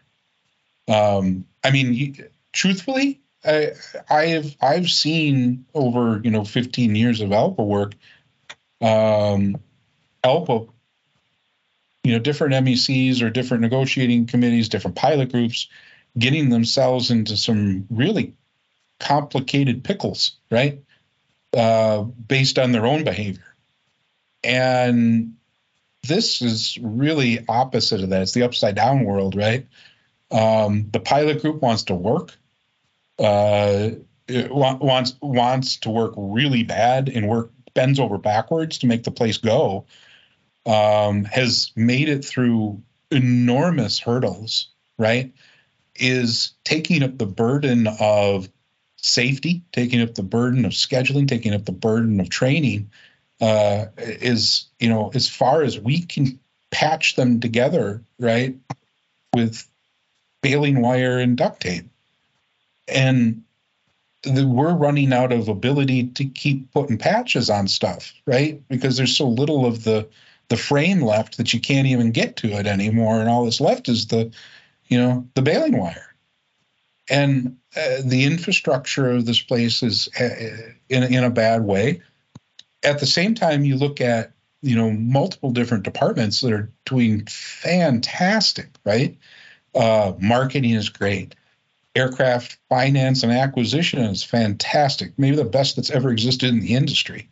Um, 0.86 1.46
I 1.64 1.70
mean, 1.70 2.16
truthfully, 2.52 3.20
I, 3.44 3.72
I 4.08 4.26
have 4.26 4.54
I've 4.60 4.90
seen 4.90 5.64
over 5.74 6.20
you 6.22 6.30
know 6.30 6.44
15 6.44 6.94
years 6.94 7.20
of 7.20 7.30
ALPA 7.30 7.66
work, 7.66 7.94
um, 8.80 9.56
ALPA, 10.22 10.68
you 12.04 12.12
know, 12.12 12.18
different 12.18 12.54
MECs 12.54 13.22
or 13.22 13.30
different 13.30 13.62
negotiating 13.62 14.26
committees, 14.26 14.68
different 14.68 14.96
pilot 14.96 15.32
groups, 15.32 15.68
getting 16.18 16.50
themselves 16.50 17.10
into 17.10 17.36
some 17.36 17.86
really 17.90 18.34
complicated 19.00 19.82
pickles, 19.84 20.36
right? 20.50 20.82
Uh, 21.56 22.02
based 22.02 22.58
on 22.58 22.72
their 22.72 22.86
own 22.86 23.04
behavior. 23.04 23.54
And 24.42 25.36
this 26.06 26.42
is 26.42 26.78
really 26.80 27.44
opposite 27.48 28.02
of 28.02 28.10
that. 28.10 28.22
It's 28.22 28.32
the 28.32 28.42
upside 28.42 28.74
down 28.74 29.04
world, 29.04 29.34
right? 29.34 29.66
Um, 30.30 30.88
the 30.90 31.00
pilot 31.00 31.42
group 31.42 31.62
wants 31.62 31.84
to 31.84 31.94
work, 31.94 32.36
uh, 33.18 33.90
wants 34.28 35.14
wants 35.20 35.76
to 35.78 35.90
work 35.90 36.14
really 36.16 36.62
bad 36.62 37.08
and 37.08 37.28
work 37.28 37.50
bends 37.74 38.00
over 38.00 38.18
backwards 38.18 38.78
to 38.78 38.86
make 38.86 39.04
the 39.04 39.10
place 39.10 39.38
go. 39.38 39.86
Um, 40.66 41.24
has 41.24 41.72
made 41.76 42.08
it 42.08 42.24
through 42.24 42.82
enormous 43.10 43.98
hurdles, 43.98 44.68
right? 44.98 45.32
Is 45.96 46.52
taking 46.64 47.02
up 47.02 47.18
the 47.18 47.26
burden 47.26 47.86
of 47.86 48.48
safety, 48.96 49.62
taking 49.72 50.00
up 50.00 50.14
the 50.14 50.22
burden 50.22 50.64
of 50.64 50.72
scheduling, 50.72 51.28
taking 51.28 51.52
up 51.54 51.66
the 51.66 51.72
burden 51.72 52.18
of 52.20 52.30
training, 52.30 52.90
uh, 53.40 53.86
is 53.98 54.66
you 54.80 54.88
know 54.88 55.10
as 55.14 55.28
far 55.28 55.62
as 55.62 55.78
we 55.78 56.00
can 56.00 56.40
patch 56.70 57.14
them 57.16 57.40
together, 57.40 58.02
right, 58.18 58.56
with 59.34 59.68
baling 60.44 60.80
wire 60.80 61.18
and 61.18 61.36
duct 61.36 61.60
tape, 61.60 61.86
and 62.86 63.42
the, 64.22 64.46
we're 64.46 64.74
running 64.74 65.12
out 65.12 65.32
of 65.32 65.48
ability 65.48 66.08
to 66.08 66.24
keep 66.26 66.70
putting 66.72 66.98
patches 66.98 67.50
on 67.50 67.66
stuff, 67.66 68.12
right? 68.26 68.62
Because 68.68 68.96
there's 68.96 69.16
so 69.16 69.28
little 69.28 69.66
of 69.66 69.82
the 69.82 70.08
the 70.48 70.56
frame 70.58 71.00
left 71.00 71.38
that 71.38 71.54
you 71.54 71.60
can't 71.60 71.86
even 71.86 72.12
get 72.12 72.36
to 72.36 72.48
it 72.48 72.66
anymore, 72.66 73.18
and 73.18 73.28
all 73.28 73.44
that's 73.44 73.60
left 73.60 73.88
is 73.88 74.06
the 74.06 74.30
you 74.86 74.98
know 74.98 75.26
the 75.34 75.42
baling 75.42 75.78
wire 75.78 76.14
and 77.08 77.58
uh, 77.76 78.02
the 78.04 78.24
infrastructure 78.24 79.10
of 79.10 79.26
this 79.26 79.40
place 79.40 79.82
is 79.82 80.08
uh, 80.18 80.72
in 80.88 81.02
in 81.02 81.24
a 81.24 81.30
bad 81.30 81.62
way. 81.62 82.02
At 82.82 83.00
the 83.00 83.06
same 83.06 83.34
time, 83.34 83.64
you 83.64 83.76
look 83.76 84.00
at 84.00 84.32
you 84.62 84.76
know 84.76 84.90
multiple 84.90 85.50
different 85.50 85.84
departments 85.84 86.40
that 86.40 86.52
are 86.52 86.70
doing 86.86 87.26
fantastic, 87.26 88.68
right? 88.84 89.16
Uh, 89.74 90.12
marketing 90.20 90.70
is 90.70 90.88
great. 90.88 91.34
Aircraft 91.96 92.58
finance 92.68 93.22
and 93.22 93.32
acquisition 93.32 94.00
is 94.00 94.22
fantastic, 94.22 95.12
maybe 95.16 95.36
the 95.36 95.44
best 95.44 95.76
that's 95.76 95.90
ever 95.90 96.10
existed 96.10 96.48
in 96.48 96.60
the 96.60 96.74
industry. 96.74 97.28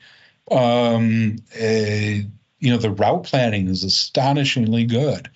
Um, 0.51 1.36
uh, 1.60 2.23
you 2.59 2.70
know, 2.70 2.78
the 2.78 2.90
route 2.90 3.24
planning 3.24 3.69
is 3.69 3.82
astonishingly 3.82 4.85
good. 4.85 5.28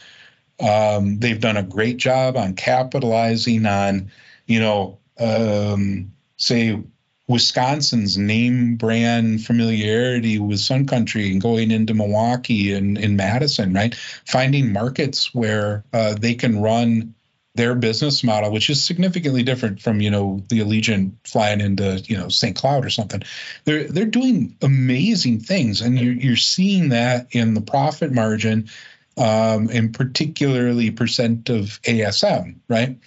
Um, 0.60 1.18
they've 1.18 1.40
done 1.40 1.56
a 1.56 1.62
great 1.62 1.96
job 1.96 2.36
on 2.36 2.54
capitalizing 2.54 3.66
on, 3.66 4.10
you 4.46 4.60
know, 4.60 4.98
um, 5.18 6.12
say 6.36 6.80
Wisconsin's 7.28 8.16
name 8.16 8.76
brand 8.76 9.44
familiarity 9.44 10.38
with 10.38 10.60
Sun 10.60 10.86
Country 10.86 11.32
and 11.32 11.40
going 11.40 11.70
into 11.72 11.92
Milwaukee 11.92 12.72
and 12.72 12.96
in 12.96 13.16
Madison, 13.16 13.72
right? 13.72 13.94
Finding 14.26 14.72
markets 14.72 15.34
where 15.34 15.84
uh, 15.92 16.14
they 16.14 16.34
can 16.34 16.62
run 16.62 17.14
their 17.56 17.74
business 17.74 18.22
model, 18.22 18.52
which 18.52 18.70
is 18.70 18.84
significantly 18.84 19.42
different 19.42 19.80
from 19.80 20.00
you 20.00 20.10
know 20.10 20.42
the 20.48 20.60
Allegiant 20.60 21.12
flying 21.24 21.60
into 21.60 22.02
you 22.06 22.16
know 22.16 22.28
St. 22.28 22.54
Cloud 22.54 22.84
or 22.84 22.90
something. 22.90 23.22
They're 23.64 23.84
they're 23.84 24.04
doing 24.04 24.56
amazing 24.62 25.40
things, 25.40 25.80
and 25.80 25.98
you're 25.98 26.12
you're 26.12 26.36
seeing 26.36 26.90
that 26.90 27.28
in 27.30 27.54
the 27.54 27.60
profit 27.60 28.12
margin, 28.12 28.68
um, 29.16 29.68
and 29.72 29.92
particularly 29.92 30.90
percent 30.90 31.48
of 31.48 31.80
ASM, 31.82 32.56
right? 32.68 32.98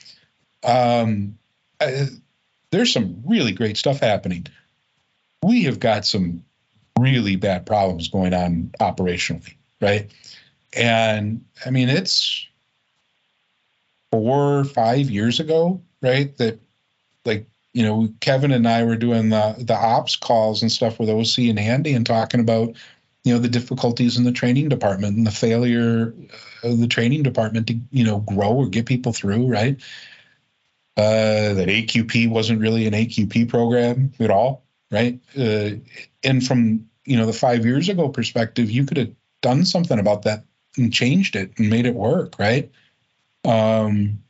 Um, 0.63 1.37
uh, 1.79 2.05
there's 2.71 2.93
some 2.93 3.23
really 3.25 3.51
great 3.51 3.77
stuff 3.77 3.99
happening. 3.99 4.47
We 5.43 5.63
have 5.63 5.79
got 5.79 6.05
some 6.05 6.43
really 6.97 7.35
bad 7.35 7.65
problems 7.65 8.09
going 8.09 8.33
on 8.33 8.71
operationally, 8.79 9.55
right? 9.81 10.11
And 10.73 11.45
I 11.65 11.71
mean, 11.71 11.89
it's 11.89 12.47
four, 14.11 14.59
or 14.59 14.65
five 14.65 15.09
years 15.09 15.39
ago, 15.39 15.81
right? 16.01 16.35
That 16.37 16.59
like, 17.25 17.47
you 17.73 17.83
know, 17.83 18.09
Kevin 18.19 18.51
and 18.51 18.67
I 18.67 18.83
were 18.83 18.95
doing 18.95 19.29
the 19.29 19.55
the 19.59 19.75
ops 19.75 20.15
calls 20.15 20.61
and 20.61 20.71
stuff 20.71 20.99
with 20.99 21.09
OC 21.09 21.49
and 21.49 21.59
Andy 21.59 21.93
and 21.93 22.05
talking 22.05 22.39
about, 22.39 22.75
you 23.23 23.33
know, 23.33 23.39
the 23.39 23.47
difficulties 23.47 24.17
in 24.17 24.23
the 24.23 24.31
training 24.31 24.69
department 24.69 25.17
and 25.17 25.25
the 25.25 25.31
failure 25.31 26.13
of 26.63 26.79
the 26.79 26.87
training 26.87 27.23
department 27.23 27.67
to, 27.67 27.79
you 27.91 28.03
know, 28.03 28.19
grow 28.19 28.51
or 28.51 28.67
get 28.67 28.85
people 28.85 29.13
through, 29.13 29.47
right? 29.47 29.79
Uh, 30.99 31.53
that 31.53 31.69
AQP 31.69 32.29
wasn't 32.29 32.59
really 32.59 32.85
an 32.85 32.93
AQP 32.93 33.47
program 33.47 34.11
at 34.19 34.29
all, 34.29 34.65
right? 34.91 35.17
Uh, 35.37 35.69
and 36.25 36.45
from 36.45 36.89
you 37.05 37.15
know 37.15 37.25
the 37.25 37.31
five 37.31 37.65
years 37.65 37.87
ago 37.87 38.09
perspective, 38.09 38.69
you 38.69 38.83
could 38.83 38.97
have 38.97 39.11
done 39.41 39.63
something 39.63 39.97
about 39.97 40.23
that 40.23 40.43
and 40.75 40.91
changed 40.91 41.37
it 41.37 41.53
and 41.57 41.69
made 41.69 41.85
it 41.85 41.95
work, 41.95 42.37
right? 42.37 42.69
Um, 43.45 44.23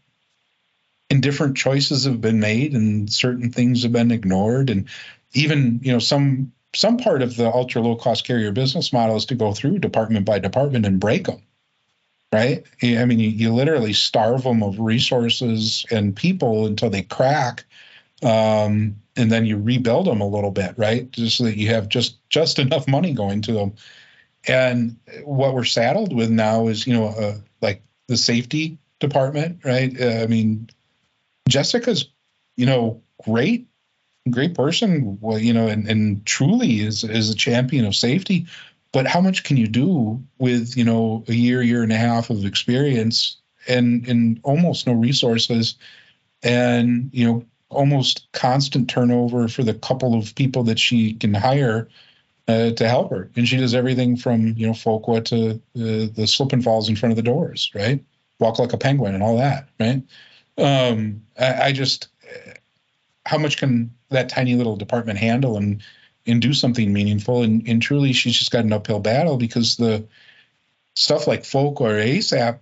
and 1.10 1.24
different 1.24 1.58
choices 1.58 2.06
have 2.06 2.22
been 2.22 2.40
made, 2.40 2.74
and 2.74 3.12
certain 3.12 3.52
things 3.52 3.82
have 3.82 3.92
been 3.92 4.12
ignored, 4.12 4.70
and 4.70 4.90
even 5.34 5.80
you 5.82 5.92
know 5.92 5.98
some 5.98 6.52
some 6.76 6.98
part 6.98 7.24
of 7.24 7.36
the 7.36 7.52
ultra 7.52 7.82
low 7.82 7.96
cost 7.96 8.28
carrier 8.28 8.52
business 8.52 8.94
model 8.94 9.16
is 9.16 9.26
to 9.26 9.34
go 9.34 9.54
through 9.54 9.80
department 9.80 10.24
by 10.24 10.38
department 10.38 10.86
and 10.86 11.00
break 11.00 11.26
them 11.26 11.42
right? 12.32 12.64
I 12.84 13.06
mean, 13.06 13.20
you, 13.20 13.30
you 13.30 13.54
literally 13.54 13.94
starve 13.94 14.44
them 14.44 14.62
of 14.64 14.80
resources 14.80 15.86
and 15.92 16.16
people 16.16 16.66
until 16.68 16.90
they 16.90 17.02
crack, 17.02 17.66
um, 18.24 18.96
and 19.16 19.32
then 19.32 19.46
you 19.46 19.58
rebuild 19.58 20.08
them 20.08 20.22
a 20.22 20.28
little 20.28 20.52
bit, 20.52 20.76
right? 20.78 21.10
Just 21.12 21.38
so 21.38 21.46
that 21.46 21.58
you 21.58 21.70
have 21.70 21.90
just 21.90 22.18
just 22.30 22.60
enough 22.60 22.88
money 22.88 23.14
going 23.14 23.42
to 23.44 23.54
them. 23.54 23.74
And 24.48 24.98
what 25.24 25.54
we're 25.54 25.66
saddled 25.66 26.14
with 26.16 26.30
now 26.30 26.68
is, 26.68 26.88
you 26.88 26.94
know, 26.94 27.08
uh, 27.08 27.38
like 27.62 27.82
the 28.08 28.18
safety 28.18 28.78
department, 29.00 29.60
right? 29.66 30.00
Uh, 30.00 30.24
I 30.24 30.28
mean, 30.28 30.70
Jessica's, 31.50 32.10
you 32.56 32.66
know, 32.66 33.02
great, 33.24 33.68
great 34.30 34.56
person, 34.56 35.18
well, 35.20 35.40
you 35.40 35.54
know, 35.54 35.68
and, 35.68 35.90
and 35.90 36.26
truly 36.26 36.80
is 36.82 37.04
is 37.04 37.30
a 37.30 37.36
champion 37.36 37.86
of 37.86 37.96
safety 37.96 38.48
but 38.92 39.08
how 39.08 39.22
much 39.22 39.44
can 39.44 39.58
you 39.58 39.68
do 39.68 40.22
with 40.38 40.76
you 40.78 40.84
know 40.84 41.24
a 41.28 41.34
year 41.34 41.62
year 41.62 41.84
and 41.84 41.92
a 41.92 41.98
half 41.98 42.30
of 42.30 42.46
experience 42.46 43.38
and 43.68 44.08
and 44.08 44.40
almost 44.44 44.88
no 44.88 44.94
resources 44.94 45.76
and 46.44 47.10
you 47.14 47.26
know 47.26 47.46
almost 47.70 48.28
constant 48.32 48.90
turnover 48.90 49.48
for 49.48 49.64
the 49.64 49.76
couple 49.76 50.18
of 50.18 50.34
people 50.36 50.64
that 50.64 50.80
she 50.80 51.14
can 51.14 51.34
hire 51.34 51.88
uh, 52.48 52.72
to 52.72 52.88
help 52.88 53.12
her? 53.12 53.30
And 53.36 53.48
she 53.48 53.58
does 53.58 53.76
everything 53.76 54.18
from 54.18 54.56
you 54.58 54.66
know 54.66 54.74
FOQA 54.74 55.26
to 55.26 55.52
uh, 55.52 56.12
the 56.16 56.26
slip 56.26 56.52
and 56.52 56.64
falls 56.64 56.90
in 56.90 56.96
front 56.96 57.12
of 57.12 57.18
the 57.18 57.24
doors 57.24 57.72
right? 57.76 58.04
Walk 58.40 58.58
like 58.58 58.74
a 58.74 58.78
penguin 58.78 59.14
and 59.14 59.24
all 59.24 59.38
that 59.38 59.70
right? 59.80 60.02
Um 60.58 61.24
I, 61.38 61.62
I 61.68 61.72
just 61.72 62.08
how 63.26 63.38
much 63.38 63.58
can 63.58 63.92
that 64.10 64.30
tiny 64.30 64.56
little 64.56 64.76
department 64.76 65.20
handle? 65.20 65.58
And 65.58 65.84
and 66.30 66.42
do 66.42 66.54
something 66.54 66.92
meaningful. 66.92 67.44
And, 67.44 67.68
and 67.68 67.82
truly, 67.82 68.14
she's 68.14 68.38
just 68.38 68.52
got 68.52 68.66
an 68.66 68.74
uphill 68.74 69.00
battle 69.00 69.38
because 69.38 69.78
the 69.78 70.08
stuff 70.96 71.28
like 71.28 71.46
folk 71.46 71.82
or 71.82 71.90
ASAP, 71.90 72.60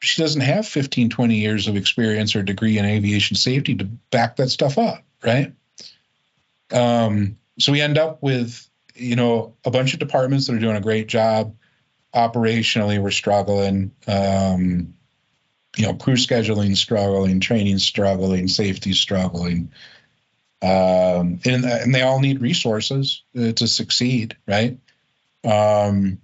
she 0.00 0.22
doesn't 0.22 0.40
have 0.40 0.66
15, 0.66 1.10
20 1.10 1.34
years 1.36 1.68
of 1.68 1.76
experience 1.76 2.34
or 2.34 2.42
degree 2.42 2.78
in 2.78 2.84
aviation 2.84 3.36
safety 3.36 3.74
to 3.76 3.84
back 3.84 4.36
that 4.36 4.50
stuff 4.50 4.78
up, 4.78 5.02
right? 5.22 5.52
Um, 6.72 7.36
so 7.58 7.72
we 7.72 7.80
end 7.80 7.98
up 7.98 8.22
with, 8.22 8.68
you 8.94 9.16
know, 9.16 9.54
a 9.64 9.70
bunch 9.70 9.92
of 9.92 9.98
departments 9.98 10.46
that 10.46 10.54
are 10.54 10.60
doing 10.60 10.76
a 10.76 10.80
great 10.80 11.06
job. 11.06 11.56
Operationally, 12.14 13.00
we're 13.00 13.10
struggling. 13.10 13.92
Um, 14.06 14.94
you 15.76 15.86
know, 15.86 15.94
crew 15.94 16.14
scheduling 16.14 16.76
struggling, 16.76 17.40
training 17.40 17.78
struggling, 17.78 18.48
safety 18.48 18.92
struggling 18.92 19.70
um, 20.62 21.40
and, 21.44 21.64
and 21.64 21.94
they 21.94 22.02
all 22.02 22.20
need 22.20 22.40
resources 22.40 23.22
uh, 23.38 23.52
to 23.52 23.66
succeed, 23.66 24.36
right? 24.46 24.78
Um, 25.44 26.18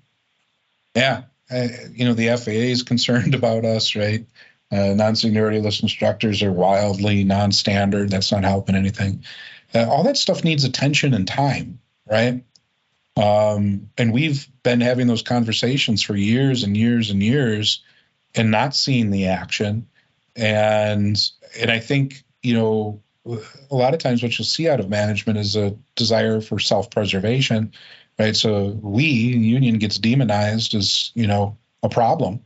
yeah, 0.95 1.23
I, 1.51 1.71
you 1.93 2.05
know 2.05 2.15
the 2.15 2.37
FAA 2.37 2.51
is 2.51 2.83
concerned 2.83 3.35
about 3.35 3.65
us, 3.65 3.97
right? 3.97 4.27
Uh, 4.71 4.95
non-seniority 4.95 5.61
list 5.61 5.83
instructors 5.83 6.43
are 6.43 6.53
wildly 6.53 7.23
non-standard. 7.25 8.11
That's 8.11 8.33
not 8.33 8.45
helping 8.45 8.75
anything. 8.75 9.25
Uh, 9.75 9.89
all 9.89 10.03
that 10.05 10.17
stuff 10.17 10.43
needs 10.43 10.65
attention 10.65 11.15
and 11.15 11.27
time, 11.27 11.79
right? 12.05 12.45
Um, 13.17 13.89
and 13.97 14.13
we've 14.13 14.47
been 14.63 14.81
having 14.81 15.07
those 15.07 15.23
conversations 15.23 16.03
for 16.03 16.15
years 16.15 16.65
and 16.65 16.77
years 16.77 17.11
and 17.11 17.23
years 17.23 17.83
and 18.35 18.51
not 18.51 18.75
seeing 18.75 19.11
the 19.11 19.29
action. 19.29 19.89
And 20.35 21.19
and 21.59 21.71
I 21.71 21.79
think, 21.79 22.23
you 22.43 22.55
know, 22.55 23.03
a 23.27 23.75
lot 23.75 23.95
of 23.95 24.01
times 24.01 24.23
what 24.23 24.39
you'll 24.39 24.47
see 24.47 24.69
out 24.69 24.81
of 24.81 24.89
management 24.89 25.39
is 25.39 25.57
a 25.57 25.77
desire 25.95 26.41
for 26.41 26.59
self-preservation, 26.59 27.73
right? 28.19 28.37
So 28.37 28.79
we 28.81 29.05
union 29.05 29.79
gets 29.79 29.99
demonized 29.99 30.75
as, 30.75 31.11
you 31.15 31.27
know, 31.27 31.57
a 31.83 31.89
problem. 31.89 32.41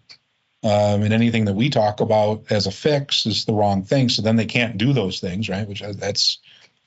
Um, 0.63 1.03
and 1.03 1.13
anything 1.13 1.47
that 1.47 1.55
we 1.55 1.71
talk 1.71 2.01
about 2.01 2.45
as 2.51 2.67
a 2.67 2.71
fix 2.71 3.25
is 3.25 3.45
the 3.45 3.55
wrong 3.55 3.83
thing. 3.83 4.09
So 4.09 4.23
then 4.23 4.37
they 4.37 4.47
can't 4.47 4.77
do 4.77 4.93
those 4.93 5.21
things, 5.21 5.49
right? 5.49 5.67
Which 5.67 5.83
uh, 5.83 5.93
that's 5.97 6.39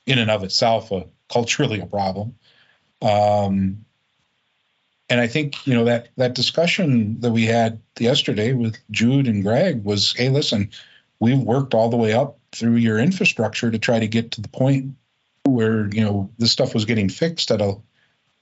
in 0.06 0.18
and 0.18 0.30
of 0.30 0.44
itself 0.44 0.92
a 0.92 1.06
culturally 1.28 1.80
a 1.80 1.86
problem. 1.86 2.36
Um, 3.02 3.84
and 5.10 5.20
I 5.20 5.26
think 5.26 5.66
you 5.66 5.74
know 5.74 5.84
that 5.84 6.08
that 6.16 6.34
discussion 6.34 7.20
that 7.20 7.32
we 7.32 7.44
had 7.44 7.80
yesterday 7.98 8.52
with 8.52 8.76
Jude 8.90 9.26
and 9.26 9.42
Greg 9.42 9.84
was, 9.84 10.14
hey, 10.16 10.28
listen, 10.28 10.70
we've 11.18 11.38
worked 11.38 11.74
all 11.74 11.90
the 11.90 11.96
way 11.96 12.12
up 12.12 12.38
through 12.54 12.76
your 12.76 12.98
infrastructure 12.98 13.70
to 13.70 13.78
try 13.78 13.98
to 13.98 14.08
get 14.08 14.32
to 14.32 14.40
the 14.40 14.48
point 14.48 14.94
where 15.44 15.88
you 15.88 16.02
know 16.02 16.30
this 16.38 16.52
stuff 16.52 16.74
was 16.74 16.84
getting 16.84 17.08
fixed 17.08 17.50
at 17.50 17.60
a 17.60 17.76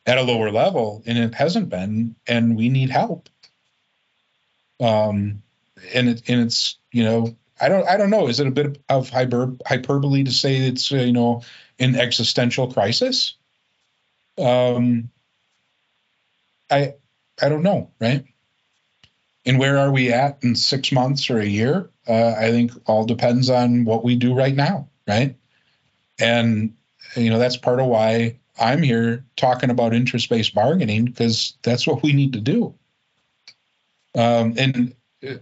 at 0.07 0.19
a 0.19 0.23
lower 0.23 0.51
level, 0.51 1.03
and 1.07 1.19
it 1.19 1.35
hasn't 1.35 1.69
been, 1.69 2.17
and 2.27 2.57
we 2.57 2.69
need 2.69 2.91
help. 2.91 3.29
Um, 4.81 5.43
and 5.95 6.09
it 6.09 6.23
and 6.29 6.41
it's 6.41 6.77
you 6.91 7.05
know 7.05 7.37
I 7.61 7.69
don't 7.69 7.89
I 7.89 7.97
don't 7.97 8.11
know. 8.11 8.27
Is 8.27 8.41
it 8.41 8.49
a 8.49 8.51
bit 8.51 8.83
of 8.89 9.09
hyper, 9.09 9.55
hyperbole 9.65 10.25
to 10.25 10.33
say 10.33 10.57
it's 10.57 10.91
uh, 10.91 10.97
you 10.97 11.13
know 11.13 11.43
an 11.79 11.95
existential 11.95 12.73
crisis? 12.73 13.35
Um, 14.37 15.11
I 16.69 16.95
I 17.41 17.49
don't 17.49 17.63
know, 17.63 17.91
right? 18.01 18.25
And 19.47 19.59
where 19.59 19.79
are 19.79 19.93
we 19.93 20.13
at 20.13 20.43
in 20.43 20.57
six 20.57 20.91
months 20.91 21.31
or 21.31 21.39
a 21.39 21.45
year? 21.47 21.89
Uh, 22.09 22.35
I 22.37 22.51
think 22.51 22.73
all 22.87 23.05
depends 23.05 23.49
on 23.49 23.85
what 23.85 24.05
we 24.05 24.17
do 24.17 24.35
right 24.35 24.55
now, 24.55 24.89
right? 25.07 25.37
And 26.19 26.75
you 27.17 27.31
know 27.31 27.39
that's 27.39 27.57
part 27.57 27.81
of 27.81 27.87
why 27.87 28.39
I'm 28.59 28.83
here 28.83 29.25
talking 29.37 29.71
about 29.71 29.95
interest-based 29.95 30.55
bargaining 30.55 31.07
because 31.07 31.55
that's 31.63 31.87
what 31.87 32.03
we 32.03 32.13
need 32.13 32.33
to 32.35 32.41
do. 32.41 32.75
Um, 34.15 34.55
and 34.59 34.95
uh, 35.27 35.35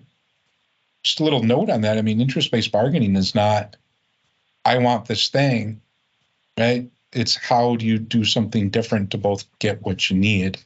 just 1.03 1.20
a 1.20 1.24
little 1.24 1.43
note 1.43 1.70
on 1.70 1.81
that. 1.81 1.99
I 1.99 2.03
mean, 2.03 2.20
interest-based 2.20 2.70
bargaining 2.70 3.16
is 3.16 3.35
not, 3.35 3.77
I 4.65 4.78
want 4.78 5.07
this 5.07 5.28
thing, 5.28 5.81
right? 6.59 6.89
It's 7.12 7.35
how 7.35 7.77
do 7.77 7.85
you 7.87 7.99
do 7.99 8.24
something 8.24 8.70
different 8.70 9.11
to 9.11 9.19
both 9.19 9.45
get 9.59 9.82
what 9.82 10.09
you 10.09 10.16
need, 10.16 10.59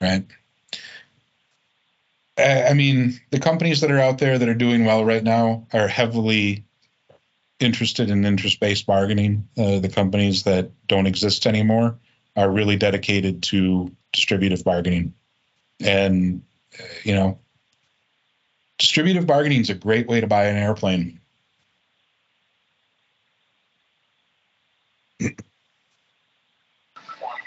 right? 0.00 0.24
I 2.38 2.74
mean, 2.74 3.18
the 3.30 3.38
companies 3.38 3.80
that 3.80 3.90
are 3.90 3.98
out 3.98 4.18
there 4.18 4.38
that 4.38 4.48
are 4.48 4.54
doing 4.54 4.84
well 4.84 5.04
right 5.04 5.24
now 5.24 5.66
are 5.72 5.88
heavily 5.88 6.64
interested 7.60 8.10
in 8.10 8.24
interest-based 8.24 8.86
bargaining. 8.86 9.48
Uh, 9.56 9.78
the 9.78 9.88
companies 9.88 10.42
that 10.42 10.70
don't 10.86 11.06
exist 11.06 11.46
anymore 11.46 11.98
are 12.36 12.50
really 12.50 12.76
dedicated 12.76 13.42
to 13.44 13.90
distributive 14.12 14.62
bargaining, 14.64 15.14
and 15.80 16.42
you 17.04 17.14
know, 17.14 17.38
distributive 18.78 19.26
bargaining 19.26 19.62
is 19.62 19.70
a 19.70 19.74
great 19.74 20.06
way 20.06 20.20
to 20.20 20.26
buy 20.26 20.44
an 20.44 20.56
airplane. 20.56 21.18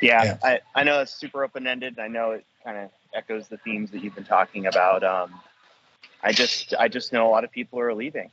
Yeah, 0.01 0.23
Yeah. 0.23 0.37
I, 0.43 0.59
I 0.75 0.83
know 0.83 1.01
it's 1.01 1.13
super 1.13 1.43
open 1.43 1.67
ended. 1.67 1.99
I 1.99 2.07
know 2.07 2.31
it 2.31 2.45
kind 2.63 2.77
of 2.77 2.89
echoes 3.13 3.47
the 3.47 3.57
themes 3.57 3.91
that 3.91 4.03
you've 4.03 4.15
been 4.15 4.23
talking 4.23 4.67
about. 4.67 5.03
Um, 5.03 5.33
I 6.21 6.31
just 6.31 6.73
I 6.77 6.87
just 6.87 7.13
know 7.13 7.27
a 7.27 7.31
lot 7.31 7.43
of 7.43 7.51
people 7.51 7.79
are 7.79 7.93
leaving. 7.93 8.29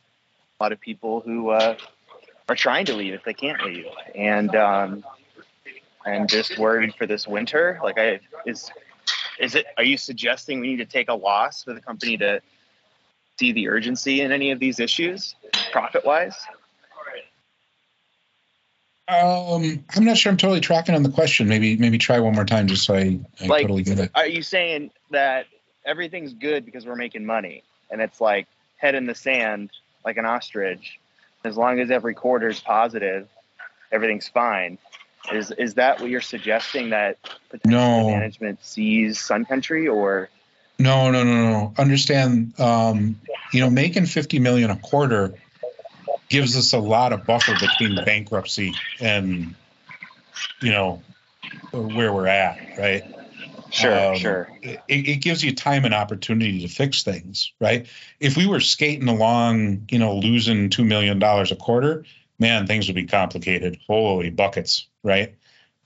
A 0.59 0.63
lot 0.63 0.73
of 0.73 0.81
people 0.81 1.21
who 1.21 1.51
uh, 1.51 1.77
are 2.49 2.55
trying 2.55 2.87
to 2.87 2.95
leave 2.95 3.15
if 3.15 3.25
they 3.25 3.35
can't 3.35 3.63
leave, 3.65 3.87
and 4.15 4.55
um, 4.57 5.05
I'm 6.05 6.27
just 6.27 6.59
worried 6.59 6.95
for 6.95 7.07
this 7.07 7.27
winter. 7.27 7.79
Like, 7.83 7.99
I 7.99 8.21
is 8.47 8.71
is 9.39 9.55
it? 9.55 9.67
Are 9.77 9.85
you 9.85 9.99
suggesting 9.99 10.61
we 10.61 10.69
need 10.69 10.77
to 10.77 10.87
take 10.87 11.09
a 11.09 11.15
loss 11.15 11.65
for 11.65 11.75
the 11.75 11.81
company 11.81 12.17
to 12.19 12.41
see 13.39 13.53
the 13.53 13.69
urgency 13.69 14.23
in 14.23 14.33
any 14.33 14.51
of 14.51 14.59
these 14.59 14.81
issues, 14.81 15.37
profit 15.73 16.05
wise? 16.05 16.37
Um, 19.09 19.85
I'm 19.95 20.05
not 20.05 20.17
sure 20.17 20.31
I'm 20.33 20.37
totally 20.37 20.61
tracking 20.61 20.95
on 20.95 21.03
the 21.05 21.11
question. 21.11 21.47
Maybe 21.49 21.77
maybe 21.77 21.97
try 21.99 22.19
one 22.19 22.35
more 22.35 22.45
time 22.45 22.67
just 22.67 22.85
so 22.85 22.95
I, 22.95 23.21
I 23.41 23.47
Like- 23.47 23.63
totally 23.63 23.83
get 23.85 23.99
it. 24.01 24.11
Are 24.15 24.27
you 24.27 24.43
saying 24.43 24.91
that 25.11 25.47
everything's 25.85 26.33
good 26.33 26.65
because 26.65 26.85
we're 26.87 26.97
making 26.97 27.25
money, 27.25 27.63
and 27.91 28.01
it's 28.01 28.21
like 28.21 28.49
head 28.79 28.95
in 28.97 29.07
the 29.07 29.15
sand, 29.15 29.71
like 30.05 30.17
an 30.17 30.27
ostrich? 30.27 30.99
As 31.45 31.57
long 31.57 31.79
as 31.79 31.93
every 31.93 32.15
quarter 32.15 32.49
is 32.49 32.59
positive, 32.59 33.29
everything's 33.93 34.27
fine. 34.29 34.77
Is 35.33 35.53
is 35.53 35.75
that 35.75 36.01
what 36.01 36.11
you're 36.11 36.21
suggesting 36.21 36.91
that 36.91 37.17
No. 37.65 38.11
management 38.11 38.65
sees 38.65 39.21
Sun 39.21 39.45
Country 39.45 39.87
or? 39.87 40.29
No, 40.81 41.11
no, 41.13 41.23
no, 41.23 41.51
no. 41.51 41.75
Understand, 41.79 42.59
um, 42.61 43.19
you 43.53 43.61
know, 43.61 43.71
making 43.71 44.07
50 44.07 44.41
million 44.41 44.69
a 44.71 44.77
quarter 44.77 45.33
gives 46.29 46.57
us 46.57 46.73
a 46.73 46.79
lot 46.79 47.13
of 47.13 47.25
buffer 47.27 47.53
between 47.55 48.05
bankruptcy 48.05 48.75
and, 49.01 49.55
you 50.61 50.71
know, 50.71 51.03
where 51.73 52.13
we're 52.13 52.27
at, 52.27 52.59
right? 52.79 53.05
Sure, 53.71 53.93
Um, 53.93 54.17
sure. 54.17 54.49
It, 54.63 54.81
it 54.89 55.17
gives 55.23 55.45
you 55.45 55.55
time 55.55 55.85
and 55.85 55.95
opportunity 55.95 56.61
to 56.61 56.69
fix 56.69 57.03
things, 57.03 57.53
right? 57.61 57.87
If 58.21 58.37
we 58.37 58.47
were 58.47 58.61
skating 58.61 59.09
along, 59.09 59.87
you 59.91 59.99
know, 59.99 60.17
losing 60.17 60.71
$2 60.71 60.87
million 60.87 61.23
a 61.23 61.57
quarter, 61.57 62.05
man, 62.39 62.67
things 62.67 62.87
would 62.87 62.97
be 62.97 63.07
complicated. 63.07 63.79
Holy 63.87 64.31
buckets, 64.31 64.87
right? 65.03 65.35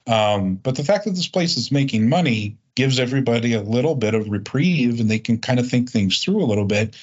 Um, 0.06 0.54
but 0.56 0.76
the 0.76 0.84
fact 0.84 1.04
that 1.04 1.12
this 1.12 1.28
place 1.28 1.56
is 1.56 1.70
making 1.70 2.08
money 2.08 2.56
gives 2.74 2.98
everybody 2.98 3.54
a 3.54 3.62
little 3.62 3.94
bit 3.94 4.14
of 4.14 4.30
reprieve 4.30 5.00
and 5.00 5.10
they 5.10 5.18
can 5.18 5.38
kind 5.38 5.60
of 5.60 5.68
think 5.68 5.90
things 5.90 6.18
through 6.18 6.42
a 6.42 6.46
little 6.46 6.64
bit 6.64 6.96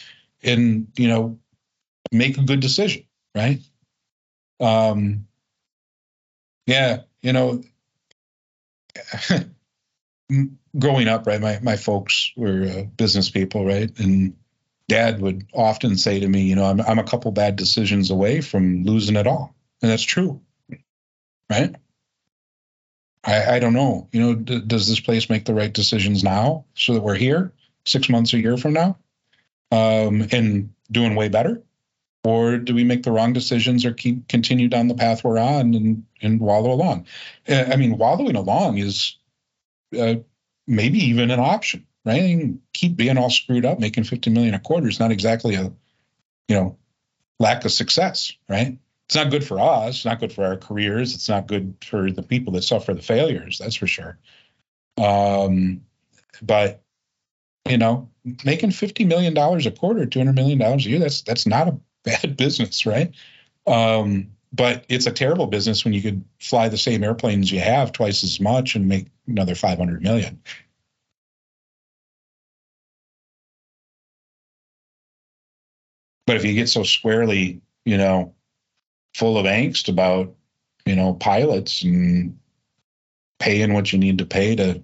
and, 0.44 0.88
you 0.96 1.08
know, 1.08 1.38
make 2.12 2.38
a 2.38 2.44
good 2.44 2.60
decision, 2.60 3.04
right? 3.38 3.62
Um, 4.60 5.28
yeah, 6.66 7.04
you 7.22 7.34
know, 7.34 7.64
growing 10.80 11.08
up, 11.08 11.28
right, 11.28 11.42
my, 11.42 11.60
my 11.62 11.78
folks 11.78 12.32
were 12.36 12.64
uh, 12.64 12.84
business 12.84 13.30
people, 13.30 13.66
right? 13.66 13.92
And 14.00 14.36
dad 14.88 15.22
would 15.22 15.46
often 15.54 15.98
say 15.98 16.20
to 16.20 16.28
me, 16.28 16.44
you 16.44 16.56
know, 16.56 16.66
I'm, 16.66 16.82
I'm 16.82 17.00
a 17.00 17.04
couple 17.04 17.32
bad 17.32 17.56
decisions 17.56 18.12
away 18.12 18.42
from 18.42 18.84
losing 18.84 19.16
it 19.16 19.28
all. 19.28 19.56
And 19.82 19.92
that's 19.92 20.04
true, 20.04 20.42
right? 21.50 21.76
I, 23.24 23.56
I 23.56 23.60
don't 23.60 23.74
know. 23.74 24.08
You 24.12 24.22
know, 24.22 24.36
d- 24.36 24.62
does 24.66 24.88
this 24.88 25.00
place 25.00 25.30
make 25.30 25.46
the 25.46 25.54
right 25.54 25.74
decisions 25.74 26.24
now 26.24 26.66
so 26.76 26.94
that 26.94 27.04
we're 27.04 27.16
here 27.16 27.54
six 27.86 28.10
months, 28.10 28.34
a 28.34 28.40
year 28.40 28.58
from 28.58 28.74
now, 28.74 28.98
um, 29.72 30.28
and 30.32 30.74
doing 30.92 31.16
way 31.16 31.30
better? 31.30 31.62
Or 32.23 32.57
do 32.57 32.76
we 32.76 32.84
make 32.84 33.03
the 33.03 33.11
wrong 33.11 33.34
decisions 33.34 33.85
or 33.85 33.94
keep 33.94 34.27
continue 34.27 34.68
down 34.68 34.88
the 34.88 34.95
path 34.95 35.23
we're 35.23 35.38
on 35.38 35.73
and, 35.73 36.03
and 36.22 36.39
wallow 36.39 36.72
along? 36.72 37.07
Uh, 37.48 37.65
I 37.72 37.76
mean, 37.77 37.98
wallowing 37.98 38.35
along 38.35 38.80
is 38.80 39.18
uh, 39.98 40.15
maybe 40.68 40.99
even 40.99 41.31
an 41.31 41.39
option, 41.39 41.85
right? 42.06 42.22
And 42.22 42.60
keep 42.73 42.98
being 42.98 43.18
all 43.18 43.30
screwed 43.30 43.65
up, 43.65 43.80
making 43.80 44.03
50 44.03 44.30
million 44.31 44.56
a 44.56 44.60
quarter 44.60 44.89
is 44.89 44.99
not 44.99 45.11
exactly 45.11 45.56
a, 45.56 45.72
you 46.48 46.56
know, 46.56 46.77
lack 47.39 47.64
of 47.64 47.72
success, 47.72 48.34
right? 48.49 48.77
It's 49.06 49.15
not 49.15 49.31
good 49.31 49.45
for 49.45 49.60
us. 49.60 49.95
It's 49.95 50.06
not 50.06 50.19
good 50.19 50.34
for 50.34 50.44
our 50.44 50.57
careers. 50.57 51.15
It's 51.15 51.30
not 51.30 51.48
good 51.48 51.77
for 51.81 52.11
the 52.11 52.23
people 52.23 52.53
that 52.53 52.64
suffer 52.64 52.94
the 52.94 53.02
failures. 53.02 53.60
That's 53.60 53.76
for 53.76 53.88
sure. 53.88 54.19
Um, 54.98 55.81
but 56.41 56.84
you 57.69 57.77
know, 57.77 58.10
making 58.45 58.72
50 58.72 59.06
million 59.06 59.34
dollars 59.34 59.65
a 59.65 59.72
quarter, 59.72 60.06
200 60.06 60.34
million 60.34 60.57
dollars 60.57 60.85
a 60.85 60.89
year, 60.89 60.99
that's 60.99 61.22
that's 61.22 61.45
not 61.45 61.68
a 61.68 61.80
bad 62.08 62.38
business, 62.38 62.86
right? 62.86 63.12
Um, 63.66 64.32
but 64.54 64.86
it's 64.88 65.08
a 65.08 65.12
terrible 65.12 65.48
business 65.48 65.84
when 65.84 65.94
you 65.94 66.02
could 66.02 66.24
fly 66.40 66.70
the 66.70 66.78
same 66.78 67.04
airplanes 67.04 67.52
you 67.52 67.60
have 67.60 67.92
twice 67.92 68.24
as 68.24 68.40
much 68.40 68.76
and 68.76 68.88
make 68.88 69.08
another 69.28 69.56
500 69.56 70.02
million. 70.02 70.42
But 76.26 76.38
if 76.38 76.46
you 76.46 76.54
get 76.54 76.70
so 76.70 76.84
squarely, 76.84 77.62
you 77.86 77.98
know, 77.98 78.34
full 79.14 79.38
of 79.38 79.46
angst 79.46 79.90
about, 79.90 80.34
you 80.86 80.96
know, 80.96 81.14
pilots 81.14 81.84
and 81.84 82.38
paying 83.40 83.74
what 83.74 83.92
you 83.92 84.00
need 84.00 84.18
to 84.18 84.26
pay 84.26 84.56
to 84.56 84.82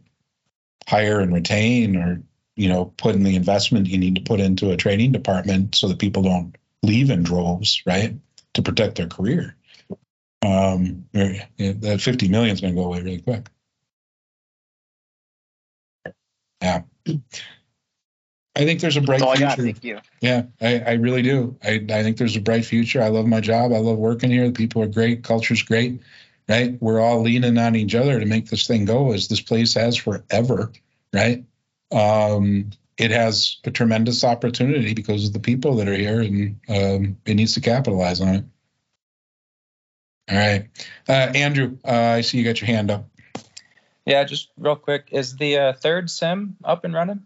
hire 0.88 1.20
and 1.20 1.34
retain 1.34 1.96
or, 1.96 2.22
you 2.56 2.70
know, 2.70 2.86
putting 2.98 3.24
the 3.24 3.36
investment 3.36 3.88
you 3.88 3.98
need 3.98 4.16
to 4.16 4.22
put 4.22 4.40
into 4.40 4.72
a 4.72 4.78
training 4.78 5.12
department 5.12 5.76
so 5.76 5.88
that 5.88 6.00
people 6.00 6.24
don't 6.24 6.56
leave 6.84 7.10
in 7.10 7.24
droves, 7.24 7.82
right? 7.86 8.16
To 8.54 8.62
protect 8.62 8.96
their 8.96 9.08
career. 9.08 9.56
Um, 10.46 11.06
that 11.14 12.02
50 12.02 12.28
million 12.28 12.54
is 12.54 12.62
going 12.62 12.76
to 12.76 12.80
go 12.80 12.86
away 12.86 13.02
really 13.02 13.22
quick. 13.22 13.50
Yeah. 16.62 16.84
I 18.56 18.66
think 18.66 18.82
there's 18.82 18.98
a 18.98 19.02
bright 19.02 19.22
I 19.22 19.36
got. 19.38 19.56
future. 19.56 19.64
Thank 19.64 19.84
you. 19.84 20.00
Yeah, 20.22 20.44
I, 20.62 20.80
I 20.80 20.92
really 20.94 21.24
do. 21.24 21.58
I, 21.64 21.84
I 21.90 22.04
think 22.04 22.18
there's 22.18 22.36
a 22.36 22.42
bright 22.42 22.66
future. 22.66 23.02
I 23.02 23.08
love 23.08 23.26
my 23.26 23.42
job. 23.42 23.74
I 23.74 23.80
love 23.80 23.98
working 23.98 24.30
here. 24.30 24.46
The 24.46 24.54
people 24.54 24.84
are 24.84 24.88
great. 24.88 25.24
Culture's 25.24 25.64
great. 25.64 26.02
Right. 26.48 26.78
We're 26.82 27.00
all 27.00 27.22
leaning 27.22 27.58
on 27.58 27.76
each 27.76 27.96
other 27.96 28.20
to 28.20 28.26
make 28.26 28.50
this 28.50 28.68
thing 28.68 28.86
go 28.86 29.14
as 29.14 29.28
this 29.28 29.42
place 29.42 29.74
has 29.76 29.96
forever. 29.96 30.72
Right. 31.14 31.46
Um, 31.92 32.72
it 32.98 33.12
has 33.12 33.58
a 33.64 33.72
tremendous 33.72 34.24
opportunity 34.24 34.94
because 34.94 35.28
of 35.28 35.34
the 35.34 35.40
people 35.40 35.76
that 35.78 35.88
are 35.88 35.96
here 35.96 36.22
and 36.22 36.60
um, 36.70 37.18
it 37.26 37.36
needs 37.36 37.54
to 37.54 37.62
capitalize 37.62 38.22
on 38.22 38.36
it. 38.36 38.46
All 40.30 40.38
right. 40.38 40.70
Uh, 41.08 41.32
Andrew, 41.36 41.78
uh, 41.86 41.92
I 41.92 42.22
see 42.22 42.38
you 42.38 42.44
got 42.44 42.62
your 42.62 42.68
hand 42.68 42.92
up. 42.92 43.10
Yeah, 44.06 44.24
just 44.24 44.50
real 44.58 44.76
quick, 44.76 45.10
is 45.12 45.36
the 45.36 45.58
uh, 45.58 45.74
third 45.74 46.10
sim 46.10 46.58
up 46.64 46.84
and 46.84 46.94
running? 46.94 47.24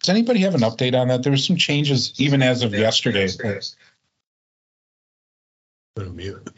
Does 0.00 0.10
anybody 0.10 0.40
have 0.40 0.54
an 0.54 0.62
update 0.62 0.98
on 0.98 1.08
that? 1.08 1.22
There 1.22 1.32
were 1.32 1.36
some 1.36 1.56
changes 1.56 2.14
even 2.18 2.42
as 2.42 2.62
of 2.62 2.72
yesterday. 2.72 3.28
Put 5.94 6.06
him 6.06 6.16
mute. 6.16 6.50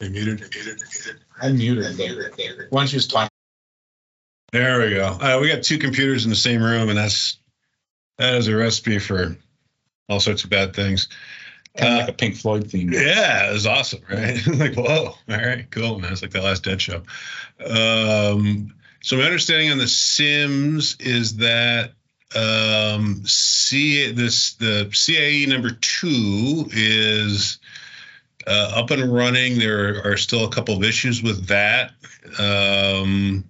They 0.00 0.08
muted, 0.08 0.40
muted, 0.40 0.80
muted. 0.80 1.20
I 1.40 1.52
muted. 1.52 1.98
Why 2.70 2.80
don't 2.80 2.92
you 2.92 2.98
just 2.98 3.10
talk? 3.10 3.31
There 4.52 4.80
we 4.80 4.90
go. 4.90 5.06
Uh, 5.06 5.38
we 5.40 5.48
got 5.48 5.62
two 5.62 5.78
computers 5.78 6.24
in 6.24 6.30
the 6.30 6.36
same 6.36 6.62
room, 6.62 6.90
and 6.90 6.98
that's 6.98 7.38
that 8.18 8.34
is 8.34 8.48
a 8.48 8.54
recipe 8.54 8.98
for 8.98 9.36
all 10.10 10.20
sorts 10.20 10.44
of 10.44 10.50
bad 10.50 10.76
things. 10.76 11.08
Kind 11.76 11.94
of 11.94 12.00
like 12.00 12.08
a 12.10 12.12
Pink 12.12 12.36
Floyd 12.36 12.70
theme. 12.70 12.92
Yeah, 12.92 13.48
it 13.48 13.52
was 13.54 13.66
awesome, 13.66 14.02
right? 14.10 14.46
like, 14.46 14.74
whoa, 14.74 15.14
all 15.28 15.36
right, 15.36 15.70
cool, 15.70 15.98
man. 15.98 16.12
It's 16.12 16.20
like 16.20 16.32
that 16.32 16.44
last 16.44 16.64
Dead 16.64 16.82
show. 16.82 17.02
Um, 17.64 18.74
so 19.02 19.16
my 19.16 19.22
understanding 19.22 19.70
on 19.70 19.78
the 19.78 19.88
Sims 19.88 20.96
is 21.00 21.36
that 21.36 21.92
um, 22.36 23.22
C 23.24 24.12
this 24.12 24.52
the 24.54 24.90
CAE 24.92 25.48
number 25.48 25.70
two 25.70 26.66
is 26.72 27.58
uh, 28.46 28.72
up 28.76 28.90
and 28.90 29.12
running. 29.12 29.58
There 29.58 30.06
are 30.06 30.18
still 30.18 30.44
a 30.44 30.50
couple 30.50 30.76
of 30.76 30.84
issues 30.84 31.22
with 31.22 31.46
that. 31.46 31.92
Um, 32.38 33.44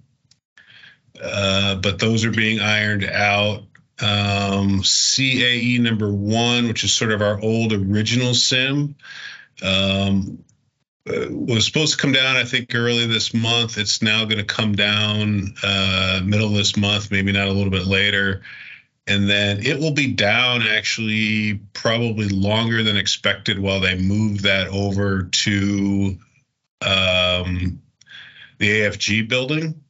uh, 1.23 1.77
but 1.77 1.99
those 1.99 2.24
are 2.24 2.32
being 2.32 2.61
ironed 2.61 3.05
out. 3.05 3.62
Um, 4.01 4.82
CAE 4.82 5.78
number 5.81 6.12
one, 6.12 6.66
which 6.66 6.82
is 6.82 6.93
sort 6.93 7.12
of 7.12 7.23
our 7.23 7.40
old 7.40 7.73
original 7.73 8.35
sim, 8.35 8.97
um, 9.62 10.43
uh, 11.09 11.27
was 11.31 11.65
supposed 11.66 11.93
to 11.93 11.99
come 11.99 12.12
down, 12.12 12.36
I 12.36 12.44
think, 12.44 12.74
early 12.74 13.07
this 13.07 13.32
month. 13.32 13.78
It's 13.78 14.03
now 14.03 14.24
going 14.24 14.39
to 14.39 14.44
come 14.44 14.74
down 14.74 15.55
uh, 15.62 16.20
middle 16.24 16.49
of 16.49 16.55
this 16.55 16.77
month, 16.77 17.11
maybe 17.12 17.31
not 17.31 17.49
a 17.49 17.53
little 17.53 17.70
bit 17.70 17.86
later. 17.86 18.43
And 19.07 19.28
then 19.28 19.65
it 19.65 19.78
will 19.78 19.93
be 19.93 20.12
down 20.12 20.62
actually 20.62 21.61
probably 21.73 22.28
longer 22.28 22.82
than 22.82 22.97
expected 22.97 23.59
while 23.59 23.81
they 23.81 23.99
move 23.99 24.43
that 24.43 24.69
over 24.69 25.24
to 25.24 26.19
um, 26.81 27.82
the 28.59 28.81
AFG 28.81 29.28
building 29.28 29.82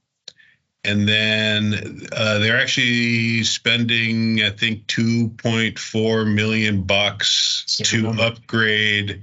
and 0.84 1.09
then 1.09 2.06
uh, 2.12 2.38
they're 2.38 2.60
actually 2.60 3.44
spending, 3.44 4.42
I 4.42 4.50
think, 4.50 4.86
two 4.88 5.28
point 5.28 5.78
four 5.78 6.24
million 6.24 6.82
bucks 6.82 7.64
to 7.84 8.02
number. 8.02 8.22
upgrade, 8.24 9.22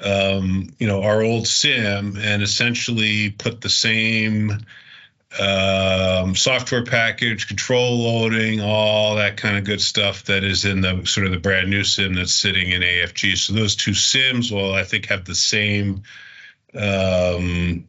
um, 0.00 0.70
you 0.78 0.86
know, 0.86 1.02
our 1.02 1.22
old 1.22 1.48
sim 1.48 2.16
and 2.18 2.42
essentially 2.42 3.30
put 3.30 3.60
the 3.60 3.68
same 3.68 4.64
um, 5.40 6.36
software 6.36 6.84
package, 6.84 7.48
control 7.48 7.98
loading, 7.98 8.60
all 8.60 9.16
that 9.16 9.36
kind 9.36 9.56
of 9.56 9.64
good 9.64 9.80
stuff 9.80 10.24
that 10.24 10.44
is 10.44 10.64
in 10.64 10.80
the 10.80 11.04
sort 11.04 11.26
of 11.26 11.32
the 11.32 11.38
brand 11.38 11.68
new 11.68 11.82
sim 11.82 12.14
that's 12.14 12.32
sitting 12.32 12.70
in 12.70 12.82
AFG. 12.82 13.36
So 13.36 13.52
those 13.52 13.74
two 13.74 13.94
sims 13.94 14.52
will, 14.52 14.72
I 14.72 14.84
think, 14.84 15.06
have 15.06 15.24
the 15.24 15.34
same. 15.34 16.04
Um, 16.74 17.86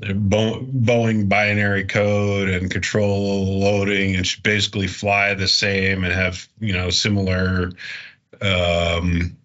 Boeing 0.00 1.28
binary 1.28 1.84
code 1.84 2.48
and 2.48 2.70
control 2.70 3.60
loading 3.60 4.16
and 4.16 4.26
should 4.26 4.42
basically 4.42 4.88
fly 4.88 5.34
the 5.34 5.46
same 5.46 6.02
and 6.02 6.12
have 6.12 6.48
you 6.58 6.72
know 6.72 6.90
similar 6.90 7.70
um, 8.40 9.36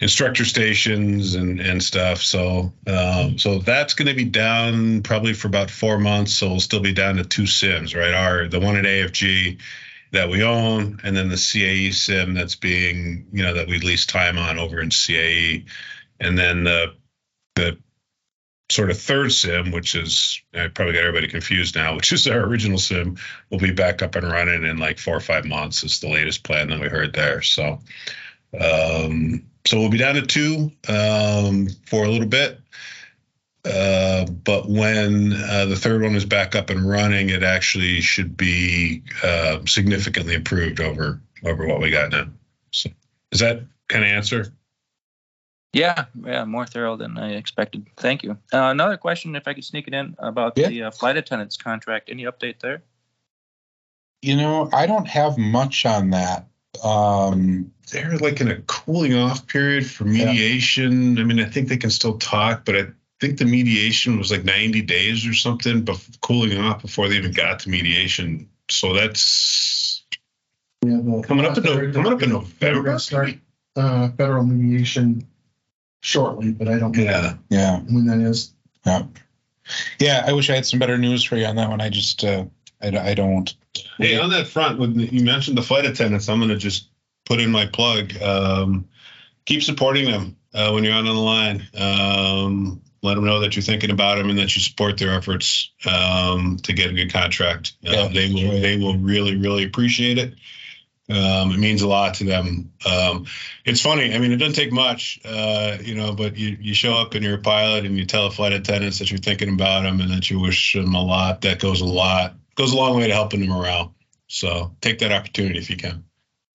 instructor 0.00 0.44
stations 0.44 1.34
and 1.34 1.60
and 1.60 1.82
stuff. 1.82 2.22
So 2.22 2.72
um, 2.86 3.38
so 3.38 3.58
that's 3.58 3.94
going 3.94 4.08
to 4.08 4.14
be 4.14 4.24
down 4.24 5.02
probably 5.02 5.34
for 5.34 5.48
about 5.48 5.70
four 5.70 5.98
months. 5.98 6.32
So 6.34 6.48
we'll 6.48 6.60
still 6.60 6.80
be 6.80 6.94
down 6.94 7.16
to 7.16 7.24
two 7.24 7.46
sims, 7.46 7.94
right? 7.94 8.14
Our 8.14 8.48
the 8.48 8.60
one 8.60 8.76
at 8.76 8.84
AFG 8.84 9.58
that 10.12 10.30
we 10.30 10.42
own, 10.42 11.00
and 11.04 11.14
then 11.14 11.28
the 11.28 11.36
CAE 11.36 11.92
sim 11.92 12.32
that's 12.32 12.54
being 12.54 13.26
you 13.32 13.42
know 13.42 13.54
that 13.54 13.68
we 13.68 13.78
lease 13.80 14.06
time 14.06 14.38
on 14.38 14.58
over 14.58 14.80
in 14.80 14.88
CAE, 14.88 15.66
and 16.20 16.38
then 16.38 16.64
the 16.64 16.94
the 17.54 17.76
sort 18.70 18.90
of 18.90 19.00
third 19.00 19.32
sim, 19.32 19.70
which 19.70 19.94
is 19.94 20.40
I 20.54 20.68
probably 20.68 20.94
got 20.94 21.00
everybody 21.00 21.28
confused 21.28 21.74
now, 21.74 21.94
which 21.96 22.12
is 22.12 22.26
our 22.26 22.40
original 22.40 22.78
sim, 22.78 23.16
will 23.50 23.58
be 23.58 23.72
back 23.72 24.02
up 24.02 24.14
and 24.14 24.30
running 24.30 24.64
in 24.64 24.78
like 24.78 24.98
four 24.98 25.16
or 25.16 25.20
five 25.20 25.44
months. 25.44 25.84
Is 25.84 26.00
the 26.00 26.08
latest 26.08 26.44
plan 26.44 26.68
that 26.68 26.80
we 26.80 26.88
heard 26.88 27.12
there. 27.12 27.42
So, 27.42 27.80
um, 28.60 29.44
so 29.66 29.78
we'll 29.78 29.90
be 29.90 29.98
down 29.98 30.14
to 30.14 30.22
two 30.22 30.70
um, 30.88 31.68
for 31.86 32.04
a 32.04 32.08
little 32.08 32.28
bit. 32.28 32.60
Uh, 33.64 34.24
but 34.24 34.68
when 34.68 35.32
uh, 35.32 35.66
the 35.66 35.76
third 35.76 36.00
one 36.00 36.14
is 36.14 36.24
back 36.24 36.54
up 36.54 36.70
and 36.70 36.88
running, 36.88 37.28
it 37.28 37.42
actually 37.42 38.00
should 38.00 38.36
be 38.36 39.02
uh, 39.22 39.58
significantly 39.66 40.34
improved 40.34 40.80
over 40.80 41.20
over 41.44 41.66
what 41.66 41.80
we 41.80 41.90
got 41.90 42.10
now. 42.10 42.26
So, 42.70 42.90
does 43.30 43.40
that 43.40 43.62
kind 43.88 44.04
of 44.04 44.10
answer? 44.10 44.52
Yeah, 45.72 46.06
yeah, 46.24 46.44
more 46.44 46.66
thorough 46.66 46.96
than 46.96 47.18
I 47.18 47.34
expected. 47.34 47.86
Thank 47.98 48.22
you. 48.22 48.32
Uh, 48.52 48.70
another 48.70 48.96
question, 48.96 49.36
if 49.36 49.46
I 49.46 49.52
could 49.54 49.64
sneak 49.64 49.86
it 49.86 49.94
in, 49.94 50.16
about 50.18 50.54
Yeah. 50.56 50.68
the 50.68 50.82
uh, 50.84 50.90
flight 50.90 51.16
attendants 51.16 51.56
contract. 51.56 52.08
Any 52.10 52.24
update 52.24 52.60
there? 52.60 52.82
You 54.22 54.36
know, 54.36 54.68
I 54.72 54.86
don't 54.86 55.06
have 55.06 55.36
much 55.36 55.84
on 55.84 56.10
that. 56.10 56.46
Um, 56.82 57.70
they're 57.92 58.16
like 58.18 58.40
in 58.40 58.50
a 58.50 58.60
cooling 58.62 59.14
off 59.14 59.46
period 59.46 59.86
for 59.88 60.06
Yeah. 60.06 60.26
mediation. 60.26 61.18
I 61.18 61.24
mean, 61.24 61.38
I 61.40 61.44
think 61.44 61.68
they 61.68 61.76
can 61.76 61.90
still 61.90 62.16
talk, 62.18 62.64
but 62.64 62.74
I 62.76 62.86
think 63.20 63.38
the 63.38 63.44
mediation 63.44 64.18
was 64.18 64.30
like 64.30 64.44
90 64.44 64.82
days 64.82 65.26
or 65.26 65.34
something, 65.34 65.82
but 65.84 66.00
cooling 66.22 66.58
off 66.58 66.80
before 66.82 67.08
they 67.08 67.16
even 67.16 67.32
got 67.32 67.58
to 67.60 67.68
mediation. 67.70 68.48
So 68.70 68.94
that's 68.94 70.02
Yeah, 70.84 70.96
the- 71.02 71.22
coming 71.26 71.44
up 71.44 71.56
in, 71.58 71.62
they're- 71.62 71.92
coming 71.92 72.12
up 72.12 72.22
in 72.22 72.30
November. 72.30 72.82
gonna 72.82 72.98
start, 73.00 73.34
uh, 73.76 74.08
federal 74.10 74.44
mediation 74.44 75.26
shortly, 76.00 76.52
but 76.52 76.68
I 76.68 76.78
don't 76.78 76.96
know 76.96 77.02
Yeah. 77.02 77.34
yeah, 77.50 77.78
when 77.80 78.06
that 78.06 78.18
is. 78.18 78.52
yeah, 78.86 79.02
yeah. 79.98 80.24
I 80.26 80.32
wish 80.32 80.50
I 80.50 80.54
had 80.54 80.66
some 80.66 80.78
better 80.78 80.98
news 80.98 81.24
for 81.24 81.36
you 81.36 81.44
on 81.46 81.56
that 81.56 81.68
one. 81.68 81.80
I 81.80 81.88
just, 81.88 82.24
uh, 82.24 82.44
I, 82.82 82.88
I 83.10 83.14
don't. 83.14 83.52
Hey, 83.98 84.18
on 84.18 84.30
that 84.30 84.46
front, 84.46 84.78
when 84.78 84.98
you 84.98 85.24
mentioned 85.24 85.58
the 85.58 85.62
flight 85.62 85.84
attendants, 85.84 86.28
I'm 86.28 86.38
going 86.38 86.48
to 86.50 86.56
just 86.56 86.88
put 87.26 87.40
in 87.40 87.50
my 87.50 87.66
plug. 87.66 88.16
Um, 88.22 88.88
keep 89.44 89.62
supporting 89.62 90.06
them 90.06 90.36
uh, 90.54 90.70
when 90.70 90.84
you're 90.84 90.92
out 90.94 91.06
on 91.06 91.06
the 91.06 91.12
line. 91.14 91.68
Um, 91.76 92.80
let 93.02 93.14
them 93.14 93.24
know 93.24 93.38
that 93.40 93.54
you're 93.54 93.62
thinking 93.62 93.90
about 93.90 94.16
them 94.18 94.28
and 94.30 94.38
that 94.38 94.54
you 94.56 94.62
support 94.62 94.98
their 94.98 95.12
efforts 95.14 95.70
um, 95.86 96.56
to 96.62 96.72
get 96.72 96.90
a 96.90 96.92
good 96.94 97.12
contract. 97.12 97.74
Uh, 97.86 97.90
Yeah, 97.92 98.08
they 98.08 98.32
will. 98.32 98.52
right. 98.52 98.62
They 98.62 98.76
will 98.76 98.96
really, 98.96 99.36
really 99.36 99.64
appreciate 99.64 100.18
it. 100.18 100.34
Um, 101.10 101.52
it 101.52 101.58
means 101.58 101.80
a 101.80 101.88
lot 101.88 102.14
to 102.14 102.24
them. 102.24 102.70
Um, 102.84 103.26
it's 103.64 103.80
funny. 103.80 104.14
I 104.14 104.18
mean, 104.18 104.30
it 104.30 104.36
doesn't 104.36 104.54
take 104.54 104.72
much, 104.72 105.18
uh, 105.24 105.78
you 105.80 105.94
know, 105.94 106.12
but 106.12 106.36
you, 106.36 106.58
you 106.60 106.74
show 106.74 106.94
up 106.94 107.14
and 107.14 107.24
you're 107.24 107.36
a 107.36 107.42
pilot 107.42 107.86
and 107.86 107.96
you 107.96 108.04
tell 108.04 108.26
a 108.26 108.30
flight 108.30 108.52
attendants 108.52 108.98
that 108.98 109.10
you're 109.10 109.18
thinking 109.18 109.54
about 109.54 109.84
them 109.84 110.00
and 110.00 110.10
that 110.10 110.28
you 110.28 110.38
wish 110.38 110.74
them 110.74 110.94
a 110.94 111.02
lot. 111.02 111.40
That 111.40 111.60
goes 111.60 111.80
a 111.80 111.86
lot, 111.86 112.34
goes 112.56 112.72
a 112.72 112.76
long 112.76 112.98
way 112.98 113.06
to 113.06 113.14
helping 113.14 113.40
them 113.40 113.48
morale. 113.48 113.94
So 114.26 114.74
take 114.82 114.98
that 114.98 115.12
opportunity 115.12 115.58
if 115.58 115.70
you 115.70 115.76
can. 115.76 116.04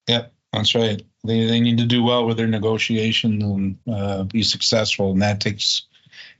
Yep, 0.08 0.32
that's 0.52 0.76
right. 0.76 1.02
They 1.24 1.48
they 1.48 1.60
need 1.60 1.78
to 1.80 1.86
do 1.86 2.04
well 2.04 2.26
with 2.26 2.38
their 2.38 2.48
negotiation 2.48 3.42
and 3.42 3.78
uh, 3.92 4.24
be 4.24 4.44
successful, 4.44 5.12
and 5.12 5.22
that 5.22 5.40
takes 5.40 5.88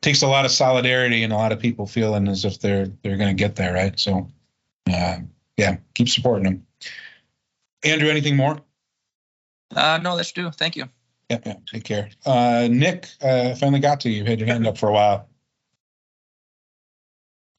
takes 0.02 0.22
a 0.22 0.28
lot 0.28 0.46
of 0.46 0.52
solidarity 0.52 1.24
and 1.24 1.34
a 1.34 1.38
lot 1.38 1.52
of 1.52 1.60
people 1.60 1.88
feeling 1.88 2.28
as 2.28 2.46
if 2.46 2.60
they're 2.60 2.88
they're 3.02 3.18
going 3.18 3.36
to 3.36 3.42
get 3.42 3.56
there, 3.56 3.74
right? 3.74 4.00
So, 4.00 4.30
uh, 4.92 5.18
yeah, 5.58 5.78
keep 5.96 6.10
supporting 6.10 6.44
them. 6.44 6.68
Andrew, 7.84 8.10
anything 8.10 8.36
more? 8.36 8.60
Uh, 9.76 10.00
no, 10.02 10.16
let's 10.16 10.32
do. 10.32 10.52
Thank 10.52 10.76
you. 10.76 10.86
Yeah, 11.30 11.40
yeah. 11.46 11.56
Take 11.72 11.84
care. 11.84 12.10
Uh, 12.26 12.68
Nick, 12.70 13.08
uh, 13.22 13.56
finally 13.56 13.80
got 13.80 14.00
to 14.02 14.10
you. 14.10 14.24
You 14.24 14.26
had 14.26 14.40
your 14.40 14.48
hand 14.48 14.68
up 14.68 14.78
for 14.78 14.90
a 14.90 14.94
while. 14.94 15.28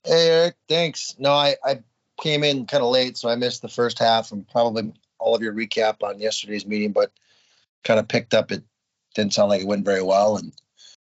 Hey 0.05 0.29
Eric, 0.29 0.57
thanks. 0.69 1.17
No, 1.19 1.33
I, 1.33 1.57
I 1.65 1.83
came 2.21 2.45
in 2.45 2.67
kind 2.67 2.83
of 2.83 2.91
late, 2.91 3.17
so 3.17 3.31
I 3.31 3.37
missed 3.37 3.63
the 3.63 3.69
first 3.69 3.99
half 3.99 4.33
and 4.33 4.47
probably 4.47 4.93
all 5.19 5.35
of 5.35 5.41
your 5.41 5.55
recap 5.55 6.03
on 6.03 6.21
yesterday's 6.21 6.67
meeting, 6.67 6.93
but 6.93 7.11
kind 7.85 7.99
of 7.99 8.07
picked 8.07 8.35
up 8.35 8.53
it 8.53 8.63
didn't 9.15 9.33
sound 9.33 9.49
like 9.49 9.63
it 9.63 9.67
went 9.67 9.85
very 9.85 10.03
well. 10.03 10.37
And 10.37 10.53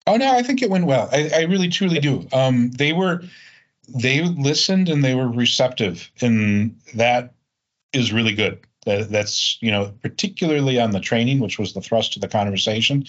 Oh 0.08 0.16
no, 0.16 0.32
I 0.32 0.42
think 0.42 0.62
it 0.62 0.70
went 0.70 0.86
well. 0.86 1.10
I, 1.12 1.30
I 1.36 1.42
really 1.42 1.68
truly 1.68 2.00
do. 2.00 2.26
Um, 2.32 2.72
they 2.72 2.94
were 2.94 3.24
they 3.90 4.22
listened 4.22 4.88
and 4.88 5.04
they 5.04 5.16
were 5.16 5.28
receptive, 5.28 6.10
and 6.22 6.74
that 6.96 7.34
is 7.92 8.14
really 8.14 8.34
good. 8.34 8.60
That, 8.88 9.10
that's 9.10 9.58
you 9.62 9.70
know 9.70 9.94
particularly 10.02 10.80
on 10.80 10.92
the 10.92 11.02
training, 11.02 11.42
which 11.42 11.60
was 11.60 11.74
the 11.74 11.82
thrust 11.82 12.16
of 12.16 12.22
the 12.22 12.30
conversation. 12.30 13.06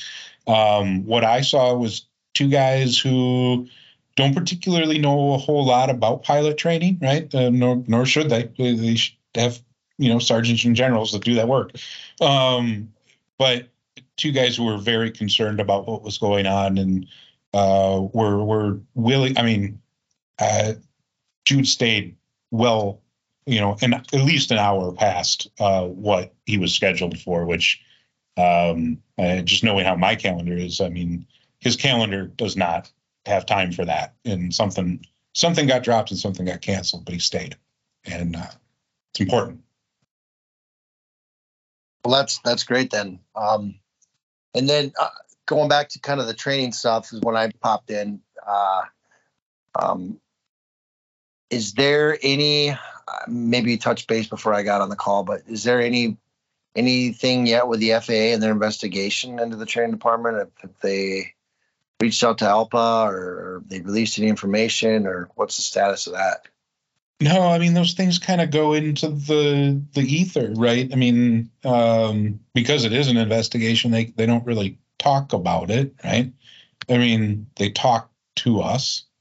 Um, 0.48 1.06
what 1.06 1.22
I 1.22 1.40
saw 1.40 1.72
was 1.74 2.04
two 2.34 2.48
guys 2.48 2.98
who 2.98 3.68
don't 4.16 4.34
particularly 4.34 4.98
know 4.98 5.34
a 5.34 5.38
whole 5.38 5.64
lot 5.64 5.88
about 5.88 6.24
pilot 6.24 6.58
training, 6.58 6.98
right? 7.00 7.32
Uh, 7.32 7.50
nor 7.50 7.84
nor 7.86 8.04
should 8.06 8.28
they. 8.28 8.50
They, 8.58 8.96
should 8.96 9.14
have 9.36 9.60
you 9.98 10.08
know 10.08 10.18
sergeants 10.18 10.64
and 10.64 10.74
generals 10.74 11.12
that 11.12 11.22
do 11.22 11.34
that 11.34 11.46
work. 11.46 11.70
Um, 12.20 12.92
but 13.38 13.68
two 14.16 14.32
guys 14.32 14.56
who 14.56 14.64
were 14.64 14.78
very 14.78 15.12
concerned 15.12 15.60
about 15.60 15.86
what 15.86 16.02
was 16.02 16.18
going 16.18 16.46
on 16.46 16.76
and 16.76 17.06
uh, 17.54 18.00
were 18.12 18.42
were 18.42 18.80
willing. 18.96 19.38
I 19.38 19.42
mean, 19.42 19.80
uh, 20.40 20.72
Jude 21.44 21.68
stayed 21.68 22.16
well, 22.50 23.00
you 23.48 23.60
know, 23.60 23.76
and 23.80 23.94
at 23.94 24.12
least 24.12 24.50
an 24.50 24.58
hour 24.58 24.92
past 24.92 25.48
uh, 25.58 25.84
what 25.84 26.34
he 26.44 26.58
was 26.58 26.74
scheduled 26.74 27.18
for, 27.18 27.46
which 27.46 27.82
um, 28.36 28.98
uh, 29.18 29.40
just 29.40 29.64
knowing 29.64 29.86
how 29.86 29.96
my 29.96 30.14
calendar 30.14 30.52
is, 30.52 30.80
I 30.80 30.90
mean, 30.90 31.26
his 31.58 31.74
calendar 31.74 32.26
does 32.26 32.56
not 32.56 32.90
have 33.26 33.46
time 33.46 33.72
for 33.72 33.84
that, 33.86 34.14
and 34.24 34.54
something 34.54 35.04
something 35.32 35.66
got 35.66 35.82
dropped 35.82 36.10
and 36.10 36.20
something 36.20 36.44
got 36.44 36.60
canceled, 36.60 37.04
but 37.06 37.14
he 37.14 37.20
stayed, 37.20 37.56
and 38.04 38.36
uh, 38.36 38.50
it's 39.12 39.20
important. 39.20 39.62
well, 42.04 42.16
that's 42.16 42.38
that's 42.38 42.64
great 42.64 42.90
then. 42.90 43.18
Um, 43.34 43.76
and 44.54 44.68
then 44.68 44.92
uh, 45.00 45.08
going 45.46 45.68
back 45.68 45.88
to 45.90 46.00
kind 46.00 46.20
of 46.20 46.26
the 46.26 46.34
training 46.34 46.72
stuff 46.72 47.12
is 47.12 47.20
when 47.20 47.36
I 47.36 47.50
popped 47.60 47.90
in. 47.90 48.20
Uh, 48.46 48.82
um, 49.74 50.20
is 51.50 51.72
there 51.74 52.18
any 52.22 52.76
maybe 53.26 53.72
you 53.72 53.78
touched 53.78 54.08
base 54.08 54.26
before 54.26 54.54
I 54.54 54.62
got 54.62 54.80
on 54.80 54.88
the 54.88 54.96
call, 54.96 55.24
but 55.24 55.42
is 55.46 55.64
there 55.64 55.80
any 55.80 56.16
anything 56.74 57.46
yet 57.46 57.68
with 57.68 57.80
the 57.80 57.92
FAA 58.00 58.34
and 58.34 58.42
their 58.42 58.52
investigation 58.52 59.38
into 59.38 59.56
the 59.56 59.66
training 59.66 59.92
department? 59.92 60.36
If, 60.38 60.70
if 60.70 60.78
they 60.80 61.34
reached 62.00 62.22
out 62.22 62.38
to 62.38 62.44
ALPA 62.44 63.08
or, 63.08 63.16
or 63.16 63.62
they 63.66 63.80
released 63.80 64.18
any 64.18 64.28
information, 64.28 65.06
or 65.06 65.28
what's 65.34 65.56
the 65.56 65.62
status 65.62 66.06
of 66.06 66.14
that? 66.14 66.46
No, 67.20 67.48
I 67.48 67.58
mean 67.58 67.74
those 67.74 67.94
things 67.94 68.18
kind 68.18 68.40
of 68.40 68.50
go 68.50 68.74
into 68.74 69.08
the 69.08 69.82
the 69.94 70.02
ether, 70.02 70.52
right? 70.54 70.88
I 70.92 70.96
mean, 70.96 71.50
um, 71.64 72.40
because 72.54 72.84
it 72.84 72.92
is 72.92 73.08
an 73.08 73.16
investigation, 73.16 73.90
they 73.90 74.06
they 74.06 74.26
don't 74.26 74.46
really 74.46 74.78
talk 74.98 75.32
about 75.32 75.70
it, 75.70 75.94
right? 76.04 76.32
I 76.88 76.98
mean, 76.98 77.46
they 77.56 77.70
talk 77.70 78.10
to 78.36 78.60
us. 78.60 79.04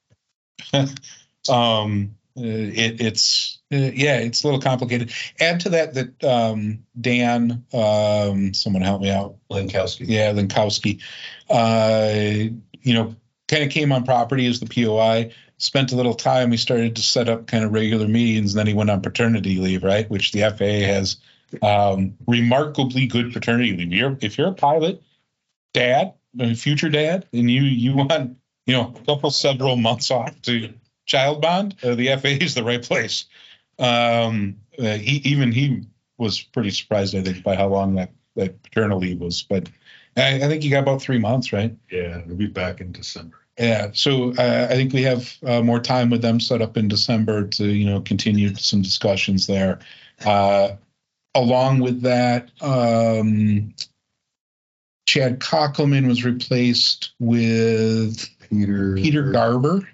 um, 1.49 2.15
uh, 2.37 2.41
it, 2.43 3.01
it's 3.01 3.59
uh, 3.73 3.77
yeah, 3.77 4.19
it's 4.19 4.43
a 4.43 4.47
little 4.47 4.61
complicated. 4.61 5.11
Add 5.39 5.61
to 5.61 5.69
that 5.69 5.93
that 5.95 6.23
um, 6.23 6.83
Dan, 6.99 7.65
um, 7.73 8.53
someone 8.53 8.83
help 8.83 9.01
me 9.01 9.09
out. 9.09 9.37
Lankowski. 9.49 10.05
Yeah, 10.07 10.33
Linkowski. 10.33 11.01
Uh, 11.49 12.53
you 12.81 12.93
know, 12.93 13.15
kind 13.47 13.63
of 13.63 13.71
came 13.71 13.91
on 13.91 14.03
property 14.03 14.45
as 14.47 14.59
the 14.59 14.67
POI. 14.67 15.33
Spent 15.57 15.91
a 15.91 15.95
little 15.95 16.13
time. 16.13 16.51
We 16.51 16.57
started 16.57 16.95
to 16.97 17.01
set 17.01 17.27
up 17.27 17.47
kind 17.47 17.63
of 17.63 17.73
regular 17.73 18.07
meetings. 18.07 18.53
And 18.53 18.59
then 18.59 18.67
he 18.67 18.73
went 18.73 18.91
on 18.91 19.01
paternity 19.01 19.57
leave, 19.57 19.83
right? 19.83 20.07
Which 20.07 20.31
the 20.31 20.41
FAA 20.41 20.85
has 20.85 21.17
um, 21.63 22.15
remarkably 22.27 23.07
good 23.07 23.33
paternity 23.33 23.75
leave. 23.75 23.91
You're, 23.91 24.17
if 24.21 24.37
you're 24.37 24.49
a 24.49 24.53
pilot, 24.53 25.01
dad, 25.73 26.13
future 26.55 26.89
dad, 26.89 27.27
and 27.33 27.49
you 27.49 27.63
you 27.63 27.95
want 27.95 28.37
you 28.65 28.73
know 28.73 28.93
a 28.95 29.05
couple 29.05 29.31
several 29.31 29.75
months 29.75 30.11
off 30.11 30.39
to 30.43 30.73
child 31.07 31.41
bond, 31.41 31.75
uh, 31.83 31.95
the 31.95 32.07
FAA 32.15 32.43
is 32.45 32.53
the 32.53 32.63
right 32.63 32.83
place. 32.83 33.25
Um, 33.79 34.57
uh, 34.77 34.97
he 34.97 35.17
even 35.25 35.51
he 35.51 35.83
was 36.17 36.41
pretty 36.41 36.69
surprised, 36.69 37.15
I 37.15 37.23
think, 37.23 37.43
by 37.43 37.55
how 37.55 37.67
long 37.67 37.95
that 37.95 38.11
that 38.35 38.61
paternal 38.61 38.99
leave 38.99 39.19
was. 39.19 39.41
But 39.41 39.69
I, 40.15 40.35
I 40.35 40.47
think 40.47 40.63
you 40.63 40.69
got 40.69 40.83
about 40.83 41.01
three 41.01 41.19
months, 41.19 41.51
right? 41.51 41.75
Yeah, 41.91 42.21
we'll 42.27 42.35
be 42.35 42.47
back 42.47 42.81
in 42.81 42.91
December. 42.91 43.39
Yeah. 43.57 43.89
So 43.93 44.33
uh, 44.33 44.67
I 44.69 44.75
think 44.75 44.93
we 44.93 45.01
have 45.03 45.35
uh, 45.43 45.61
more 45.61 45.79
time 45.79 46.11
with 46.11 46.21
them 46.21 46.39
set 46.39 46.61
up 46.61 46.77
in 46.77 46.87
December 46.87 47.47
to 47.47 47.65
you 47.65 47.85
know 47.85 48.01
continue 48.01 48.53
some 48.55 48.81
discussions 48.81 49.47
there. 49.47 49.79
Uh, 50.25 50.75
along 51.35 51.79
with 51.79 52.01
that, 52.01 52.51
um, 52.61 53.73
Chad 55.05 55.39
Cockelman 55.39 56.07
was 56.07 56.23
replaced 56.25 57.13
with 57.19 58.27
Peter. 58.49 58.95
Peter 58.95 59.31
Garber. 59.31 59.87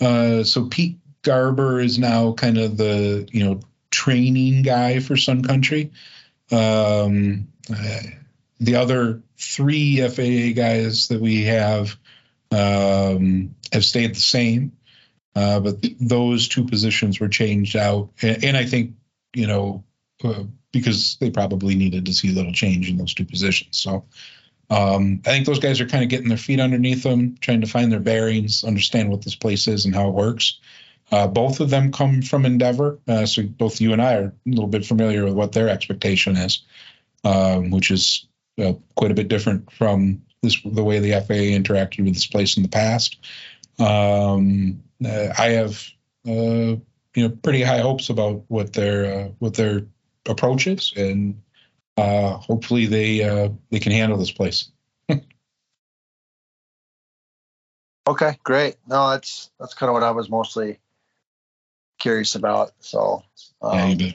Uh, 0.00 0.44
so 0.44 0.66
Pete 0.66 0.98
Garber 1.22 1.80
is 1.80 1.98
now 1.98 2.32
kind 2.32 2.58
of 2.58 2.76
the 2.76 3.28
you 3.32 3.44
know 3.44 3.60
training 3.90 4.62
guy 4.62 5.00
for 5.00 5.16
Sun 5.16 5.42
Country. 5.42 5.92
Um, 6.50 7.48
uh, 7.70 8.00
the 8.60 8.76
other 8.76 9.22
three 9.38 10.06
FAA 10.06 10.54
guys 10.54 11.08
that 11.08 11.20
we 11.20 11.44
have 11.44 11.96
um, 12.50 13.54
have 13.72 13.84
stayed 13.84 14.14
the 14.14 14.20
same, 14.20 14.72
uh, 15.34 15.60
but 15.60 15.84
those 16.00 16.48
two 16.48 16.64
positions 16.64 17.18
were 17.18 17.28
changed 17.28 17.76
out, 17.76 18.10
and, 18.22 18.44
and 18.44 18.56
I 18.56 18.66
think 18.66 18.94
you 19.34 19.46
know 19.46 19.84
uh, 20.22 20.44
because 20.72 21.16
they 21.20 21.30
probably 21.30 21.74
needed 21.74 22.06
to 22.06 22.12
see 22.12 22.30
a 22.30 22.34
little 22.34 22.52
change 22.52 22.90
in 22.90 22.96
those 22.96 23.14
two 23.14 23.24
positions. 23.24 23.78
So 23.78 24.04
um, 24.70 25.20
I 25.26 25.30
think 25.30 25.46
those 25.46 25.58
guys 25.58 25.80
are 25.80 25.86
kind 25.86 26.02
of 26.02 26.10
getting 26.10 26.28
their 26.28 26.38
feet 26.38 26.60
underneath 26.60 27.02
them, 27.02 27.36
trying 27.40 27.60
to 27.60 27.66
find 27.66 27.92
their 27.92 28.00
bearings, 28.00 28.64
understand 28.64 29.10
what 29.10 29.22
this 29.22 29.34
place 29.34 29.68
is 29.68 29.84
and 29.84 29.94
how 29.94 30.08
it 30.08 30.14
works. 30.14 30.58
Uh, 31.12 31.26
both 31.26 31.60
of 31.60 31.70
them 31.70 31.92
come 31.92 32.22
from 32.22 32.46
Endeavor, 32.46 32.98
uh, 33.06 33.26
so 33.26 33.42
both 33.42 33.80
you 33.80 33.92
and 33.92 34.00
I 34.00 34.14
are 34.14 34.24
a 34.24 34.32
little 34.46 34.66
bit 34.66 34.86
familiar 34.86 35.24
with 35.24 35.34
what 35.34 35.52
their 35.52 35.68
expectation 35.68 36.36
is, 36.36 36.62
um, 37.24 37.70
which 37.70 37.90
is 37.90 38.26
uh, 38.58 38.72
quite 38.94 39.10
a 39.10 39.14
bit 39.14 39.28
different 39.28 39.70
from 39.70 40.22
this 40.42 40.60
the 40.64 40.84
way 40.84 41.00
the 41.00 41.12
FAA 41.12 41.54
interacted 41.54 42.04
with 42.04 42.14
this 42.14 42.26
place 42.26 42.56
in 42.56 42.62
the 42.62 42.68
past. 42.68 43.18
Um, 43.78 44.82
uh, 45.04 45.28
I 45.36 45.50
have 45.50 45.84
uh, 46.26 46.76
you 47.14 47.16
know 47.16 47.30
pretty 47.30 47.62
high 47.62 47.80
hopes 47.80 48.08
about 48.08 48.44
what 48.48 48.72
their 48.72 49.04
uh, 49.04 49.28
what 49.38 49.54
their 49.54 49.86
approach 50.26 50.66
is, 50.66 50.92
and 50.96 51.42
uh, 51.96 52.36
hopefully 52.38 52.86
they 52.86 53.22
uh, 53.22 53.48
they 53.70 53.80
can 53.80 53.92
handle 53.92 54.18
this 54.18 54.32
place. 54.32 54.70
Okay, 58.06 58.38
great. 58.44 58.76
No, 58.86 59.10
that's 59.10 59.50
that's 59.58 59.74
kind 59.74 59.88
of 59.88 59.94
what 59.94 60.02
I 60.02 60.10
was 60.10 60.28
mostly 60.28 60.78
curious 61.98 62.34
about. 62.34 62.72
So 62.80 63.22
Yeah, 63.62 63.84
um, 63.84 63.96
bet. 63.96 64.14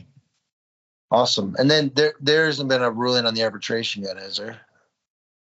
awesome. 1.10 1.56
And 1.57 1.69
then 1.72 1.91
there 1.95 2.14
there 2.22 2.45
hasn't 2.45 2.69
been 2.69 2.84
a 2.84 2.91
ruling 2.91 3.26
on 3.26 3.34
the 3.34 3.43
arbitration 3.43 4.03
yet, 4.03 4.18
is 4.18 4.38
there? 4.38 4.60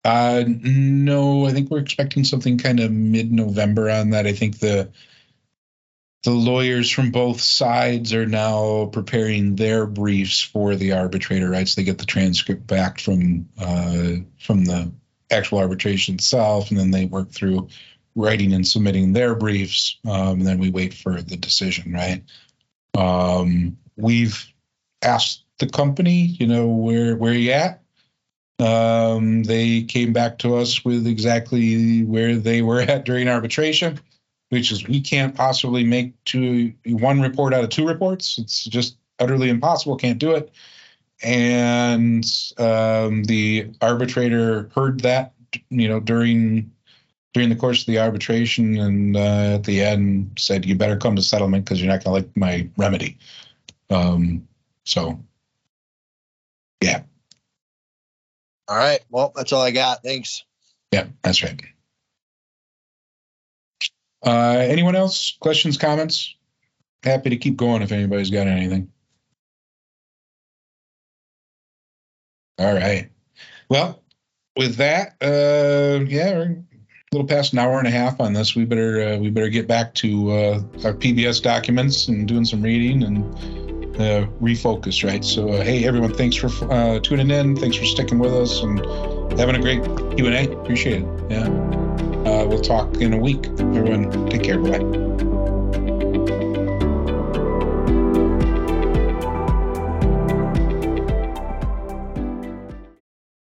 Uh, 0.06 0.46
no, 0.48 1.46
I 1.46 1.52
think 1.52 1.70
we're 1.70 1.80
expecting 1.80 2.24
something 2.24 2.58
kind 2.58 2.80
of 2.80 2.92
mid-November 2.92 3.90
on 3.90 4.12
that. 4.12 4.26
I 4.26 4.32
think 4.32 4.60
the 4.60 4.90
the 6.24 6.32
lawyers 6.32 6.90
from 6.90 7.12
both 7.12 7.40
sides 7.40 8.14
are 8.14 8.26
now 8.26 8.88
preparing 8.88 9.56
their 9.56 9.86
briefs 9.86 10.42
for 10.42 10.76
the 10.76 10.94
arbitrator, 10.94 11.50
right? 11.50 11.68
So 11.68 11.80
they 11.80 11.86
get 11.86 11.98
the 11.98 12.06
transcript 12.06 12.68
back 12.68 13.00
from 13.00 13.48
uh, 13.58 14.16
from 14.40 14.66
the 14.66 14.92
actual 15.32 15.60
arbitration 15.60 16.16
itself, 16.16 16.72
and 16.72 16.80
then 16.80 16.92
they 16.92 17.06
work 17.06 17.32
through 17.32 17.70
writing 18.16 18.54
and 18.54 18.68
submitting 18.68 19.14
their 19.14 19.36
briefs, 19.36 19.98
um, 20.06 20.40
and 20.40 20.48
then 20.48 20.60
we 20.60 20.72
wait 20.72 20.94
for 20.94 21.22
the 21.22 21.38
decision, 21.38 21.94
right? 21.94 22.24
Um, 22.98 23.78
we've 23.96 24.46
asked 25.02 25.46
the 25.60 25.68
company, 25.68 26.26
you 26.26 26.48
know, 26.48 26.68
where 26.68 27.16
where 27.16 27.34
you 27.34 27.52
at? 27.52 27.82
Um, 28.60 29.44
they 29.44 29.84
came 29.84 30.12
back 30.12 30.40
to 30.40 30.56
us 30.56 30.84
with 30.84 31.08
exactly 31.08 32.04
where 32.04 32.36
they 32.36 32.62
were 32.62 32.82
at 32.88 33.06
during 33.06 33.30
arbitration, 33.30 34.02
which 34.50 34.72
is 34.72 34.88
we 34.88 35.02
can't 35.02 35.36
possibly 35.36 35.84
make 35.84 36.14
two 36.26 36.74
one 36.86 37.22
report 37.22 37.54
out 37.54 37.64
of 37.64 37.70
two 37.70 37.88
reports. 37.88 38.38
It's 38.38 38.66
just 38.66 38.98
utterly 39.20 39.50
impossible. 39.50 39.96
Can't 39.96 40.20
do 40.20 40.32
it. 40.32 40.52
And 41.22 42.26
um, 42.58 43.24
the 43.26 43.72
arbitrator 43.82 44.70
heard 44.74 45.02
that, 45.02 45.34
you 45.70 45.88
know, 45.88 46.00
during 46.00 46.72
during 47.34 47.50
the 47.50 47.56
course 47.56 47.82
of 47.82 47.86
the 47.88 48.00
arbitration, 48.00 48.78
and 48.78 49.16
uh, 49.16 49.56
at 49.56 49.64
the 49.64 49.82
end 49.82 50.32
said, 50.38 50.66
"You 50.66 50.76
better 50.76 50.98
come 50.98 51.16
to 51.16 51.22
settlement 51.22 51.66
because 51.66 51.82
you're 51.82 51.92
not 51.92 52.04
going 52.04 52.22
to 52.22 52.28
like 52.28 52.38
my 52.38 52.70
remedy." 52.78 53.18
Um, 53.90 54.48
so, 54.86 55.20
yeah, 56.82 57.04
All 58.68 58.78
right. 58.78 59.00
Well, 59.10 59.32
that's 59.36 59.52
all 59.52 59.62
I 59.62 59.72
got. 59.72 60.04
Thanks. 60.04 60.44
yeah, 60.92 61.08
that's 61.22 61.44
right. 61.44 61.62
Uh, 64.26 64.58
anyone 64.60 64.96
else? 64.96 65.38
Questions, 65.40 65.78
comments? 65.78 66.36
Happy 67.04 67.30
to 67.30 67.38
keep 67.38 67.56
going 67.56 67.82
if 67.82 67.92
anybody's 67.92 68.30
got 68.30 68.48
anything. 68.48 68.92
All 72.58 72.74
right. 72.74 73.10
Well, 73.70 74.04
with 74.58 74.76
that, 74.78 75.16
uh, 75.22 76.04
yeah, 76.06 76.34
we're 76.34 76.44
a 76.44 77.16
little 77.16 77.28
past 77.28 77.54
an 77.54 77.60
hour 77.60 77.80
and 77.80 77.88
a 77.88 77.92
half 77.92 78.20
on 78.20 78.34
this. 78.34 78.56
We 78.56 78.66
better 78.66 79.02
uh, 79.02 79.18
we 79.18 79.30
better 79.30 79.48
get 79.48 79.68
back 79.68 79.94
to 79.96 80.32
uh, 80.32 80.54
our 80.84 80.94
PBS 80.94 81.42
documents 81.42 82.10
and 82.10 82.28
doing 82.28 82.44
some 82.44 82.62
reading 82.62 83.04
and 83.04 83.24
uh, 83.96 84.28
refocus, 84.42 85.04
right? 85.04 85.24
So, 85.24 85.50
uh, 85.50 85.64
hey, 85.64 85.86
everyone, 85.86 86.14
thanks 86.14 86.36
for 86.36 86.50
uh, 86.72 87.00
tuning 87.00 87.32
in. 87.32 87.56
Thanks 87.56 87.78
for 87.78 87.86
sticking 87.86 88.20
with 88.20 88.34
us 88.34 88.62
and 88.62 88.80
having 89.40 89.56
a 89.56 89.60
great 89.60 89.84
Q 90.18 90.28
and 90.28 90.36
A. 90.36 90.52
Appreciate 90.52 91.04
it. 91.04 91.08
Yeah, 91.30 91.69
uh, 92.26 92.46
we'll 92.48 92.62
talk 92.62 92.98
in 92.98 93.14
a 93.14 93.18
week. 93.18 93.46
Everyone, 93.60 94.30
take 94.30 94.44
care. 94.44 94.60
Bye. 94.60 95.29